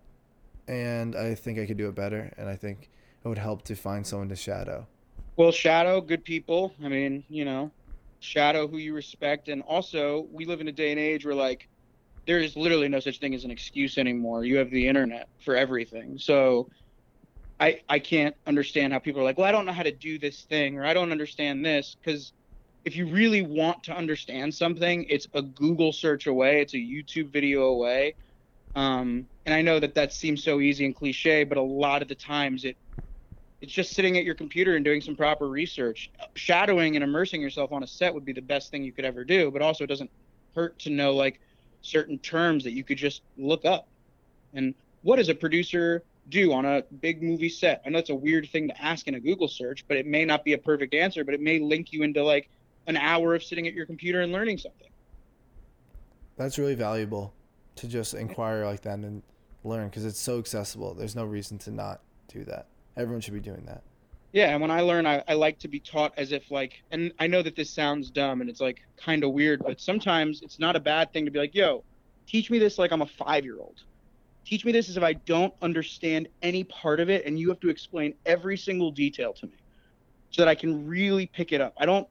and 0.68 1.16
I 1.16 1.34
think 1.34 1.58
I 1.58 1.66
could 1.66 1.78
do 1.78 1.88
it 1.88 1.96
better. 1.96 2.32
And 2.36 2.48
I 2.48 2.54
think 2.54 2.90
it 3.24 3.28
would 3.28 3.38
help 3.38 3.62
to 3.64 3.74
find 3.74 4.06
someone 4.06 4.28
to 4.28 4.36
shadow. 4.36 4.86
Well, 5.36 5.50
shadow 5.50 6.00
good 6.00 6.22
people. 6.22 6.72
I 6.84 6.88
mean, 6.88 7.24
you 7.28 7.44
know, 7.44 7.72
shadow 8.20 8.68
who 8.68 8.76
you 8.78 8.94
respect, 8.94 9.48
and 9.48 9.62
also 9.62 10.28
we 10.30 10.44
live 10.44 10.60
in 10.60 10.68
a 10.68 10.72
day 10.72 10.92
and 10.92 11.00
age 11.00 11.24
where 11.24 11.34
like 11.34 11.66
there 12.26 12.38
is 12.38 12.54
literally 12.54 12.88
no 12.88 13.00
such 13.00 13.18
thing 13.18 13.34
as 13.34 13.44
an 13.44 13.50
excuse 13.50 13.98
anymore. 13.98 14.44
You 14.44 14.58
have 14.58 14.70
the 14.70 14.86
internet 14.86 15.28
for 15.44 15.56
everything, 15.56 16.18
so. 16.18 16.68
I, 17.60 17.82
I 17.88 17.98
can't 17.98 18.34
understand 18.46 18.92
how 18.92 18.98
people 18.98 19.20
are 19.20 19.24
like, 19.24 19.36
well, 19.36 19.46
I 19.46 19.52
don't 19.52 19.66
know 19.66 19.72
how 19.72 19.82
to 19.82 19.92
do 19.92 20.18
this 20.18 20.42
thing, 20.44 20.78
or 20.78 20.84
I 20.84 20.94
don't 20.94 21.12
understand 21.12 21.64
this, 21.64 21.96
because 22.02 22.32
if 22.86 22.96
you 22.96 23.06
really 23.06 23.42
want 23.42 23.84
to 23.84 23.92
understand 23.92 24.54
something, 24.54 25.04
it's 25.10 25.26
a 25.34 25.42
Google 25.42 25.92
search 25.92 26.26
away, 26.26 26.62
it's 26.62 26.72
a 26.72 26.78
YouTube 26.78 27.30
video 27.30 27.64
away. 27.64 28.14
Um, 28.74 29.26
and 29.44 29.54
I 29.54 29.60
know 29.62 29.78
that 29.78 29.94
that 29.96 30.12
seems 30.14 30.42
so 30.42 30.60
easy 30.60 30.86
and 30.86 30.94
cliche, 30.96 31.44
but 31.44 31.58
a 31.58 31.62
lot 31.62 32.02
of 32.02 32.08
the 32.08 32.14
times 32.14 32.64
it 32.64 32.76
it's 33.60 33.72
just 33.72 33.92
sitting 33.92 34.16
at 34.16 34.24
your 34.24 34.34
computer 34.34 34.76
and 34.76 34.84
doing 34.84 35.02
some 35.02 35.14
proper 35.14 35.46
research. 35.46 36.10
Shadowing 36.34 36.96
and 36.96 37.04
immersing 37.04 37.42
yourself 37.42 37.72
on 37.72 37.82
a 37.82 37.86
set 37.86 38.14
would 38.14 38.24
be 38.24 38.32
the 38.32 38.40
best 38.40 38.70
thing 38.70 38.82
you 38.82 38.92
could 38.92 39.04
ever 39.04 39.22
do, 39.22 39.50
but 39.50 39.60
also 39.60 39.84
it 39.84 39.88
doesn't 39.88 40.10
hurt 40.54 40.78
to 40.78 40.90
know 40.90 41.14
like 41.14 41.40
certain 41.82 42.18
terms 42.18 42.64
that 42.64 42.72
you 42.72 42.84
could 42.84 42.96
just 42.96 43.20
look 43.36 43.66
up. 43.66 43.86
And 44.54 44.74
what 45.02 45.18
is 45.18 45.28
a 45.28 45.34
producer 45.34 46.04
do 46.30 46.52
on 46.52 46.64
a 46.64 46.82
big 47.00 47.22
movie 47.22 47.48
set? 47.48 47.82
I 47.84 47.90
know 47.90 47.98
it's 47.98 48.10
a 48.10 48.14
weird 48.14 48.48
thing 48.48 48.68
to 48.68 48.82
ask 48.82 49.06
in 49.08 49.14
a 49.14 49.20
Google 49.20 49.48
search, 49.48 49.84
but 49.88 49.96
it 49.96 50.06
may 50.06 50.24
not 50.24 50.44
be 50.44 50.52
a 50.54 50.58
perfect 50.58 50.94
answer, 50.94 51.24
but 51.24 51.34
it 51.34 51.40
may 51.40 51.58
link 51.58 51.92
you 51.92 52.02
into 52.02 52.24
like 52.24 52.48
an 52.86 52.96
hour 52.96 53.34
of 53.34 53.42
sitting 53.42 53.66
at 53.66 53.74
your 53.74 53.86
computer 53.86 54.20
and 54.20 54.32
learning 54.32 54.58
something. 54.58 54.88
That's 56.36 56.58
really 56.58 56.74
valuable 56.74 57.34
to 57.76 57.88
just 57.88 58.14
inquire 58.14 58.64
like 58.64 58.82
that 58.82 58.98
and 58.98 59.22
learn 59.64 59.88
because 59.88 60.04
it's 60.04 60.20
so 60.20 60.38
accessible. 60.38 60.94
There's 60.94 61.16
no 61.16 61.24
reason 61.24 61.58
to 61.58 61.70
not 61.70 62.00
do 62.28 62.44
that. 62.44 62.66
Everyone 62.96 63.20
should 63.20 63.34
be 63.34 63.40
doing 63.40 63.64
that. 63.66 63.82
Yeah, 64.32 64.50
and 64.50 64.60
when 64.60 64.70
I 64.70 64.80
learn, 64.80 65.06
I, 65.06 65.22
I 65.26 65.34
like 65.34 65.58
to 65.60 65.68
be 65.68 65.80
taught 65.80 66.12
as 66.16 66.30
if 66.30 66.50
like, 66.50 66.82
and 66.92 67.12
I 67.18 67.26
know 67.26 67.42
that 67.42 67.56
this 67.56 67.68
sounds 67.68 68.10
dumb 68.10 68.40
and 68.40 68.48
it's 68.48 68.60
like 68.60 68.80
kind 68.96 69.24
of 69.24 69.32
weird, 69.32 69.62
but 69.64 69.80
sometimes 69.80 70.42
it's 70.42 70.58
not 70.58 70.76
a 70.76 70.80
bad 70.80 71.12
thing 71.12 71.24
to 71.24 71.30
be 71.30 71.38
like, 71.38 71.54
yo, 71.54 71.82
teach 72.26 72.50
me 72.50 72.58
this 72.58 72.78
like 72.78 72.92
I'm 72.92 73.02
a 73.02 73.06
five 73.06 73.44
year 73.44 73.58
old. 73.58 73.82
Teach 74.50 74.64
me 74.64 74.72
this 74.72 74.88
is 74.88 74.96
if 74.96 75.04
I 75.04 75.12
don't 75.12 75.54
understand 75.62 76.26
any 76.42 76.64
part 76.64 76.98
of 76.98 77.08
it, 77.08 77.24
and 77.24 77.38
you 77.38 77.50
have 77.50 77.60
to 77.60 77.68
explain 77.68 78.14
every 78.26 78.56
single 78.56 78.90
detail 78.90 79.32
to 79.34 79.46
me 79.46 79.52
so 80.30 80.42
that 80.42 80.48
I 80.48 80.56
can 80.56 80.88
really 80.88 81.26
pick 81.26 81.52
it 81.52 81.60
up. 81.60 81.72
I 81.78 81.86
don't 81.86 82.08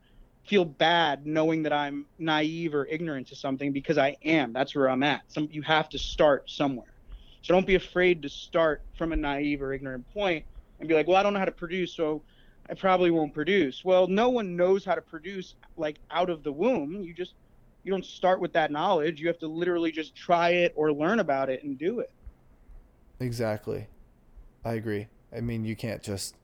feel 0.48 0.64
bad 0.64 1.26
knowing 1.26 1.64
that 1.64 1.74
I'm 1.74 2.06
naive 2.18 2.74
or 2.74 2.86
ignorant 2.86 3.28
to 3.28 3.36
something 3.36 3.74
because 3.74 3.98
I 3.98 4.16
am. 4.24 4.54
That's 4.54 4.74
where 4.74 4.90
I'm 4.90 5.04
at. 5.04 5.24
Some 5.28 5.50
you 5.52 5.62
have 5.64 5.90
to 5.90 6.00
start 6.00 6.50
somewhere. 6.50 6.94
So 7.42 7.54
don't 7.54 7.68
be 7.68 7.76
afraid 7.76 8.22
to 8.22 8.30
start 8.30 8.84
from 8.98 9.12
a 9.12 9.18
naive 9.18 9.62
or 9.62 9.74
ignorant 9.74 10.10
point 10.14 10.46
and 10.80 10.88
be 10.88 10.96
like, 10.96 11.10
well, 11.10 11.18
I 11.18 11.24
don't 11.24 11.34
know 11.34 11.40
how 11.40 11.46
to 11.46 11.52
produce, 11.52 11.94
so 11.94 12.24
I 12.70 12.74
probably 12.74 13.12
won't 13.12 13.34
produce. 13.34 13.84
Well, 13.84 14.08
no 14.08 14.30
one 14.30 14.56
knows 14.56 14.86
how 14.86 14.96
to 14.96 15.02
produce 15.02 15.56
like 15.76 16.00
out 16.10 16.30
of 16.30 16.44
the 16.44 16.54
womb. 16.54 17.02
You 17.02 17.14
just 17.14 17.34
you 17.84 17.92
don't 17.92 18.06
start 18.06 18.40
with 18.40 18.54
that 18.54 18.72
knowledge. 18.72 19.20
You 19.20 19.28
have 19.28 19.40
to 19.40 19.48
literally 19.50 19.92
just 19.92 20.16
try 20.16 20.52
it 20.52 20.72
or 20.78 20.94
learn 20.94 21.20
about 21.20 21.50
it 21.50 21.66
and 21.66 21.78
do 21.78 22.00
it. 22.00 22.14
Exactly. 23.20 23.88
I 24.64 24.74
agree. 24.74 25.08
I 25.36 25.42
mean, 25.42 25.66
you 25.66 25.76
can't 25.76 26.02
just 26.02 26.36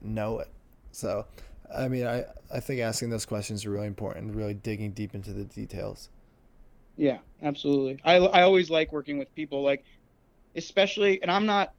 know 0.00 0.38
it. 0.38 0.48
So, 0.92 1.26
I 1.74 1.88
mean, 1.88 2.06
I 2.06 2.24
I 2.52 2.60
think 2.60 2.80
asking 2.80 3.10
those 3.10 3.26
questions 3.26 3.64
are 3.64 3.70
really 3.70 3.86
important, 3.86 4.34
really 4.34 4.54
digging 4.54 4.92
deep 4.92 5.14
into 5.14 5.32
the 5.32 5.44
details. 5.44 6.08
Yeah, 6.96 7.18
absolutely. 7.42 7.98
I 8.04 8.16
I 8.16 8.42
always 8.42 8.70
like 8.70 8.92
working 8.92 9.18
with 9.18 9.34
people 9.34 9.62
like 9.62 9.84
especially 10.56 11.20
and 11.22 11.30
I'm 11.30 11.46
not 11.46 11.72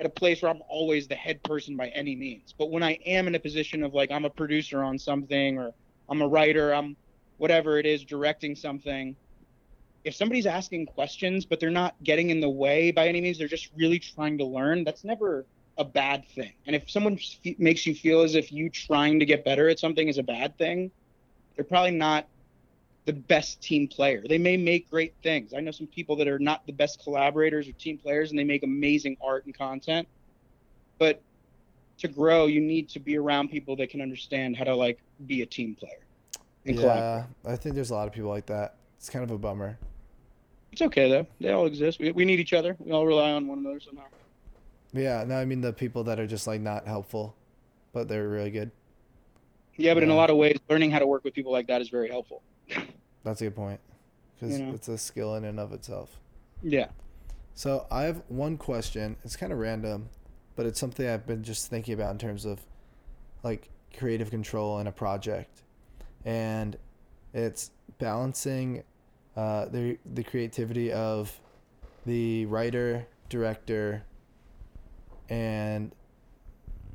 at 0.00 0.06
a 0.06 0.10
place 0.10 0.42
where 0.42 0.50
I'm 0.50 0.62
always 0.68 1.06
the 1.06 1.14
head 1.14 1.42
person 1.42 1.76
by 1.76 1.88
any 1.88 2.16
means. 2.16 2.54
But 2.56 2.70
when 2.70 2.82
I 2.82 2.92
am 3.06 3.26
in 3.26 3.34
a 3.34 3.40
position 3.40 3.82
of 3.82 3.94
like 3.94 4.10
I'm 4.10 4.24
a 4.24 4.30
producer 4.30 4.82
on 4.82 4.98
something 4.98 5.58
or 5.58 5.72
I'm 6.08 6.22
a 6.22 6.28
writer, 6.28 6.72
I'm 6.74 6.96
whatever 7.38 7.78
it 7.78 7.86
is 7.86 8.04
directing 8.04 8.54
something, 8.56 9.16
if 10.04 10.14
somebody's 10.14 10.46
asking 10.46 10.86
questions 10.86 11.44
but 11.44 11.60
they're 11.60 11.70
not 11.70 11.94
getting 12.02 12.30
in 12.30 12.40
the 12.40 12.48
way 12.48 12.90
by 12.90 13.08
any 13.08 13.20
means, 13.20 13.38
they're 13.38 13.48
just 13.48 13.70
really 13.76 13.98
trying 13.98 14.38
to 14.38 14.44
learn, 14.44 14.84
that's 14.84 15.04
never 15.04 15.46
a 15.78 15.84
bad 15.84 16.26
thing. 16.28 16.52
And 16.66 16.76
if 16.76 16.90
someone 16.90 17.14
f- 17.14 17.58
makes 17.58 17.86
you 17.86 17.94
feel 17.94 18.22
as 18.22 18.34
if 18.34 18.52
you 18.52 18.68
trying 18.68 19.20
to 19.20 19.26
get 19.26 19.44
better 19.44 19.68
at 19.68 19.78
something 19.78 20.08
is 20.08 20.18
a 20.18 20.22
bad 20.22 20.56
thing, 20.58 20.90
they're 21.54 21.64
probably 21.64 21.92
not 21.92 22.26
the 23.04 23.12
best 23.12 23.60
team 23.60 23.88
player. 23.88 24.22
They 24.26 24.38
may 24.38 24.56
make 24.56 24.88
great 24.90 25.14
things. 25.22 25.54
I 25.54 25.60
know 25.60 25.70
some 25.70 25.86
people 25.86 26.16
that 26.16 26.28
are 26.28 26.38
not 26.38 26.66
the 26.66 26.72
best 26.72 27.02
collaborators 27.02 27.68
or 27.68 27.72
team 27.72 27.98
players 27.98 28.30
and 28.30 28.38
they 28.38 28.44
make 28.44 28.62
amazing 28.62 29.16
art 29.24 29.44
and 29.46 29.56
content. 29.56 30.06
But 30.98 31.20
to 31.98 32.08
grow, 32.08 32.46
you 32.46 32.60
need 32.60 32.88
to 32.90 33.00
be 33.00 33.16
around 33.16 33.50
people 33.50 33.76
that 33.76 33.90
can 33.90 34.00
understand 34.00 34.56
how 34.56 34.64
to 34.64 34.74
like 34.74 35.00
be 35.26 35.42
a 35.42 35.46
team 35.46 35.74
player. 35.74 35.92
yeah, 36.64 36.80
collaborate. 36.80 37.24
I 37.44 37.56
think 37.56 37.74
there's 37.74 37.90
a 37.90 37.94
lot 37.94 38.06
of 38.06 38.14
people 38.14 38.30
like 38.30 38.46
that. 38.46 38.76
It's 38.98 39.10
kind 39.10 39.24
of 39.24 39.30
a 39.32 39.38
bummer. 39.38 39.78
It's 40.72 40.82
okay 40.82 41.08
though. 41.08 41.26
They 41.40 41.50
all 41.50 41.66
exist. 41.66 42.00
We, 42.00 42.12
we 42.12 42.24
need 42.24 42.40
each 42.40 42.54
other. 42.54 42.76
We 42.78 42.92
all 42.92 43.06
rely 43.06 43.32
on 43.32 43.46
one 43.46 43.58
another 43.58 43.78
somehow. 43.80 44.04
Yeah, 44.94 45.24
no, 45.26 45.36
I 45.36 45.44
mean 45.44 45.60
the 45.60 45.72
people 45.72 46.04
that 46.04 46.18
are 46.18 46.26
just 46.26 46.46
like 46.46 46.60
not 46.60 46.86
helpful, 46.86 47.36
but 47.92 48.08
they're 48.08 48.28
really 48.28 48.50
good. 48.50 48.70
Yeah, 49.76 49.94
but 49.94 50.00
yeah. 50.00 50.06
in 50.06 50.10
a 50.10 50.14
lot 50.14 50.30
of 50.30 50.36
ways, 50.36 50.58
learning 50.68 50.90
how 50.90 50.98
to 50.98 51.06
work 51.06 51.24
with 51.24 51.34
people 51.34 51.52
like 51.52 51.66
that 51.68 51.80
is 51.80 51.88
very 51.88 52.08
helpful. 52.08 52.42
That's 53.24 53.40
a 53.40 53.44
good 53.44 53.56
point, 53.56 53.80
because 54.34 54.58
you 54.58 54.66
know? 54.66 54.74
it's 54.74 54.88
a 54.88 54.98
skill 54.98 55.34
in 55.36 55.44
and 55.44 55.58
of 55.60 55.72
itself. 55.72 56.18
Yeah. 56.62 56.88
So 57.54 57.86
I 57.90 58.02
have 58.02 58.22
one 58.28 58.56
question. 58.56 59.16
It's 59.24 59.36
kind 59.36 59.52
of 59.52 59.58
random, 59.58 60.08
but 60.56 60.66
it's 60.66 60.80
something 60.80 61.06
I've 61.06 61.26
been 61.26 61.42
just 61.42 61.68
thinking 61.68 61.94
about 61.94 62.10
in 62.10 62.18
terms 62.18 62.44
of 62.44 62.60
like 63.42 63.70
creative 63.96 64.30
control 64.30 64.78
in 64.78 64.86
a 64.86 64.92
project, 64.92 65.62
and 66.24 66.76
it's 67.32 67.70
balancing 67.98 68.82
uh, 69.36 69.66
the 69.66 69.98
the 70.14 70.22
creativity 70.22 70.92
of 70.92 71.40
the 72.06 72.46
writer, 72.46 73.06
director, 73.28 74.04
and 75.28 75.92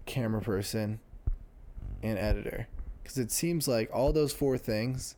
camera 0.06 0.42
person 0.42 1.00
and 2.04 2.18
editor. 2.18 2.68
Because 3.02 3.18
it 3.18 3.32
seems 3.32 3.68
like 3.68 3.90
all 3.94 4.12
those 4.12 4.34
four 4.34 4.58
things 4.58 5.16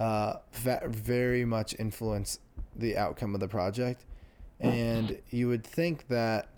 uh, 0.00 0.34
very 0.52 1.44
much 1.44 1.74
influence 1.78 2.38
the 2.76 2.96
outcome 2.96 3.34
of 3.34 3.40
the 3.40 3.48
project. 3.48 4.04
And 4.60 5.18
you 5.30 5.48
would 5.48 5.64
think 5.64 6.08
that 6.08 6.48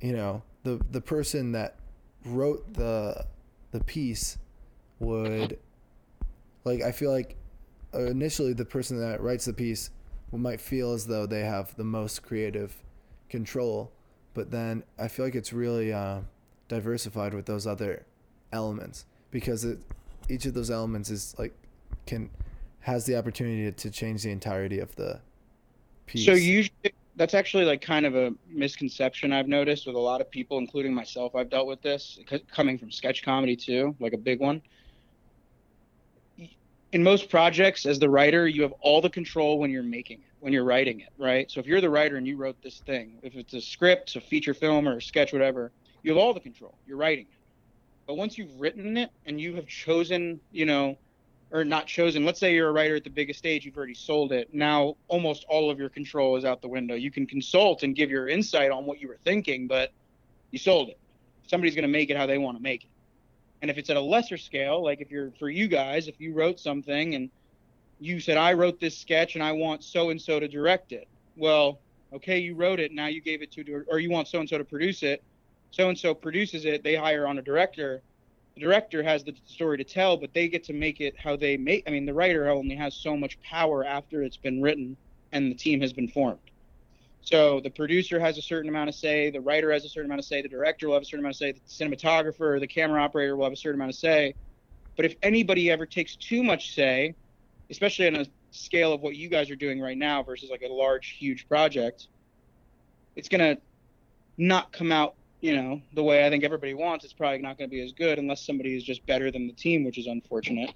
you 0.00 0.12
know 0.12 0.42
the 0.64 0.80
the 0.90 1.00
person 1.00 1.52
that 1.52 1.76
wrote 2.24 2.74
the 2.74 3.24
the 3.70 3.80
piece 3.84 4.38
would 4.98 5.58
like 6.64 6.82
I 6.82 6.92
feel 6.92 7.12
like 7.12 7.36
initially 7.94 8.52
the 8.52 8.64
person 8.64 8.98
that 9.00 9.20
writes 9.20 9.44
the 9.46 9.52
piece 9.52 9.90
might 10.32 10.60
feel 10.60 10.92
as 10.92 11.06
though 11.06 11.26
they 11.26 11.40
have 11.40 11.74
the 11.76 11.84
most 11.84 12.22
creative 12.22 12.76
control 13.30 13.90
but 14.38 14.52
then 14.52 14.84
I 14.98 15.08
feel 15.08 15.24
like 15.24 15.34
it's 15.34 15.52
really 15.52 15.92
uh, 15.92 16.20
diversified 16.68 17.34
with 17.34 17.46
those 17.46 17.66
other 17.66 18.06
elements 18.52 19.04
because 19.32 19.64
it, 19.64 19.80
each 20.28 20.46
of 20.46 20.54
those 20.54 20.70
elements 20.70 21.10
is 21.10 21.34
like 21.38 21.52
can 22.06 22.30
has 22.80 23.04
the 23.04 23.16
opportunity 23.16 23.70
to 23.72 23.90
change 23.90 24.22
the 24.22 24.30
entirety 24.30 24.78
of 24.78 24.94
the 24.94 25.20
piece. 26.06 26.24
So 26.24 26.34
usually 26.34 26.94
that's 27.16 27.34
actually 27.34 27.64
like 27.64 27.82
kind 27.82 28.06
of 28.06 28.14
a 28.14 28.32
misconception 28.48 29.32
I've 29.32 29.48
noticed 29.48 29.88
with 29.88 29.96
a 29.96 30.00
lot 30.00 30.20
of 30.20 30.30
people, 30.30 30.58
including 30.58 30.94
myself. 30.94 31.34
I've 31.34 31.50
dealt 31.50 31.66
with 31.66 31.82
this 31.82 32.20
coming 32.54 32.78
from 32.78 32.92
sketch 32.92 33.24
comedy 33.24 33.56
too, 33.56 33.96
like 33.98 34.12
a 34.12 34.18
big 34.18 34.38
one. 34.38 34.62
In 36.90 37.02
most 37.02 37.28
projects, 37.28 37.84
as 37.84 37.98
the 37.98 38.08
writer, 38.08 38.48
you 38.48 38.62
have 38.62 38.72
all 38.80 39.02
the 39.02 39.10
control 39.10 39.58
when 39.58 39.70
you're 39.70 39.82
making 39.82 40.20
it, 40.20 40.32
when 40.40 40.54
you're 40.54 40.64
writing 40.64 41.00
it, 41.00 41.10
right? 41.18 41.50
So 41.50 41.60
if 41.60 41.66
you're 41.66 41.82
the 41.82 41.90
writer 41.90 42.16
and 42.16 42.26
you 42.26 42.36
wrote 42.36 42.56
this 42.62 42.80
thing, 42.80 43.18
if 43.22 43.34
it's 43.34 43.52
a 43.52 43.60
script, 43.60 44.16
a 44.16 44.22
feature 44.22 44.54
film, 44.54 44.88
or 44.88 44.96
a 44.96 45.02
sketch, 45.02 45.32
whatever, 45.32 45.70
you 46.02 46.10
have 46.10 46.18
all 46.18 46.32
the 46.32 46.40
control. 46.40 46.74
You're 46.86 46.96
writing 46.96 47.26
it. 47.30 47.38
But 48.06 48.14
once 48.16 48.38
you've 48.38 48.58
written 48.58 48.96
it 48.96 49.10
and 49.26 49.38
you 49.38 49.54
have 49.56 49.66
chosen, 49.66 50.40
you 50.50 50.64
know, 50.64 50.96
or 51.50 51.62
not 51.62 51.86
chosen, 51.86 52.24
let's 52.24 52.40
say 52.40 52.54
you're 52.54 52.70
a 52.70 52.72
writer 52.72 52.96
at 52.96 53.04
the 53.04 53.10
biggest 53.10 53.38
stage, 53.38 53.66
you've 53.66 53.76
already 53.76 53.92
sold 53.92 54.32
it. 54.32 54.54
Now 54.54 54.96
almost 55.08 55.44
all 55.46 55.70
of 55.70 55.78
your 55.78 55.90
control 55.90 56.36
is 56.36 56.44
out 56.46 56.62
the 56.62 56.68
window. 56.68 56.94
You 56.94 57.10
can 57.10 57.26
consult 57.26 57.82
and 57.82 57.94
give 57.94 58.10
your 58.10 58.28
insight 58.28 58.70
on 58.70 58.86
what 58.86 58.98
you 58.98 59.08
were 59.08 59.18
thinking, 59.24 59.66
but 59.66 59.92
you 60.50 60.58
sold 60.58 60.88
it. 60.88 60.98
Somebody's 61.48 61.74
going 61.74 61.82
to 61.82 61.88
make 61.88 62.08
it 62.08 62.16
how 62.16 62.26
they 62.26 62.38
want 62.38 62.56
to 62.56 62.62
make 62.62 62.84
it. 62.84 62.90
And 63.60 63.70
if 63.70 63.78
it's 63.78 63.90
at 63.90 63.96
a 63.96 64.00
lesser 64.00 64.36
scale, 64.36 64.82
like 64.82 65.00
if 65.00 65.10
you're 65.10 65.32
for 65.38 65.50
you 65.50 65.68
guys, 65.68 66.08
if 66.08 66.20
you 66.20 66.32
wrote 66.32 66.60
something 66.60 67.14
and 67.14 67.30
you 68.00 68.20
said, 68.20 68.36
I 68.36 68.52
wrote 68.52 68.78
this 68.78 68.96
sketch 68.96 69.34
and 69.34 69.42
I 69.42 69.52
want 69.52 69.82
so 69.82 70.10
and 70.10 70.20
so 70.20 70.38
to 70.38 70.46
direct 70.46 70.92
it. 70.92 71.08
Well, 71.36 71.80
okay, 72.12 72.38
you 72.38 72.54
wrote 72.54 72.78
it. 72.78 72.92
Now 72.92 73.06
you 73.06 73.20
gave 73.20 73.42
it 73.42 73.50
to, 73.52 73.84
or 73.88 73.98
you 73.98 74.10
want 74.10 74.28
so 74.28 74.38
and 74.38 74.48
so 74.48 74.58
to 74.58 74.64
produce 74.64 75.02
it 75.02 75.22
so 75.70 75.88
and 75.88 75.98
so 75.98 76.14
produces 76.14 76.64
it, 76.64 76.82
they 76.82 76.94
hire 76.94 77.26
on 77.26 77.38
a 77.38 77.42
director. 77.42 78.02
The 78.54 78.60
director 78.60 79.02
has 79.02 79.22
the 79.24 79.34
story 79.46 79.78
to 79.78 79.84
tell, 79.84 80.16
but 80.16 80.32
they 80.32 80.48
get 80.48 80.64
to 80.64 80.72
make 80.72 81.00
it 81.00 81.14
how 81.18 81.36
they 81.36 81.56
make. 81.56 81.84
I 81.86 81.90
mean, 81.90 82.06
the 82.06 82.14
writer 82.14 82.48
only 82.48 82.74
has 82.76 82.94
so 82.94 83.16
much 83.16 83.40
power 83.42 83.84
after 83.84 84.22
it's 84.22 84.36
been 84.36 84.62
written 84.62 84.96
and 85.32 85.50
the 85.50 85.54
team 85.54 85.80
has 85.80 85.92
been 85.92 86.08
formed. 86.08 86.38
So 87.22 87.60
the 87.60 87.70
producer 87.70 88.18
has 88.18 88.38
a 88.38 88.42
certain 88.42 88.68
amount 88.68 88.88
of 88.88 88.94
say, 88.94 89.30
the 89.30 89.40
writer 89.40 89.70
has 89.72 89.84
a 89.84 89.88
certain 89.88 90.10
amount 90.10 90.20
of 90.20 90.24
say, 90.24 90.40
the 90.40 90.48
director 90.48 90.88
will 90.88 90.94
have 90.94 91.02
a 91.02 91.06
certain 91.06 91.20
amount 91.20 91.34
of 91.34 91.38
say, 91.38 91.52
the 91.52 91.60
cinematographer 91.68 92.58
the 92.58 92.66
camera 92.66 93.02
operator 93.02 93.36
will 93.36 93.44
have 93.44 93.52
a 93.52 93.56
certain 93.56 93.78
amount 93.78 93.90
of 93.90 93.96
say. 93.96 94.34
But 94.96 95.04
if 95.04 95.14
anybody 95.22 95.70
ever 95.70 95.86
takes 95.86 96.16
too 96.16 96.42
much 96.42 96.74
say, 96.74 97.14
especially 97.70 98.06
on 98.06 98.16
a 98.16 98.26
scale 98.50 98.92
of 98.92 99.02
what 99.02 99.14
you 99.14 99.28
guys 99.28 99.50
are 99.50 99.56
doing 99.56 99.80
right 99.80 99.98
now 99.98 100.22
versus 100.22 100.50
like 100.50 100.62
a 100.62 100.72
large, 100.72 101.16
huge 101.18 101.46
project, 101.48 102.08
it's 103.14 103.28
to 103.28 103.58
not 104.38 104.72
come 104.72 104.90
out 104.90 105.14
you 105.40 105.54
know, 105.54 105.80
the 105.94 106.02
way 106.02 106.26
I 106.26 106.30
think 106.30 106.44
everybody 106.44 106.74
wants, 106.74 107.04
it's 107.04 107.14
probably 107.14 107.38
not 107.38 107.58
to 107.58 107.68
be 107.68 107.80
as 107.80 107.92
good 107.92 108.18
unless 108.18 108.44
somebody 108.44 108.76
is 108.76 108.82
just 108.82 109.04
better 109.06 109.30
than 109.30 109.46
the 109.46 109.52
team, 109.52 109.84
which 109.84 109.98
is 109.98 110.06
unfortunate. 110.06 110.74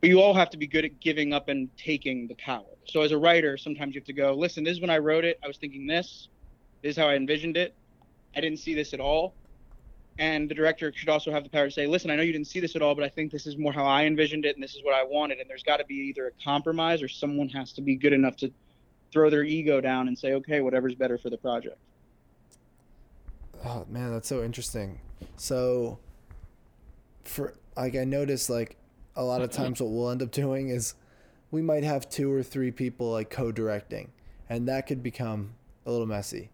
But 0.00 0.10
you 0.10 0.20
all 0.20 0.34
have 0.34 0.50
to 0.50 0.56
be 0.56 0.66
good 0.66 0.84
at 0.84 0.98
giving 1.00 1.32
up 1.32 1.48
and 1.48 1.68
taking 1.76 2.26
the 2.26 2.34
power. 2.34 2.64
So 2.90 3.02
as 3.02 3.12
a 3.12 3.18
writer, 3.18 3.56
sometimes 3.56 3.94
you 3.94 4.00
have 4.00 4.06
to 4.06 4.12
go, 4.12 4.34
listen, 4.34 4.64
this 4.64 4.72
is 4.72 4.80
when 4.80 4.90
I 4.90 4.98
wrote 4.98 5.24
it. 5.24 5.38
I 5.44 5.46
was 5.46 5.58
thinking 5.58 5.86
this. 5.86 6.28
This 6.82 6.90
is 6.90 6.96
how 6.96 7.08
I 7.08 7.14
envisioned 7.14 7.56
it. 7.56 7.72
I 8.34 8.40
didn't 8.40 8.58
see 8.58 8.74
this 8.74 8.92
at 8.92 8.98
all. 8.98 9.34
And 10.18 10.50
the 10.50 10.54
director 10.56 10.92
should 10.92 11.08
also 11.08 11.30
have 11.30 11.44
the 11.44 11.50
power 11.50 11.66
to 11.66 11.70
say, 11.70 11.86
listen, 11.86 12.10
I 12.10 12.16
know 12.16 12.22
you 12.22 12.32
didn't 12.32 12.48
see 12.48 12.58
this 12.58 12.74
at 12.74 12.82
all, 12.82 12.96
but 12.96 13.04
I 13.04 13.08
think 13.08 13.30
this 13.30 13.46
is 13.46 13.56
more 13.56 13.72
how 13.72 13.84
I 13.84 14.04
envisioned 14.06 14.44
it 14.44 14.56
and 14.56 14.62
this 14.62 14.74
is 14.74 14.82
what 14.82 14.92
I 14.92 15.04
wanted. 15.04 15.38
And 15.38 15.48
there's 15.48 15.62
got 15.62 15.76
to 15.76 15.84
be 15.84 15.94
either 15.94 16.26
a 16.26 16.44
compromise 16.44 17.00
or 17.00 17.06
someone 17.06 17.48
has 17.50 17.72
to 17.74 17.80
be 17.80 17.94
good 17.94 18.12
enough 18.12 18.36
to 18.38 18.52
throw 19.12 19.30
their 19.30 19.44
ego 19.44 19.80
down 19.80 20.08
and 20.08 20.18
say, 20.18 20.32
okay, 20.32 20.60
whatever's 20.60 20.96
better 20.96 21.16
for 21.16 21.30
the 21.30 21.38
project. 21.38 21.78
Oh 23.64 23.86
man, 23.88 24.12
that's 24.12 24.28
so 24.28 24.42
interesting. 24.42 24.98
So, 25.36 25.98
for 27.24 27.54
like, 27.76 27.94
I 27.94 28.04
noticed 28.04 28.50
like 28.50 28.76
a 29.14 29.22
lot 29.22 29.42
of 29.42 29.50
times 29.50 29.80
what 29.80 29.90
we'll 29.90 30.10
end 30.10 30.22
up 30.22 30.32
doing 30.32 30.70
is 30.70 30.94
we 31.50 31.62
might 31.62 31.84
have 31.84 32.08
two 32.08 32.32
or 32.32 32.42
three 32.42 32.70
people 32.70 33.10
like 33.10 33.30
co-directing, 33.30 34.10
and 34.48 34.68
that 34.68 34.86
could 34.86 35.02
become 35.02 35.54
a 35.86 35.90
little 35.90 36.06
messy. 36.06 36.50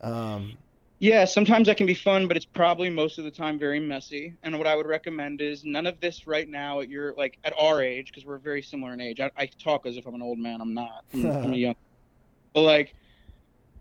Um, 0.00 0.56
yeah, 1.00 1.24
sometimes 1.24 1.68
that 1.68 1.76
can 1.76 1.86
be 1.86 1.94
fun, 1.94 2.26
but 2.26 2.36
it's 2.36 2.46
probably 2.46 2.90
most 2.90 3.18
of 3.18 3.24
the 3.24 3.30
time 3.30 3.58
very 3.58 3.78
messy. 3.78 4.34
And 4.42 4.58
what 4.58 4.66
I 4.66 4.74
would 4.74 4.86
recommend 4.86 5.40
is 5.40 5.64
none 5.64 5.86
of 5.86 6.00
this 6.00 6.26
right 6.26 6.48
now 6.48 6.80
at 6.80 6.88
your 6.88 7.14
like 7.14 7.38
at 7.44 7.54
our 7.58 7.80
age, 7.80 8.08
because 8.08 8.24
we're 8.24 8.38
very 8.38 8.62
similar 8.62 8.92
in 8.92 9.00
age. 9.00 9.20
I, 9.20 9.30
I, 9.36 9.46
talk 9.46 9.86
as 9.86 9.96
if 9.96 10.06
I'm 10.06 10.14
an 10.14 10.22
old 10.22 10.38
man. 10.38 10.60
I'm 10.60 10.74
not. 10.74 11.04
I'm, 11.14 11.26
I'm 11.26 11.52
a 11.52 11.56
young. 11.56 11.76
But 12.52 12.62
like 12.62 12.94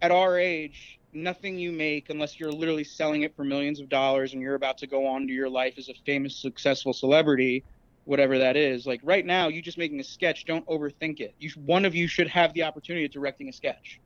at 0.01 0.11
our 0.11 0.37
age, 0.37 0.99
nothing 1.11 1.57
you 1.57 1.71
make, 1.71 2.09
unless 2.09 2.39
you're 2.39 2.51
literally 2.51 2.83
selling 2.83 3.23
it 3.23 3.35
for 3.35 3.43
millions 3.43 3.79
of 3.79 3.89
dollars 3.89 4.33
and 4.33 4.41
you're 4.41 4.55
about 4.55 4.77
to 4.79 4.87
go 4.87 5.07
on 5.07 5.27
to 5.27 5.33
your 5.33 5.49
life 5.49 5.73
as 5.77 5.89
a 5.89 5.93
famous, 6.05 6.35
successful 6.35 6.93
celebrity, 6.93 7.63
whatever 8.07 8.37
that 8.39 8.55
is. 8.55 8.87
Like 8.87 9.01
right 9.03 9.25
now, 9.25 9.49
you 9.49 9.61
just 9.61 9.77
making 9.77 9.99
a 9.99 10.03
sketch. 10.03 10.45
Don't 10.45 10.65
overthink 10.65 11.19
it. 11.19 11.35
You 11.39 11.51
one 11.65 11.85
of 11.85 11.93
you 11.93 12.07
should 12.07 12.27
have 12.29 12.53
the 12.53 12.63
opportunity 12.63 13.05
of 13.05 13.11
directing 13.11 13.49
a 13.49 13.53
sketch, 13.53 13.99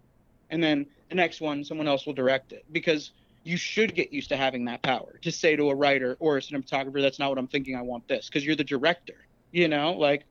and 0.49 0.61
then 0.61 0.85
the 1.09 1.15
next 1.15 1.39
one, 1.39 1.63
someone 1.63 1.87
else 1.87 2.05
will 2.05 2.13
direct 2.13 2.51
it 2.51 2.65
because 2.71 3.11
you 3.43 3.57
should 3.57 3.95
get 3.95 4.11
used 4.11 4.29
to 4.29 4.37
having 4.37 4.65
that 4.65 4.81
power 4.81 5.19
to 5.21 5.31
say 5.31 5.55
to 5.55 5.69
a 5.69 5.75
writer 5.75 6.17
or 6.19 6.37
a 6.37 6.41
cinematographer, 6.41 7.01
"That's 7.01 7.19
not 7.19 7.29
what 7.29 7.37
I'm 7.37 7.47
thinking. 7.47 7.75
I 7.75 7.81
want 7.81 8.07
this," 8.07 8.27
because 8.27 8.45
you're 8.45 8.55
the 8.55 8.63
director. 8.63 9.25
You 9.51 9.67
know, 9.67 9.93
like 9.93 10.25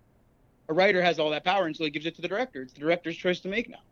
a 0.69 0.75
writer 0.75 1.01
has 1.01 1.19
all 1.19 1.31
that 1.31 1.45
power 1.45 1.67
until 1.67 1.85
he 1.85 1.91
gives 1.91 2.07
it 2.07 2.17
to 2.17 2.23
the 2.23 2.29
director. 2.29 2.63
It's 2.63 2.73
the 2.73 2.81
director's 2.81 3.17
choice 3.17 3.41
to 3.41 3.49
make 3.49 3.71
now, 3.71 3.83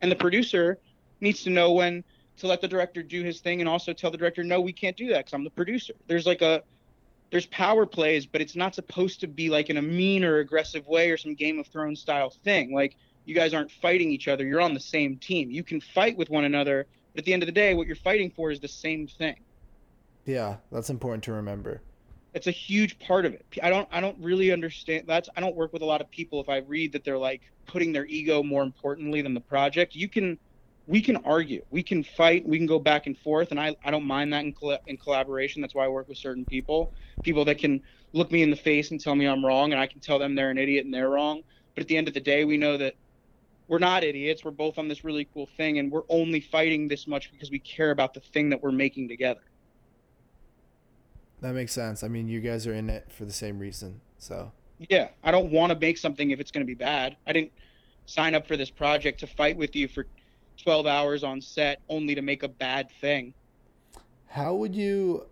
and 0.00 0.10
the 0.10 0.16
producer 0.16 0.78
needs 1.20 1.42
to 1.42 1.50
know 1.50 1.72
when 1.72 2.04
to 2.38 2.46
let 2.46 2.60
the 2.60 2.68
director 2.68 3.02
do 3.02 3.22
his 3.22 3.40
thing 3.40 3.60
and 3.60 3.68
also 3.68 3.92
tell 3.92 4.10
the 4.10 4.16
director 4.16 4.42
no 4.42 4.62
we 4.62 4.72
can't 4.72 4.96
do 4.96 5.08
that 5.08 5.18
because 5.18 5.34
i'm 5.34 5.44
the 5.44 5.50
producer 5.50 5.92
there's 6.06 6.24
like 6.24 6.40
a 6.40 6.62
there's 7.30 7.46
power 7.46 7.86
plays 7.86 8.26
but 8.26 8.40
it's 8.40 8.56
not 8.56 8.74
supposed 8.74 9.20
to 9.20 9.26
be 9.26 9.48
like 9.48 9.70
in 9.70 9.76
a 9.76 9.82
mean 9.82 10.24
or 10.24 10.38
aggressive 10.38 10.86
way 10.86 11.10
or 11.10 11.16
some 11.16 11.34
game 11.34 11.58
of 11.58 11.66
thrones 11.66 12.00
style 12.00 12.30
thing. 12.30 12.72
Like 12.74 12.96
you 13.24 13.34
guys 13.34 13.54
aren't 13.54 13.70
fighting 13.70 14.10
each 14.10 14.28
other. 14.28 14.44
You're 14.46 14.60
on 14.60 14.74
the 14.74 14.80
same 14.80 15.16
team. 15.16 15.50
You 15.50 15.62
can 15.62 15.80
fight 15.80 16.16
with 16.16 16.30
one 16.30 16.44
another 16.44 16.86
but 17.12 17.20
at 17.20 17.24
the 17.24 17.32
end 17.32 17.42
of 17.42 17.46
the 17.46 17.52
day 17.52 17.74
what 17.74 17.86
you're 17.86 17.96
fighting 17.96 18.30
for 18.30 18.50
is 18.50 18.60
the 18.60 18.68
same 18.68 19.06
thing. 19.06 19.36
Yeah 20.24 20.56
that's 20.72 20.90
important 20.90 21.24
to 21.24 21.32
remember. 21.32 21.80
It's 22.32 22.46
a 22.46 22.52
huge 22.52 22.96
part 23.00 23.26
of 23.26 23.34
it. 23.34 23.44
I 23.62 23.70
don't 23.70 23.88
i 23.90 24.00
don't 24.00 24.16
really 24.20 24.52
understand 24.52 25.04
that's 25.06 25.28
i 25.36 25.40
don't 25.40 25.56
work 25.56 25.72
with 25.72 25.82
a 25.82 25.86
lot 25.86 26.00
of 26.00 26.10
people. 26.10 26.40
If 26.40 26.48
i 26.48 26.58
read 26.58 26.92
that 26.92 27.04
they're 27.04 27.18
like 27.18 27.42
putting 27.66 27.92
their 27.92 28.06
ego 28.06 28.42
more 28.42 28.62
importantly 28.62 29.22
than 29.22 29.34
the 29.34 29.40
project 29.40 29.94
you 29.94 30.08
can 30.08 30.38
we 30.90 31.00
can 31.00 31.18
argue, 31.18 31.64
we 31.70 31.84
can 31.84 32.02
fight, 32.02 32.44
we 32.44 32.58
can 32.58 32.66
go 32.66 32.80
back 32.80 33.06
and 33.06 33.16
forth, 33.16 33.52
and 33.52 33.60
I, 33.60 33.76
I 33.84 33.92
don't 33.92 34.04
mind 34.04 34.32
that 34.32 34.44
in, 34.44 34.52
in 34.88 34.96
collaboration. 34.96 35.62
That's 35.62 35.72
why 35.72 35.84
I 35.84 35.88
work 35.88 36.08
with 36.08 36.18
certain 36.18 36.44
people, 36.44 36.92
people 37.22 37.44
that 37.44 37.58
can 37.58 37.80
look 38.12 38.32
me 38.32 38.42
in 38.42 38.50
the 38.50 38.56
face 38.56 38.90
and 38.90 39.00
tell 39.00 39.14
me 39.14 39.26
I'm 39.26 39.46
wrong, 39.46 39.70
and 39.70 39.80
I 39.80 39.86
can 39.86 40.00
tell 40.00 40.18
them 40.18 40.34
they're 40.34 40.50
an 40.50 40.58
idiot 40.58 40.84
and 40.84 40.92
they're 40.92 41.10
wrong. 41.10 41.42
But 41.76 41.82
at 41.82 41.86
the 41.86 41.96
end 41.96 42.08
of 42.08 42.14
the 42.14 42.20
day, 42.20 42.44
we 42.44 42.56
know 42.56 42.76
that 42.76 42.96
we're 43.68 43.78
not 43.78 44.02
idiots. 44.02 44.44
We're 44.44 44.50
both 44.50 44.78
on 44.78 44.88
this 44.88 45.04
really 45.04 45.28
cool 45.32 45.48
thing, 45.56 45.78
and 45.78 45.92
we're 45.92 46.02
only 46.08 46.40
fighting 46.40 46.88
this 46.88 47.06
much 47.06 47.30
because 47.30 47.52
we 47.52 47.60
care 47.60 47.92
about 47.92 48.12
the 48.12 48.20
thing 48.20 48.50
that 48.50 48.60
we're 48.60 48.72
making 48.72 49.06
together. 49.06 49.42
That 51.40 51.54
makes 51.54 51.72
sense. 51.72 52.02
I 52.02 52.08
mean, 52.08 52.26
you 52.26 52.40
guys 52.40 52.66
are 52.66 52.74
in 52.74 52.90
it 52.90 53.06
for 53.12 53.24
the 53.24 53.32
same 53.32 53.60
reason, 53.60 54.00
so. 54.18 54.50
Yeah, 54.88 55.10
I 55.22 55.30
don't 55.30 55.52
want 55.52 55.72
to 55.72 55.78
make 55.78 55.98
something 55.98 56.32
if 56.32 56.40
it's 56.40 56.50
going 56.50 56.66
to 56.66 56.68
be 56.68 56.74
bad. 56.74 57.16
I 57.28 57.32
didn't 57.32 57.52
sign 58.06 58.34
up 58.34 58.48
for 58.48 58.56
this 58.56 58.70
project 58.70 59.20
to 59.20 59.28
fight 59.28 59.56
with 59.56 59.76
you 59.76 59.86
for 59.86 60.06
12 60.60 60.86
hours 60.86 61.24
on 61.24 61.40
set 61.40 61.80
only 61.88 62.14
to 62.14 62.22
make 62.22 62.42
a 62.42 62.48
bad 62.48 62.90
thing. 63.00 63.34
How 64.26 64.54
would 64.54 64.74
you 64.74 65.26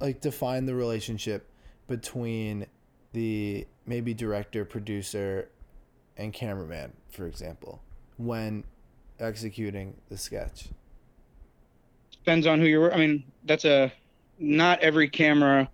like 0.00 0.20
define 0.20 0.66
the 0.66 0.74
relationship 0.74 1.50
between 1.86 2.66
the 3.12 3.66
maybe 3.86 4.14
director, 4.14 4.64
producer, 4.64 5.50
and 6.16 6.32
cameraman, 6.32 6.92
for 7.10 7.26
example, 7.26 7.82
when 8.16 8.64
executing 9.20 9.96
the 10.08 10.16
sketch? 10.16 10.68
Depends 12.12 12.46
on 12.46 12.60
who 12.60 12.66
you're. 12.66 12.92
I 12.92 12.98
mean, 12.98 13.24
that's 13.44 13.64
a 13.64 13.92
not 14.38 14.80
every 14.80 15.08
camera 15.08 15.68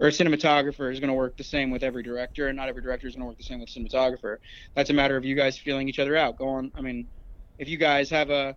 or 0.00 0.08
cinematographer 0.08 0.90
is 0.90 0.98
going 0.98 1.08
to 1.08 1.14
work 1.14 1.36
the 1.36 1.44
same 1.44 1.70
with 1.70 1.82
every 1.82 2.02
director, 2.02 2.48
and 2.48 2.56
not 2.56 2.68
every 2.68 2.82
director 2.82 3.06
is 3.06 3.14
going 3.14 3.22
to 3.22 3.26
work 3.26 3.36
the 3.36 3.44
same 3.44 3.60
with 3.60 3.68
cinematographer. 3.68 4.38
That's 4.74 4.90
a 4.90 4.94
matter 4.94 5.16
of 5.16 5.24
you 5.24 5.36
guys 5.36 5.58
feeling 5.58 5.88
each 5.88 5.98
other 5.98 6.16
out. 6.16 6.36
Go 6.38 6.48
on. 6.48 6.72
I 6.74 6.80
mean, 6.80 7.06
if 7.60 7.68
you 7.68 7.76
guys 7.76 8.08
have 8.08 8.30
a 8.30 8.56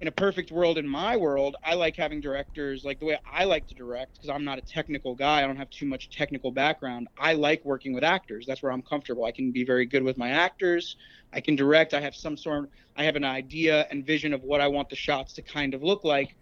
in 0.00 0.08
a 0.08 0.12
perfect 0.12 0.50
world 0.50 0.78
in 0.78 0.88
my 0.88 1.16
world 1.16 1.54
i 1.62 1.74
like 1.74 1.94
having 1.94 2.20
directors 2.20 2.82
like 2.82 2.98
the 2.98 3.04
way 3.04 3.18
i 3.30 3.44
like 3.44 3.68
to 3.68 3.74
direct 3.74 4.14
because 4.14 4.30
i'm 4.30 4.42
not 4.42 4.58
a 4.58 4.62
technical 4.62 5.14
guy. 5.14 5.42
I 5.42 5.46
don't 5.46 5.58
have 5.58 5.70
too 5.70 5.86
much 5.86 6.10
technical 6.10 6.50
background. 6.50 7.08
I 7.18 7.34
like 7.34 7.62
working 7.64 7.92
with 7.92 8.02
actors. 8.02 8.46
That's 8.48 8.62
where 8.62 8.72
i'm 8.72 8.82
comfortable. 8.82 9.24
I 9.24 9.32
can 9.32 9.52
be 9.52 9.64
very 9.64 9.86
good 9.86 10.02
with 10.02 10.16
my 10.16 10.30
actors. 10.30 10.96
I 11.32 11.40
can 11.40 11.56
direct. 11.56 11.94
I 11.94 12.00
have 12.00 12.16
some 12.16 12.36
sort 12.36 12.70
i 12.96 13.04
have 13.04 13.16
an 13.16 13.24
idea 13.24 13.86
and 13.90 14.04
vision 14.04 14.32
of 14.32 14.42
what 14.42 14.62
i 14.62 14.66
want 14.66 14.88
the 14.88 14.96
shots 14.96 15.34
to 15.34 15.42
kind 15.42 15.74
of 15.74 15.82
look 15.82 16.02
like. 16.02 16.34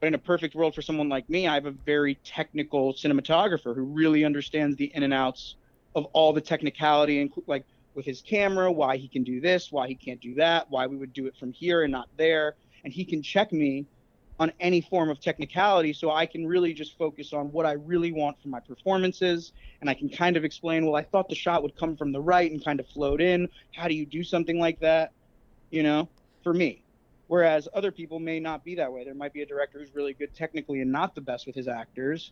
But 0.00 0.08
in 0.08 0.14
a 0.14 0.18
perfect 0.18 0.54
world 0.54 0.74
for 0.74 0.82
someone 0.82 1.08
like 1.08 1.28
me 1.30 1.48
i 1.48 1.54
have 1.54 1.66
a 1.66 1.74
very 1.86 2.20
technical 2.24 2.92
cinematographer 2.92 3.74
who 3.74 3.84
really 3.84 4.22
understands 4.24 4.76
the 4.76 4.92
in 4.94 5.02
and 5.02 5.14
outs 5.14 5.56
of 5.94 6.04
all 6.12 6.34
the 6.34 6.42
technicality 6.42 7.22
and 7.22 7.32
like 7.46 7.64
with 7.98 8.06
his 8.06 8.22
camera, 8.22 8.70
why 8.70 8.96
he 8.96 9.08
can 9.08 9.24
do 9.24 9.40
this, 9.40 9.72
why 9.72 9.88
he 9.88 9.94
can't 9.96 10.20
do 10.20 10.32
that, 10.36 10.70
why 10.70 10.86
we 10.86 10.96
would 10.96 11.12
do 11.12 11.26
it 11.26 11.36
from 11.36 11.52
here 11.52 11.82
and 11.82 11.90
not 11.90 12.08
there. 12.16 12.54
And 12.84 12.92
he 12.92 13.04
can 13.04 13.24
check 13.24 13.52
me 13.52 13.86
on 14.38 14.52
any 14.60 14.80
form 14.80 15.10
of 15.10 15.18
technicality 15.18 15.92
so 15.92 16.12
I 16.12 16.24
can 16.24 16.46
really 16.46 16.72
just 16.72 16.96
focus 16.96 17.32
on 17.32 17.50
what 17.50 17.66
I 17.66 17.72
really 17.72 18.12
want 18.12 18.40
for 18.40 18.50
my 18.50 18.60
performances. 18.60 19.50
And 19.80 19.90
I 19.90 19.94
can 19.94 20.08
kind 20.08 20.36
of 20.36 20.44
explain, 20.44 20.86
well, 20.86 20.94
I 20.94 21.02
thought 21.02 21.28
the 21.28 21.34
shot 21.34 21.64
would 21.64 21.74
come 21.76 21.96
from 21.96 22.12
the 22.12 22.20
right 22.20 22.48
and 22.48 22.64
kind 22.64 22.78
of 22.78 22.86
float 22.86 23.20
in. 23.20 23.48
How 23.74 23.88
do 23.88 23.94
you 23.94 24.06
do 24.06 24.22
something 24.22 24.60
like 24.60 24.78
that? 24.78 25.10
You 25.70 25.82
know, 25.82 26.08
for 26.44 26.54
me. 26.54 26.84
Whereas 27.26 27.66
other 27.74 27.90
people 27.90 28.20
may 28.20 28.38
not 28.38 28.64
be 28.64 28.76
that 28.76 28.92
way. 28.92 29.02
There 29.02 29.12
might 29.12 29.32
be 29.32 29.42
a 29.42 29.46
director 29.46 29.80
who's 29.80 29.92
really 29.92 30.14
good 30.14 30.32
technically 30.36 30.82
and 30.82 30.92
not 30.92 31.16
the 31.16 31.20
best 31.20 31.48
with 31.48 31.56
his 31.56 31.66
actors. 31.66 32.30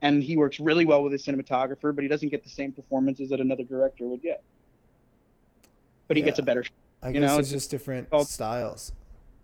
And 0.00 0.22
he 0.22 0.38
works 0.38 0.58
really 0.58 0.86
well 0.86 1.02
with 1.02 1.12
his 1.12 1.22
cinematographer, 1.22 1.94
but 1.94 2.00
he 2.00 2.08
doesn't 2.08 2.30
get 2.30 2.44
the 2.44 2.50
same 2.50 2.72
performances 2.72 3.28
that 3.28 3.40
another 3.40 3.62
director 3.62 4.06
would 4.06 4.22
get 4.22 4.42
but 6.08 6.16
he 6.16 6.22
yeah. 6.22 6.26
gets 6.26 6.38
a 6.38 6.42
better. 6.42 6.64
I 7.02 7.12
guess 7.12 7.20
know, 7.20 7.38
it's, 7.38 7.50
just 7.50 7.70
different 7.70 8.10
called, 8.10 8.28
styles. 8.28 8.92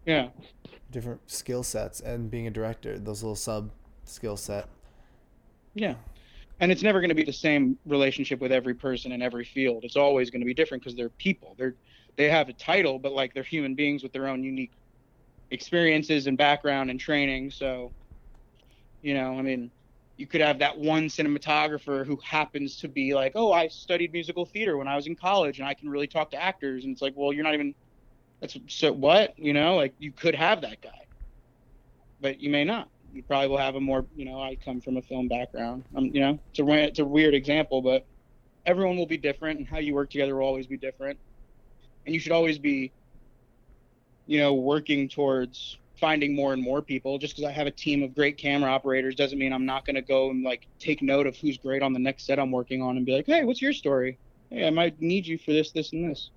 Yeah. 0.06 0.28
Different 0.90 1.20
skill 1.30 1.62
sets, 1.62 2.00
and 2.00 2.30
being 2.30 2.46
a 2.46 2.50
director, 2.50 2.98
those 2.98 3.22
little 3.22 3.36
sub 3.36 3.70
skill 4.04 4.36
set. 4.36 4.68
Yeah, 5.74 5.94
and 6.60 6.70
it's 6.70 6.82
never 6.82 7.00
going 7.00 7.08
to 7.08 7.14
be 7.14 7.24
the 7.24 7.32
same 7.32 7.78
relationship 7.86 8.40
with 8.40 8.52
every 8.52 8.74
person 8.74 9.12
in 9.12 9.22
every 9.22 9.44
field. 9.44 9.84
It's 9.84 9.96
always 9.96 10.30
going 10.30 10.40
to 10.40 10.46
be 10.46 10.54
different 10.54 10.82
because 10.82 10.94
they're 10.94 11.08
people. 11.08 11.54
They're 11.58 11.74
they 12.16 12.28
have 12.28 12.48
a 12.48 12.52
title, 12.52 12.98
but 12.98 13.12
like 13.12 13.32
they're 13.32 13.42
human 13.42 13.74
beings 13.74 14.02
with 14.02 14.12
their 14.12 14.28
own 14.28 14.44
unique 14.44 14.72
experiences 15.50 16.26
and 16.26 16.36
background 16.36 16.90
and 16.90 17.00
training. 17.00 17.50
So, 17.50 17.90
you 19.02 19.14
know, 19.14 19.38
I 19.38 19.42
mean, 19.42 19.70
you 20.22 20.28
could 20.28 20.40
have 20.40 20.60
that 20.60 20.78
one 20.78 21.08
cinematographer 21.08 22.06
who 22.06 22.16
happens 22.22 22.76
to 22.76 22.86
be 22.86 23.12
like, 23.12 23.32
oh, 23.34 23.50
I 23.50 23.66
studied 23.66 24.12
musical 24.12 24.46
theater 24.46 24.76
when 24.76 24.86
I 24.86 24.94
was 24.94 25.08
in 25.08 25.16
college 25.16 25.58
and 25.58 25.66
I 25.66 25.74
can 25.74 25.88
really 25.88 26.06
talk 26.06 26.30
to 26.30 26.40
actors. 26.40 26.84
And 26.84 26.92
it's 26.92 27.02
like, 27.02 27.14
well, 27.16 27.32
you're 27.32 27.42
not 27.42 27.54
even, 27.54 27.74
that's 28.40 28.56
so 28.68 28.92
what, 28.92 29.36
you 29.36 29.52
know, 29.52 29.74
like 29.74 29.94
you 29.98 30.12
could 30.12 30.36
have 30.36 30.60
that 30.60 30.80
guy, 30.80 31.06
but 32.20 32.38
you 32.38 32.50
may 32.50 32.62
not. 32.62 32.88
You 33.12 33.24
probably 33.24 33.48
will 33.48 33.58
have 33.58 33.74
a 33.74 33.80
more, 33.80 34.06
you 34.14 34.24
know, 34.24 34.40
I 34.40 34.54
come 34.64 34.80
from 34.80 34.96
a 34.96 35.02
film 35.02 35.26
background. 35.26 35.82
Um, 35.96 36.04
you 36.14 36.20
know, 36.20 36.38
it's 36.50 36.60
a, 36.60 36.68
it's 36.68 36.98
a 37.00 37.04
weird 37.04 37.34
example, 37.34 37.82
but 37.82 38.06
everyone 38.64 38.96
will 38.96 39.06
be 39.06 39.16
different 39.16 39.58
and 39.58 39.66
how 39.66 39.78
you 39.78 39.92
work 39.92 40.08
together 40.08 40.36
will 40.36 40.46
always 40.46 40.68
be 40.68 40.76
different. 40.76 41.18
And 42.06 42.14
you 42.14 42.20
should 42.20 42.30
always 42.30 42.60
be, 42.60 42.92
you 44.28 44.38
know, 44.38 44.54
working 44.54 45.08
towards 45.08 45.78
finding 46.03 46.34
more 46.34 46.53
and 46.53 46.61
more 46.61 46.82
people. 46.82 47.16
Just 47.16 47.36
because 47.36 47.48
I 47.48 47.53
have 47.53 47.68
a 47.68 47.70
team 47.70 48.03
of 48.03 48.12
great 48.12 48.36
camera 48.36 48.68
operators 48.68 49.14
doesn't 49.14 49.38
mean 49.38 49.53
I'm 49.53 49.64
not 49.64 49.86
going 49.86 49.94
to 49.94 50.03
go 50.03 50.30
and 50.30 50.42
like 50.42 50.66
take 50.80 51.00
note 51.00 51.28
of 51.28 51.36
who's 51.36 51.57
great 51.57 51.80
on 51.80 51.92
the 51.92 52.00
next 52.00 52.26
set 52.26 52.40
I'm 52.40 52.50
working 52.50 52.82
on 52.82 52.96
and 52.96 53.07
be 53.07 53.14
like, 53.14 53.26
hey, 53.26 53.44
what's 53.44 53.62
your 53.62 53.72
story? 53.72 54.18
Hey, 54.50 54.66
I 54.66 54.70
might 54.70 55.00
need 55.00 55.28
you 55.28 55.38
for 55.38 55.53
this, 55.53 55.70
this, 55.70 55.92
and 55.92 56.11
this. 56.11 56.30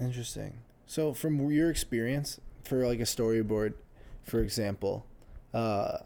Interesting. 0.00 0.60
So, 0.86 1.12
from 1.12 1.50
your 1.50 1.70
experience 1.70 2.40
for 2.64 2.86
like 2.86 2.98
a 2.98 3.02
storyboard, 3.02 3.74
for 4.22 4.40
example, 4.40 5.04
uh, 5.52 5.98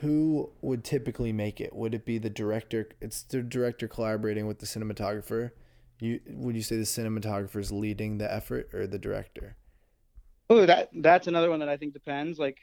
who 0.00 0.50
would 0.62 0.82
typically 0.82 1.32
make 1.32 1.60
it? 1.60 1.76
Would 1.76 1.94
it 1.94 2.06
be 2.06 2.16
the 2.16 2.30
director? 2.30 2.88
It's 3.02 3.22
the 3.22 3.42
director 3.42 3.86
collaborating 3.86 4.46
with 4.46 4.60
the 4.60 4.66
cinematographer. 4.66 5.50
You 6.00 6.20
would 6.26 6.56
you 6.56 6.62
say 6.62 6.76
the 6.76 6.82
cinematographer 6.84 7.60
is 7.60 7.70
leading 7.70 8.16
the 8.16 8.32
effort 8.32 8.72
or 8.72 8.86
the 8.86 8.98
director? 8.98 9.56
Oh, 10.48 10.64
that 10.66 10.90
that's 10.94 11.26
another 11.26 11.50
one 11.50 11.60
that 11.60 11.68
I 11.68 11.76
think 11.76 11.92
depends. 11.92 12.38
Like, 12.38 12.58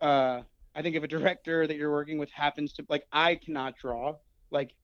uh, 0.00 0.42
I 0.74 0.82
think 0.82 0.96
if 0.96 1.02
a 1.02 1.08
director 1.08 1.66
that 1.66 1.76
you're 1.76 1.90
working 1.90 2.18
with 2.18 2.30
happens 2.30 2.72
to 2.74 2.86
like, 2.88 3.04
I 3.12 3.34
cannot 3.34 3.76
draw 3.76 4.16
like 4.50 4.74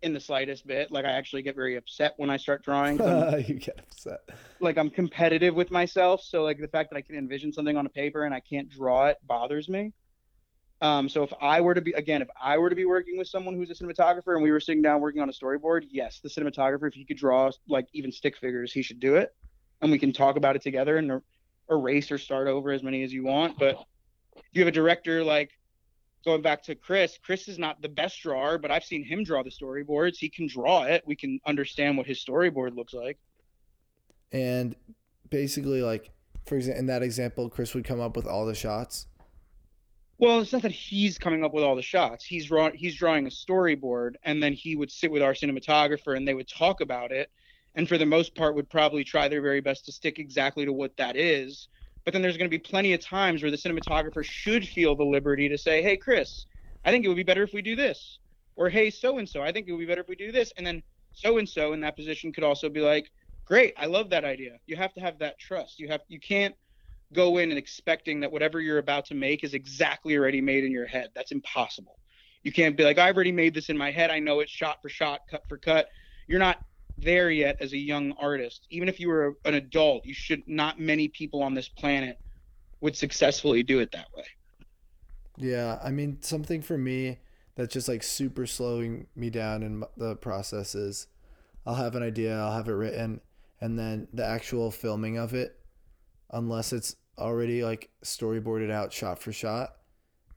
in 0.00 0.12
the 0.12 0.20
slightest 0.20 0.66
bit. 0.66 0.90
Like, 0.90 1.04
I 1.04 1.10
actually 1.10 1.42
get 1.42 1.54
very 1.54 1.76
upset 1.76 2.14
when 2.16 2.30
I 2.30 2.36
start 2.36 2.64
drawing. 2.64 2.98
you 3.46 3.54
get 3.54 3.78
upset. 3.78 4.20
Like, 4.60 4.78
I'm 4.78 4.90
competitive 4.90 5.54
with 5.54 5.70
myself, 5.70 6.22
so 6.22 6.42
like 6.42 6.58
the 6.58 6.68
fact 6.68 6.90
that 6.90 6.96
I 6.96 7.02
can 7.02 7.16
envision 7.16 7.52
something 7.52 7.76
on 7.76 7.86
a 7.86 7.90
paper 7.90 8.24
and 8.24 8.34
I 8.34 8.40
can't 8.40 8.68
draw 8.68 9.06
it 9.06 9.18
bothers 9.26 9.68
me. 9.68 9.92
Um, 10.80 11.08
so 11.08 11.22
if 11.22 11.32
I 11.40 11.60
were 11.60 11.74
to 11.74 11.80
be 11.80 11.92
again, 11.92 12.22
if 12.22 12.28
I 12.42 12.58
were 12.58 12.68
to 12.68 12.74
be 12.74 12.84
working 12.84 13.16
with 13.16 13.28
someone 13.28 13.54
who's 13.54 13.70
a 13.70 13.74
cinematographer 13.74 14.34
and 14.34 14.42
we 14.42 14.50
were 14.50 14.58
sitting 14.58 14.82
down 14.82 15.00
working 15.00 15.22
on 15.22 15.28
a 15.28 15.32
storyboard, 15.32 15.86
yes, 15.90 16.18
the 16.20 16.28
cinematographer, 16.28 16.88
if 16.88 16.94
he 16.94 17.04
could 17.04 17.18
draw 17.18 17.52
like 17.68 17.86
even 17.92 18.10
stick 18.10 18.36
figures, 18.36 18.72
he 18.72 18.82
should 18.82 18.98
do 18.98 19.14
it, 19.14 19.32
and 19.80 19.92
we 19.92 19.98
can 19.98 20.12
talk 20.12 20.36
about 20.36 20.56
it 20.56 20.62
together 20.62 20.96
and 20.96 21.22
erase 21.70 22.10
or 22.10 22.18
start 22.18 22.48
over 22.48 22.70
as 22.70 22.82
many 22.82 23.02
as 23.02 23.12
you 23.12 23.24
want. 23.24 23.58
But 23.58 23.76
you 24.52 24.60
have 24.60 24.68
a 24.68 24.72
director 24.72 25.22
like 25.24 25.50
going 26.24 26.42
back 26.42 26.62
to 26.64 26.74
Chris. 26.74 27.18
Chris 27.22 27.48
is 27.48 27.58
not 27.58 27.80
the 27.82 27.88
best 27.88 28.20
drawer, 28.22 28.58
but 28.58 28.70
I've 28.70 28.84
seen 28.84 29.04
him 29.04 29.24
draw 29.24 29.42
the 29.42 29.50
storyboards. 29.50 30.16
He 30.16 30.28
can 30.28 30.46
draw 30.46 30.84
it. 30.84 31.02
We 31.06 31.16
can 31.16 31.40
understand 31.46 31.96
what 31.96 32.06
his 32.06 32.24
storyboard 32.24 32.76
looks 32.76 32.94
like. 32.94 33.18
And 34.32 34.76
basically, 35.30 35.82
like 35.82 36.10
for 36.46 36.56
example, 36.56 36.80
in 36.80 36.86
that 36.86 37.02
example, 37.02 37.48
Chris 37.48 37.74
would 37.74 37.84
come 37.84 38.00
up 38.00 38.16
with 38.16 38.26
all 38.26 38.46
the 38.46 38.54
shots 38.54 39.06
well, 40.22 40.38
it's 40.38 40.52
not 40.52 40.62
that 40.62 40.70
he's 40.70 41.18
coming 41.18 41.44
up 41.44 41.52
with 41.52 41.64
all 41.64 41.74
the 41.74 41.82
shots. 41.82 42.24
He's 42.24 42.46
draw 42.46 42.70
he's 42.72 42.94
drawing 42.94 43.26
a 43.26 43.28
storyboard, 43.28 44.14
and 44.22 44.40
then 44.40 44.52
he 44.52 44.76
would 44.76 44.88
sit 44.88 45.10
with 45.10 45.20
our 45.20 45.32
cinematographer, 45.32 46.16
and 46.16 46.28
they 46.28 46.34
would 46.34 46.46
talk 46.46 46.80
about 46.80 47.10
it, 47.10 47.28
and 47.74 47.88
for 47.88 47.98
the 47.98 48.06
most 48.06 48.34
part, 48.34 48.54
would 48.54 48.68
probably 48.68 49.04
try 49.04 49.28
their 49.28 49.42
very 49.42 49.60
best 49.60 49.86
to 49.86 49.92
stick 49.92 50.18
exactly 50.18 50.64
to 50.64 50.72
what 50.72 50.96
that 50.96 51.16
is. 51.16 51.68
But 52.04 52.12
then 52.12 52.22
there's 52.22 52.36
going 52.36 52.50
to 52.50 52.56
be 52.56 52.58
plenty 52.58 52.92
of 52.92 53.00
times 53.00 53.42
where 53.42 53.50
the 53.50 53.56
cinematographer 53.56 54.24
should 54.24 54.66
feel 54.66 54.96
the 54.96 55.04
liberty 55.04 55.48
to 55.48 55.56
say, 55.56 55.82
"Hey, 55.82 55.96
Chris, 55.96 56.46
I 56.84 56.90
think 56.90 57.04
it 57.04 57.08
would 57.08 57.16
be 57.16 57.22
better 57.22 57.42
if 57.42 57.52
we 57.52 57.62
do 57.62 57.76
this," 57.76 58.18
or 58.56 58.68
"Hey, 58.68 58.90
so 58.90 59.18
and 59.18 59.28
so, 59.28 59.42
I 59.42 59.52
think 59.52 59.68
it 59.68 59.72
would 59.72 59.78
be 59.78 59.86
better 59.86 60.00
if 60.00 60.08
we 60.08 60.16
do 60.16 60.32
this," 60.32 60.52
and 60.56 60.66
then 60.66 60.82
so 61.12 61.38
and 61.38 61.48
so 61.48 61.72
in 61.72 61.80
that 61.80 61.96
position 61.96 62.32
could 62.32 62.44
also 62.44 62.68
be 62.68 62.80
like, 62.80 63.10
"Great, 63.44 63.74
I 63.76 63.86
love 63.86 64.10
that 64.10 64.24
idea." 64.24 64.58
You 64.66 64.76
have 64.76 64.92
to 64.94 65.00
have 65.00 65.18
that 65.18 65.38
trust. 65.38 65.78
You 65.78 65.88
have 65.88 66.00
you 66.08 66.18
can't 66.18 66.54
go 67.12 67.38
in 67.38 67.50
and 67.50 67.58
expecting 67.58 68.20
that 68.20 68.32
whatever 68.32 68.60
you're 68.60 68.78
about 68.78 69.04
to 69.06 69.14
make 69.14 69.44
is 69.44 69.54
exactly 69.54 70.16
already 70.16 70.40
made 70.40 70.64
in 70.64 70.72
your 70.72 70.86
head. 70.86 71.10
That's 71.14 71.30
impossible. 71.30 71.98
You 72.42 72.52
can't 72.52 72.76
be 72.76 72.84
like, 72.84 72.98
I've 72.98 73.14
already 73.14 73.32
made 73.32 73.54
this 73.54 73.68
in 73.68 73.76
my 73.76 73.90
head. 73.90 74.10
I 74.10 74.18
know 74.18 74.40
it's 74.40 74.50
shot 74.50 74.82
for 74.82 74.88
shot, 74.88 75.20
cut 75.30 75.42
for 75.48 75.58
cut. 75.58 75.88
You're 76.26 76.40
not 76.40 76.64
there 76.98 77.30
yet 77.30 77.56
as 77.60 77.72
a 77.72 77.78
young 77.78 78.12
artist. 78.12 78.66
Even 78.70 78.88
if 78.88 79.00
you 79.00 79.08
were 79.08 79.36
an 79.44 79.54
adult, 79.54 80.04
you 80.04 80.14
should 80.14 80.42
not 80.46 80.80
many 80.80 81.08
people 81.08 81.42
on 81.42 81.54
this 81.54 81.68
planet 81.68 82.18
would 82.80 82.96
successfully 82.96 83.62
do 83.62 83.80
it 83.80 83.92
that 83.92 84.06
way. 84.16 84.24
Yeah, 85.36 85.78
I 85.82 85.90
mean, 85.90 86.18
something 86.20 86.62
for 86.62 86.76
me 86.76 87.18
that's 87.54 87.72
just 87.72 87.88
like 87.88 88.02
super 88.02 88.46
slowing 88.46 89.06
me 89.14 89.30
down 89.30 89.62
in 89.62 89.84
the 89.96 90.16
process 90.16 90.74
is 90.74 91.06
I'll 91.66 91.74
have 91.74 91.94
an 91.94 92.02
idea, 92.02 92.38
I'll 92.38 92.52
have 92.52 92.68
it 92.68 92.72
written, 92.72 93.20
and 93.60 93.78
then 93.78 94.08
the 94.12 94.24
actual 94.24 94.70
filming 94.70 95.16
of 95.16 95.34
it, 95.34 95.58
unless 96.30 96.72
it's 96.72 96.96
already 97.18 97.62
like 97.62 97.90
storyboarded 98.04 98.70
out 98.70 98.92
shot 98.92 99.18
for 99.18 99.32
shot, 99.32 99.76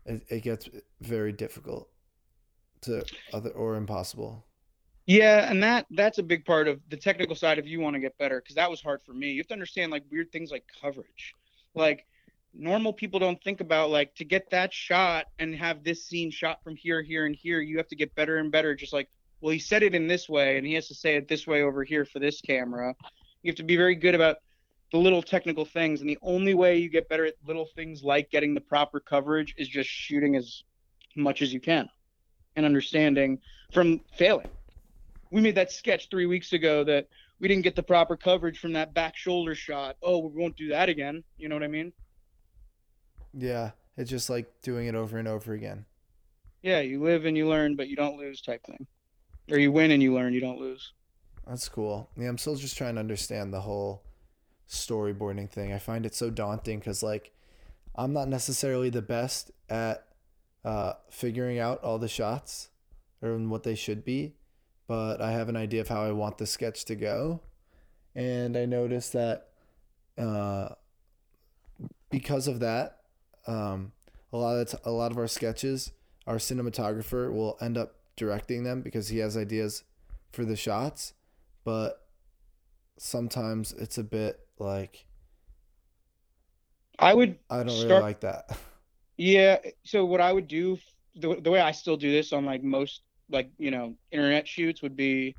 it, 0.06 0.24
it 0.30 0.44
gets 0.44 0.70
very 1.02 1.32
difficult 1.32 1.90
to 2.82 3.04
other 3.34 3.50
or 3.50 3.76
impossible. 3.76 4.45
Yeah, 5.06 5.50
and 5.50 5.62
that 5.62 5.86
that's 5.92 6.18
a 6.18 6.24
big 6.24 6.46
part 6.46 6.68
of 6.68 6.80
the 6.90 6.98
technical 6.98 7.36
side 7.36 7.60
if 7.60 7.68
you 7.68 7.80
want 7.80 7.94
to 7.96 8.00
get 8.00 8.18
better 8.18 8.42
because 8.42 8.56
that 8.56 8.70
was 8.70 8.82
hard 8.82 9.02
for 9.06 9.14
me. 9.14 9.32
You 9.32 9.40
have 9.40 9.48
to 9.48 9.54
understand 9.54 9.92
like 9.92 10.04
weird 10.12 10.32
things 10.32 10.50
like 10.52 10.64
coverage. 10.82 11.36
Like 11.76 12.08
normal 12.54 12.94
people 12.94 13.20
don't 13.20 13.42
think 13.44 13.62
about 13.62 13.92
like 13.92 14.16
to 14.16 14.26
get 14.26 14.50
that 14.50 14.74
shot 14.74 15.26
and 15.38 15.54
have 15.56 15.84
this 15.84 16.06
scene 16.06 16.32
shot 16.32 16.64
from 16.64 16.76
here, 16.76 17.04
here, 17.04 17.26
and 17.26 17.36
here, 17.36 17.62
you 17.62 17.78
have 17.78 17.88
to 17.90 17.96
get 17.96 18.16
better 18.16 18.38
and 18.38 18.52
better. 18.52 18.74
Just 18.74 18.94
like, 18.94 19.10
well, 19.42 19.52
he 19.52 19.60
said 19.60 19.84
it 19.84 19.94
in 19.94 20.08
this 20.08 20.28
way 20.28 20.58
and 20.58 20.66
he 20.66 20.74
has 20.74 20.88
to 20.88 20.96
say 20.96 21.16
it 21.16 21.28
this 21.28 21.46
way 21.46 21.62
over 21.62 21.84
here 21.84 22.06
for 22.06 22.20
this 22.20 22.42
camera. 22.42 22.96
You 23.44 23.52
have 23.52 23.58
to 23.58 23.64
be 23.64 23.78
very 23.78 23.96
good 23.96 24.16
about 24.16 24.38
the 24.92 24.98
little 24.98 25.22
technical 25.22 25.66
things. 25.66 26.02
And 26.02 26.10
the 26.10 26.18
only 26.24 26.56
way 26.56 26.78
you 26.78 26.90
get 26.90 27.10
better 27.10 27.26
at 27.26 27.36
little 27.46 27.68
things 27.76 28.04
like 28.04 28.32
getting 28.32 28.56
the 28.56 28.62
proper 28.62 29.00
coverage 29.00 29.54
is 29.58 29.68
just 29.68 29.90
shooting 29.90 30.36
as 30.36 30.64
much 31.16 31.44
as 31.44 31.54
you 31.54 31.60
can 31.60 31.90
and 32.56 32.66
understanding 32.66 33.40
from 33.72 34.02
failing. 34.18 34.50
We 35.36 35.42
made 35.42 35.56
that 35.56 35.70
sketch 35.70 36.08
three 36.10 36.28
weeks 36.28 36.54
ago 36.54 36.86
that 36.86 37.10
we 37.42 37.50
didn't 37.50 37.64
get 37.64 37.76
the 37.76 37.84
proper 37.84 38.16
coverage 38.16 38.58
from 38.58 38.72
that 38.72 38.94
back 38.94 39.18
shoulder 39.18 39.54
shot. 39.54 39.98
Oh, 40.02 40.20
we 40.20 40.42
won't 40.42 40.56
do 40.56 40.70
that 40.70 40.88
again. 40.88 41.26
You 41.38 41.50
know 41.50 41.58
what 41.58 41.64
I 41.64 41.68
mean? 41.68 41.92
Yeah. 43.34 43.72
It's 43.98 44.10
just 44.10 44.30
like 44.30 44.50
doing 44.62 44.88
it 44.88 44.96
over 44.96 45.18
and 45.18 45.28
over 45.28 45.52
again. 45.52 45.84
Yeah, 46.62 46.80
you 46.80 47.04
live 47.04 47.26
and 47.26 47.36
you 47.36 47.50
learn, 47.50 47.76
but 47.76 47.90
you 47.90 47.98
don't 47.98 48.18
lose 48.18 48.40
type 48.40 48.66
thing. 48.66 48.88
Or 49.52 49.60
you 49.60 49.74
win 49.74 49.92
and 49.92 50.02
you 50.02 50.14
learn, 50.14 50.34
you 50.34 50.40
don't 50.40 50.58
lose. 50.58 50.94
That's 51.46 51.68
cool. 51.68 52.10
Yeah, 52.16 52.30
I'm 52.30 52.38
still 52.38 52.56
just 52.56 52.78
trying 52.78 52.94
to 52.94 53.02
understand 53.02 53.54
the 53.54 53.60
whole 53.60 54.04
storyboarding 54.70 55.52
thing. 55.52 55.74
I 55.74 55.80
find 55.80 56.06
it 56.06 56.16
so 56.16 56.30
daunting 56.30 56.80
because 56.80 57.04
like 57.04 57.34
I'm 57.94 58.14
not 58.14 58.30
necessarily 58.30 58.90
the 58.90 59.02
best 59.02 59.52
at 59.70 60.06
uh, 60.64 60.94
figuring 61.12 61.60
out 61.60 61.84
all 61.84 62.00
the 62.00 62.08
shots 62.08 62.70
or 63.22 63.38
what 63.38 63.64
they 63.64 63.76
should 63.76 64.06
be, 64.06 64.36
but 64.88 65.22
I 65.22 65.32
have 65.32 65.50
an 65.50 65.56
idea 65.56 65.82
of 65.82 65.88
how 65.88 66.04
I 66.04 66.12
want 66.12 66.38
the 66.38 66.46
sketch 66.46 66.86
to 66.86 66.96
go, 66.96 67.42
and 68.14 68.56
I 68.58 68.66
noticed 68.66 69.14
that 69.14 69.50
uh, 70.18 70.70
because 72.10 72.48
of 72.48 72.60
that, 72.60 73.00
um, 73.48 73.92
a 74.32 74.38
lot 74.38 74.58
of 74.58 74.70
t- 74.70 74.78
a 74.86 74.92
lot 74.92 75.12
of 75.12 75.18
our 75.18 75.28
sketches, 75.28 75.92
our 76.28 76.38
cinematographer 76.38 77.32
will 77.32 77.58
end 77.62 77.78
up 77.78 77.96
directing 78.16 78.64
them 78.64 78.82
because 78.82 79.10
he 79.10 79.20
has 79.20 79.36
ideas 79.36 79.84
for 80.32 80.46
the 80.46 80.56
shots, 80.56 81.14
but 81.64 82.06
sometimes 82.98 83.74
it's 83.74 83.98
a 83.98 84.04
bit 84.04 84.40
like 84.60 85.06
I 87.00 87.14
would 87.14 87.40
I 87.50 87.58
don't 87.64 87.70
start, 87.70 87.90
really 87.90 88.02
like 88.02 88.20
that. 88.22 88.58
Yeah, 89.18 89.60
so 89.86 90.04
what 90.04 90.20
I 90.20 90.34
would 90.34 90.50
do 90.50 90.78
the 91.16 91.40
the 91.40 91.50
way 91.50 91.62
I 91.62 91.72
still 91.72 91.96
do 91.96 92.12
this 92.12 92.34
on 92.34 92.44
like 92.44 92.64
most 92.64 93.02
like, 93.30 93.50
you 93.58 93.72
know, 93.72 93.96
internet 94.12 94.48
shoots 94.48 94.82
would 94.82 94.96
be 94.96 95.36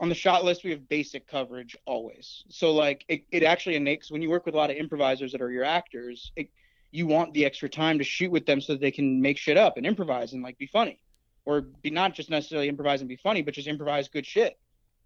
on 0.00 0.08
the 0.08 0.14
shot 0.14 0.44
list 0.44 0.64
we 0.64 0.70
have 0.70 0.88
basic 0.88 1.26
coverage 1.26 1.76
always. 1.86 2.44
So 2.48 2.72
like 2.72 3.04
it, 3.08 3.22
it 3.30 3.42
actually 3.42 3.76
enables 3.76 4.10
when 4.10 4.22
you 4.22 4.30
work 4.30 4.44
with 4.44 4.54
a 4.54 4.58
lot 4.58 4.70
of 4.70 4.76
improvisers 4.76 5.32
that 5.32 5.40
are 5.40 5.50
your 5.50 5.64
actors, 5.64 6.32
it, 6.36 6.50
you 6.90 7.06
want 7.06 7.32
the 7.32 7.44
extra 7.44 7.68
time 7.68 7.98
to 7.98 8.04
shoot 8.04 8.30
with 8.30 8.46
them 8.46 8.60
so 8.60 8.74
that 8.74 8.80
they 8.80 8.90
can 8.90 9.20
make 9.20 9.38
shit 9.38 9.56
up 9.56 9.76
and 9.76 9.86
improvise 9.86 10.32
and 10.32 10.42
like 10.42 10.58
be 10.58 10.66
funny. 10.66 11.00
Or 11.46 11.60
be 11.60 11.90
not 11.90 12.14
just 12.14 12.30
necessarily 12.30 12.68
improvise 12.68 13.00
and 13.00 13.08
be 13.08 13.16
funny, 13.16 13.42
but 13.42 13.54
just 13.54 13.68
improvise 13.68 14.08
good 14.08 14.24
shit. 14.24 14.58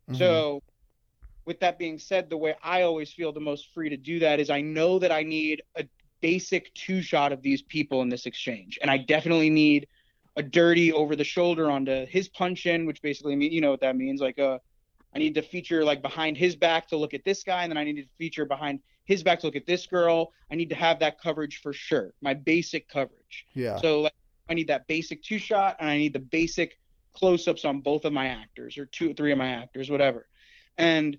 Mm-hmm. 0.08 0.18
So 0.18 0.62
with 1.44 1.60
that 1.60 1.78
being 1.78 1.98
said, 1.98 2.30
the 2.30 2.36
way 2.36 2.54
I 2.62 2.82
always 2.82 3.12
feel 3.12 3.32
the 3.32 3.40
most 3.40 3.72
free 3.74 3.88
to 3.88 3.96
do 3.96 4.20
that 4.20 4.38
is 4.38 4.48
I 4.50 4.60
know 4.60 4.98
that 5.00 5.10
I 5.10 5.22
need 5.22 5.62
a 5.76 5.84
basic 6.20 6.72
two 6.74 7.02
shot 7.02 7.32
of 7.32 7.42
these 7.42 7.62
people 7.62 8.02
in 8.02 8.08
this 8.08 8.26
exchange. 8.26 8.78
And 8.80 8.90
I 8.90 8.98
definitely 8.98 9.50
need 9.50 9.88
a 10.38 10.42
dirty 10.42 10.92
over 10.92 11.16
the 11.16 11.24
shoulder 11.24 11.68
onto 11.70 12.06
his 12.06 12.28
punch 12.28 12.64
in, 12.64 12.86
which 12.86 13.02
basically 13.02 13.36
mean 13.36 13.52
you 13.52 13.60
know 13.60 13.70
what 13.70 13.80
that 13.80 13.96
means. 13.96 14.20
Like 14.20 14.38
uh 14.38 14.58
I 15.14 15.18
need 15.18 15.34
to 15.34 15.42
feature 15.42 15.84
like 15.84 16.00
behind 16.00 16.36
his 16.36 16.54
back 16.54 16.88
to 16.88 16.96
look 16.96 17.12
at 17.12 17.24
this 17.24 17.42
guy, 17.42 17.64
and 17.64 17.70
then 17.70 17.76
I 17.76 17.84
need 17.84 17.96
to 17.96 18.06
feature 18.16 18.44
behind 18.44 18.80
his 19.04 19.22
back 19.22 19.40
to 19.40 19.46
look 19.46 19.56
at 19.56 19.66
this 19.66 19.86
girl. 19.86 20.32
I 20.50 20.54
need 20.54 20.68
to 20.68 20.76
have 20.76 21.00
that 21.00 21.20
coverage 21.20 21.60
for 21.60 21.72
sure. 21.72 22.14
My 22.20 22.34
basic 22.34 22.88
coverage. 22.88 23.46
Yeah. 23.54 23.78
So 23.78 24.02
like 24.02 24.14
I 24.48 24.54
need 24.54 24.68
that 24.68 24.86
basic 24.86 25.22
two 25.22 25.38
shot 25.38 25.76
and 25.80 25.90
I 25.90 25.98
need 25.98 26.12
the 26.12 26.20
basic 26.20 26.78
close 27.14 27.48
ups 27.48 27.64
on 27.64 27.80
both 27.80 28.04
of 28.04 28.12
my 28.12 28.28
actors 28.28 28.78
or 28.78 28.86
two 28.86 29.12
three 29.14 29.32
of 29.32 29.38
my 29.38 29.48
actors, 29.48 29.90
whatever. 29.90 30.28
And 30.76 31.18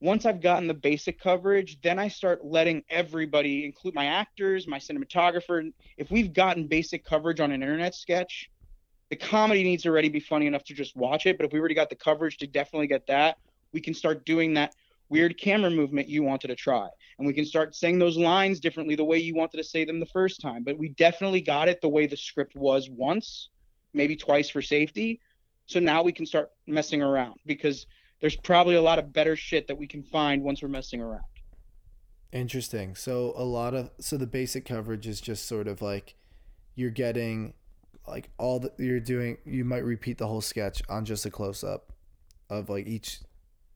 once 0.00 0.26
I've 0.26 0.42
gotten 0.42 0.68
the 0.68 0.74
basic 0.74 1.18
coverage, 1.18 1.80
then 1.80 1.98
I 1.98 2.08
start 2.08 2.44
letting 2.44 2.82
everybody, 2.90 3.64
include 3.64 3.94
my 3.94 4.06
actors, 4.06 4.66
my 4.66 4.78
cinematographer. 4.78 5.72
If 5.96 6.10
we've 6.10 6.32
gotten 6.32 6.66
basic 6.66 7.04
coverage 7.04 7.40
on 7.40 7.50
an 7.50 7.62
internet 7.62 7.94
sketch, 7.94 8.50
the 9.08 9.16
comedy 9.16 9.62
needs 9.62 9.84
to 9.84 9.88
already 9.88 10.08
be 10.08 10.20
funny 10.20 10.46
enough 10.46 10.64
to 10.64 10.74
just 10.74 10.96
watch 10.96 11.26
it. 11.26 11.38
But 11.38 11.46
if 11.46 11.52
we 11.52 11.60
already 11.60 11.74
got 11.74 11.88
the 11.88 11.96
coverage 11.96 12.36
to 12.38 12.46
definitely 12.46 12.88
get 12.88 13.06
that, 13.06 13.38
we 13.72 13.80
can 13.80 13.94
start 13.94 14.26
doing 14.26 14.54
that 14.54 14.74
weird 15.08 15.38
camera 15.38 15.70
movement 15.70 16.08
you 16.08 16.22
wanted 16.22 16.48
to 16.48 16.56
try. 16.56 16.88
And 17.18 17.26
we 17.26 17.32
can 17.32 17.46
start 17.46 17.74
saying 17.74 17.98
those 17.98 18.18
lines 18.18 18.60
differently 18.60 18.96
the 18.96 19.04
way 19.04 19.18
you 19.18 19.34
wanted 19.34 19.56
to 19.58 19.64
say 19.64 19.84
them 19.84 20.00
the 20.00 20.06
first 20.06 20.40
time. 20.40 20.62
But 20.62 20.76
we 20.76 20.90
definitely 20.90 21.40
got 21.40 21.68
it 21.68 21.80
the 21.80 21.88
way 21.88 22.06
the 22.06 22.16
script 22.16 22.54
was 22.54 22.90
once, 22.90 23.48
maybe 23.94 24.16
twice 24.16 24.50
for 24.50 24.60
safety. 24.60 25.20
So 25.66 25.80
now 25.80 26.02
we 26.02 26.12
can 26.12 26.26
start 26.26 26.50
messing 26.66 27.02
around 27.02 27.40
because 27.46 27.86
there's 28.20 28.36
probably 28.36 28.74
a 28.74 28.82
lot 28.82 28.98
of 28.98 29.12
better 29.12 29.36
shit 29.36 29.68
that 29.68 29.76
we 29.76 29.86
can 29.86 30.02
find 30.02 30.42
once 30.42 30.62
we're 30.62 30.68
messing 30.68 31.00
around. 31.00 31.24
Interesting. 32.32 32.94
So 32.94 33.32
a 33.36 33.44
lot 33.44 33.74
of 33.74 33.90
so 34.00 34.16
the 34.16 34.26
basic 34.26 34.64
coverage 34.64 35.06
is 35.06 35.20
just 35.20 35.46
sort 35.46 35.68
of 35.68 35.80
like 35.80 36.14
you're 36.74 36.90
getting 36.90 37.54
like 38.06 38.30
all 38.38 38.60
that 38.60 38.72
you're 38.78 39.00
doing 39.00 39.38
you 39.44 39.64
might 39.64 39.84
repeat 39.84 40.18
the 40.18 40.26
whole 40.26 40.40
sketch 40.40 40.82
on 40.88 41.04
just 41.04 41.26
a 41.26 41.30
close 41.30 41.64
up 41.64 41.92
of 42.50 42.68
like 42.68 42.86
each 42.86 43.20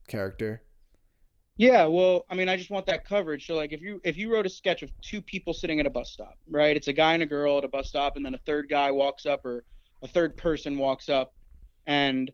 character. 0.08 0.62
Yeah, 1.56 1.84
well, 1.84 2.24
I 2.30 2.34
mean, 2.34 2.48
I 2.48 2.56
just 2.56 2.70
want 2.70 2.86
that 2.86 3.04
coverage. 3.04 3.46
So 3.46 3.54
like 3.54 3.72
if 3.72 3.80
you 3.80 4.00
if 4.04 4.16
you 4.16 4.32
wrote 4.32 4.46
a 4.46 4.50
sketch 4.50 4.82
of 4.82 4.90
two 5.02 5.20
people 5.20 5.52
sitting 5.52 5.78
at 5.78 5.86
a 5.86 5.90
bus 5.90 6.10
stop, 6.10 6.38
right? 6.48 6.76
It's 6.76 6.88
a 6.88 6.92
guy 6.92 7.14
and 7.14 7.22
a 7.22 7.26
girl 7.26 7.58
at 7.58 7.64
a 7.64 7.68
bus 7.68 7.88
stop 7.88 8.16
and 8.16 8.24
then 8.24 8.34
a 8.34 8.38
third 8.38 8.68
guy 8.68 8.90
walks 8.90 9.26
up 9.26 9.44
or 9.44 9.64
a 10.02 10.08
third 10.08 10.36
person 10.36 10.78
walks 10.78 11.08
up 11.08 11.34
and 11.86 12.30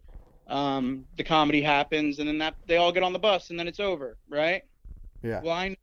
um, 0.46 1.04
the 1.16 1.24
comedy 1.24 1.60
happens 1.60 2.18
and 2.18 2.28
then 2.28 2.38
that 2.38 2.54
they 2.66 2.76
all 2.76 2.92
get 2.92 3.02
on 3.02 3.12
the 3.12 3.18
bus 3.18 3.50
and 3.50 3.58
then 3.58 3.66
it's 3.66 3.80
over, 3.80 4.16
right? 4.28 4.62
Yeah. 5.22 5.40
Well, 5.42 5.52
I, 5.52 5.76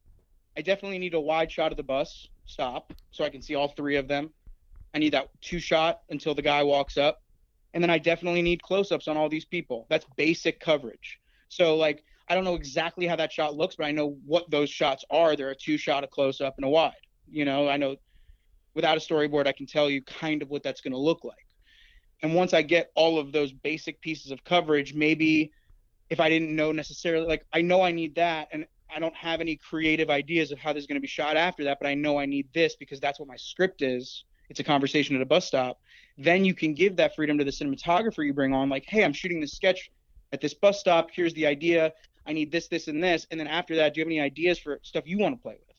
I 0.58 0.62
definitely 0.62 1.00
need 1.00 1.14
a 1.14 1.20
wide 1.20 1.52
shot 1.52 1.72
of 1.72 1.78
the 1.78 1.84
bus 1.84 2.28
stop 2.46 2.94
so 3.12 3.24
I 3.24 3.30
can 3.30 3.42
see 3.42 3.56
all 3.56 3.70
three 3.70 3.98
of 3.98 4.08
them. 4.08 4.30
I 4.94 5.00
need 5.00 5.14
that 5.14 5.30
two 5.42 5.60
shot 5.60 6.02
until 6.10 6.36
the 6.36 6.42
guy 6.42 6.64
walks 6.64 6.98
up. 6.98 7.22
And 7.74 7.82
then 7.82 7.90
I 7.90 7.98
definitely 7.98 8.44
need 8.44 8.62
close 8.62 8.92
ups 8.92 9.08
on 9.08 9.18
all 9.18 9.30
these 9.30 9.46
people. 9.46 9.88
That's 9.90 10.06
basic 10.16 10.60
coverage. 10.60 11.20
So, 11.50 11.76
like, 11.76 12.04
I 12.30 12.36
don't 12.36 12.44
know 12.44 12.56
exactly 12.56 13.08
how 13.08 13.16
that 13.16 13.32
shot 13.32 13.56
looks, 13.56 13.76
but 13.76 13.86
I 13.86 13.92
know 13.92 14.18
what 14.26 14.50
those 14.52 14.70
shots 14.70 15.04
are. 15.10 15.36
There 15.36 15.48
are 15.48 15.52
a 15.52 15.56
two 15.56 15.78
shot, 15.78 16.04
a 16.04 16.08
close 16.08 16.40
up, 16.40 16.54
and 16.58 16.66
a 16.66 16.70
wide. 16.70 16.94
You 17.30 17.46
know, 17.46 17.68
I 17.68 17.78
know 17.78 17.96
without 18.76 18.96
a 18.96 19.00
storyboard, 19.00 19.48
I 19.48 19.52
can 19.52 19.66
tell 19.66 19.90
you 19.90 20.04
kind 20.04 20.44
of 20.44 20.50
what 20.50 20.62
that's 20.62 20.82
going 20.82 20.94
to 20.94 21.00
look 21.00 21.24
like. 21.24 21.48
And 22.24 22.34
once 22.34 22.54
I 22.54 22.62
get 22.62 22.90
all 22.96 23.20
of 23.20 23.34
those 23.34 23.52
basic 23.52 24.00
pieces 24.00 24.32
of 24.32 24.44
coverage, 24.46 24.94
maybe 24.94 25.52
if 26.10 26.22
I 26.22 26.30
didn't 26.30 26.56
know 26.56 26.72
necessarily, 26.72 27.28
like, 27.28 27.46
I 27.52 27.62
know 27.62 27.82
I 27.82 27.92
need 27.92 28.16
that, 28.16 28.48
and 28.54 28.66
I 28.94 29.00
don't 29.00 29.16
have 29.16 29.42
any 29.42 29.58
creative 29.58 30.10
ideas 30.10 30.52
of 30.52 30.58
how 30.58 30.72
this 30.72 30.82
is 30.82 30.88
going 30.88 30.96
to 30.96 31.02
be 31.02 31.08
shot 31.08 31.36
after 31.36 31.66
that, 31.66 31.80
but 31.82 31.88
I 31.88 31.96
know 31.96 32.18
I 32.18 32.26
need 32.26 32.48
this 32.54 32.78
because 32.78 33.02
that's 33.02 33.20
what 33.20 33.28
my 33.28 33.36
script 33.36 33.82
is. 33.82 34.24
It's 34.50 34.62
a 34.62 34.64
conversation 34.64 35.18
at 35.18 35.22
a 35.22 35.26
bus 35.26 35.46
stop. 35.46 35.82
Then 36.18 36.46
you 36.46 36.54
can 36.54 36.74
give 36.74 36.96
that 36.96 37.14
freedom 37.14 37.38
to 37.40 37.44
the 37.44 37.52
cinematographer 37.52 38.26
you 38.26 38.34
bring 38.34 38.54
on, 38.54 38.70
like, 38.70 38.86
hey, 38.88 39.04
I'm 39.04 39.14
shooting 39.14 39.42
this 39.42 39.54
sketch 39.54 39.92
at 40.32 40.40
this 40.40 40.54
bus 40.54 40.80
stop. 40.80 41.10
Here's 41.12 41.34
the 41.34 41.46
idea. 41.46 41.92
I 42.26 42.32
need 42.32 42.54
this, 42.54 42.70
this, 42.70 42.88
and 42.88 43.04
this. 43.04 43.28
And 43.32 43.40
then 43.40 43.48
after 43.48 43.76
that, 43.76 43.94
do 43.94 44.00
you 44.00 44.06
have 44.06 44.10
any 44.10 44.22
ideas 44.22 44.60
for 44.60 44.80
stuff 44.84 45.04
you 45.06 45.18
want 45.18 45.36
to 45.36 45.42
play 45.42 45.58
with? 45.60 45.76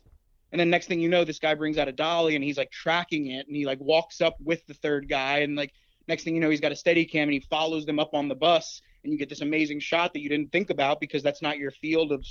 And 0.53 0.61
then 0.61 0.69
next 0.69 0.87
thing 0.89 1.01
you 1.01 1.09
know, 1.09 1.25
this 1.25 1.39
guy 1.39 1.55
brings 1.55 1.79
out 1.79 1.89
a 1.89 1.93
dolly 1.93 2.35
and 2.35 2.45
he's 2.45 2.59
like 2.59 2.71
tracking 2.71 3.29
it 3.29 3.47
and 3.47 3.57
he 3.57 3.65
like 3.65 3.81
walks 3.81 4.21
up 4.21 4.37
with 4.41 4.65
the 4.67 4.75
third 4.75 5.09
guy 5.09 5.39
and 5.39 5.57
like 5.57 5.73
next 6.09 6.25
thing 6.25 6.35
you 6.35 6.41
know, 6.41 6.51
he's 6.51 6.61
got 6.61 6.73
a 6.73 6.77
steady 6.77 7.05
cam 7.05 7.25
and 7.25 7.33
he 7.33 7.41
follows 7.41 7.87
them 7.87 7.99
up 7.99 8.15
on 8.15 8.29
the 8.29 8.35
bus 8.35 8.83
and 9.03 9.13
you 9.13 9.19
get 9.19 9.29
this 9.29 9.41
amazing 9.41 9.81
shot 9.81 10.13
that 10.13 10.21
you 10.21 10.29
didn't 10.29 10.53
think 10.53 10.71
about 10.71 11.01
because 11.01 11.23
that's 11.23 11.43
not 11.43 11.59
your 11.59 11.71
field 11.71 12.13
of 12.13 12.25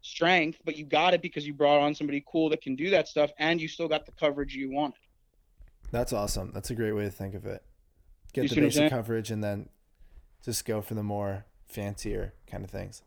strength, 0.00 0.58
but 0.64 0.76
you 0.76 0.84
got 0.84 1.14
it 1.14 1.22
because 1.22 1.46
you 1.46 1.54
brought 1.54 1.80
on 1.80 1.94
somebody 1.94 2.24
cool 2.30 2.48
that 2.50 2.62
can 2.62 2.76
do 2.76 2.90
that 2.90 3.08
stuff 3.08 3.30
and 3.38 3.60
you 3.60 3.68
still 3.68 3.88
got 3.88 4.06
the 4.06 4.12
coverage 4.12 4.54
you 4.54 4.70
wanted. 4.70 5.00
That's 5.90 6.12
awesome. 6.12 6.50
That's 6.52 6.70
a 6.70 6.74
great 6.74 6.92
way 6.92 7.04
to 7.04 7.10
think 7.10 7.34
of 7.34 7.46
it. 7.46 7.62
Get 8.32 8.42
You 8.44 8.48
the 8.48 8.54
see 8.54 8.60
what 8.60 8.64
I'm 8.64 8.68
basic 8.68 8.90
coverage 8.90 9.30
and 9.30 9.42
then 9.42 9.68
just 10.44 10.64
go 10.64 10.80
for 10.82 10.94
the 10.94 11.02
more 11.02 11.46
fancier 11.66 12.34
kind 12.46 12.64
of 12.64 12.70
things. 12.70 13.02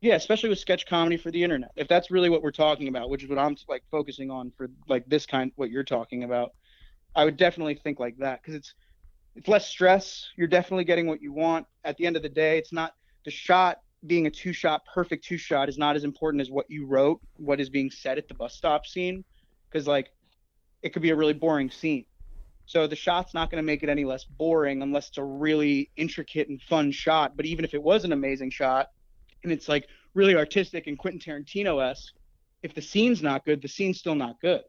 Yeah, 0.00 0.14
especially 0.14 0.48
with 0.48 0.60
sketch 0.60 0.86
comedy 0.86 1.16
for 1.16 1.30
the 1.30 1.42
internet. 1.42 1.72
If 1.74 1.88
that's 1.88 2.10
really 2.10 2.30
what 2.30 2.42
we're 2.42 2.52
talking 2.52 2.88
about, 2.88 3.10
which 3.10 3.24
is 3.24 3.28
what 3.28 3.38
I'm 3.38 3.56
like 3.68 3.82
focusing 3.90 4.30
on 4.30 4.52
for 4.56 4.68
like 4.86 5.08
this 5.08 5.26
kind 5.26 5.50
what 5.56 5.70
you're 5.70 5.82
talking 5.82 6.22
about, 6.22 6.52
I 7.16 7.24
would 7.24 7.36
definitely 7.36 7.74
think 7.74 7.98
like 7.98 8.16
that 8.18 8.40
because 8.40 8.54
it's 8.54 8.74
it's 9.36 9.48
less 9.48 9.66
stress. 9.68 10.28
You're 10.36 10.48
definitely 10.48 10.84
getting 10.84 11.06
what 11.06 11.22
you 11.22 11.32
want. 11.32 11.66
At 11.84 11.96
the 11.96 12.06
end 12.06 12.16
of 12.16 12.22
the 12.22 12.28
day, 12.28 12.58
it's 12.58 12.72
not 12.72 12.94
the 13.24 13.30
shot 13.30 13.78
being 14.06 14.26
a 14.26 14.30
two 14.30 14.52
shot 14.52 14.82
perfect 14.92 15.24
two 15.24 15.38
shot 15.38 15.68
is 15.68 15.76
not 15.76 15.96
as 15.96 16.04
important 16.04 16.40
as 16.40 16.50
what 16.50 16.66
you 16.68 16.86
wrote, 16.86 17.20
what 17.36 17.60
is 17.60 17.68
being 17.68 17.90
said 17.90 18.16
at 18.16 18.28
the 18.28 18.34
bus 18.34 18.54
stop 18.54 18.86
scene 18.86 19.24
because 19.68 19.86
like 19.86 20.10
it 20.82 20.92
could 20.92 21.02
be 21.02 21.10
a 21.10 21.16
really 21.16 21.32
boring 21.32 21.70
scene. 21.70 22.04
So 22.66 22.86
the 22.86 22.96
shot's 22.96 23.32
not 23.32 23.50
going 23.50 23.62
to 23.62 23.66
make 23.66 23.82
it 23.82 23.88
any 23.88 24.04
less 24.04 24.24
boring 24.24 24.82
unless 24.82 25.08
it's 25.08 25.18
a 25.18 25.24
really 25.24 25.90
intricate 25.96 26.48
and 26.48 26.60
fun 26.60 26.92
shot. 26.92 27.36
But 27.36 27.46
even 27.46 27.64
if 27.64 27.72
it 27.72 27.82
was 27.82 28.04
an 28.04 28.12
amazing 28.12 28.50
shot, 28.50 28.90
and 29.42 29.50
it's 29.50 29.68
like 29.68 29.88
really 30.14 30.36
artistic 30.36 30.86
and 30.86 30.98
Quentin 30.98 31.20
Tarantino 31.20 31.82
esque, 31.82 32.12
if 32.62 32.74
the 32.74 32.82
scene's 32.82 33.22
not 33.22 33.44
good, 33.44 33.62
the 33.62 33.68
scene's 33.68 33.98
still 33.98 34.14
not 34.14 34.40
good. 34.40 34.62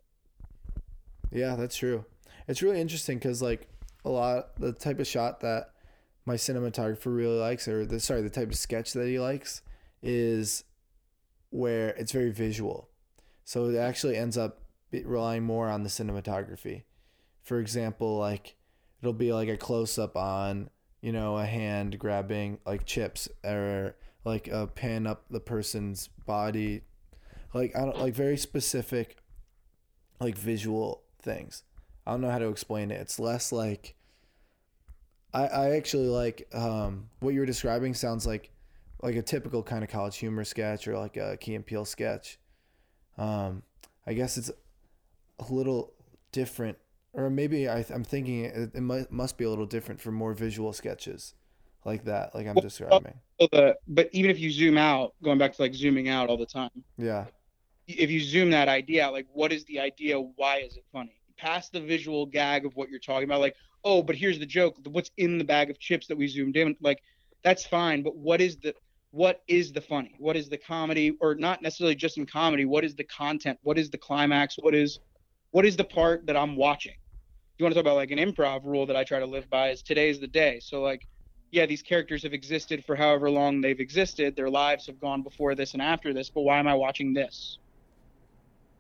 Yeah, 1.32 1.56
that's 1.56 1.76
true. 1.76 2.06
It's 2.48 2.62
really 2.62 2.80
interesting 2.80 3.18
because 3.18 3.42
like 3.42 3.68
a 4.10 4.12
lot 4.12 4.56
the 4.60 4.74
type 4.74 5.00
of 5.00 5.08
shot 5.08 5.40
that 5.42 5.72
my 6.26 6.36
cinematographer 6.36 7.16
really 7.16 7.38
likes, 7.38 7.68
or 7.68 7.86
the 7.86 8.00
sorry, 8.00 8.22
the 8.22 8.30
type 8.30 8.50
of 8.50 8.58
sketch 8.58 8.94
that 8.94 9.08
he 9.08 9.20
likes, 9.20 9.62
is 10.02 10.64
where 11.52 11.90
it's 11.90 12.12
very 12.12 12.32
visual. 12.32 12.90
So 13.46 13.66
it 13.66 13.78
actually 13.78 14.18
ends 14.18 14.38
up 14.38 14.62
relying 14.92 15.44
more 15.44 15.70
on 15.70 15.84
the 15.84 15.90
cinematography. 15.90 16.84
For 17.42 17.60
example, 17.60 18.18
like 18.18 18.56
it'll 19.02 19.14
be 19.14 19.32
like 19.32 19.50
a 19.50 19.58
close 19.58 19.98
up 19.98 20.18
on 20.18 20.70
you 21.02 21.12
know 21.12 21.38
a 21.38 21.46
hand 21.46 21.98
grabbing 21.98 22.60
like 22.66 22.86
chips 22.86 23.30
or 23.44 23.96
like 24.26 24.48
a 24.48 24.68
pan 24.68 25.08
up 25.08 25.26
the 25.30 25.40
person's 25.40 26.10
body, 26.26 26.82
like 27.54 27.76
I 27.76 27.86
don't 27.86 28.00
like 28.00 28.14
very 28.14 28.38
specific, 28.38 29.18
like 30.20 30.38
visual 30.38 31.04
things. 31.22 31.64
I 32.06 32.12
don't 32.12 32.22
know 32.22 32.32
how 32.32 32.40
to 32.40 32.50
explain 32.50 32.92
it. 32.92 33.00
It's 33.02 33.20
less 33.20 33.52
like 33.52 33.96
I, 35.34 35.48
I 35.48 35.70
actually 35.76 36.08
like 36.08 36.48
um, 36.54 37.10
what 37.20 37.34
you 37.34 37.40
were 37.40 37.46
describing 37.46 37.94
sounds 37.94 38.26
like 38.26 38.52
like 39.02 39.16
a 39.16 39.22
typical 39.22 39.64
kind 39.64 39.84
of 39.84 39.90
college 39.90 40.18
humor 40.18 40.44
sketch 40.44 40.88
or 40.88 40.98
like 40.98 41.18
a 41.18 41.38
Key 41.38 41.56
and 41.56 41.66
Peele 41.66 41.86
sketch. 41.86 42.38
Um, 43.18 43.64
I 44.06 44.14
guess 44.14 44.38
it's 44.38 44.52
a 45.40 45.54
little 45.54 45.94
different, 46.32 46.78
or 47.14 47.30
maybe 47.30 47.70
I, 47.70 47.86
I'm 47.94 48.04
thinking 48.04 48.46
it, 48.46 48.72
it 48.74 48.82
must, 48.82 49.12
must 49.12 49.38
be 49.38 49.46
a 49.46 49.50
little 49.50 49.66
different 49.66 50.02
for 50.02 50.12
more 50.12 50.34
visual 50.34 50.74
sketches 50.74 51.34
like 51.86 52.06
that, 52.06 52.36
like 52.36 52.48
I'm 52.48 52.56
Well, 52.56 52.62
describing. 52.62 53.14
The, 53.40 53.78
but 53.88 54.10
even 54.12 54.32
if 54.32 54.40
you 54.40 54.52
zoom 54.52 54.78
out, 54.78 55.14
going 55.24 55.38
back 55.38 55.54
to 55.54 55.62
like 55.62 55.74
zooming 55.74 56.10
out 56.10 56.28
all 56.28 56.38
the 56.38 56.46
time, 56.46 56.72
Yeah, 56.98 57.26
if 57.88 58.12
you 58.12 58.20
zoom 58.20 58.50
that 58.52 58.68
idea 58.68 59.06
out, 59.06 59.14
like 59.14 59.28
what 59.32 59.54
is 59.54 59.64
the 59.66 59.80
idea? 59.80 60.20
Why 60.20 60.58
is 60.58 60.76
it 60.76 60.84
funny? 60.92 61.22
Past 61.38 61.72
the 61.72 61.80
visual 61.80 62.26
gag 62.26 62.66
of 62.66 62.76
what 62.76 62.90
you're 62.90 63.00
talking 63.00 63.24
about, 63.24 63.40
like, 63.40 63.56
oh, 63.84 64.02
but 64.02 64.16
here's 64.16 64.40
the 64.40 64.46
joke. 64.46 64.78
What's 64.86 65.12
in 65.18 65.38
the 65.38 65.44
bag 65.44 65.70
of 65.70 65.80
chips 65.80 66.08
that 66.08 66.18
we 66.18 66.28
zoomed 66.28 66.58
in? 66.58 66.76
Like, 66.82 67.02
that's 67.44 67.66
fine. 67.66 68.04
But 68.04 68.16
what 68.16 68.42
is 68.42 68.58
the 68.58 68.74
what 69.12 69.42
is 69.48 69.72
the 69.72 69.82
funny? 69.82 70.14
What 70.20 70.36
is 70.36 70.50
the 70.50 70.58
comedy? 70.58 71.18
Or 71.20 71.36
not 71.36 71.62
necessarily 71.62 71.96
just 71.96 72.18
in 72.18 72.26
comedy. 72.26 72.66
What 72.66 72.84
is 72.84 72.96
the 72.96 73.04
content? 73.06 73.58
What 73.64 73.78
is 73.78 73.90
the 73.90 73.98
climax? 73.98 74.56
What 74.60 74.76
is 74.76 75.00
what 75.52 75.66
is 75.66 75.76
the 75.76 75.84
part 75.84 76.26
that 76.28 76.38
I'm 76.38 76.56
watching? 76.56 76.94
You 77.58 77.64
want 77.66 77.74
to 77.74 77.80
talk 77.82 77.86
about 77.86 77.96
like 77.96 78.12
an 78.12 78.20
improv 78.20 78.64
rule 78.64 78.86
that 78.86 78.96
I 78.96 79.04
try 79.04 79.20
to 79.20 79.26
live 79.26 79.50
by 79.50 79.70
is 79.70 79.82
today's 79.82 80.20
the 80.20 80.28
day. 80.28 80.60
So 80.62 80.82
like 80.82 81.08
yeah, 81.52 81.66
these 81.66 81.82
characters 81.82 82.22
have 82.24 82.34
existed 82.34 82.86
for 82.86 82.96
however 82.96 83.30
long 83.30 83.60
they've 83.60 83.80
existed. 83.80 84.36
Their 84.36 84.50
lives 84.50 84.86
have 84.86 85.00
gone 85.00 85.24
before 85.24 85.56
this 85.56 85.74
and 85.74 85.82
after 85.82 86.14
this, 86.14 86.30
but 86.30 86.42
why 86.42 86.60
am 86.60 86.68
I 86.68 86.76
watching 86.76 87.14
this? 87.14 87.58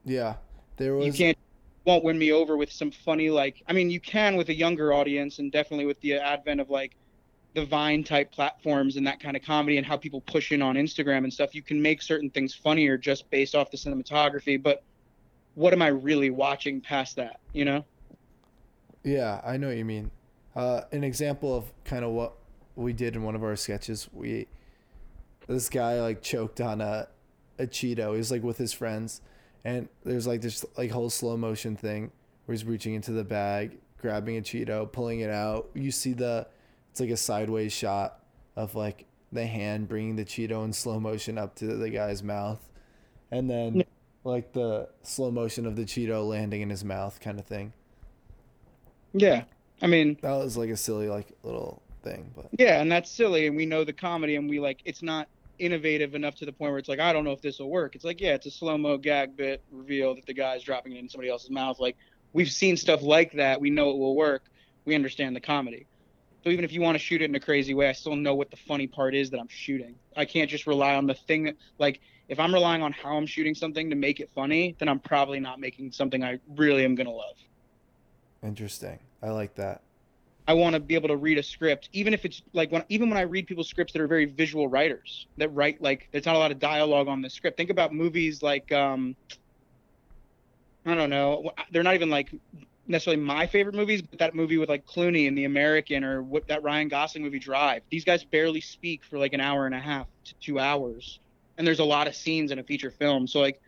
yeah. 0.06 0.36
There 0.78 0.92
you 0.92 1.08
was 1.08 1.18
can't 1.18 1.38
won't 1.86 2.04
win 2.04 2.18
me 2.18 2.32
over 2.32 2.58
with 2.58 2.72
some 2.72 2.92
funny 2.92 3.30
like 3.30 3.64
I 3.68 3.74
mean 3.74 3.90
you 3.90 4.00
can 4.00 4.36
with 4.36 4.50
a 4.50 4.54
younger 4.54 4.94
audience 4.94 5.40
and 5.40 5.52
definitely 5.52 5.86
with 5.86 6.00
the 6.02 6.16
advent 6.16 6.60
of 6.62 6.70
like 6.70 6.96
the 7.56 7.66
Vine 7.66 8.04
type 8.04 8.32
platforms 8.32 8.96
and 8.96 9.08
that 9.08 9.20
kind 9.20 9.36
of 9.36 9.44
comedy 9.44 9.78
and 9.78 9.86
how 9.86 9.98
people 9.98 10.22
push 10.22 10.52
in 10.52 10.62
on 10.62 10.76
Instagram 10.76 11.24
and 11.24 11.34
stuff 11.34 11.56
you 11.56 11.62
can 11.62 11.82
make 11.82 12.02
certain 12.02 12.30
things 12.30 12.54
funnier 12.54 12.98
just 12.98 13.30
based 13.30 13.56
off 13.56 13.72
the 13.72 13.78
cinematography 13.78 14.62
but 14.62 14.84
what 15.56 15.74
am 15.74 15.82
I 15.82 15.88
really 15.88 16.30
watching 16.30 16.80
past 16.82 17.16
that 17.16 17.40
you 17.54 17.66
know 17.66 17.84
Yeah, 19.04 19.42
I 19.46 19.58
know 19.58 19.68
what 19.68 19.78
you 19.78 19.86
mean. 19.86 20.12
Uh, 20.56 20.82
an 20.92 21.04
example 21.04 21.56
of 21.56 21.72
kind 21.86 22.04
of 22.04 22.12
what 22.12 22.34
we 22.76 22.94
did 22.94 23.16
in 23.16 23.24
one 23.24 23.36
of 23.36 23.44
our 23.44 23.56
sketches, 23.56 24.10
we 24.14 24.48
this 25.48 25.70
guy 25.70 26.00
like 26.02 26.22
choked 26.22 26.62
on 26.62 26.82
a 26.82 27.08
a 27.58 27.68
Cheeto. 27.68 28.12
He 28.12 28.18
was 28.18 28.32
like 28.32 28.44
with 28.44 28.58
his 28.58 28.74
friends, 28.74 29.22
and 29.66 29.88
there's 30.04 30.28
like 30.28 30.42
this 30.42 30.66
like 30.78 30.92
whole 30.92 31.10
slow 31.10 31.36
motion 31.38 31.76
thing 31.76 32.12
where 32.46 32.54
he's 32.54 32.66
reaching 32.66 32.94
into 32.94 33.12
the 33.12 33.24
bag, 33.24 33.78
grabbing 34.02 34.38
a 34.38 34.42
Cheeto, 34.42 34.92
pulling 34.92 35.20
it 35.20 35.30
out. 35.30 35.70
You 35.74 35.92
see 35.92 36.14
the 36.14 36.48
it's 36.92 37.00
like 37.00 37.10
a 37.10 37.18
sideways 37.18 37.72
shot 37.74 38.20
of 38.56 38.76
like 38.76 39.06
the 39.32 39.46
hand 39.46 39.88
bringing 39.88 40.16
the 40.16 40.26
Cheeto 40.26 40.64
in 40.66 40.74
slow 40.74 41.00
motion 41.00 41.38
up 41.38 41.56
to 41.56 41.66
the 41.68 41.90
guy's 41.90 42.24
mouth, 42.24 42.68
and 43.32 43.50
then 43.50 43.76
Yeah. 43.76 43.84
like 44.24 44.54
the 44.54 44.90
slow 45.04 45.30
motion 45.32 45.66
of 45.66 45.76
the 45.76 45.84
Cheeto 45.84 46.28
landing 46.28 46.62
in 46.62 46.70
his 46.70 46.84
mouth, 46.84 47.20
kind 47.20 47.40
of 47.40 47.46
thing. 47.46 47.74
yeah 49.14 49.44
I 49.82 49.88
mean 49.88 50.18
That 50.22 50.36
was 50.36 50.58
like 50.58 50.70
a 50.70 50.78
silly 50.78 51.08
like 51.10 51.28
little 51.44 51.82
thing, 52.04 52.32
but 52.36 52.48
Yeah, 52.58 52.82
and 52.82 52.92
that's 52.92 53.10
silly, 53.12 53.48
and 53.48 53.56
we 53.56 53.66
know 53.66 53.84
the 53.84 53.94
comedy, 53.94 54.36
and 54.36 54.50
we 54.50 54.60
like 54.60 54.82
it's 54.86 55.02
not 55.04 55.28
innovative 55.60 56.16
enough 56.16 56.36
to 56.36 56.46
the 56.46 56.52
point 56.52 56.72
where 56.72 56.80
it's 56.80 56.90
like 56.90 57.00
I 57.00 57.14
don't 57.14 57.24
know 57.24 57.32
if 57.32 57.42
this 57.42 57.60
will 57.60 57.70
work. 57.70 57.96
It's 57.96 58.06
like 58.06 58.22
yeah, 58.22 58.34
it's 58.34 58.46
a 58.46 58.52
slow 58.52 58.78
mo 58.78 58.98
gag 58.98 59.36
bit 59.36 59.62
reveal 59.72 60.16
that 60.16 60.26
the 60.26 60.34
guy's 60.34 60.64
dropping 60.64 60.94
it 60.94 61.00
in 61.00 61.10
somebody 61.10 61.30
else's 61.30 61.50
mouth. 61.50 61.80
Like 61.80 61.98
we've 62.34 62.52
seen 62.52 62.78
stuff 62.78 63.02
like 63.02 63.34
that. 63.34 63.60
We 63.62 63.70
know 63.70 63.92
it 63.92 63.98
will 63.98 64.16
work. 64.16 64.44
We 64.86 64.96
understand 64.96 65.36
the 65.36 65.42
comedy. 65.42 65.86
So 66.44 66.50
even 66.50 66.64
if 66.64 66.72
you 66.72 66.82
want 66.82 66.96
to 66.96 67.00
shoot 67.00 67.22
it 67.22 67.26
in 67.26 67.36
a 67.36 67.40
crazy 67.40 67.74
way, 67.74 67.90
I 67.90 67.92
still 67.92 68.16
know 68.16 68.34
what 68.34 68.50
the 68.50 68.58
funny 68.58 68.88
part 68.88 69.14
is 69.14 69.30
that 69.32 69.40
I'm 69.40 69.50
shooting. 69.50 69.96
I 70.16 70.26
can't 70.26 70.50
just 70.50 70.68
rely 70.68 70.96
on 70.96 71.06
the 71.06 71.14
thing 71.14 71.44
that 71.44 71.56
like 71.78 72.00
if 72.30 72.40
I'm 72.40 72.54
relying 72.54 72.82
on 72.82 72.94
how 72.94 73.18
I'm 73.18 73.26
shooting 73.26 73.56
something 73.56 73.90
to 73.90 73.96
make 73.96 74.20
it 74.20 74.30
funny, 74.34 74.76
then 74.80 74.88
I'm 74.88 75.00
probably 75.00 75.40
not 75.40 75.60
making 75.60 75.92
something 75.92 76.24
I 76.24 76.40
really 76.56 76.86
am 76.86 76.96
gonna 76.96 77.12
love. 77.12 77.36
Interesting. 78.44 79.00
I 79.22 79.32
like 79.32 79.56
that. 79.56 79.82
I 80.50 80.54
want 80.54 80.74
to 80.74 80.80
be 80.80 80.96
able 80.96 81.10
to 81.10 81.16
read 81.16 81.38
a 81.38 81.44
script, 81.44 81.90
even 81.94 82.12
if 82.12 82.26
it's 82.26 82.42
like 82.54 82.72
when 82.72 82.84
even 82.90 83.08
when 83.08 83.20
I 83.20 83.22
read 83.22 83.46
people's 83.46 83.70
scripts 83.70 83.94
that 83.94 84.02
are 84.02 84.08
very 84.08 84.26
visual 84.26 84.68
writers 84.68 85.28
that 85.38 85.50
write 85.50 85.80
like 85.80 86.10
there's 86.12 86.26
not 86.26 86.36
a 86.36 86.40
lot 86.40 86.52
of 86.52 86.58
dialogue 86.58 87.08
on 87.08 87.22
the 87.22 87.30
script. 87.30 87.56
Think 87.56 87.70
about 87.70 87.94
movies 87.94 88.42
like 88.42 88.72
um, 88.72 89.16
I 90.88 90.96
don't 90.96 91.12
know, 91.12 91.52
they're 91.70 91.84
not 91.84 91.94
even 91.94 92.10
like 92.10 92.32
necessarily 92.88 93.22
my 93.22 93.46
favorite 93.46 93.76
movies, 93.76 94.02
but 94.02 94.18
that 94.18 94.34
movie 94.34 94.58
with 94.58 94.70
like 94.70 94.88
Clooney 94.88 95.28
and 95.28 95.38
The 95.38 95.46
American 95.46 96.04
or 96.04 96.24
what 96.24 96.48
that 96.48 96.64
Ryan 96.64 96.88
Gosling 96.88 97.24
movie 97.24 97.38
Drive. 97.38 97.84
These 97.92 98.04
guys 98.04 98.24
barely 98.24 98.62
speak 98.62 99.04
for 99.04 99.20
like 99.20 99.34
an 99.34 99.42
hour 99.42 99.68
and 99.68 99.76
a 99.76 99.80
half 99.80 100.08
to 100.26 100.34
two 100.42 100.58
hours, 100.58 101.20
and 101.60 101.68
there's 101.68 101.78
a 101.78 101.86
lot 101.86 102.08
of 102.08 102.16
scenes 102.16 102.50
in 102.50 102.58
a 102.58 102.64
feature 102.64 102.90
film. 102.90 103.28
So 103.28 103.40
like, 103.40 103.62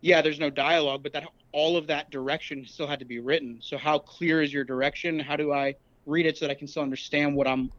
yeah, 0.00 0.22
there's 0.22 0.40
no 0.40 0.48
dialogue, 0.48 1.02
but 1.02 1.12
that 1.12 1.24
all 1.52 1.76
of 1.76 1.86
that 1.88 2.10
direction 2.10 2.64
still 2.66 2.86
had 2.86 3.00
to 3.00 3.04
be 3.04 3.18
written. 3.18 3.58
So 3.60 3.76
how 3.76 3.98
clear 3.98 4.40
is 4.40 4.50
your 4.50 4.64
direction? 4.64 5.18
How 5.18 5.36
do 5.36 5.52
I 5.52 5.74
read 6.06 6.24
it 6.26 6.38
so 6.38 6.46
that 6.46 6.52
I 6.52 6.54
can 6.54 6.66
still 6.66 6.82
understand 6.82 7.34
what 7.34 7.46
I'm 7.46 7.70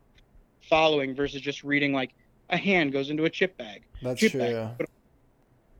following 0.61 1.15
versus 1.15 1.41
just 1.41 1.63
reading 1.63 1.93
like 1.93 2.13
a 2.49 2.57
hand 2.57 2.91
goes 2.91 3.09
into 3.09 3.25
a 3.25 3.29
chip 3.29 3.57
bag. 3.57 3.83
That's 4.01 4.19
chip 4.19 4.33
true. 4.33 4.41
Bag, 4.41 4.87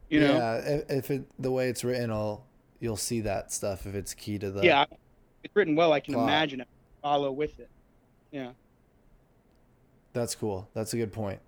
you 0.10 0.22
know? 0.22 0.38
Yeah, 0.38 0.56
if, 0.56 0.90
if 0.90 1.12
it 1.12 1.32
the 1.40 1.52
way 1.52 1.70
it's 1.70 1.84
written, 1.84 2.12
I'll 2.12 2.46
you'll 2.80 2.98
see 2.98 3.22
that 3.22 3.52
stuff 3.52 3.86
if 3.86 3.96
it's 3.96 4.14
key 4.14 4.40
to 4.40 4.50
the 4.52 4.64
yeah, 4.64 4.86
it's 5.44 5.56
written 5.56 5.76
well. 5.76 5.94
I 5.94 6.00
can 6.00 6.14
plot. 6.14 6.28
imagine 6.28 6.62
it, 6.62 6.68
follow 7.02 7.32
with 7.32 7.60
it. 7.60 7.70
Yeah. 8.32 8.52
That's 10.14 10.34
cool. 10.36 10.68
That's 10.74 10.94
a 10.94 10.98
good 10.98 11.14
point. 11.14 11.40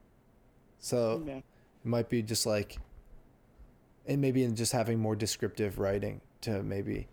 So 0.79 1.23
yeah. 1.25 1.37
it 1.37 1.43
might 1.83 2.07
be 2.07 2.21
just 2.21 2.45
like, 2.45 2.77
and 4.05 4.21
maybe 4.21 4.43
in 4.43 4.55
just 4.55 4.71
having 4.71 4.99
more 4.99 5.15
descriptive 5.15 5.79
writing 5.79 6.21
to 6.41 6.61
maybe. 6.63 7.07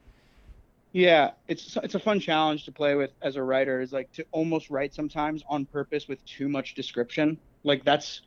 Yeah, 0.97 1.33
it's 1.47 1.77
it's 1.83 1.95
a 1.95 1.99
fun 1.99 2.21
challenge 2.21 2.65
to 2.65 2.73
play 2.73 2.95
with 2.95 3.11
as 3.21 3.37
a 3.37 3.43
writer. 3.43 3.83
Is 3.83 3.93
like 3.93 4.11
to 4.13 4.25
almost 4.33 4.71
write 4.71 4.95
sometimes 4.95 5.45
on 5.47 5.67
purpose 5.67 6.09
with 6.09 6.25
too 6.25 6.49
much 6.49 6.73
description. 6.73 7.37
Like 7.65 7.85
that's 7.85 8.23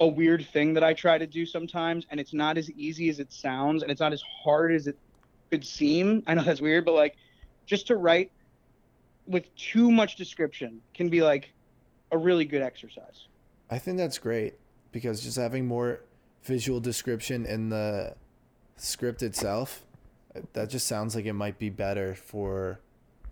a 0.00 0.08
weird 0.08 0.44
thing 0.52 0.74
that 0.74 0.82
I 0.82 0.92
try 0.92 1.18
to 1.18 1.26
do 1.28 1.46
sometimes, 1.46 2.08
and 2.10 2.18
it's 2.18 2.34
not 2.34 2.58
as 2.58 2.68
easy 2.72 3.10
as 3.10 3.20
it 3.20 3.32
sounds, 3.32 3.84
and 3.84 3.92
it's 3.92 4.00
not 4.00 4.12
as 4.12 4.24
hard 4.42 4.72
as 4.72 4.88
it 4.88 4.98
could 5.52 5.64
seem. 5.64 6.24
I 6.26 6.34
know 6.34 6.42
that's 6.42 6.60
weird, 6.60 6.84
but 6.84 6.94
like 6.94 7.14
just 7.64 7.86
to 7.86 7.96
write 7.96 8.32
with 9.28 9.44
too 9.54 9.92
much 9.92 10.16
description 10.16 10.80
can 10.92 11.10
be 11.10 11.22
like 11.22 11.52
a 12.10 12.18
really 12.18 12.44
good 12.44 12.62
exercise. 12.62 13.28
I 13.70 13.78
think 13.78 13.98
that's 13.98 14.18
great 14.18 14.54
because 14.90 15.22
just 15.22 15.36
having 15.36 15.64
more 15.64 16.00
visual 16.42 16.80
description 16.80 17.46
in 17.46 17.68
the 17.68 18.16
script 18.78 19.22
itself, 19.22 19.84
that 20.52 20.70
just 20.70 20.86
sounds 20.86 21.14
like 21.14 21.26
it 21.26 21.32
might 21.32 21.58
be 21.58 21.70
better 21.70 22.14
for 22.14 22.80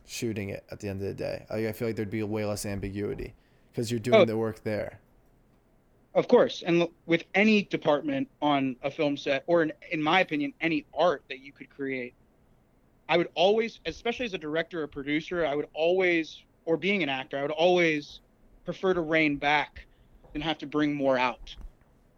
shooting 0.06 0.48
it 0.48 0.64
at 0.70 0.80
the 0.80 0.88
end 0.88 1.00
of 1.00 1.06
the 1.06 1.14
day. 1.14 1.46
Like, 1.50 1.66
I 1.66 1.72
feel 1.72 1.88
like 1.88 1.96
there'd 1.96 2.10
be 2.10 2.22
way 2.22 2.44
less 2.44 2.64
ambiguity 2.64 3.34
because 3.70 3.90
you're 3.90 4.00
doing 4.00 4.20
Oh. 4.20 4.24
the 4.24 4.36
work 4.36 4.62
there. 4.64 5.00
Of 6.14 6.26
course, 6.26 6.62
and 6.66 6.88
with 7.06 7.24
any 7.34 7.62
department 7.62 8.28
on 8.40 8.76
a 8.82 8.90
film 8.90 9.16
set, 9.16 9.44
or 9.46 9.62
in, 9.62 9.72
in 9.92 10.02
my 10.02 10.20
opinion, 10.20 10.52
any 10.60 10.84
art 10.96 11.22
that 11.28 11.40
you 11.40 11.52
could 11.52 11.68
create, 11.70 12.14
I 13.08 13.16
would 13.18 13.28
always, 13.34 13.80
especially 13.86 14.26
as 14.26 14.34
a 14.34 14.38
director 14.38 14.82
or 14.82 14.86
producer, 14.86 15.46
I 15.46 15.54
would 15.54 15.68
always, 15.74 16.42
or 16.64 16.76
being 16.76 17.02
an 17.02 17.08
actor, 17.08 17.38
I 17.38 17.42
would 17.42 17.50
always 17.52 18.20
prefer 18.64 18.94
to 18.94 19.00
rein 19.00 19.36
back 19.36 19.86
than 20.32 20.42
have 20.42 20.58
to 20.58 20.66
bring 20.66 20.94
more 20.94 21.16
out. 21.18 21.54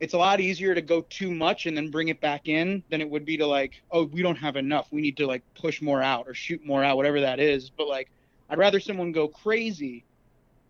It's 0.00 0.14
a 0.14 0.18
lot 0.18 0.40
easier 0.40 0.74
to 0.74 0.80
go 0.80 1.02
too 1.02 1.30
much 1.30 1.66
and 1.66 1.76
then 1.76 1.90
bring 1.90 2.08
it 2.08 2.20
back 2.22 2.48
in 2.48 2.82
than 2.88 3.02
it 3.02 3.08
would 3.10 3.26
be 3.26 3.36
to 3.36 3.46
like, 3.46 3.82
oh, 3.90 4.04
we 4.04 4.22
don't 4.22 4.36
have 4.36 4.56
enough. 4.56 4.88
We 4.90 5.02
need 5.02 5.16
to 5.18 5.26
like 5.26 5.42
push 5.54 5.82
more 5.82 6.02
out 6.02 6.26
or 6.26 6.32
shoot 6.32 6.64
more 6.64 6.82
out, 6.82 6.96
whatever 6.96 7.20
that 7.20 7.38
is. 7.38 7.68
But 7.68 7.86
like, 7.86 8.10
I'd 8.48 8.56
rather 8.58 8.80
someone 8.80 9.12
go 9.12 9.28
crazy 9.28 10.04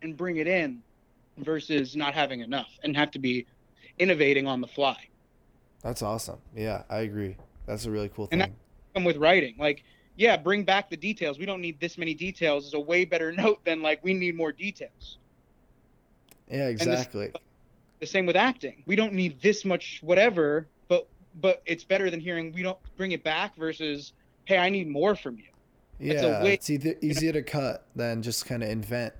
and 0.01 0.17
bring 0.17 0.37
it 0.37 0.47
in 0.47 0.83
versus 1.37 1.95
not 1.95 2.13
having 2.13 2.41
enough 2.41 2.69
and 2.83 2.95
have 2.97 3.09
to 3.11 3.19
be 3.19 3.45
innovating 3.99 4.47
on 4.47 4.59
the 4.59 4.67
fly. 4.67 4.97
That's 5.81 6.01
awesome. 6.01 6.39
Yeah, 6.55 6.83
I 6.89 6.99
agree. 6.99 7.37
That's 7.65 7.85
a 7.85 7.91
really 7.91 8.09
cool 8.09 8.25
And 8.31 8.41
thing. 8.41 8.51
that- 8.51 8.57
Come 8.93 9.05
with 9.05 9.15
writing, 9.15 9.55
like, 9.57 9.85
yeah, 10.17 10.35
bring 10.35 10.65
back 10.65 10.89
the 10.89 10.97
details. 10.97 11.39
We 11.39 11.45
don't 11.45 11.61
need 11.61 11.79
this 11.79 11.97
many 11.97 12.13
details 12.13 12.65
is 12.67 12.73
a 12.73 12.79
way 12.81 13.05
better 13.05 13.31
note 13.43 13.63
than 13.63 13.81
like 13.81 14.03
we 14.03 14.13
need 14.13 14.35
more 14.35 14.51
details. 14.51 15.17
yeah, 16.51 16.67
exactly. 16.67 17.31
The 18.01 18.07
same 18.07 18.25
with 18.25 18.35
acting. 18.35 18.81
We 18.87 18.95
don't 18.95 19.13
need 19.13 19.39
this 19.41 19.63
much 19.63 19.99
whatever, 20.01 20.67
but 20.87 21.07
but 21.39 21.61
it's 21.67 21.83
better 21.83 22.09
than 22.09 22.19
hearing 22.19 22.51
we 22.51 22.63
don't 22.63 22.77
bring 22.97 23.11
it 23.11 23.23
back 23.23 23.55
versus 23.55 24.13
hey, 24.45 24.57
I 24.57 24.69
need 24.69 24.89
more 24.89 25.15
from 25.15 25.37
you. 25.37 25.43
it's 25.99 26.23
a 26.23 26.25
Yeah, 26.25 26.43
way- 26.43 26.53
it's 26.55 26.69
either 26.71 26.95
easier 27.01 27.31
to 27.31 27.43
cut 27.43 27.85
than 27.95 28.23
just 28.23 28.47
kind 28.47 28.63
of 28.63 28.69
invent 28.69 29.13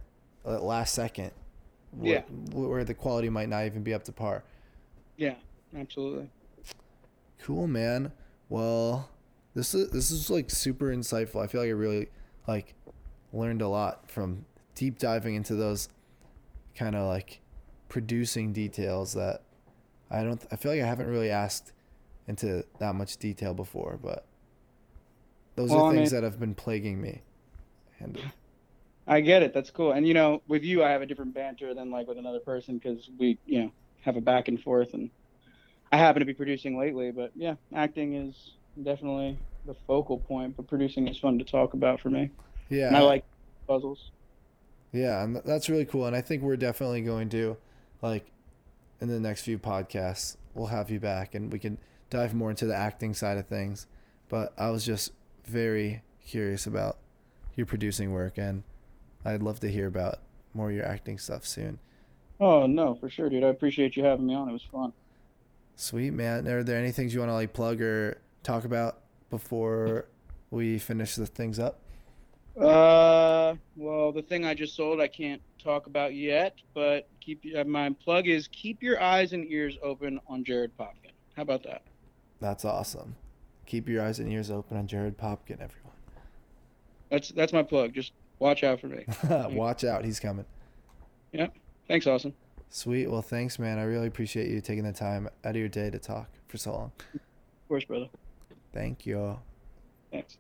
at 0.46 0.64
last 0.64 0.96
second. 0.96 1.32
wh- 2.02 2.08
Yeah. 2.08 2.22
Where 2.54 2.84
the 2.84 2.96
quality 2.96 3.30
might 3.30 3.50
not 3.50 3.66
even 3.68 3.84
be 3.84 3.94
up 3.94 4.04
to 4.06 4.12
par. 4.12 4.44
Yeah, 5.16 5.36
absolutely. 5.78 6.28
Cool, 7.38 7.68
man. 7.68 8.12
Well, 8.50 9.10
this 9.54 9.76
is 9.76 9.92
this 9.92 10.10
is 10.10 10.32
like 10.32 10.50
super 10.50 10.88
insightful. 10.88 11.44
I 11.44 11.46
feel 11.48 11.62
like 11.62 11.68
I 11.68 11.72
really 11.74 12.10
like 12.48 12.74
learned 13.32 13.62
a 13.62 13.68
lot 13.68 14.10
from 14.10 14.46
deep 14.74 14.98
diving 14.98 15.36
into 15.36 15.54
those 15.54 15.88
kind 16.76 16.96
of 16.96 17.08
like 17.08 17.41
producing 17.92 18.54
details 18.54 19.12
that 19.14 19.42
I 20.10 20.24
don't 20.24 20.42
I 20.50 20.56
feel 20.56 20.72
like 20.72 20.82
I 20.82 20.86
haven't 20.88 21.08
really 21.08 21.30
asked 21.30 21.74
into 22.26 22.64
that 22.80 22.96
much 22.96 23.18
detail 23.18 23.54
before, 23.54 24.00
but 24.02 24.26
those 25.58 25.72
Well, 25.72 25.84
are 25.84 25.92
I 25.92 25.96
things 25.96 26.14
mean- 26.14 26.22
that 26.22 26.24
have 26.26 26.40
been 26.40 26.56
plaguing 26.56 27.02
me. 27.02 27.22
And 28.00 28.18
I 29.08 29.20
get 29.20 29.44
it. 29.44 29.54
That's 29.54 29.70
cool. 29.72 29.92
And 29.92 30.08
you 30.08 30.14
know, 30.14 30.42
with 30.48 30.64
you, 30.64 30.84
I 30.86 30.90
have 30.90 31.02
a 31.02 31.06
different 31.06 31.34
banter 31.34 31.74
than 31.74 31.92
like 31.92 32.08
with 32.08 32.18
another 32.18 32.40
person 32.40 32.78
because 32.78 33.10
we, 33.20 33.38
you 33.46 33.60
know, 33.64 33.72
have 34.02 34.16
a 34.16 34.22
back 34.22 34.48
and 34.48 34.60
forth. 34.62 34.94
And 34.94 35.10
I 35.92 35.98
happen 35.98 36.22
to 36.22 36.26
be 36.26 36.34
producing 36.34 36.80
lately, 36.80 37.12
but 37.12 37.32
yeah, 37.36 37.56
acting 37.76 38.16
is 38.16 38.54
definitely 38.82 39.38
the 39.66 39.76
focal 39.86 40.18
point. 40.18 40.56
But 40.56 40.68
producing 40.68 41.10
is 41.10 41.18
fun 41.20 41.38
to 41.40 41.44
talk 41.46 41.74
about 41.74 42.00
for 42.00 42.10
me, 42.10 42.30
yeah, 42.70 42.88
and 42.88 42.96
I 42.96 43.02
like 43.02 43.26
puzzles. 43.68 44.12
Yeah, 44.94 45.24
and 45.24 45.36
that's 45.46 45.70
really 45.70 45.86
cool. 45.86 46.06
And 46.06 46.16
I 46.16 46.22
think 46.22 46.42
we're 46.42 46.56
definitely 46.58 47.02
going 47.02 47.28
to, 47.30 47.58
like, 48.02 48.32
in 49.00 49.08
the 49.08 49.20
next 49.20 49.44
few 49.44 49.58
podcasts, 49.58 50.38
we'll 50.54 50.68
have 50.68 50.90
you 50.90 51.00
back 51.00 51.34
and 51.34 51.52
we 51.52 51.60
can 51.60 51.78
dive 52.10 52.34
more 52.34 52.50
into 52.50 52.66
the 52.66 52.76
acting 52.76 53.14
side 53.14 53.38
of 53.38 53.48
things. 53.48 53.88
But 54.30 54.54
I 54.58 54.70
was 54.70 54.86
just 54.86 55.12
very 55.46 56.04
curious 56.26 56.66
about 56.68 56.98
your 57.56 57.66
producing 57.66 58.12
work, 58.14 58.38
and 58.38 58.64
I'd 59.26 59.44
love 59.44 59.60
to 59.60 59.72
hear 59.72 59.88
about 59.88 60.20
more 60.54 60.70
of 60.70 60.76
your 60.76 60.86
acting 60.86 61.18
stuff 61.18 61.46
soon. 61.46 61.80
Oh 62.40 62.66
no, 62.66 62.96
for 62.96 63.10
sure, 63.10 63.30
dude. 63.30 63.44
I 63.44 63.48
appreciate 63.48 63.96
you 63.96 64.04
having 64.04 64.26
me 64.26 64.34
on. 64.34 64.50
It 64.50 64.54
was 64.54 64.64
fun. 64.72 64.94
Sweet, 65.76 66.12
man. 66.12 66.48
Are 66.48 66.64
there 66.64 66.80
any 66.80 66.92
things 66.92 67.14
you 67.14 67.20
want 67.20 67.30
to, 67.30 67.34
like, 67.34 67.54
plug 67.54 67.82
or 67.82 68.22
talk 68.44 68.66
about 68.66 69.00
before 69.30 70.06
we 70.50 70.80
finish 70.80 71.16
the 71.16 71.26
things 71.26 71.60
up? 71.60 71.81
Uh, 72.62 73.56
well, 73.76 74.12
the 74.12 74.22
thing 74.22 74.46
I 74.46 74.54
just 74.54 74.76
sold, 74.76 75.02
I 75.02 75.08
can't 75.08 75.42
talk 75.62 75.88
about 75.88 76.14
yet, 76.14 76.56
but 76.74 77.08
keep 77.20 77.44
uh, 77.58 77.64
my 77.64 77.90
plug 78.04 78.28
is 78.28 78.48
keep 78.52 78.84
your 78.84 79.02
eyes 79.02 79.34
and 79.34 79.46
ears 79.52 79.78
open 79.82 80.20
on 80.28 80.44
Jared 80.44 80.78
Popkin. 80.78 81.12
How 81.36 81.42
about 81.42 81.64
that? 81.64 81.82
That's 82.40 82.66
awesome. 82.66 83.16
Keep 83.66 83.90
your 83.90 84.04
eyes 84.04 84.20
and 84.20 84.32
ears 84.32 84.52
open 84.52 84.78
on 84.78 84.86
Jared 84.88 85.18
Popkin, 85.18 85.60
everyone. 85.62 85.96
That's 87.10 87.30
that's 87.30 87.52
my 87.54 87.64
plug. 87.64 87.94
Just 87.94 88.14
watch 88.40 88.64
out 88.64 88.80
for 88.80 88.88
me. 88.88 89.06
Watch 89.56 89.84
out, 89.84 90.06
he's 90.06 90.20
coming. 90.20 90.46
Yeah. 91.32 91.48
Thanks, 91.88 92.08
Austin. 92.08 92.34
Sweet. 92.70 93.10
Well, 93.10 93.22
thanks, 93.22 93.60
man. 93.60 93.78
I 93.78 93.84
really 93.84 94.08
appreciate 94.08 94.50
you 94.50 94.62
taking 94.62 94.86
the 94.86 94.94
time 94.94 95.28
out 95.44 95.52
of 95.52 95.58
your 95.58 95.68
day 95.68 95.90
to 95.90 96.00
talk 96.00 96.30
for 96.48 96.58
so 96.58 96.72
long. 96.72 96.92
Of 97.14 97.68
course, 97.68 97.86
brother. 97.86 98.08
Thank 98.74 99.06
you. 99.06 99.38
Thanks. 100.12 100.38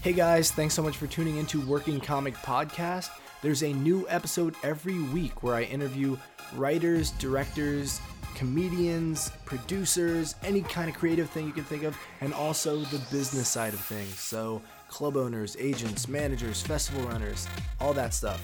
Hey 0.00 0.12
guys, 0.12 0.52
thanks 0.52 0.74
so 0.74 0.82
much 0.82 0.96
for 0.96 1.08
tuning 1.08 1.38
into 1.38 1.60
Working 1.66 1.98
Comic 1.98 2.34
Podcast. 2.36 3.10
There's 3.42 3.64
a 3.64 3.72
new 3.72 4.06
episode 4.08 4.54
every 4.62 5.02
week 5.02 5.42
where 5.42 5.56
I 5.56 5.64
interview 5.64 6.16
writers, 6.54 7.10
directors, 7.10 8.00
comedians, 8.36 9.32
producers, 9.44 10.36
any 10.44 10.62
kind 10.62 10.88
of 10.88 10.94
creative 10.94 11.28
thing 11.30 11.46
you 11.46 11.52
can 11.52 11.64
think 11.64 11.82
of, 11.82 11.98
and 12.20 12.32
also 12.32 12.78
the 12.78 13.04
business 13.10 13.48
side 13.48 13.74
of 13.74 13.80
things. 13.80 14.20
So, 14.20 14.62
club 14.88 15.16
owners, 15.16 15.56
agents, 15.58 16.06
managers, 16.06 16.62
festival 16.62 17.02
runners, 17.02 17.48
all 17.80 17.92
that 17.94 18.14
stuff. 18.14 18.40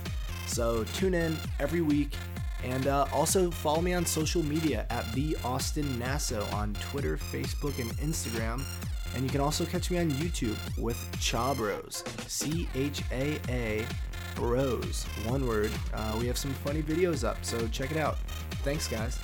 So, 0.48 0.82
tune 0.94 1.14
in 1.14 1.36
every 1.60 1.82
week. 1.82 2.16
And 2.64 2.88
uh, 2.88 3.06
also 3.12 3.52
follow 3.52 3.80
me 3.80 3.92
on 3.92 4.04
social 4.04 4.42
media 4.42 4.86
at 4.90 5.10
the 5.12 5.36
Austin 5.44 5.84
Nasso 6.00 6.52
on 6.52 6.74
Twitter, 6.90 7.16
Facebook, 7.16 7.78
and 7.78 7.90
Instagram. 7.98 8.64
And 9.14 9.22
you 9.22 9.30
can 9.30 9.40
also 9.40 9.64
catch 9.64 9.90
me 9.90 9.98
on 9.98 10.10
YouTube 10.10 10.56
with 10.76 10.98
Cha 11.20 11.54
Bros. 11.54 12.04
C 12.26 12.68
H 12.74 13.02
A 13.12 13.38
A 13.48 13.86
Bros. 14.34 15.04
One 15.24 15.46
word. 15.46 15.70
Uh, 15.92 16.16
we 16.18 16.26
have 16.26 16.36
some 16.36 16.52
funny 16.52 16.82
videos 16.82 17.26
up, 17.26 17.44
so 17.44 17.66
check 17.68 17.90
it 17.90 17.96
out. 17.96 18.18
Thanks, 18.62 18.88
guys. 18.88 19.18